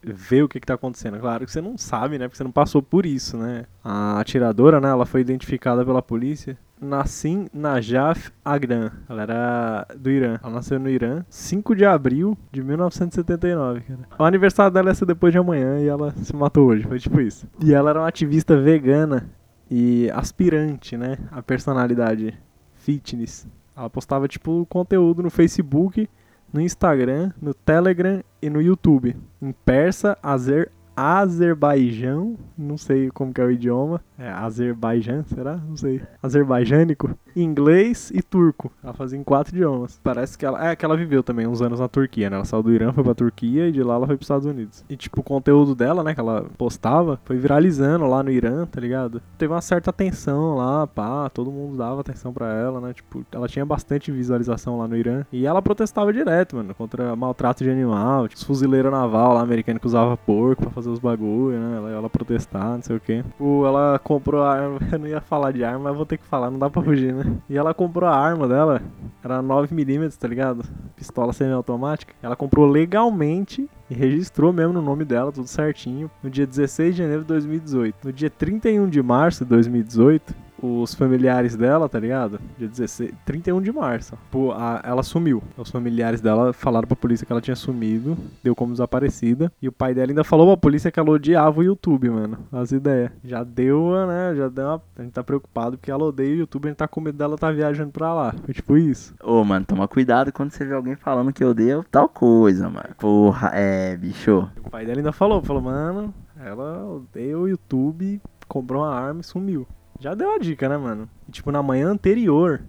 ver 0.02 0.42
o 0.42 0.48
que, 0.48 0.60
que 0.60 0.66
tá 0.66 0.74
acontecendo. 0.74 1.18
Claro 1.18 1.44
que 1.44 1.52
você 1.52 1.60
não 1.60 1.78
sabe, 1.78 2.18
né? 2.18 2.26
Porque 2.26 2.36
você 2.36 2.44
não 2.44 2.52
passou 2.52 2.82
por 2.82 3.06
isso, 3.06 3.36
né? 3.36 3.64
A 3.82 4.20
atiradora, 4.20 4.80
né? 4.80 4.88
Ela 4.88 5.06
foi 5.06 5.20
identificada 5.20 5.84
pela 5.84 6.02
polícia. 6.02 6.56
Nassim 6.80 7.46
Najaf 7.54 8.32
Agran. 8.44 8.90
Ela 9.08 9.22
era 9.22 9.86
do 9.96 10.10
Irã. 10.10 10.38
Ela 10.42 10.52
nasceu 10.54 10.80
no 10.80 10.90
Irã, 10.90 11.24
5 11.30 11.76
de 11.76 11.84
abril 11.84 12.36
de 12.50 12.62
1979, 12.62 13.80
cara. 13.82 14.00
O 14.18 14.24
aniversário 14.24 14.72
dela 14.72 14.90
ia 14.90 14.94
ser 14.94 15.06
depois 15.06 15.32
de 15.32 15.38
amanhã 15.38 15.78
e 15.78 15.86
ela 15.86 16.10
se 16.10 16.34
matou 16.34 16.68
hoje. 16.68 16.82
Foi 16.82 16.98
tipo 16.98 17.20
isso. 17.20 17.46
E 17.60 17.72
ela 17.72 17.90
era 17.90 18.00
uma 18.00 18.08
ativista 18.08 18.60
vegana 18.60 19.30
e 19.70 20.10
aspirante, 20.10 20.96
né? 20.96 21.18
A 21.30 21.40
personalidade 21.40 22.34
fitness. 22.74 23.46
Ela 23.76 23.88
postava, 23.88 24.28
tipo, 24.28 24.66
conteúdo 24.68 25.22
no 25.22 25.30
Facebook 25.30 26.08
no 26.52 26.60
Instagram, 26.60 27.32
no 27.40 27.54
Telegram 27.54 28.22
e 28.40 28.50
no 28.50 28.60
YouTube. 28.60 29.16
Em 29.40 29.52
persa, 29.64 30.18
azer, 30.22 30.70
Azerbaijão, 30.96 32.36
não 32.56 32.76
sei 32.76 33.10
como 33.10 33.32
que 33.32 33.40
é 33.40 33.44
o 33.44 33.50
idioma. 33.50 34.00
É 34.18 34.28
Azerbaijão, 34.28 35.24
será? 35.24 35.56
Não 35.56 35.76
sei. 35.76 36.00
Azerbaijânico, 36.22 37.10
inglês 37.34 38.10
e 38.14 38.22
turco. 38.22 38.70
Ela 38.82 38.92
fazia 38.92 39.18
em 39.18 39.24
quatro 39.24 39.54
idiomas. 39.56 39.98
Parece 40.02 40.38
que 40.38 40.46
ela 40.46 40.68
é 40.68 40.76
que 40.76 40.84
ela 40.84 40.96
viveu 40.96 41.22
também 41.22 41.46
uns 41.46 41.60
anos 41.60 41.80
na 41.80 41.88
Turquia, 41.88 42.30
né? 42.30 42.36
Ela 42.36 42.44
saiu 42.44 42.62
do 42.62 42.72
Irã, 42.72 42.92
foi 42.92 43.02
pra 43.02 43.14
Turquia 43.14 43.68
e 43.68 43.72
de 43.72 43.82
lá 43.82 43.94
ela 43.94 44.06
foi 44.06 44.16
pros 44.16 44.26
Estados 44.26 44.46
Unidos. 44.46 44.84
E 44.88 44.96
tipo, 44.96 45.20
o 45.20 45.24
conteúdo 45.24 45.74
dela, 45.74 46.04
né, 46.04 46.14
que 46.14 46.20
ela 46.20 46.46
postava, 46.56 47.18
foi 47.24 47.36
viralizando 47.36 48.06
lá 48.06 48.22
no 48.22 48.30
Irã, 48.30 48.64
tá 48.66 48.80
ligado? 48.80 49.20
Teve 49.36 49.52
uma 49.52 49.60
certa 49.60 49.90
atenção 49.90 50.56
lá, 50.56 50.86
pá, 50.86 51.28
todo 51.30 51.50
mundo 51.50 51.76
dava 51.76 52.00
atenção 52.00 52.32
pra 52.32 52.46
ela, 52.52 52.80
né? 52.80 52.92
Tipo, 52.92 53.24
ela 53.32 53.48
tinha 53.48 53.66
bastante 53.66 54.12
visualização 54.12 54.78
lá 54.78 54.86
no 54.86 54.96
Irã. 54.96 55.24
E 55.32 55.46
ela 55.46 55.60
protestava 55.60 56.12
direto, 56.12 56.56
mano, 56.56 56.74
contra 56.74 57.16
maltrato 57.16 57.64
de 57.64 57.70
animal, 57.70 58.28
tipo, 58.28 58.40
os 58.40 58.46
fuzileiros 58.46 58.92
naval 58.92 59.34
lá 59.34 59.40
americano 59.40 59.80
que 59.80 59.86
usava 59.86 60.16
porco 60.16 60.62
pra 60.62 60.70
fazer 60.70 60.90
os 60.92 60.98
bagulho, 60.98 61.58
né? 61.58 61.76
Ela, 61.76 61.90
ela 61.90 62.10
protestar, 62.10 62.74
não 62.74 62.82
sei 62.82 62.96
o 62.96 63.00
que. 63.00 63.22
Tipo, 63.22 63.66
ela 63.66 63.98
comprou 63.98 64.42
a 64.42 64.52
arma, 64.52 64.78
eu 64.92 64.98
não 64.98 65.06
ia 65.06 65.20
falar 65.20 65.52
de 65.52 65.64
arma, 65.64 65.80
mas 65.80 65.96
vou 65.96 66.06
ter 66.06 66.18
que 66.18 66.26
falar, 66.26 66.50
não 66.50 66.58
dá 66.58 66.70
pra 66.70 66.82
fugir, 66.82 67.14
né? 67.14 67.36
E 67.48 67.56
ela 67.56 67.74
comprou 67.74 68.08
a 68.08 68.16
arma 68.16 68.46
dela, 68.46 68.82
era 69.22 69.42
9mm, 69.42 70.16
tá 70.16 70.28
ligado? 70.28 70.64
Pistola 70.96 71.32
semiautomática. 71.32 72.14
Ela 72.22 72.36
comprou 72.36 72.66
legalmente 72.66 73.68
e 73.90 73.94
registrou 73.94 74.52
mesmo 74.52 74.72
no 74.72 74.82
nome 74.82 75.04
dela, 75.04 75.32
tudo 75.32 75.46
certinho, 75.46 76.10
no 76.22 76.30
dia 76.30 76.46
16 76.46 76.94
de 76.94 77.02
janeiro 77.02 77.22
de 77.22 77.28
2018. 77.28 77.96
No 78.04 78.12
dia 78.12 78.30
31 78.30 78.88
de 78.88 79.02
março 79.02 79.44
de 79.44 79.50
2018, 79.50 80.34
os 80.62 80.94
familiares 80.94 81.56
dela, 81.56 81.88
tá 81.88 81.98
ligado? 81.98 82.40
Dia 82.56 82.68
16, 82.68 83.12
31 83.26 83.60
de 83.60 83.72
março. 83.72 84.16
Pô, 84.30 84.52
a- 84.52 84.80
ela 84.84 85.02
sumiu. 85.02 85.42
Os 85.56 85.70
familiares 85.70 86.20
dela 86.20 86.52
falaram 86.52 86.86
pra 86.86 86.96
polícia 86.96 87.26
que 87.26 87.32
ela 87.32 87.40
tinha 87.42 87.56
sumido, 87.56 88.16
deu 88.42 88.54
como 88.54 88.72
desaparecida. 88.72 89.52
E 89.60 89.68
o 89.68 89.72
pai 89.72 89.92
dela 89.94 90.10
ainda 90.12 90.22
falou 90.24 90.46
pra 90.46 90.56
polícia 90.56 90.90
que 90.90 91.00
ela 91.00 91.10
odiava 91.10 91.60
o 91.60 91.62
YouTube, 91.64 92.08
mano. 92.10 92.38
As 92.52 92.70
ideias. 92.72 93.10
Já 93.24 93.42
deu, 93.42 93.90
né? 94.06 94.34
Já 94.36 94.48
deu 94.48 94.64
uma... 94.66 94.82
A 94.96 95.02
gente 95.02 95.12
tá 95.12 95.24
preocupado 95.24 95.76
porque 95.76 95.90
ela 95.90 96.04
odeia 96.04 96.34
o 96.34 96.38
YouTube, 96.38 96.66
a 96.66 96.68
gente 96.68 96.78
tá 96.78 96.86
com 96.88 97.00
medo 97.00 97.18
dela 97.18 97.36
tá 97.36 97.50
viajando 97.50 97.90
pra 97.90 98.14
lá. 98.14 98.34
Foi 98.44 98.54
tipo 98.54 98.76
isso. 98.76 99.14
Ô, 99.22 99.42
mano, 99.44 99.64
toma 99.66 99.88
cuidado 99.88 100.32
quando 100.32 100.50
você 100.52 100.64
vê 100.64 100.74
alguém 100.74 100.94
falando 100.94 101.32
que 101.32 101.44
odeia 101.44 101.84
tal 101.90 102.08
coisa, 102.08 102.70
mano. 102.70 102.90
Porra, 102.98 103.50
é, 103.54 103.96
bicho. 103.96 104.48
O 104.64 104.70
pai 104.70 104.86
dela 104.86 104.98
ainda 105.00 105.12
falou, 105.12 105.42
falou, 105.42 105.62
mano, 105.62 106.14
ela 106.38 106.84
odeia 106.86 107.38
o 107.38 107.48
YouTube, 107.48 108.20
comprou 108.48 108.82
uma 108.82 108.94
arma 108.94 109.20
e 109.20 109.24
sumiu. 109.24 109.66
Já 110.02 110.16
deu 110.16 110.34
a 110.34 110.38
dica, 110.38 110.68
né, 110.68 110.76
mano? 110.76 111.08
E, 111.28 111.30
tipo, 111.30 111.52
na 111.52 111.62
manhã 111.62 111.88
anterior, 111.90 112.60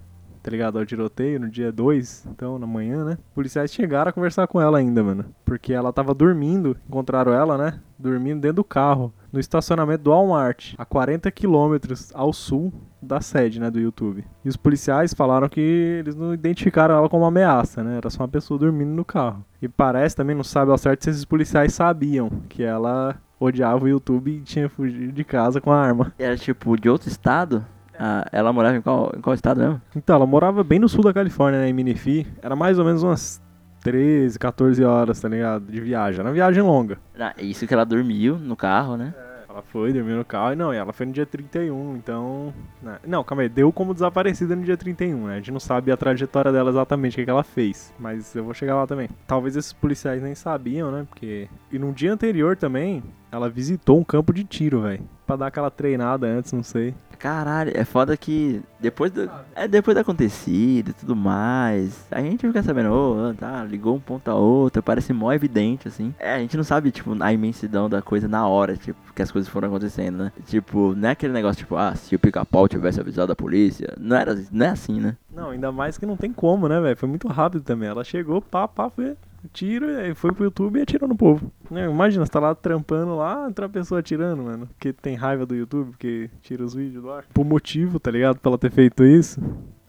tá 0.43 0.51
ligado, 0.51 0.77
ao 0.77 0.85
tiroteio, 0.85 1.39
no 1.39 1.49
dia 1.49 1.71
2, 1.71 2.27
então, 2.29 2.59
na 2.59 2.67
manhã, 2.67 3.03
né? 3.03 3.17
Policiais 3.33 3.73
chegaram 3.73 4.09
a 4.09 4.13
conversar 4.13 4.45
com 4.45 4.61
ela 4.61 4.77
ainda, 4.77 5.03
mano. 5.03 5.25
Porque 5.43 5.73
ela 5.73 5.91
tava 5.91 6.13
dormindo, 6.13 6.77
encontraram 6.87 7.33
ela, 7.33 7.57
né? 7.57 7.79
Dormindo 7.97 8.39
dentro 8.39 8.57
do 8.57 8.63
carro, 8.63 9.11
no 9.31 9.39
estacionamento 9.39 10.03
do 10.03 10.11
Walmart, 10.11 10.75
a 10.77 10.85
40 10.85 11.31
quilômetros 11.31 12.11
ao 12.13 12.31
sul 12.31 12.71
da 13.01 13.19
sede, 13.19 13.59
né, 13.59 13.71
do 13.71 13.79
YouTube. 13.79 14.23
E 14.45 14.47
os 14.47 14.55
policiais 14.55 15.11
falaram 15.11 15.49
que 15.49 15.59
eles 15.59 16.15
não 16.15 16.35
identificaram 16.35 16.95
ela 16.95 17.09
como 17.09 17.25
ameaça, 17.25 17.83
né? 17.83 17.97
Era 17.97 18.11
só 18.11 18.21
uma 18.21 18.29
pessoa 18.29 18.59
dormindo 18.59 18.91
no 18.91 19.03
carro. 19.03 19.43
E 19.59 19.67
parece 19.67 20.15
também, 20.15 20.35
não 20.35 20.43
sabe 20.43 20.69
ao 20.69 20.77
certo 20.77 21.03
se 21.03 21.09
esses 21.09 21.25
policiais 21.25 21.73
sabiam 21.73 22.29
que 22.47 22.61
ela 22.61 23.19
odiava 23.43 23.83
o 23.83 23.87
YouTube 23.87 24.31
e 24.31 24.41
tinha 24.41 24.69
fugido 24.69 25.11
de 25.11 25.23
casa 25.23 25.59
com 25.61 25.71
a 25.71 25.79
arma. 25.79 26.13
Era 26.17 26.37
tipo 26.37 26.79
de 26.79 26.89
outro 26.89 27.09
estado? 27.09 27.65
Ah, 27.97 28.27
ela 28.31 28.51
morava 28.51 28.75
em 28.77 28.81
qual, 28.81 29.13
em 29.15 29.21
qual 29.21 29.33
estado 29.33 29.59
mesmo? 29.59 29.81
Então, 29.95 30.15
ela 30.15 30.25
morava 30.25 30.63
bem 30.63 30.79
no 30.79 30.89
sul 30.89 31.03
da 31.03 31.13
Califórnia, 31.13 31.59
né, 31.59 31.69
em 31.69 31.73
Menifee. 31.73 32.25
Era 32.41 32.55
mais 32.55 32.79
ou 32.79 32.85
menos 32.85 33.03
umas 33.03 33.41
13, 33.81 34.39
14 34.39 34.83
horas, 34.83 35.19
tá 35.19 35.27
ligado? 35.29 35.65
De 35.71 35.79
viagem. 35.79 36.19
Era 36.19 36.29
uma 36.29 36.33
viagem 36.33 36.63
longa. 36.63 36.97
Ah, 37.19 37.33
isso 37.37 37.67
que 37.67 37.73
ela 37.73 37.85
dormiu 37.85 38.37
no 38.37 38.55
carro, 38.55 38.97
né? 38.97 39.13
Ela 39.47 39.61
foi, 39.61 39.93
dormiu 39.93 40.15
no 40.17 40.25
carro 40.25 40.53
e 40.53 40.55
não, 40.55 40.73
ela 40.73 40.91
foi 40.91 41.05
no 41.05 41.11
dia 41.11 41.27
31, 41.27 41.95
então. 41.95 42.51
né. 42.81 42.97
Não, 43.05 43.23
calma 43.23 43.43
aí, 43.43 43.49
deu 43.49 43.71
como 43.71 43.93
desaparecida 43.93 44.55
no 44.55 44.63
dia 44.63 44.75
31, 44.75 45.27
né? 45.27 45.33
A 45.33 45.37
gente 45.37 45.51
não 45.51 45.59
sabe 45.59 45.91
a 45.91 45.97
trajetória 45.97 46.51
dela 46.51 46.71
exatamente, 46.71 47.13
o 47.13 47.15
que, 47.17 47.25
que 47.25 47.29
ela 47.29 47.43
fez. 47.43 47.93
Mas 47.99 48.35
eu 48.35 48.43
vou 48.43 48.55
chegar 48.55 48.75
lá 48.75 48.87
também. 48.87 49.07
Talvez 49.27 49.55
esses 49.55 49.71
policiais 49.71 50.23
nem 50.23 50.33
sabiam, 50.33 50.91
né? 50.91 51.05
Porque. 51.07 51.47
E 51.71 51.77
no 51.77 51.91
dia 51.93 52.11
anterior 52.11 52.57
também, 52.57 53.03
ela 53.35 53.49
visitou 53.49 53.99
um 53.99 54.03
campo 54.03 54.31
de 54.31 54.43
tiro, 54.43 54.81
velho. 54.81 55.01
Pra 55.25 55.35
dar 55.35 55.47
aquela 55.47 55.71
treinada 55.71 56.27
antes, 56.27 56.51
não 56.53 56.61
sei. 56.61 56.93
Caralho, 57.17 57.71
é 57.73 57.83
foda 57.85 58.15
que 58.17 58.61
depois 58.79 59.11
do. 59.11 59.29
É 59.55 59.67
depois 59.67 59.95
do 59.95 60.01
acontecido 60.01 60.89
e 60.89 60.93
tudo 60.93 61.15
mais. 61.15 62.05
A 62.11 62.21
gente 62.21 62.45
fica 62.45 62.61
sabendo, 62.61 62.91
ô, 62.91 63.33
tá, 63.33 63.63
ligou 63.63 63.95
um 63.95 63.99
ponto 63.99 64.29
a 64.29 64.35
outro, 64.35 64.83
parece 64.83 65.13
mó 65.13 65.31
evidente, 65.31 65.87
assim. 65.87 66.13
É, 66.19 66.33
a 66.33 66.39
gente 66.39 66.57
não 66.57 66.63
sabe, 66.63 66.91
tipo, 66.91 67.15
a 67.23 67.33
imensidão 67.33 67.89
da 67.89 68.01
coisa 68.01 68.27
na 68.27 68.45
hora, 68.45 68.75
tipo, 68.75 68.99
que 69.13 69.21
as 69.21 69.31
coisas 69.31 69.49
foram 69.49 69.69
acontecendo, 69.69 70.17
né? 70.17 70.31
Tipo, 70.45 70.93
não 70.95 71.07
é 71.07 71.11
aquele 71.13 71.33
negócio, 71.33 71.59
tipo, 71.59 71.75
ah, 71.75 71.95
se 71.95 72.13
o 72.13 72.19
pica-pau 72.19 72.67
tivesse 72.67 72.99
avisado 72.99 73.31
a 73.31 73.35
polícia. 73.35 73.93
Não 73.97 74.17
era, 74.17 74.37
não 74.51 74.65
é 74.65 74.69
assim, 74.69 74.99
né? 74.99 75.15
Não, 75.33 75.51
ainda 75.51 75.71
mais 75.71 75.97
que 75.97 76.05
não 76.05 76.17
tem 76.17 76.33
como, 76.33 76.67
né, 76.67 76.79
velho? 76.81 76.97
Foi 76.97 77.09
muito 77.09 77.27
rápido 77.29 77.63
também. 77.63 77.87
Ela 77.87 78.03
chegou, 78.03 78.41
pá, 78.41 78.67
pá, 78.67 78.89
foi 78.89 79.15
tiro, 79.51 79.89
e 79.89 80.13
foi 80.15 80.31
pro 80.31 80.43
YouTube 80.45 80.77
e 80.79 80.81
atirou 80.83 81.07
no 81.09 81.15
povo. 81.15 81.51
Né, 81.69 81.89
Imagina, 81.89 82.25
você 82.25 82.31
tá 82.31 82.39
lá 82.39 82.53
trampando 82.55 83.15
lá, 83.15 83.47
entra 83.49 83.65
a 83.65 83.69
pessoa 83.69 83.99
atirando, 83.99 84.43
mano. 84.43 84.67
Porque 84.67 84.93
tem 84.93 85.15
raiva 85.15 85.45
do 85.45 85.55
YouTube, 85.55 85.89
porque 85.91 86.29
tira 86.41 86.63
os 86.63 86.73
vídeos 86.73 87.03
do 87.03 87.11
ar. 87.11 87.25
Por 87.33 87.45
motivo, 87.45 87.99
tá 87.99 88.09
ligado? 88.11 88.39
Pra 88.39 88.49
ela 88.49 88.57
ter 88.57 88.71
feito 88.71 89.03
isso. 89.03 89.41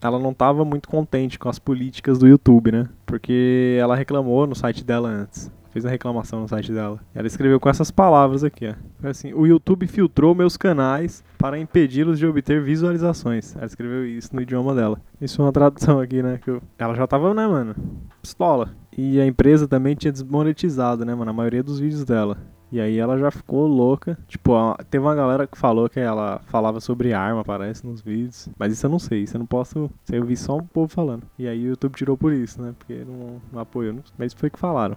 Ela 0.02 0.18
não 0.18 0.34
tava 0.34 0.64
muito 0.64 0.88
contente 0.88 1.38
com 1.38 1.48
as 1.48 1.58
políticas 1.58 2.18
do 2.18 2.26
YouTube, 2.28 2.70
né? 2.72 2.88
Porque 3.06 3.76
ela 3.80 3.96
reclamou 3.96 4.46
no 4.46 4.54
site 4.54 4.84
dela 4.84 5.08
antes. 5.08 5.50
fez 5.70 5.84
uma 5.84 5.90
reclamação 5.90 6.40
no 6.40 6.46
site 6.48 6.70
dela. 6.72 7.00
Ela 7.14 7.26
escreveu 7.26 7.58
com 7.58 7.68
essas 7.68 7.90
palavras 7.90 8.44
aqui, 8.44 8.68
ó. 8.68 9.08
Assim: 9.08 9.32
O 9.32 9.46
YouTube 9.46 9.86
filtrou 9.86 10.34
meus 10.34 10.56
canais 10.58 11.24
para 11.38 11.58
impedi-los 11.58 12.18
de 12.18 12.26
obter 12.26 12.62
visualizações. 12.62 13.56
Ela 13.56 13.66
escreveu 13.66 14.06
isso 14.06 14.34
no 14.36 14.42
idioma 14.42 14.74
dela. 14.74 15.00
Isso 15.20 15.40
é 15.40 15.44
uma 15.44 15.52
tradução 15.52 15.98
aqui, 16.00 16.22
né? 16.22 16.38
Eu- 16.46 16.62
Ela 16.78 16.94
já 16.94 17.06
tava, 17.06 17.32
né, 17.34 17.46
mano? 17.46 17.74
Pistola. 18.22 18.70
E 18.96 19.20
a 19.20 19.26
empresa 19.26 19.66
também 19.66 19.94
tinha 19.94 20.12
desmonetizado, 20.12 21.04
né, 21.04 21.14
mano? 21.14 21.30
A 21.30 21.34
maioria 21.34 21.62
dos 21.62 21.80
vídeos 21.80 22.04
dela. 22.04 22.36
E 22.70 22.80
aí 22.80 22.98
ela 22.98 23.16
já 23.18 23.30
ficou 23.30 23.66
louca. 23.66 24.18
Tipo, 24.26 24.52
teve 24.90 25.04
uma 25.04 25.14
galera 25.14 25.46
que 25.46 25.56
falou 25.56 25.88
que 25.88 26.00
ela 26.00 26.40
falava 26.46 26.80
sobre 26.80 27.12
arma, 27.12 27.44
parece, 27.44 27.86
nos 27.86 28.00
vídeos. 28.00 28.48
Mas 28.58 28.72
isso 28.72 28.84
eu 28.86 28.90
não 28.90 28.98
sei, 28.98 29.22
isso 29.22 29.36
eu 29.36 29.38
não 29.38 29.46
posso. 29.46 29.90
Isso 30.04 30.14
eu 30.14 30.24
vi 30.24 30.36
só 30.36 30.56
um 30.56 30.66
povo 30.66 30.88
falando. 30.88 31.22
E 31.38 31.46
aí 31.46 31.64
o 31.64 31.68
YouTube 31.68 31.94
tirou 31.94 32.16
por 32.16 32.32
isso, 32.32 32.60
né? 32.60 32.74
Porque 32.76 33.04
não, 33.04 33.40
não 33.52 33.60
apoiou. 33.60 33.96
Mas 34.18 34.32
foi 34.32 34.48
o 34.48 34.52
que 34.52 34.58
falaram. 34.58 34.96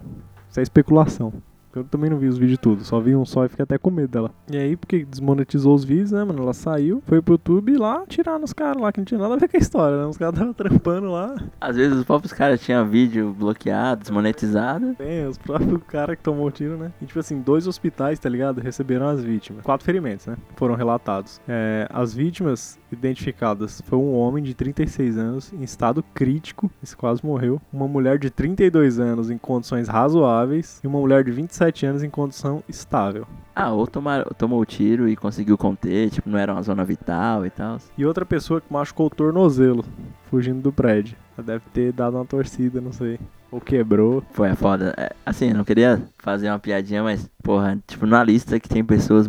Isso 0.50 0.58
é 0.58 0.62
especulação. 0.62 1.32
Eu 1.74 1.84
também 1.84 2.10
não 2.10 2.18
vi 2.18 2.26
os 2.26 2.38
vídeos 2.38 2.58
tudo, 2.58 2.84
só 2.84 2.98
vi 3.00 3.14
um 3.14 3.24
só 3.24 3.44
e 3.44 3.48
fiquei 3.48 3.62
até 3.62 3.78
com 3.78 3.90
medo 3.90 4.08
dela. 4.08 4.30
E 4.50 4.56
aí, 4.56 4.76
porque 4.76 5.04
desmonetizou 5.04 5.74
os 5.74 5.84
vídeos, 5.84 6.12
né, 6.12 6.24
mano? 6.24 6.42
Ela 6.42 6.54
saiu, 6.54 7.02
foi 7.06 7.20
pro 7.20 7.34
YouTube 7.34 7.76
lá 7.76 8.04
tirar 8.06 8.38
nos 8.38 8.52
caras 8.52 8.80
lá, 8.80 8.92
que 8.92 9.00
não 9.00 9.04
tinha 9.04 9.20
nada 9.20 9.34
a 9.34 9.36
ver 9.36 9.48
com 9.48 9.56
a 9.56 9.60
história, 9.60 9.96
né? 9.98 10.06
Os 10.06 10.16
caras 10.16 10.34
estavam 10.34 10.52
trampando 10.52 11.10
lá. 11.10 11.36
Às 11.60 11.76
vezes 11.76 11.98
os 11.98 12.04
próprios 12.04 12.32
caras 12.32 12.60
tinham 12.60 12.86
vídeo 12.88 13.34
bloqueado, 13.38 14.00
desmonetizado. 14.00 14.94
Tem, 14.94 15.26
os 15.26 15.38
próprios 15.38 15.82
caras 15.86 16.16
que 16.16 16.22
tomou 16.22 16.46
o 16.46 16.50
tiro, 16.50 16.76
né? 16.76 16.92
E 17.00 17.06
tipo 17.06 17.18
assim, 17.18 17.40
dois 17.40 17.66
hospitais, 17.66 18.18
tá 18.18 18.28
ligado? 18.28 18.60
Receberam 18.60 19.08
as 19.08 19.22
vítimas. 19.22 19.62
Quatro 19.62 19.84
ferimentos, 19.84 20.26
né? 20.26 20.36
Foram 20.56 20.74
relatados. 20.74 21.40
É, 21.48 21.86
as 21.90 22.14
vítimas 22.14 22.78
identificadas 22.90 23.80
foi 23.86 23.98
um 23.98 24.14
homem 24.14 24.42
de 24.42 24.54
36 24.54 25.18
anos 25.18 25.52
em 25.52 25.62
estado 25.62 26.02
crítico, 26.14 26.70
esse 26.82 26.96
quase 26.96 27.24
morreu. 27.24 27.60
Uma 27.72 27.88
mulher 27.88 28.18
de 28.18 28.30
32 28.30 28.98
anos 28.98 29.30
em 29.30 29.38
condições 29.38 29.88
razoáveis 29.88 30.80
e 30.82 30.86
uma 30.86 30.98
mulher 30.98 31.24
de 31.24 31.30
27 31.30 31.86
anos 31.86 32.02
em 32.02 32.10
condição 32.10 32.62
estável. 32.68 33.26
Ah, 33.54 33.72
ou 33.72 33.86
tomaram, 33.86 34.24
tomou 34.36 34.60
o 34.60 34.64
tiro 34.66 35.08
e 35.08 35.16
conseguiu 35.16 35.58
conter, 35.58 36.10
tipo, 36.10 36.30
não 36.30 36.38
era 36.38 36.52
uma 36.52 36.62
zona 36.62 36.84
vital 36.84 37.44
e 37.44 37.50
tal. 37.50 37.78
E 37.96 38.06
outra 38.06 38.24
pessoa 38.24 38.60
que 38.60 38.72
machucou 38.72 39.06
o 39.06 39.10
tornozelo, 39.10 39.84
fugindo 40.30 40.60
do 40.60 40.72
prédio. 40.72 41.16
Ela 41.36 41.46
deve 41.46 41.64
ter 41.72 41.92
dado 41.92 42.16
uma 42.16 42.24
torcida, 42.24 42.80
não 42.80 42.92
sei. 42.92 43.18
Ou 43.50 43.60
quebrou. 43.60 44.22
Foi 44.32 44.50
a 44.50 44.56
foda. 44.56 44.94
É, 44.96 45.12
assim, 45.24 45.48
eu 45.48 45.54
não 45.54 45.64
queria 45.64 46.02
fazer 46.18 46.48
uma 46.50 46.58
piadinha, 46.58 47.02
mas, 47.02 47.28
porra, 47.42 47.78
tipo, 47.86 48.06
na 48.06 48.22
lista 48.22 48.60
que 48.60 48.68
tem 48.68 48.84
pessoas 48.84 49.26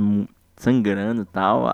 sangrando 0.57 1.22
e 1.22 1.26
tal, 1.26 1.73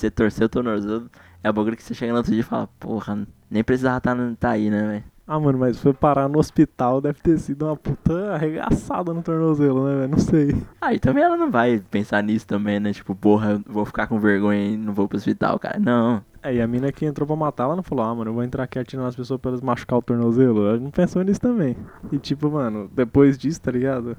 você 0.00 0.10
torceu 0.10 0.46
o 0.46 0.48
tornozelo, 0.48 1.10
é 1.42 1.50
o 1.50 1.52
bagulho 1.52 1.76
que 1.76 1.82
você 1.82 1.94
chega 1.94 2.12
no 2.12 2.18
outro 2.18 2.32
dia 2.32 2.40
e 2.40 2.44
fala, 2.44 2.68
porra, 2.78 3.26
nem 3.50 3.62
precisava 3.62 3.98
estar 3.98 4.16
tá, 4.16 4.32
tá 4.38 4.50
aí, 4.50 4.70
né, 4.70 4.86
velho? 4.86 5.04
Ah, 5.26 5.38
mano, 5.38 5.58
mas 5.60 5.78
foi 5.78 5.92
parar 5.92 6.28
no 6.28 6.40
hospital, 6.40 7.00
deve 7.00 7.20
ter 7.20 7.38
sido 7.38 7.64
uma 7.64 7.76
puta 7.76 8.32
arregaçada 8.34 9.14
no 9.14 9.22
tornozelo, 9.22 9.86
né, 9.86 9.94
velho? 9.94 10.08
Não 10.08 10.18
sei. 10.18 10.56
Ah, 10.80 10.92
e 10.92 10.98
também 10.98 11.22
ela 11.22 11.36
não 11.36 11.52
vai 11.52 11.80
pensar 11.88 12.20
nisso 12.20 12.44
também, 12.44 12.80
né? 12.80 12.92
Tipo, 12.92 13.14
porra, 13.14 13.52
eu 13.52 13.72
vou 13.72 13.84
ficar 13.84 14.08
com 14.08 14.18
vergonha 14.18 14.72
e 14.72 14.76
não 14.76 14.92
vou 14.92 15.06
pro 15.06 15.16
hospital, 15.16 15.56
cara. 15.60 15.78
Não. 15.78 16.20
É, 16.42 16.56
e 16.56 16.60
a 16.60 16.66
mina 16.66 16.90
que 16.90 17.06
entrou 17.06 17.28
pra 17.28 17.36
matar, 17.36 17.62
ela 17.62 17.76
não 17.76 17.82
falou, 17.84 18.04
ah, 18.06 18.12
mano, 18.12 18.30
eu 18.30 18.34
vou 18.34 18.42
entrar 18.42 18.64
aqui 18.64 18.76
atirando 18.76 19.06
as 19.06 19.14
pessoas 19.14 19.40
pra 19.40 19.50
elas 19.52 19.60
machucar 19.60 20.00
o 20.00 20.02
tornozelo. 20.02 20.66
Ela 20.66 20.80
não 20.80 20.90
pensou 20.90 21.22
nisso 21.22 21.40
também. 21.40 21.76
E 22.10 22.18
tipo, 22.18 22.50
mano, 22.50 22.90
depois 22.92 23.38
disso, 23.38 23.60
tá 23.60 23.70
ligado? 23.70 24.16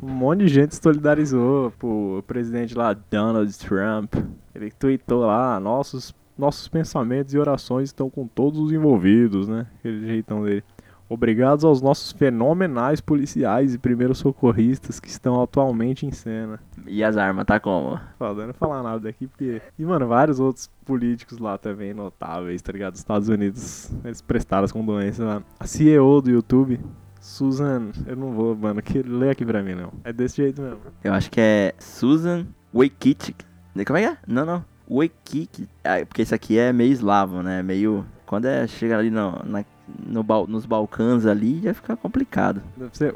Um 0.00 0.08
monte 0.08 0.44
de 0.44 0.48
gente 0.48 0.76
se 0.76 0.80
solidarizou 0.80 1.72
pro 1.72 2.22
presidente 2.28 2.76
lá, 2.76 2.92
Donald 3.10 3.58
Trump. 3.58 4.14
Ele 4.54 4.70
tweetou 4.70 5.26
lá, 5.26 5.58
nossos, 5.58 6.14
nossos 6.38 6.68
pensamentos 6.68 7.34
e 7.34 7.38
orações 7.38 7.88
estão 7.88 8.08
com 8.08 8.26
todos 8.26 8.60
os 8.60 8.72
envolvidos, 8.72 9.48
né? 9.48 9.66
Aquele 9.78 10.06
jeitão 10.06 10.44
dele. 10.44 10.62
Obrigados 11.06 11.64
aos 11.64 11.82
nossos 11.82 12.12
fenomenais 12.12 13.00
policiais 13.00 13.74
e 13.74 13.78
primeiros 13.78 14.18
socorristas 14.18 14.98
que 14.98 15.08
estão 15.08 15.42
atualmente 15.42 16.06
em 16.06 16.10
cena. 16.10 16.58
E 16.86 17.04
as 17.04 17.16
armas, 17.16 17.44
tá 17.44 17.60
como? 17.60 18.00
Eu 18.18 18.46
não 18.46 18.54
falar 18.54 18.82
nada 18.82 19.00
daqui 19.00 19.26
porque. 19.26 19.60
E, 19.78 19.84
mano, 19.84 20.08
vários 20.08 20.40
outros 20.40 20.70
políticos 20.84 21.38
lá 21.38 21.58
também 21.58 21.92
notáveis, 21.92 22.62
tá 22.62 22.72
ligado? 22.72 22.92
Dos 22.92 23.00
Estados 23.00 23.28
Unidos, 23.28 23.92
eles 24.02 24.22
prestaram 24.22 24.64
as 24.64 24.72
condolências 24.72 25.26
lá. 25.26 25.42
A 25.60 25.66
CEO 25.66 26.22
do 26.22 26.30
YouTube, 26.30 26.80
Susan. 27.20 27.90
Eu 28.06 28.16
não 28.16 28.32
vou, 28.32 28.56
mano, 28.56 28.82
que 28.82 29.02
lê 29.02 29.30
aqui 29.30 29.44
pra 29.44 29.62
mim, 29.62 29.74
não. 29.74 29.92
É 30.04 30.12
desse 30.12 30.36
jeito 30.36 30.60
mesmo. 30.60 30.80
Eu 31.02 31.12
acho 31.12 31.30
que 31.30 31.40
é 31.40 31.74
Susan 31.78 32.46
Wojcicki. 32.74 33.34
Como 33.82 33.98
é 33.98 34.02
que 34.02 34.08
é? 34.08 34.16
Não, 34.26 34.44
não. 34.46 34.64
Wojcicki. 34.88 35.68
Ah, 35.82 36.04
porque 36.06 36.22
isso 36.22 36.34
aqui 36.34 36.58
é 36.58 36.72
meio 36.72 36.92
eslavo, 36.92 37.42
né? 37.42 37.62
Meio... 37.62 38.06
Quando 38.26 38.46
é, 38.46 38.66
chega 38.66 38.98
ali 38.98 39.10
no, 39.10 39.42
na, 39.44 39.64
no, 40.06 40.22
Bal- 40.22 40.46
nos 40.46 40.66
Balcãs 40.66 41.26
ali, 41.26 41.60
já 41.62 41.74
fica 41.74 41.96
complicado. 41.96 42.62
Deve 42.76 42.96
ser. 42.96 43.14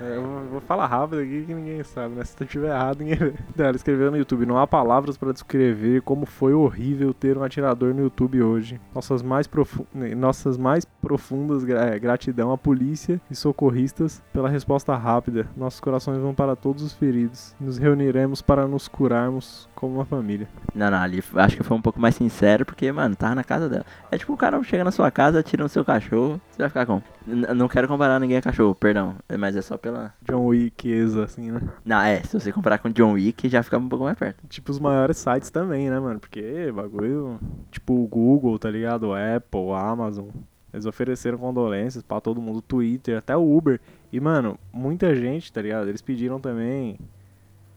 É, 0.00 0.16
eu 0.16 0.22
vou- 0.50 0.60
falar 0.60 0.86
rápido 0.86 1.20
aqui 1.20 1.44
que 1.46 1.54
ninguém 1.54 1.82
sabe, 1.82 2.14
né? 2.14 2.24
Se 2.24 2.36
tu 2.36 2.44
tiver 2.44 2.68
errado, 2.68 3.00
ninguém 3.00 3.16
vê. 3.16 3.32
Ela 3.58 3.76
escreveu 3.76 4.10
no 4.10 4.16
YouTube: 4.16 4.46
Não 4.46 4.58
há 4.58 4.66
palavras 4.66 5.16
para 5.16 5.32
descrever 5.32 6.02
como 6.02 6.26
foi 6.26 6.52
horrível 6.52 7.12
ter 7.14 7.36
um 7.36 7.42
atirador 7.42 7.94
no 7.94 8.02
YouTube 8.02 8.42
hoje. 8.42 8.80
Nossas 8.94 9.22
mais, 9.22 9.46
profu 9.46 9.86
nossas 10.16 10.56
mais 10.56 10.84
profundas 10.84 11.66
é, 11.68 11.98
gratidão 11.98 12.52
à 12.52 12.58
polícia 12.58 13.20
e 13.30 13.34
socorristas 13.34 14.22
pela 14.32 14.48
resposta 14.48 14.94
rápida. 14.96 15.46
Nossos 15.56 15.80
corações 15.80 16.18
vão 16.20 16.34
para 16.34 16.54
todos 16.56 16.82
os 16.82 16.92
feridos. 16.92 17.54
Nos 17.60 17.78
reuniremos 17.78 18.40
para 18.42 18.66
nos 18.66 18.86
curarmos 18.88 19.68
como 19.74 19.94
uma 19.94 20.04
família. 20.04 20.48
Não, 20.74 20.90
não, 20.90 20.98
ali 20.98 21.22
acho 21.36 21.56
que 21.56 21.62
foi 21.62 21.76
um 21.76 21.80
pouco 21.82 22.00
mais 22.00 22.14
sincero, 22.14 22.64
porque, 22.64 22.90
mano, 22.92 23.16
tava 23.16 23.34
na 23.34 23.44
casa 23.44 23.68
dela. 23.68 23.84
É 24.10 24.18
tipo 24.18 24.32
o 24.32 24.36
cara 24.36 24.62
chega 24.62 24.84
na 24.84 24.90
sua 24.90 25.10
casa, 25.10 25.42
tira 25.42 25.66
seu 25.68 25.79
cachorro, 25.84 26.40
você 26.50 26.58
vai 26.62 26.68
ficar 26.68 26.86
como? 26.86 27.02
N- 27.26 27.54
não 27.54 27.68
quero 27.68 27.86
comparar 27.88 28.18
ninguém 28.20 28.36
a 28.38 28.42
cachorro, 28.42 28.74
perdão. 28.74 29.16
Mas 29.38 29.56
é 29.56 29.62
só 29.62 29.76
pela. 29.76 30.12
John 30.22 30.46
Wickesa, 30.46 31.24
assim, 31.24 31.50
né? 31.50 31.60
Não, 31.84 32.00
é, 32.00 32.22
se 32.22 32.38
você 32.38 32.52
comparar 32.52 32.78
com 32.78 32.90
John 32.90 33.12
Wick, 33.12 33.48
já 33.48 33.62
fica 33.62 33.78
um 33.78 33.88
pouco 33.88 34.04
mais 34.04 34.18
perto. 34.18 34.46
Tipo 34.48 34.70
os 34.70 34.78
maiores 34.78 35.16
sites 35.18 35.50
também, 35.50 35.90
né, 35.90 35.98
mano? 36.00 36.20
Porque 36.20 36.70
bagulho. 36.72 37.38
Tipo 37.70 37.94
o 38.02 38.06
Google, 38.06 38.58
tá 38.58 38.70
ligado? 38.70 39.08
O 39.08 39.14
Apple, 39.14 39.60
o 39.60 39.74
Amazon. 39.74 40.28
Eles 40.72 40.86
ofereceram 40.86 41.36
condolências 41.36 42.02
pra 42.02 42.20
todo 42.20 42.40
mundo, 42.40 42.62
Twitter, 42.62 43.18
até 43.18 43.36
o 43.36 43.56
Uber. 43.56 43.80
E, 44.12 44.20
mano, 44.20 44.56
muita 44.72 45.14
gente, 45.16 45.52
tá 45.52 45.60
ligado? 45.60 45.88
Eles 45.88 46.00
pediram 46.00 46.38
também 46.40 46.96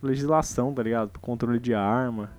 legislação, 0.02 0.74
tá 0.74 0.84
ligado? 0.84 1.10
Pro 1.10 1.22
controle 1.22 1.60
de 1.60 1.74
arma. 1.74 2.30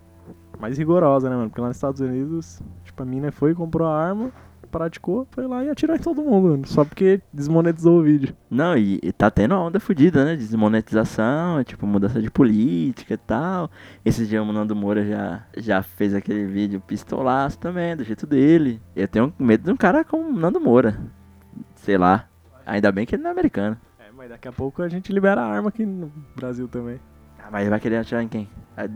Mais 0.59 0.79
rigorosa, 0.79 1.29
né, 1.29 1.37
mano? 1.37 1.51
Porque 1.51 1.61
lá 1.61 1.69
nos 1.69 1.77
Estados 1.77 2.01
Unidos, 2.01 2.61
tipo, 2.85 3.03
a 3.03 3.07
mina 3.07 3.33
foi, 3.33 3.55
comprou 3.55 3.89
a 3.89 3.97
arma, 4.01 4.31
praticou, 4.75 5.25
foi 5.31 5.47
lá 5.47 5.63
e 5.63 5.71
atirou 5.71 5.95
em 5.95 6.01
todo 6.01 6.21
mundo, 6.21 6.49
mano. 6.49 6.67
Só 6.67 6.85
porque 6.85 7.21
desmonetizou 7.33 8.01
o 8.01 8.03
vídeo. 8.03 8.35
Não, 8.51 8.77
e, 8.77 8.99
e 9.01 9.13
tá 9.13 9.31
tendo 9.31 9.55
uma 9.55 9.63
onda 9.63 9.79
fodida, 9.79 10.25
né? 10.25 10.35
Desmonetização, 10.35 11.63
tipo, 11.63 11.87
mudança 11.87 12.21
de 12.21 12.29
política 12.29 13.15
e 13.15 13.17
tal. 13.17 13.71
Esse 14.05 14.27
dia 14.27 14.43
o 14.43 14.53
Nando 14.53 14.75
Moura 14.75 15.07
já, 15.07 15.47
já 15.57 15.81
fez 15.81 16.13
aquele 16.13 16.45
vídeo 16.45 16.81
pistolaço 16.81 17.57
também, 17.57 17.97
do 17.97 18.03
jeito 18.03 18.27
dele. 18.27 18.83
Eu 18.97 19.07
tenho 19.07 19.33
medo 19.39 19.63
de 19.63 19.71
um 19.71 19.77
cara 19.77 20.03
como 20.03 20.29
o 20.29 20.33
Nando 20.33 20.61
Moura. 20.61 20.99
Sei 21.77 21.97
lá. 21.97 22.27
Ainda 22.67 22.91
bem 22.91 23.07
que 23.07 23.15
ele 23.15 23.23
não 23.23 23.31
é 23.31 23.33
americano. 23.33 23.77
É, 24.01 24.11
mas 24.13 24.29
daqui 24.29 24.49
a 24.49 24.53
pouco 24.53 24.83
a 24.83 24.89
gente 24.89 25.13
libera 25.13 25.41
a 25.41 25.47
arma 25.47 25.69
aqui 25.69 25.87
no 25.87 26.11
Brasil 26.35 26.67
também. 26.67 26.99
Ah, 27.39 27.49
mas 27.53 27.69
vai 27.69 27.79
querer 27.79 27.99
atirar 27.99 28.25
em 28.25 28.29
quem? 28.29 28.49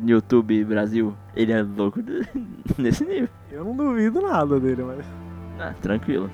No 0.02 0.10
YouTube 0.10 0.64
Brasil? 0.64 1.14
Ele 1.36 1.52
é 1.52 1.62
louco 1.62 2.00
nesse 2.76 3.04
nível. 3.04 3.28
Eu 3.52 3.64
não 3.64 3.76
duvido 3.76 4.20
nada 4.20 4.58
dele, 4.58 4.82
mas. 4.82 5.27
Ah, 5.60 5.74
tranquilo. 5.82 6.30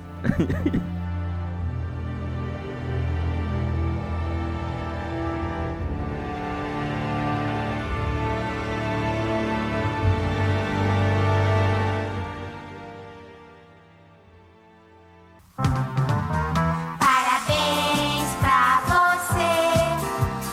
Parabéns 16.99 18.35
pra 18.39 18.81
você 18.85 19.39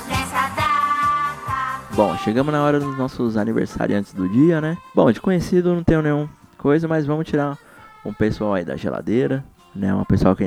nessa 0.09 0.49
data. 0.57 1.85
Bom, 1.95 2.17
chegamos 2.17 2.53
na 2.53 2.63
hora 2.63 2.81
dos 2.81 2.97
nossos 2.97 3.37
aniversariantes 3.37 4.15
do 4.15 4.27
dia, 4.29 4.63
né? 4.63 4.79
Bom, 4.95 5.13
de 5.13 5.21
conhecido 5.21 5.75
não 5.75 5.85
tenho 5.85 6.01
nenhum 6.01 6.27
coisa, 6.57 6.89
mas 6.89 7.05
vamos 7.05 7.27
tirar 7.27 7.59
um 8.05 8.13
pessoal 8.13 8.55
aí 8.55 8.65
da 8.65 8.77
geladeira, 8.77 9.45
né? 9.75 9.95
Um 9.95 10.05
pessoal 10.05 10.35
que 10.37 10.45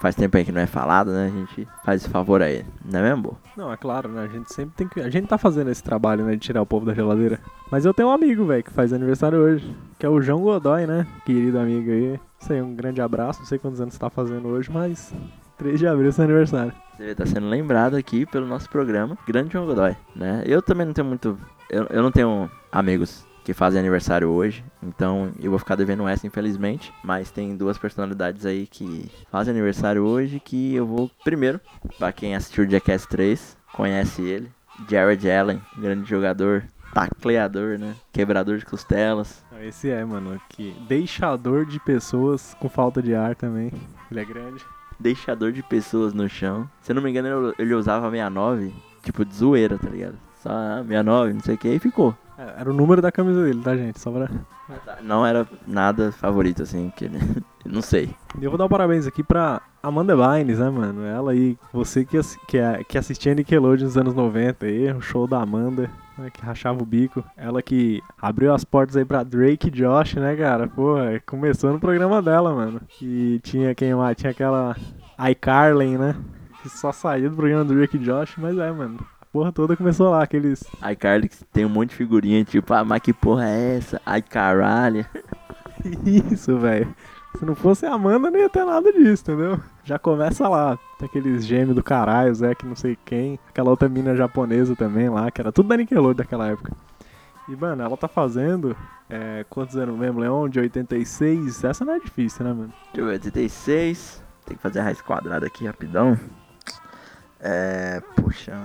faz 0.00 0.14
tempo 0.14 0.36
aí 0.36 0.44
que 0.44 0.52
não 0.52 0.60
é 0.60 0.66
falado, 0.66 1.12
né? 1.12 1.26
A 1.26 1.38
gente 1.38 1.68
faz 1.84 2.02
esse 2.02 2.10
favor 2.10 2.42
aí, 2.42 2.64
não 2.84 3.00
é 3.00 3.02
mesmo? 3.02 3.22
Bo? 3.22 3.38
Não, 3.56 3.72
é 3.72 3.76
claro, 3.76 4.08
né? 4.08 4.22
A 4.22 4.28
gente 4.28 4.52
sempre 4.52 4.74
tem 4.76 4.88
que. 4.88 5.00
A 5.00 5.10
gente 5.10 5.26
tá 5.26 5.36
fazendo 5.36 5.70
esse 5.70 5.82
trabalho, 5.82 6.24
né? 6.24 6.32
De 6.32 6.38
tirar 6.38 6.62
o 6.62 6.66
povo 6.66 6.86
da 6.86 6.94
geladeira. 6.94 7.38
Mas 7.70 7.84
eu 7.84 7.92
tenho 7.92 8.08
um 8.08 8.12
amigo, 8.12 8.44
velho, 8.46 8.64
que 8.64 8.72
faz 8.72 8.92
aniversário 8.92 9.38
hoje. 9.38 9.76
Que 9.98 10.06
é 10.06 10.08
o 10.08 10.20
João 10.20 10.40
Godoy, 10.40 10.86
né? 10.86 11.06
Querido 11.24 11.58
amigo 11.58 11.90
aí. 11.90 12.20
Isso 12.40 12.52
aí, 12.52 12.62
um 12.62 12.74
grande 12.74 13.00
abraço. 13.00 13.40
Não 13.40 13.46
sei 13.46 13.58
quantos 13.58 13.80
anos 13.80 13.94
você 13.94 14.00
tá 14.00 14.08
fazendo 14.08 14.48
hoje, 14.48 14.70
mas. 14.70 15.12
3 15.58 15.78
de 15.78 15.86
abril 15.86 16.08
é 16.08 16.12
seu 16.12 16.24
aniversário. 16.24 16.72
Você 16.96 17.14
tá 17.14 17.26
sendo 17.26 17.46
lembrado 17.46 17.94
aqui 17.94 18.24
pelo 18.24 18.46
nosso 18.46 18.68
programa, 18.70 19.18
Grande 19.26 19.52
João 19.52 19.66
Godoy, 19.66 19.94
né? 20.16 20.42
Eu 20.46 20.62
também 20.62 20.86
não 20.86 20.94
tenho 20.94 21.06
muito. 21.06 21.38
Eu, 21.68 21.84
eu 21.90 22.02
não 22.02 22.10
tenho 22.10 22.50
amigos 22.72 23.26
que 23.44 23.52
fazem 23.54 23.80
aniversário 23.80 24.28
hoje. 24.28 24.64
Então 24.82 25.30
eu 25.42 25.50
vou 25.50 25.58
ficar 25.58 25.74
devendo 25.76 26.06
essa, 26.08 26.26
infelizmente. 26.26 26.92
Mas 27.02 27.30
tem 27.30 27.56
duas 27.56 27.78
personalidades 27.78 28.44
aí 28.46 28.66
que 28.66 29.10
fazem 29.30 29.52
aniversário 29.52 30.02
hoje 30.04 30.40
que 30.40 30.74
eu 30.74 30.86
vou. 30.86 31.10
Primeiro, 31.24 31.60
pra 31.98 32.12
quem 32.12 32.34
assistiu 32.34 32.64
o 32.64 32.70
Jackass 32.70 33.06
3, 33.06 33.56
conhece 33.72 34.22
ele. 34.22 34.50
Jared 34.88 35.30
Allen, 35.30 35.60
grande 35.76 36.08
jogador, 36.08 36.64
tacleador, 36.94 37.78
né? 37.78 37.94
Quebrador 38.12 38.58
de 38.58 38.64
costelas. 38.64 39.44
Esse 39.62 39.90
é, 39.90 40.02
mano, 40.04 40.40
que 40.48 40.74
deixador 40.88 41.66
de 41.66 41.78
pessoas 41.80 42.54
com 42.58 42.68
falta 42.68 43.02
de 43.02 43.14
ar 43.14 43.34
também. 43.34 43.70
Ele 44.10 44.20
é 44.20 44.24
grande. 44.24 44.64
Deixador 44.98 45.52
de 45.52 45.62
pessoas 45.62 46.12
no 46.14 46.28
chão. 46.28 46.68
Se 46.82 46.92
eu 46.92 46.94
não 46.96 47.02
me 47.02 47.10
engano, 47.10 47.54
ele- 47.58 47.74
usava 47.74 48.10
69, 48.10 48.72
tipo 49.02 49.24
de 49.24 49.34
zoeira, 49.34 49.78
tá 49.78 49.88
ligado? 49.88 50.16
Só 50.42 50.50
ah, 50.50 50.82
69, 50.86 51.32
não 51.34 51.40
sei 51.40 51.54
o 51.54 51.58
que, 51.58 51.68
e 51.68 51.78
ficou. 51.78 52.14
Era 52.58 52.70
o 52.70 52.74
número 52.74 53.02
da 53.02 53.12
camisa 53.12 53.44
dele, 53.44 53.60
tá, 53.62 53.76
gente? 53.76 54.00
Só 54.00 54.10
pra... 54.10 54.28
Não 55.02 55.26
era 55.26 55.46
nada 55.66 56.12
favorito, 56.12 56.62
assim, 56.62 56.92
que 56.96 57.04
ele. 57.04 57.18
não 57.66 57.82
sei. 57.82 58.14
E 58.40 58.44
eu 58.44 58.50
vou 58.50 58.56
dar 58.58 58.66
um 58.66 58.68
parabéns 58.68 59.06
aqui 59.06 59.22
pra 59.22 59.60
Amanda 59.82 60.14
Bynes, 60.16 60.58
né, 60.58 60.70
mano? 60.70 61.04
Ela 61.04 61.32
aí, 61.32 61.58
você 61.72 62.04
que, 62.04 62.18
que, 62.46 62.58
é- 62.58 62.84
que 62.84 62.96
assistia 62.96 63.34
Nickelodeon 63.34 63.84
nos 63.84 63.96
anos 63.96 64.14
90 64.14 64.66
aí, 64.66 64.92
o 64.92 65.00
show 65.00 65.26
da 65.26 65.42
Amanda, 65.42 65.90
né, 66.16 66.30
que 66.30 66.40
rachava 66.42 66.82
o 66.82 66.86
bico. 66.86 67.22
Ela 67.36 67.60
que 67.60 68.00
abriu 68.20 68.54
as 68.54 68.64
portas 68.64 68.96
aí 68.96 69.04
pra 69.04 69.22
Drake 69.22 69.68
e 69.68 69.70
Josh, 69.70 70.14
né, 70.14 70.36
cara? 70.36 70.68
Pô, 70.68 70.98
é, 70.98 71.18
começou 71.20 71.72
no 71.72 71.80
programa 71.80 72.22
dela, 72.22 72.54
mano. 72.54 72.80
E 73.02 73.40
tinha 73.42 73.74
quem 73.74 73.94
lá? 73.94 74.14
Tinha 74.14 74.30
aquela 74.30 74.76
iCarly, 75.30 75.98
né? 75.98 76.14
Que 76.62 76.68
só 76.68 76.92
saiu 76.92 77.30
do 77.30 77.36
programa 77.36 77.64
do 77.64 77.74
Drake 77.74 77.96
e 77.96 78.00
Josh, 78.00 78.34
mas 78.38 78.56
é, 78.56 78.70
mano. 78.70 78.98
Porra 79.32 79.52
toda 79.52 79.76
começou 79.76 80.10
lá, 80.10 80.22
aqueles... 80.24 80.64
Ai, 80.82 80.96
Carly 80.96 81.28
que 81.28 81.44
tem 81.44 81.64
um 81.64 81.68
monte 81.68 81.90
de 81.90 81.96
figurinha, 81.96 82.44
tipo, 82.44 82.74
ah, 82.74 82.84
mas 82.84 83.00
que 83.00 83.12
porra 83.12 83.48
é 83.48 83.76
essa? 83.76 84.02
Ai, 84.04 84.20
caralho. 84.20 85.06
Isso, 86.04 86.58
velho. 86.58 86.92
Se 87.38 87.44
não 87.44 87.54
fosse 87.54 87.86
a 87.86 87.94
Amanda, 87.94 88.28
não 88.30 88.38
ia 88.38 88.48
ter 88.48 88.64
nada 88.64 88.92
disso, 88.92 89.22
entendeu? 89.22 89.60
Já 89.84 89.98
começa 89.98 90.48
lá. 90.48 90.76
Tem 90.98 91.08
aqueles 91.08 91.46
gêmeos 91.46 91.76
do 91.76 91.82
caralho, 91.82 92.34
Zé 92.34 92.54
que 92.56 92.66
não 92.66 92.74
sei 92.74 92.98
quem. 93.04 93.38
Aquela 93.48 93.70
outra 93.70 93.88
mina 93.88 94.16
japonesa 94.16 94.74
também 94.74 95.08
lá, 95.08 95.30
que 95.30 95.40
era 95.40 95.52
tudo 95.52 95.68
da 95.68 95.76
Nickelodeon 95.76 96.14
daquela 96.14 96.48
época. 96.48 96.72
E, 97.48 97.54
mano, 97.54 97.82
ela 97.82 97.96
tá 97.96 98.08
fazendo. 98.08 98.76
É, 99.08 99.44
quantos 99.48 99.76
anos 99.76 99.96
mesmo, 99.96 100.20
Leon? 100.20 100.48
De 100.48 100.58
86. 100.58 101.64
Essa 101.64 101.84
não 101.84 101.94
é 101.94 102.00
difícil, 102.00 102.44
né, 102.44 102.52
mano? 102.52 102.72
Ver, 102.92 103.02
86. 103.02 104.22
Tem 104.44 104.56
que 104.56 104.62
fazer 104.62 104.80
a 104.80 104.84
raiz 104.84 105.00
quadrada 105.00 105.46
aqui 105.46 105.66
rapidão. 105.66 106.18
É. 107.38 108.02
Puxa, 108.16 108.60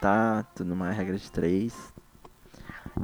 tá 0.00 0.44
tudo 0.54 0.68
numa 0.68 0.90
regra 0.90 1.16
de 1.16 1.30
3. 1.30 1.94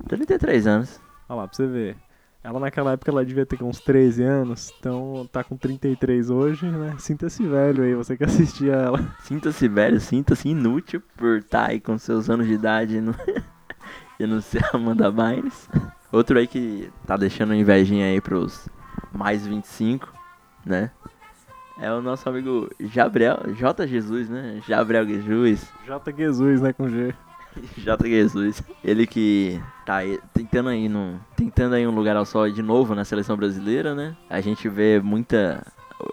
33 0.09 0.66
anos. 0.66 1.01
Olha 1.28 1.40
lá, 1.40 1.48
pra 1.48 1.56
você 1.56 1.66
ver. 1.66 1.97
Ela 2.43 2.60
naquela 2.60 2.93
época 2.93 3.10
ela 3.10 3.24
devia 3.24 3.44
ter 3.44 3.60
uns 3.60 3.81
13 3.81 4.23
anos, 4.23 4.73
então 4.78 5.28
tá 5.32 5.43
com 5.43 5.56
33 5.56 6.31
hoje, 6.31 6.64
né? 6.64 6.94
Sinta-se 6.97 7.44
velho 7.44 7.82
aí, 7.82 7.93
você 7.97 8.16
que 8.16 8.23
assistia 8.23 8.73
ela. 8.73 9.05
Sinta-se 9.23 9.66
velho, 9.66 9.98
sinta-se 9.98 10.48
inútil 10.48 11.02
por 11.16 11.39
estar 11.39 11.70
aí 11.70 11.81
com 11.81 11.98
seus 11.98 12.31
anos 12.31 12.47
de 12.47 12.52
idade 12.52 12.94
e 12.98 13.01
não, 13.01 13.14
e 14.20 14.27
não 14.28 14.40
ser 14.40 14.64
Amanda 14.73 15.10
Bynes. 15.10 15.68
Outro 16.12 16.39
aí 16.39 16.47
que 16.47 16.89
tá 17.05 17.16
deixando 17.16 17.52
invejinha 17.52 18.06
aí 18.06 18.20
pros 18.20 18.68
mais 19.12 19.44
25, 19.44 20.12
né? 20.64 20.93
É 21.78 21.93
o 21.93 22.01
nosso 22.01 22.28
amigo 22.28 22.69
Gabriel, 22.94 23.39
J. 23.55 23.86
Jesus, 23.86 24.28
né? 24.28 24.61
Gabriel 24.66 25.07
Jesus. 25.07 25.70
J. 25.85 26.12
Jesus, 26.16 26.61
né, 26.61 26.73
com 26.73 26.89
G. 26.89 27.15
J. 27.77 28.09
Jesus. 28.09 28.62
Ele 28.82 29.07
que 29.07 29.61
tá 29.85 29.97
aí, 29.97 30.19
tentando 30.32 30.70
aí 30.70 30.89
no, 30.89 31.20
tentando 31.36 31.74
aí 31.74 31.86
um 31.86 31.94
lugar 31.94 32.16
ao 32.16 32.24
sol 32.24 32.51
de 32.51 32.62
novo 32.62 32.94
na 32.94 33.05
seleção 33.05 33.36
brasileira, 33.36 33.94
né? 33.94 34.16
A 34.31 34.40
gente 34.40 34.69
vê 34.69 35.01
muita 35.01 35.65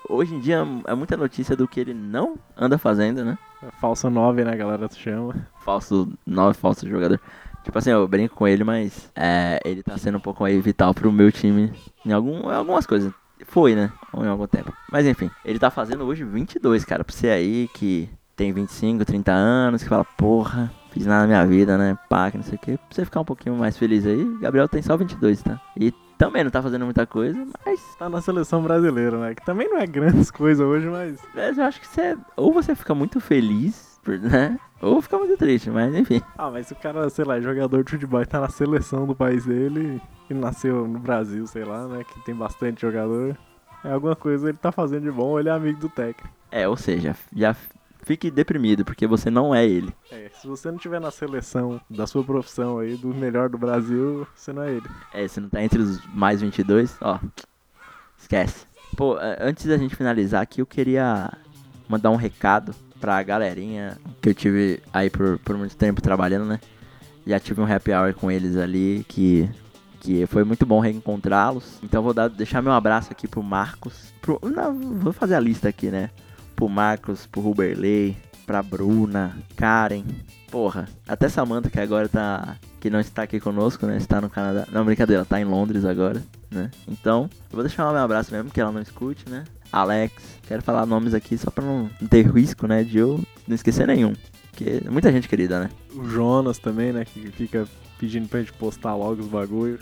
hoje 0.09 0.35
em 0.35 0.39
dia 0.39 0.65
é 0.85 0.95
muita 0.95 1.17
notícia 1.17 1.55
do 1.55 1.67
que 1.67 1.79
ele 1.79 1.93
não 1.93 2.35
anda 2.57 2.77
fazendo, 2.77 3.23
né? 3.23 3.37
Falsa 3.79 4.09
9, 4.09 4.43
né, 4.43 4.55
galera 4.55 4.89
chama. 4.93 5.47
Falso 5.63 6.11
9, 6.25 6.57
falso 6.57 6.87
jogador. 6.87 7.19
Tipo 7.63 7.77
assim, 7.77 7.91
eu 7.91 8.05
brinco 8.07 8.35
com 8.35 8.45
ele, 8.47 8.63
mas 8.63 9.09
é, 9.15 9.59
ele 9.63 9.81
tá 9.81 9.97
sendo 9.97 10.17
um 10.17 10.21
pouco 10.21 10.43
aí 10.43 10.59
vital 10.59 10.93
pro 10.93 11.11
meu 11.11 11.31
time 11.31 11.71
em, 12.05 12.11
algum, 12.11 12.51
em 12.51 12.53
algumas 12.53 12.85
coisas. 12.85 13.13
Foi, 13.47 13.75
né? 13.75 13.91
Em 14.15 14.27
algum 14.27 14.47
tempo. 14.47 14.73
Mas 14.91 15.05
enfim, 15.05 15.29
ele 15.43 15.59
tá 15.59 15.69
fazendo 15.69 16.03
hoje 16.03 16.23
22, 16.23 16.85
cara. 16.85 17.03
Pra 17.03 17.15
você 17.15 17.29
aí 17.29 17.69
que 17.73 18.09
tem 18.35 18.51
25, 18.51 19.05
30 19.05 19.31
anos, 19.31 19.83
que 19.83 19.89
fala, 19.89 20.03
porra, 20.03 20.71
fiz 20.91 21.05
nada 21.05 21.21
na 21.21 21.27
minha 21.27 21.45
vida, 21.45 21.77
né? 21.77 21.97
Pá, 22.09 22.31
que 22.31 22.37
não 22.37 22.43
sei 22.43 22.55
o 22.55 22.59
que. 22.59 22.77
Pra 22.77 22.87
você 22.89 23.05
ficar 23.05 23.21
um 23.21 23.25
pouquinho 23.25 23.55
mais 23.55 23.77
feliz 23.77 24.05
aí, 24.05 24.23
Gabriel 24.39 24.67
tem 24.67 24.81
só 24.81 24.97
22, 24.97 25.41
tá? 25.41 25.59
E 25.77 25.91
também 26.17 26.43
não 26.43 26.51
tá 26.51 26.61
fazendo 26.61 26.85
muita 26.85 27.05
coisa, 27.05 27.45
mas, 27.65 27.79
Tá 27.97 28.09
na 28.09 28.21
seleção 28.21 28.61
brasileira, 28.61 29.17
né? 29.17 29.35
Que 29.35 29.45
também 29.45 29.69
não 29.69 29.77
é 29.77 29.85
grandes 29.85 30.29
coisas 30.31 30.65
hoje, 30.65 30.87
mas. 30.87 31.19
mas 31.33 31.57
eu 31.57 31.65
acho 31.65 31.79
que 31.79 31.87
você. 31.87 32.17
Ou 32.35 32.53
você 32.53 32.75
fica 32.75 32.95
muito 32.95 33.19
feliz, 33.19 33.92
né? 34.11 34.59
Ou 34.81 35.01
fica 35.01 35.17
muito 35.17 35.37
triste, 35.37 35.69
mas 35.69 35.93
enfim. 35.95 36.21
Ah, 36.37 36.51
mas 36.51 36.67
se 36.67 36.73
o 36.73 36.75
cara, 36.75 37.09
sei 37.09 37.23
lá, 37.23 37.39
jogador 37.39 37.83
de 37.83 37.91
futebol 37.91 38.21
e 38.21 38.25
tá 38.25 38.41
na 38.41 38.49
seleção 38.49 39.05
do 39.05 39.15
país 39.15 39.45
dele 39.45 40.01
e 40.29 40.33
nasceu 40.33 40.87
no 40.87 40.99
Brasil, 40.99 41.47
sei 41.47 41.63
lá, 41.63 41.87
né? 41.87 42.03
Que 42.03 42.19
tem 42.25 42.35
bastante 42.35 42.81
jogador. 42.81 43.37
É 43.83 43.91
alguma 43.91 44.15
coisa 44.15 44.49
ele 44.49 44.57
tá 44.57 44.71
fazendo 44.71 45.03
de 45.03 45.11
bom 45.11 45.29
ou 45.29 45.39
ele 45.39 45.49
é 45.49 45.51
amigo 45.51 45.79
do 45.79 45.89
técnico. 45.89 46.29
É, 46.51 46.67
ou 46.67 46.75
seja, 46.75 47.15
já 47.35 47.55
fique 48.03 48.29
deprimido, 48.29 48.85
porque 48.85 49.07
você 49.07 49.29
não 49.29 49.55
é 49.55 49.65
ele. 49.65 49.93
É, 50.11 50.29
se 50.33 50.47
você 50.47 50.69
não 50.69 50.77
tiver 50.77 50.99
na 50.99 51.11
seleção 51.11 51.81
da 51.89 52.05
sua 52.05 52.23
profissão 52.23 52.79
aí, 52.79 52.95
do 52.95 53.07
melhor 53.13 53.49
do 53.49 53.57
Brasil, 53.57 54.27
você 54.35 54.53
não 54.53 54.63
é 54.63 54.71
ele. 54.71 54.89
É, 55.13 55.27
você 55.27 55.39
não 55.39 55.49
tá 55.49 55.63
entre 55.63 55.81
os 55.81 56.05
mais 56.07 56.41
22, 56.41 56.97
ó. 57.01 57.19
Esquece. 58.17 58.65
Pô, 58.95 59.17
é, 59.17 59.37
antes 59.41 59.65
da 59.65 59.77
gente 59.77 59.95
finalizar 59.95 60.41
aqui, 60.41 60.61
eu 60.61 60.65
queria 60.65 61.31
mandar 61.89 62.11
um 62.11 62.15
recado 62.15 62.75
pra 63.03 63.21
galerinha 63.21 63.97
que 64.21 64.29
eu 64.29 64.33
tive 64.33 64.81
aí 64.93 65.09
por, 65.09 65.37
por 65.39 65.57
muito 65.57 65.75
tempo 65.75 66.01
trabalhando, 66.01 66.45
né? 66.45 66.57
Já 67.27 67.37
tive 67.37 67.59
um 67.59 67.65
happy 67.65 67.91
hour 67.91 68.13
com 68.13 68.31
eles 68.31 68.55
ali 68.55 69.05
que, 69.09 69.49
que 69.99 70.25
foi 70.27 70.45
muito 70.45 70.65
bom 70.65 70.79
reencontrá-los. 70.79 71.79
Então 71.83 72.01
vou 72.01 72.13
dar, 72.13 72.29
deixar 72.29 72.61
meu 72.61 72.71
abraço 72.71 73.11
aqui 73.11 73.27
pro 73.27 73.43
Marcos. 73.43 74.13
Pro, 74.21 74.39
não, 74.41 74.73
vou 75.01 75.11
fazer 75.11 75.35
a 75.35 75.39
lista 75.41 75.67
aqui, 75.67 75.87
né? 75.91 76.11
Pro 76.55 76.69
Marcos, 76.69 77.25
pro 77.25 77.41
Ruberley, 77.41 78.15
pra 78.45 78.63
Bruna, 78.63 79.35
Karen. 79.57 80.05
Porra, 80.49 80.87
até 81.05 81.27
Samantha 81.27 81.69
que 81.69 81.81
agora 81.81 82.07
tá. 82.07 82.55
que 82.79 82.89
não 82.89 83.01
está 83.01 83.23
aqui 83.23 83.37
conosco, 83.37 83.85
né? 83.85 83.97
Está 83.97 84.21
no 84.21 84.29
Canadá. 84.29 84.65
Não, 84.71 84.85
brincadeira, 84.85 85.25
tá 85.25 85.41
em 85.41 85.45
Londres 85.45 85.83
agora, 85.83 86.23
né? 86.49 86.71
Então, 86.87 87.29
eu 87.51 87.57
vou 87.57 87.63
deixar 87.63 87.91
meu 87.91 88.01
abraço 88.01 88.33
mesmo, 88.33 88.49
que 88.49 88.61
ela 88.61 88.71
não 88.71 88.81
escute, 88.81 89.29
né? 89.29 89.43
Alex, 89.73 90.13
quero 90.47 90.61
falar 90.61 90.85
nomes 90.85 91.15
aqui 91.15 91.35
só 91.35 91.49
pra 91.49 91.65
não, 91.65 91.89
ter 92.07 92.31
risco, 92.31 92.67
né? 92.67 92.83
De 92.83 92.99
eu 92.99 93.19
não 93.47 93.55
esquecer 93.55 93.87
nenhum. 93.87 94.13
Porque 94.51 94.81
é 94.85 94.89
muita 94.89 95.11
gente 95.11 95.27
querida, 95.27 95.59
né? 95.59 95.69
O 95.95 96.05
Jonas 96.05 96.59
também, 96.59 96.93
né? 96.93 97.03
Que 97.03 97.31
fica 97.31 97.67
pedindo 97.97 98.29
pra 98.29 98.39
gente 98.39 98.53
postar 98.53 98.93
logo 98.95 99.23
os 99.23 99.27
bagulho. 99.27 99.79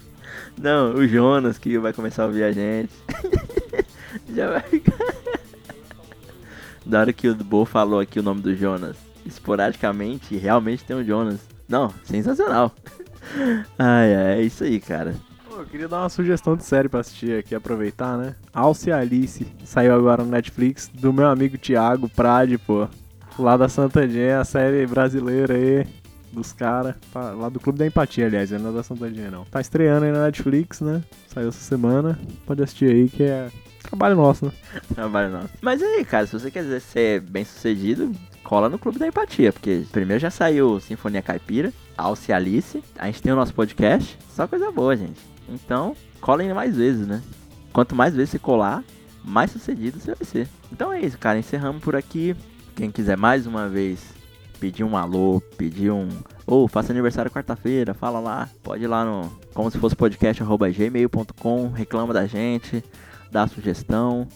Não, 0.57 0.93
o 0.93 1.05
Jonas 1.05 1.57
que 1.57 1.77
vai 1.77 1.91
começar 1.91 2.23
a 2.23 2.27
ouvir 2.27 2.43
a 2.43 2.53
gente. 2.53 2.93
Já 4.34 4.49
vai 4.49 4.61
ficar. 4.61 4.97
Da 6.85 7.01
hora 7.01 7.11
que 7.11 7.27
o 7.27 7.35
Bo 7.35 7.65
falou 7.65 7.99
aqui 7.99 8.18
o 8.18 8.23
nome 8.23 8.41
do 8.41 8.55
Jonas, 8.55 8.95
esporadicamente, 9.26 10.38
realmente 10.38 10.85
tem 10.85 10.95
um 10.95 11.03
Jonas. 11.03 11.41
Não, 11.68 11.93
sensacional. 12.05 12.73
Ai, 13.77 14.15
ai, 14.15 14.39
é 14.39 14.41
isso 14.41 14.63
aí, 14.63 14.80
cara. 14.80 15.15
Eu 15.62 15.68
queria 15.68 15.88
dar 15.88 16.00
uma 16.00 16.10
sugestão 16.10 16.56
de 16.56 16.64
série 16.64 16.90
pra 16.90 17.02
assistir 17.02 17.38
aqui, 17.38 17.54
aproveitar, 17.54 18.18
né? 18.18 18.36
Alce 18.52 18.92
Alice, 18.92 19.46
saiu 19.64 19.94
agora 19.94 20.24
no 20.24 20.32
Netflix, 20.32 20.90
do 20.92 21.14
meu 21.14 21.28
amigo 21.28 21.56
Thiago 21.56 22.10
Prade, 22.10 22.58
pô. 22.58 22.88
Lá 23.38 23.56
da 23.56 23.70
Santandinha, 23.70 24.40
a 24.40 24.44
série 24.44 24.88
brasileira 24.88 25.54
aí, 25.54 25.86
dos 26.34 26.52
caras. 26.52 26.96
Lá 27.14 27.48
do 27.48 27.60
Clube 27.60 27.78
da 27.78 27.86
Empatia, 27.86 28.26
aliás, 28.26 28.50
não 28.50 28.72
é 28.72 28.74
da 28.74 28.82
Santandinha, 28.82 29.30
não. 29.30 29.46
Tá 29.46 29.62
estreando 29.62 30.04
aí 30.04 30.12
na 30.12 30.26
Netflix, 30.26 30.82
né? 30.82 31.04
Saiu 31.28 31.50
essa 31.50 31.60
semana. 31.60 32.20
Pode 32.48 32.64
assistir 32.64 32.90
aí, 32.90 33.08
que 33.08 33.22
é 33.22 33.52
trabalho 33.84 34.16
nosso, 34.16 34.48
né? 34.48 34.52
Trabalho 34.96 35.30
nosso. 35.30 35.50
Mas 35.62 35.84
aí, 35.84 36.04
cara, 36.04 36.26
se 36.26 36.34
você 36.34 36.50
quiser 36.50 36.82
ser 36.82 37.22
bem 37.22 37.46
sucedido, 37.46 38.12
cola 38.44 38.68
no 38.68 38.80
Clube 38.80 38.98
da 38.98 39.08
Empatia, 39.08 39.54
porque 39.54 39.84
primeiro 39.92 40.20
já 40.20 40.32
saiu 40.32 40.80
Sinfonia 40.80 41.22
Caipira, 41.22 41.72
Alce 41.96 42.34
Alice, 42.34 42.84
a 42.98 43.06
gente 43.06 43.22
tem 43.22 43.32
o 43.32 43.36
nosso 43.36 43.54
podcast, 43.54 44.18
só 44.36 44.48
coisa 44.48 44.72
boa, 44.72 44.98
gente. 44.98 45.30
Então, 45.52 45.95
colem 46.19 46.53
mais 46.53 46.76
vezes, 46.76 47.06
né? 47.06 47.22
Quanto 47.73 47.95
mais 47.95 48.14
vezes 48.14 48.32
você 48.32 48.40
colar, 48.40 48.84
mais 49.23 49.52
sucedido 49.52 49.99
você 49.99 50.15
vai 50.15 50.26
ser. 50.26 50.48
Então 50.72 50.91
é 50.91 50.99
isso, 51.02 51.18
cara, 51.18 51.40
encerramos 51.40 51.82
por 51.84 51.95
aqui. 51.95 52.36
Quem 52.76 52.90
quiser 52.91 53.18
mais 53.18 53.45
uma 53.45 53.68
vez 53.68 53.99
pedir 54.61 54.84
um 54.84 54.95
alô, 54.95 55.41
pedir 55.57 55.91
um. 55.91 56.07
Ou 56.45 56.68
faça 56.68 56.94
aniversário 56.94 57.32
quarta-feira, 57.32 57.94
fala 57.94 58.19
lá. 58.19 58.48
Pode 58.61 58.84
ir 58.84 58.88
lá 58.88 59.03
no. 59.03 59.32
Como 59.53 59.69
se 59.72 59.78
fosse 59.78 59.95
podcast, 59.95 60.41
arroba 60.41 60.69
gmail.com, 60.69 61.69
reclama 61.69 62.14
da 62.14 62.28
gente, 62.28 62.84
dá 63.32 63.48
sugestão, 63.48 64.28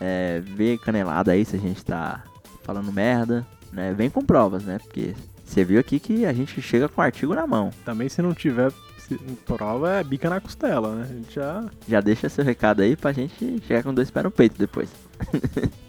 é, 0.00 0.40
vê 0.40 0.78
canelada 0.78 1.32
aí 1.32 1.44
se 1.44 1.56
a 1.56 1.58
gente 1.58 1.84
tá 1.84 2.22
falando 2.62 2.92
merda, 2.92 3.46
né? 3.72 3.92
Vem 3.94 4.10
com 4.10 4.24
provas, 4.24 4.64
né? 4.64 4.78
Porque 4.78 5.14
você 5.44 5.64
viu 5.64 5.80
aqui 5.80 5.98
que 5.98 6.26
a 6.26 6.32
gente 6.32 6.60
chega 6.60 6.88
com 6.88 7.00
o 7.00 7.04
artigo 7.04 7.34
na 7.34 7.46
mão. 7.46 7.70
Também 7.84 8.08
se 8.08 8.22
não 8.22 8.34
tiver, 8.34 8.70
se- 9.14 9.36
prova 9.46 9.90
é 9.96 10.04
bica 10.04 10.28
na 10.30 10.40
costela, 10.40 10.94
né? 10.94 11.06
A 11.10 11.12
gente 11.14 11.34
já. 11.34 11.64
Já 11.88 12.00
deixa 12.00 12.28
seu 12.28 12.44
recado 12.44 12.82
aí 12.82 12.96
pra 12.96 13.12
gente 13.12 13.60
chegar 13.66 13.82
com 13.82 13.92
dois 13.94 14.10
pés 14.10 14.24
no 14.24 14.30
peito 14.30 14.58
depois. 14.58 14.88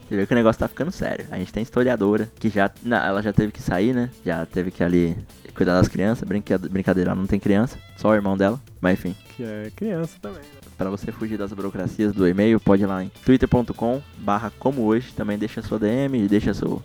Você 0.10 0.18
vê 0.18 0.26
que 0.26 0.34
o 0.34 0.36
negócio 0.36 0.60
tá 0.60 0.68
ficando 0.68 0.92
sério. 0.92 1.26
A 1.32 1.38
gente 1.38 1.54
tem 1.54 1.64
historiadora 1.64 2.30
que 2.38 2.50
já. 2.50 2.70
Não, 2.84 2.98
ela 2.98 3.22
já 3.22 3.32
teve 3.32 3.52
que 3.52 3.62
sair, 3.62 3.94
né? 3.94 4.10
Já 4.26 4.46
teve 4.46 4.70
que 4.70 4.84
ali 4.84 5.18
cuidar 5.56 5.74
das 5.74 5.88
crianças. 5.88 6.28
Brincadeira, 6.28 7.12
ela 7.12 7.16
não 7.20 7.26
tem 7.28 7.40
criança. 7.40 7.78
Só 7.96 8.10
o 8.10 8.14
irmão 8.14 8.36
dela. 8.36 8.60
Mas 8.82 9.00
enfim. 9.00 9.16
Que 9.38 9.44
é 9.44 9.72
criança 9.74 10.18
também, 10.22 10.40
né? 10.42 10.60
Pra 10.78 10.90
você 10.90 11.14
fugir 11.14 11.38
das 11.38 11.54
burocracias 11.54 12.12
do 12.12 12.28
e-mail, 12.28 12.60
pode 12.60 12.84
ir 12.84 12.88
lá 12.88 13.02
em 13.02 13.10
twitter.com 13.24 14.02
barra 14.18 14.52
como 14.60 14.82
hoje. 14.82 15.14
Também 15.14 15.38
deixa 15.38 15.62
sua 15.62 15.80
DM, 15.80 16.28
deixa 16.28 16.54
seu 16.54 16.82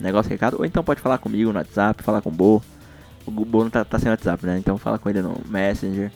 negócio 0.00 0.28
recado. 0.30 0.56
Ou 0.58 0.64
então 0.64 0.82
pode 0.82 1.00
falar 1.00 1.18
comigo 1.18 1.52
no 1.52 1.58
WhatsApp, 1.58 2.02
falar 2.02 2.22
com 2.22 2.30
o 2.30 2.32
Bo. 2.32 2.60
O 3.26 3.30
Bo 3.30 3.64
não 3.64 3.70
tá, 3.70 3.84
tá 3.84 3.98
sem 3.98 4.10
WhatsApp, 4.10 4.44
né? 4.46 4.58
Então 4.58 4.76
fala 4.78 4.98
com 4.98 5.08
ele 5.08 5.22
no 5.22 5.40
Messenger. 5.48 6.10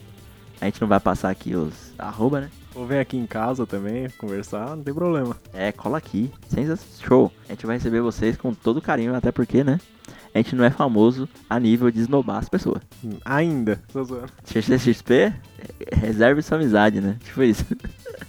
A 0.61 0.65
gente 0.65 0.81
não 0.81 0.87
vai 0.87 0.99
passar 0.99 1.29
aqui 1.29 1.55
os 1.55 1.93
arroba, 1.97 2.41
né? 2.41 2.49
Ou 2.75 2.85
vem 2.85 2.99
aqui 2.99 3.17
em 3.17 3.25
casa 3.25 3.65
também 3.65 4.09
conversar, 4.17 4.75
não 4.75 4.83
tem 4.83 4.93
problema. 4.93 5.35
É, 5.53 5.71
cola 5.71 5.97
aqui. 5.97 6.31
Sensacional. 6.47 7.07
Show. 7.07 7.31
A 7.47 7.53
gente 7.53 7.65
vai 7.65 7.77
receber 7.77 8.01
vocês 8.01 8.37
com 8.37 8.53
todo 8.53 8.81
carinho, 8.81 9.15
até 9.15 9.31
porque, 9.31 9.63
né? 9.63 9.79
A 10.33 10.37
gente 10.37 10.55
não 10.55 10.63
é 10.63 10.69
famoso 10.69 11.27
a 11.49 11.59
nível 11.59 11.89
de 11.89 12.01
esnobar 12.01 12.37
as 12.37 12.47
pessoas. 12.49 12.81
Hum, 13.03 13.17
Ainda. 13.25 13.81
Tô 13.91 14.03
zoando. 14.03 14.31
XXXP, 14.45 15.33
reserve 15.91 16.41
sua 16.43 16.57
amizade, 16.57 17.01
né? 17.01 17.17
Tipo 17.23 17.41
isso. 17.43 17.65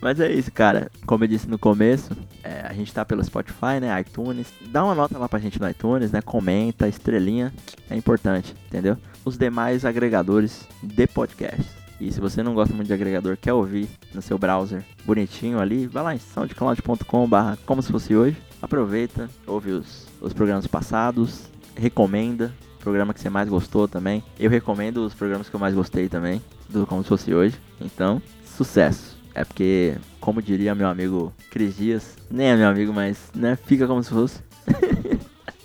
Mas 0.00 0.20
é 0.20 0.30
isso, 0.30 0.50
cara. 0.52 0.90
Como 1.06 1.24
eu 1.24 1.28
disse 1.28 1.48
no 1.48 1.58
começo, 1.58 2.16
é, 2.42 2.66
a 2.66 2.72
gente 2.72 2.92
tá 2.92 3.04
pelo 3.04 3.24
Spotify, 3.24 3.80
né? 3.80 4.00
iTunes. 4.00 4.52
Dá 4.68 4.84
uma 4.84 4.94
nota 4.94 5.18
lá 5.18 5.28
pra 5.28 5.38
gente 5.38 5.60
no 5.60 5.68
iTunes, 5.68 6.12
né? 6.12 6.20
Comenta, 6.22 6.88
estrelinha. 6.88 7.52
É 7.88 7.96
importante, 7.96 8.54
entendeu? 8.66 8.96
Os 9.24 9.36
demais 9.36 9.84
agregadores 9.84 10.66
de 10.82 11.06
podcasts. 11.06 11.80
E 12.00 12.10
se 12.10 12.18
você 12.18 12.42
não 12.42 12.54
gosta 12.54 12.74
muito 12.74 12.86
de 12.86 12.94
agregador, 12.94 13.36
quer 13.36 13.52
ouvir 13.52 13.86
no 14.14 14.22
seu 14.22 14.38
browser 14.38 14.82
bonitinho 15.04 15.60
ali, 15.60 15.86
vai 15.86 16.02
lá 16.02 16.14
em 16.14 16.18
soundcloud.com 16.18 17.28
barra 17.28 17.58
como 17.66 17.82
se 17.82 17.92
fosse 17.92 18.16
hoje. 18.16 18.38
Aproveita, 18.62 19.28
ouve 19.46 19.72
os, 19.72 20.06
os 20.18 20.32
programas 20.32 20.66
passados, 20.66 21.50
recomenda 21.76 22.54
o 22.78 22.82
programa 22.82 23.12
que 23.12 23.20
você 23.20 23.28
mais 23.28 23.50
gostou 23.50 23.86
também. 23.86 24.24
Eu 24.38 24.48
recomendo 24.48 25.04
os 25.04 25.12
programas 25.12 25.50
que 25.50 25.54
eu 25.54 25.60
mais 25.60 25.74
gostei 25.74 26.08
também, 26.08 26.40
do 26.70 26.86
como 26.86 27.02
se 27.02 27.08
fosse 27.08 27.34
hoje. 27.34 27.58
Então, 27.78 28.22
sucesso. 28.56 29.09
É 29.34 29.44
porque, 29.44 29.96
como 30.20 30.42
diria 30.42 30.74
meu 30.74 30.88
amigo 30.88 31.32
Cris 31.50 31.76
Dias, 31.76 32.16
nem 32.30 32.48
é 32.48 32.56
meu 32.56 32.68
amigo, 32.68 32.92
mas 32.92 33.30
né, 33.34 33.56
fica 33.56 33.86
como 33.86 34.02
se 34.02 34.10
fosse. 34.10 34.40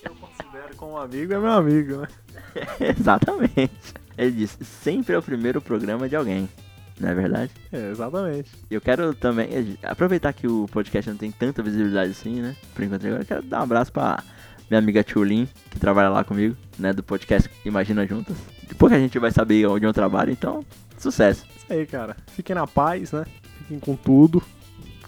Eu 0.04 0.16
considero 0.16 0.76
como 0.78 0.98
amigo, 0.98 1.34
é 1.34 1.40
meu 1.40 1.52
amigo, 1.52 1.98
né? 1.98 2.08
Exatamente. 2.98 3.94
Ele 4.18 4.32
disse, 4.32 4.64
sempre 4.64 5.16
é 5.16 5.18
o 5.18 5.24
primeiro 5.24 5.62
programa 5.62 6.08
de 6.08 6.16
alguém. 6.16 6.48
Não 7.00 7.10
é 7.10 7.14
verdade? 7.14 7.52
É, 7.74 7.92
exatamente. 7.92 8.52
E 8.72 8.74
eu 8.74 8.80
quero 8.80 9.14
também 9.14 9.50
eh, 9.52 9.78
aproveitar 9.84 10.32
que 10.32 10.48
o 10.48 10.66
podcast 10.72 11.10
não 11.10 11.18
tem 11.18 11.30
tanta 11.30 11.62
visibilidade 11.62 12.12
assim, 12.12 12.42
né? 12.42 12.56
Por 12.74 12.84
enquanto 12.84 13.06
agora, 13.06 13.22
eu 13.22 13.26
quero 13.26 13.42
dar 13.44 13.60
um 13.60 13.64
abraço 13.64 13.92
pra 13.92 14.24
minha 14.70 14.80
amiga 14.80 15.04
Tchulin, 15.04 15.48
que 15.70 15.78
trabalha 15.78 16.08
lá 16.08 16.24
comigo, 16.24 16.56
né? 16.80 16.94
Do 16.94 17.04
podcast 17.04 17.50
Imagina 17.66 18.08
Juntas. 18.08 18.38
Depois 18.68 18.92
que 18.92 18.98
a 18.98 19.02
gente 19.02 19.20
vai 19.20 19.32
saber 19.32 19.68
onde 19.68 19.86
eu 19.86 19.92
trabalho, 19.92 20.32
então, 20.32 20.66
sucesso. 20.98 21.46
Isso 21.58 21.66
aí, 21.70 21.86
cara. 21.86 22.16
Fiquem 22.28 22.56
na 22.56 22.66
paz, 22.66 23.12
né? 23.12 23.26
Fiquem 23.68 23.80
com 23.80 23.96
tudo. 23.96 24.42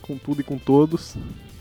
Com 0.01 0.17
tudo 0.17 0.41
e 0.41 0.43
com 0.43 0.57
todos. 0.57 1.15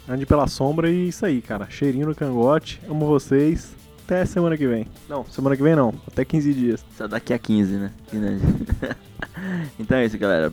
Ande 0.09 0.25
pela 0.25 0.47
sombra 0.47 0.89
e 0.91 1.09
isso 1.09 1.27
aí, 1.27 1.43
cara. 1.43 1.69
Cheirinho 1.69 2.07
no 2.07 2.15
cangote. 2.15 2.81
Amo 2.89 3.07
vocês. 3.07 3.75
Até 4.05 4.25
semana 4.25 4.57
que 4.57 4.67
vem. 4.67 4.87
Não, 5.09 5.25
semana 5.27 5.57
que 5.57 5.63
vem 5.63 5.75
não. 5.75 5.93
Até 6.07 6.25
15 6.25 6.55
dias. 6.55 6.87
Só 6.97 7.09
daqui 7.09 7.35
a 7.35 7.39
15, 7.39 7.75
né? 7.75 7.93
então 9.79 9.99
é 9.99 10.07
isso, 10.07 10.17
galera. 10.17 10.53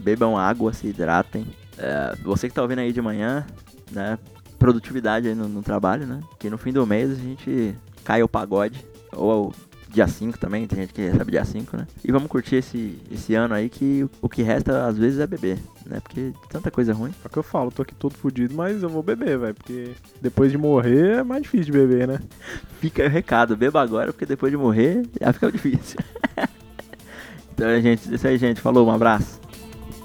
Bebam 0.00 0.38
água, 0.38 0.72
se 0.72 0.86
hidratem. 0.86 1.44
É, 1.76 2.16
você 2.22 2.48
que 2.48 2.54
tá 2.54 2.62
ouvindo 2.62 2.78
aí 2.78 2.92
de 2.92 3.02
manhã, 3.02 3.44
né? 3.90 4.18
Produtividade 4.58 5.26
aí 5.26 5.34
no, 5.34 5.48
no 5.48 5.62
trabalho, 5.62 6.06
né? 6.06 6.20
Que 6.38 6.48
no 6.48 6.56
fim 6.56 6.72
do 6.72 6.86
mês 6.86 7.10
a 7.10 7.16
gente 7.16 7.76
cai 8.04 8.22
o 8.22 8.28
pagode. 8.28 8.86
Ou 9.12 9.52
dia 9.92 10.08
5 10.08 10.38
também, 10.38 10.66
tem 10.66 10.80
gente 10.80 10.94
que 10.94 11.02
recebe 11.02 11.30
dia 11.30 11.44
5, 11.44 11.76
né? 11.76 11.86
E 12.04 12.10
vamos 12.10 12.28
curtir 12.28 12.56
esse, 12.56 12.98
esse 13.10 13.34
ano 13.34 13.54
aí 13.54 13.68
que 13.68 14.06
o 14.20 14.28
que 14.28 14.42
resta 14.42 14.86
às 14.86 14.96
vezes 14.96 15.20
é 15.20 15.26
beber, 15.26 15.58
né? 15.86 16.00
Porque 16.00 16.32
tanta 16.48 16.70
coisa 16.70 16.92
ruim. 16.92 17.12
É 17.22 17.26
o 17.26 17.30
que 17.30 17.38
eu 17.38 17.42
falo, 17.42 17.70
tô 17.70 17.82
aqui 17.82 17.94
todo 17.94 18.14
fudido, 18.14 18.54
mas 18.54 18.82
eu 18.82 18.88
vou 18.88 19.02
beber, 19.02 19.38
velho. 19.38 19.54
Porque 19.54 19.90
depois 20.20 20.50
de 20.50 20.58
morrer 20.58 21.18
é 21.18 21.22
mais 21.22 21.42
difícil 21.42 21.66
de 21.66 21.72
beber, 21.72 22.08
né? 22.08 22.20
Fica 22.80 23.02
aí 23.02 23.08
o 23.08 23.12
recado, 23.12 23.56
beba 23.56 23.82
agora, 23.82 24.12
porque 24.12 24.26
depois 24.26 24.50
de 24.50 24.56
morrer 24.56 25.02
já 25.20 25.32
fica 25.32 25.52
difícil. 25.52 25.98
então, 27.52 27.80
gente, 27.80 28.10
é 28.10 28.14
isso 28.14 28.26
aí, 28.26 28.38
gente. 28.38 28.60
Falou, 28.60 28.86
um 28.86 28.90
abraço. 28.90 29.40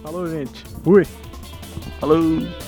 Falou, 0.04 0.28
gente. 0.28 0.64
Fui. 0.84 1.06
Falou! 2.00 2.67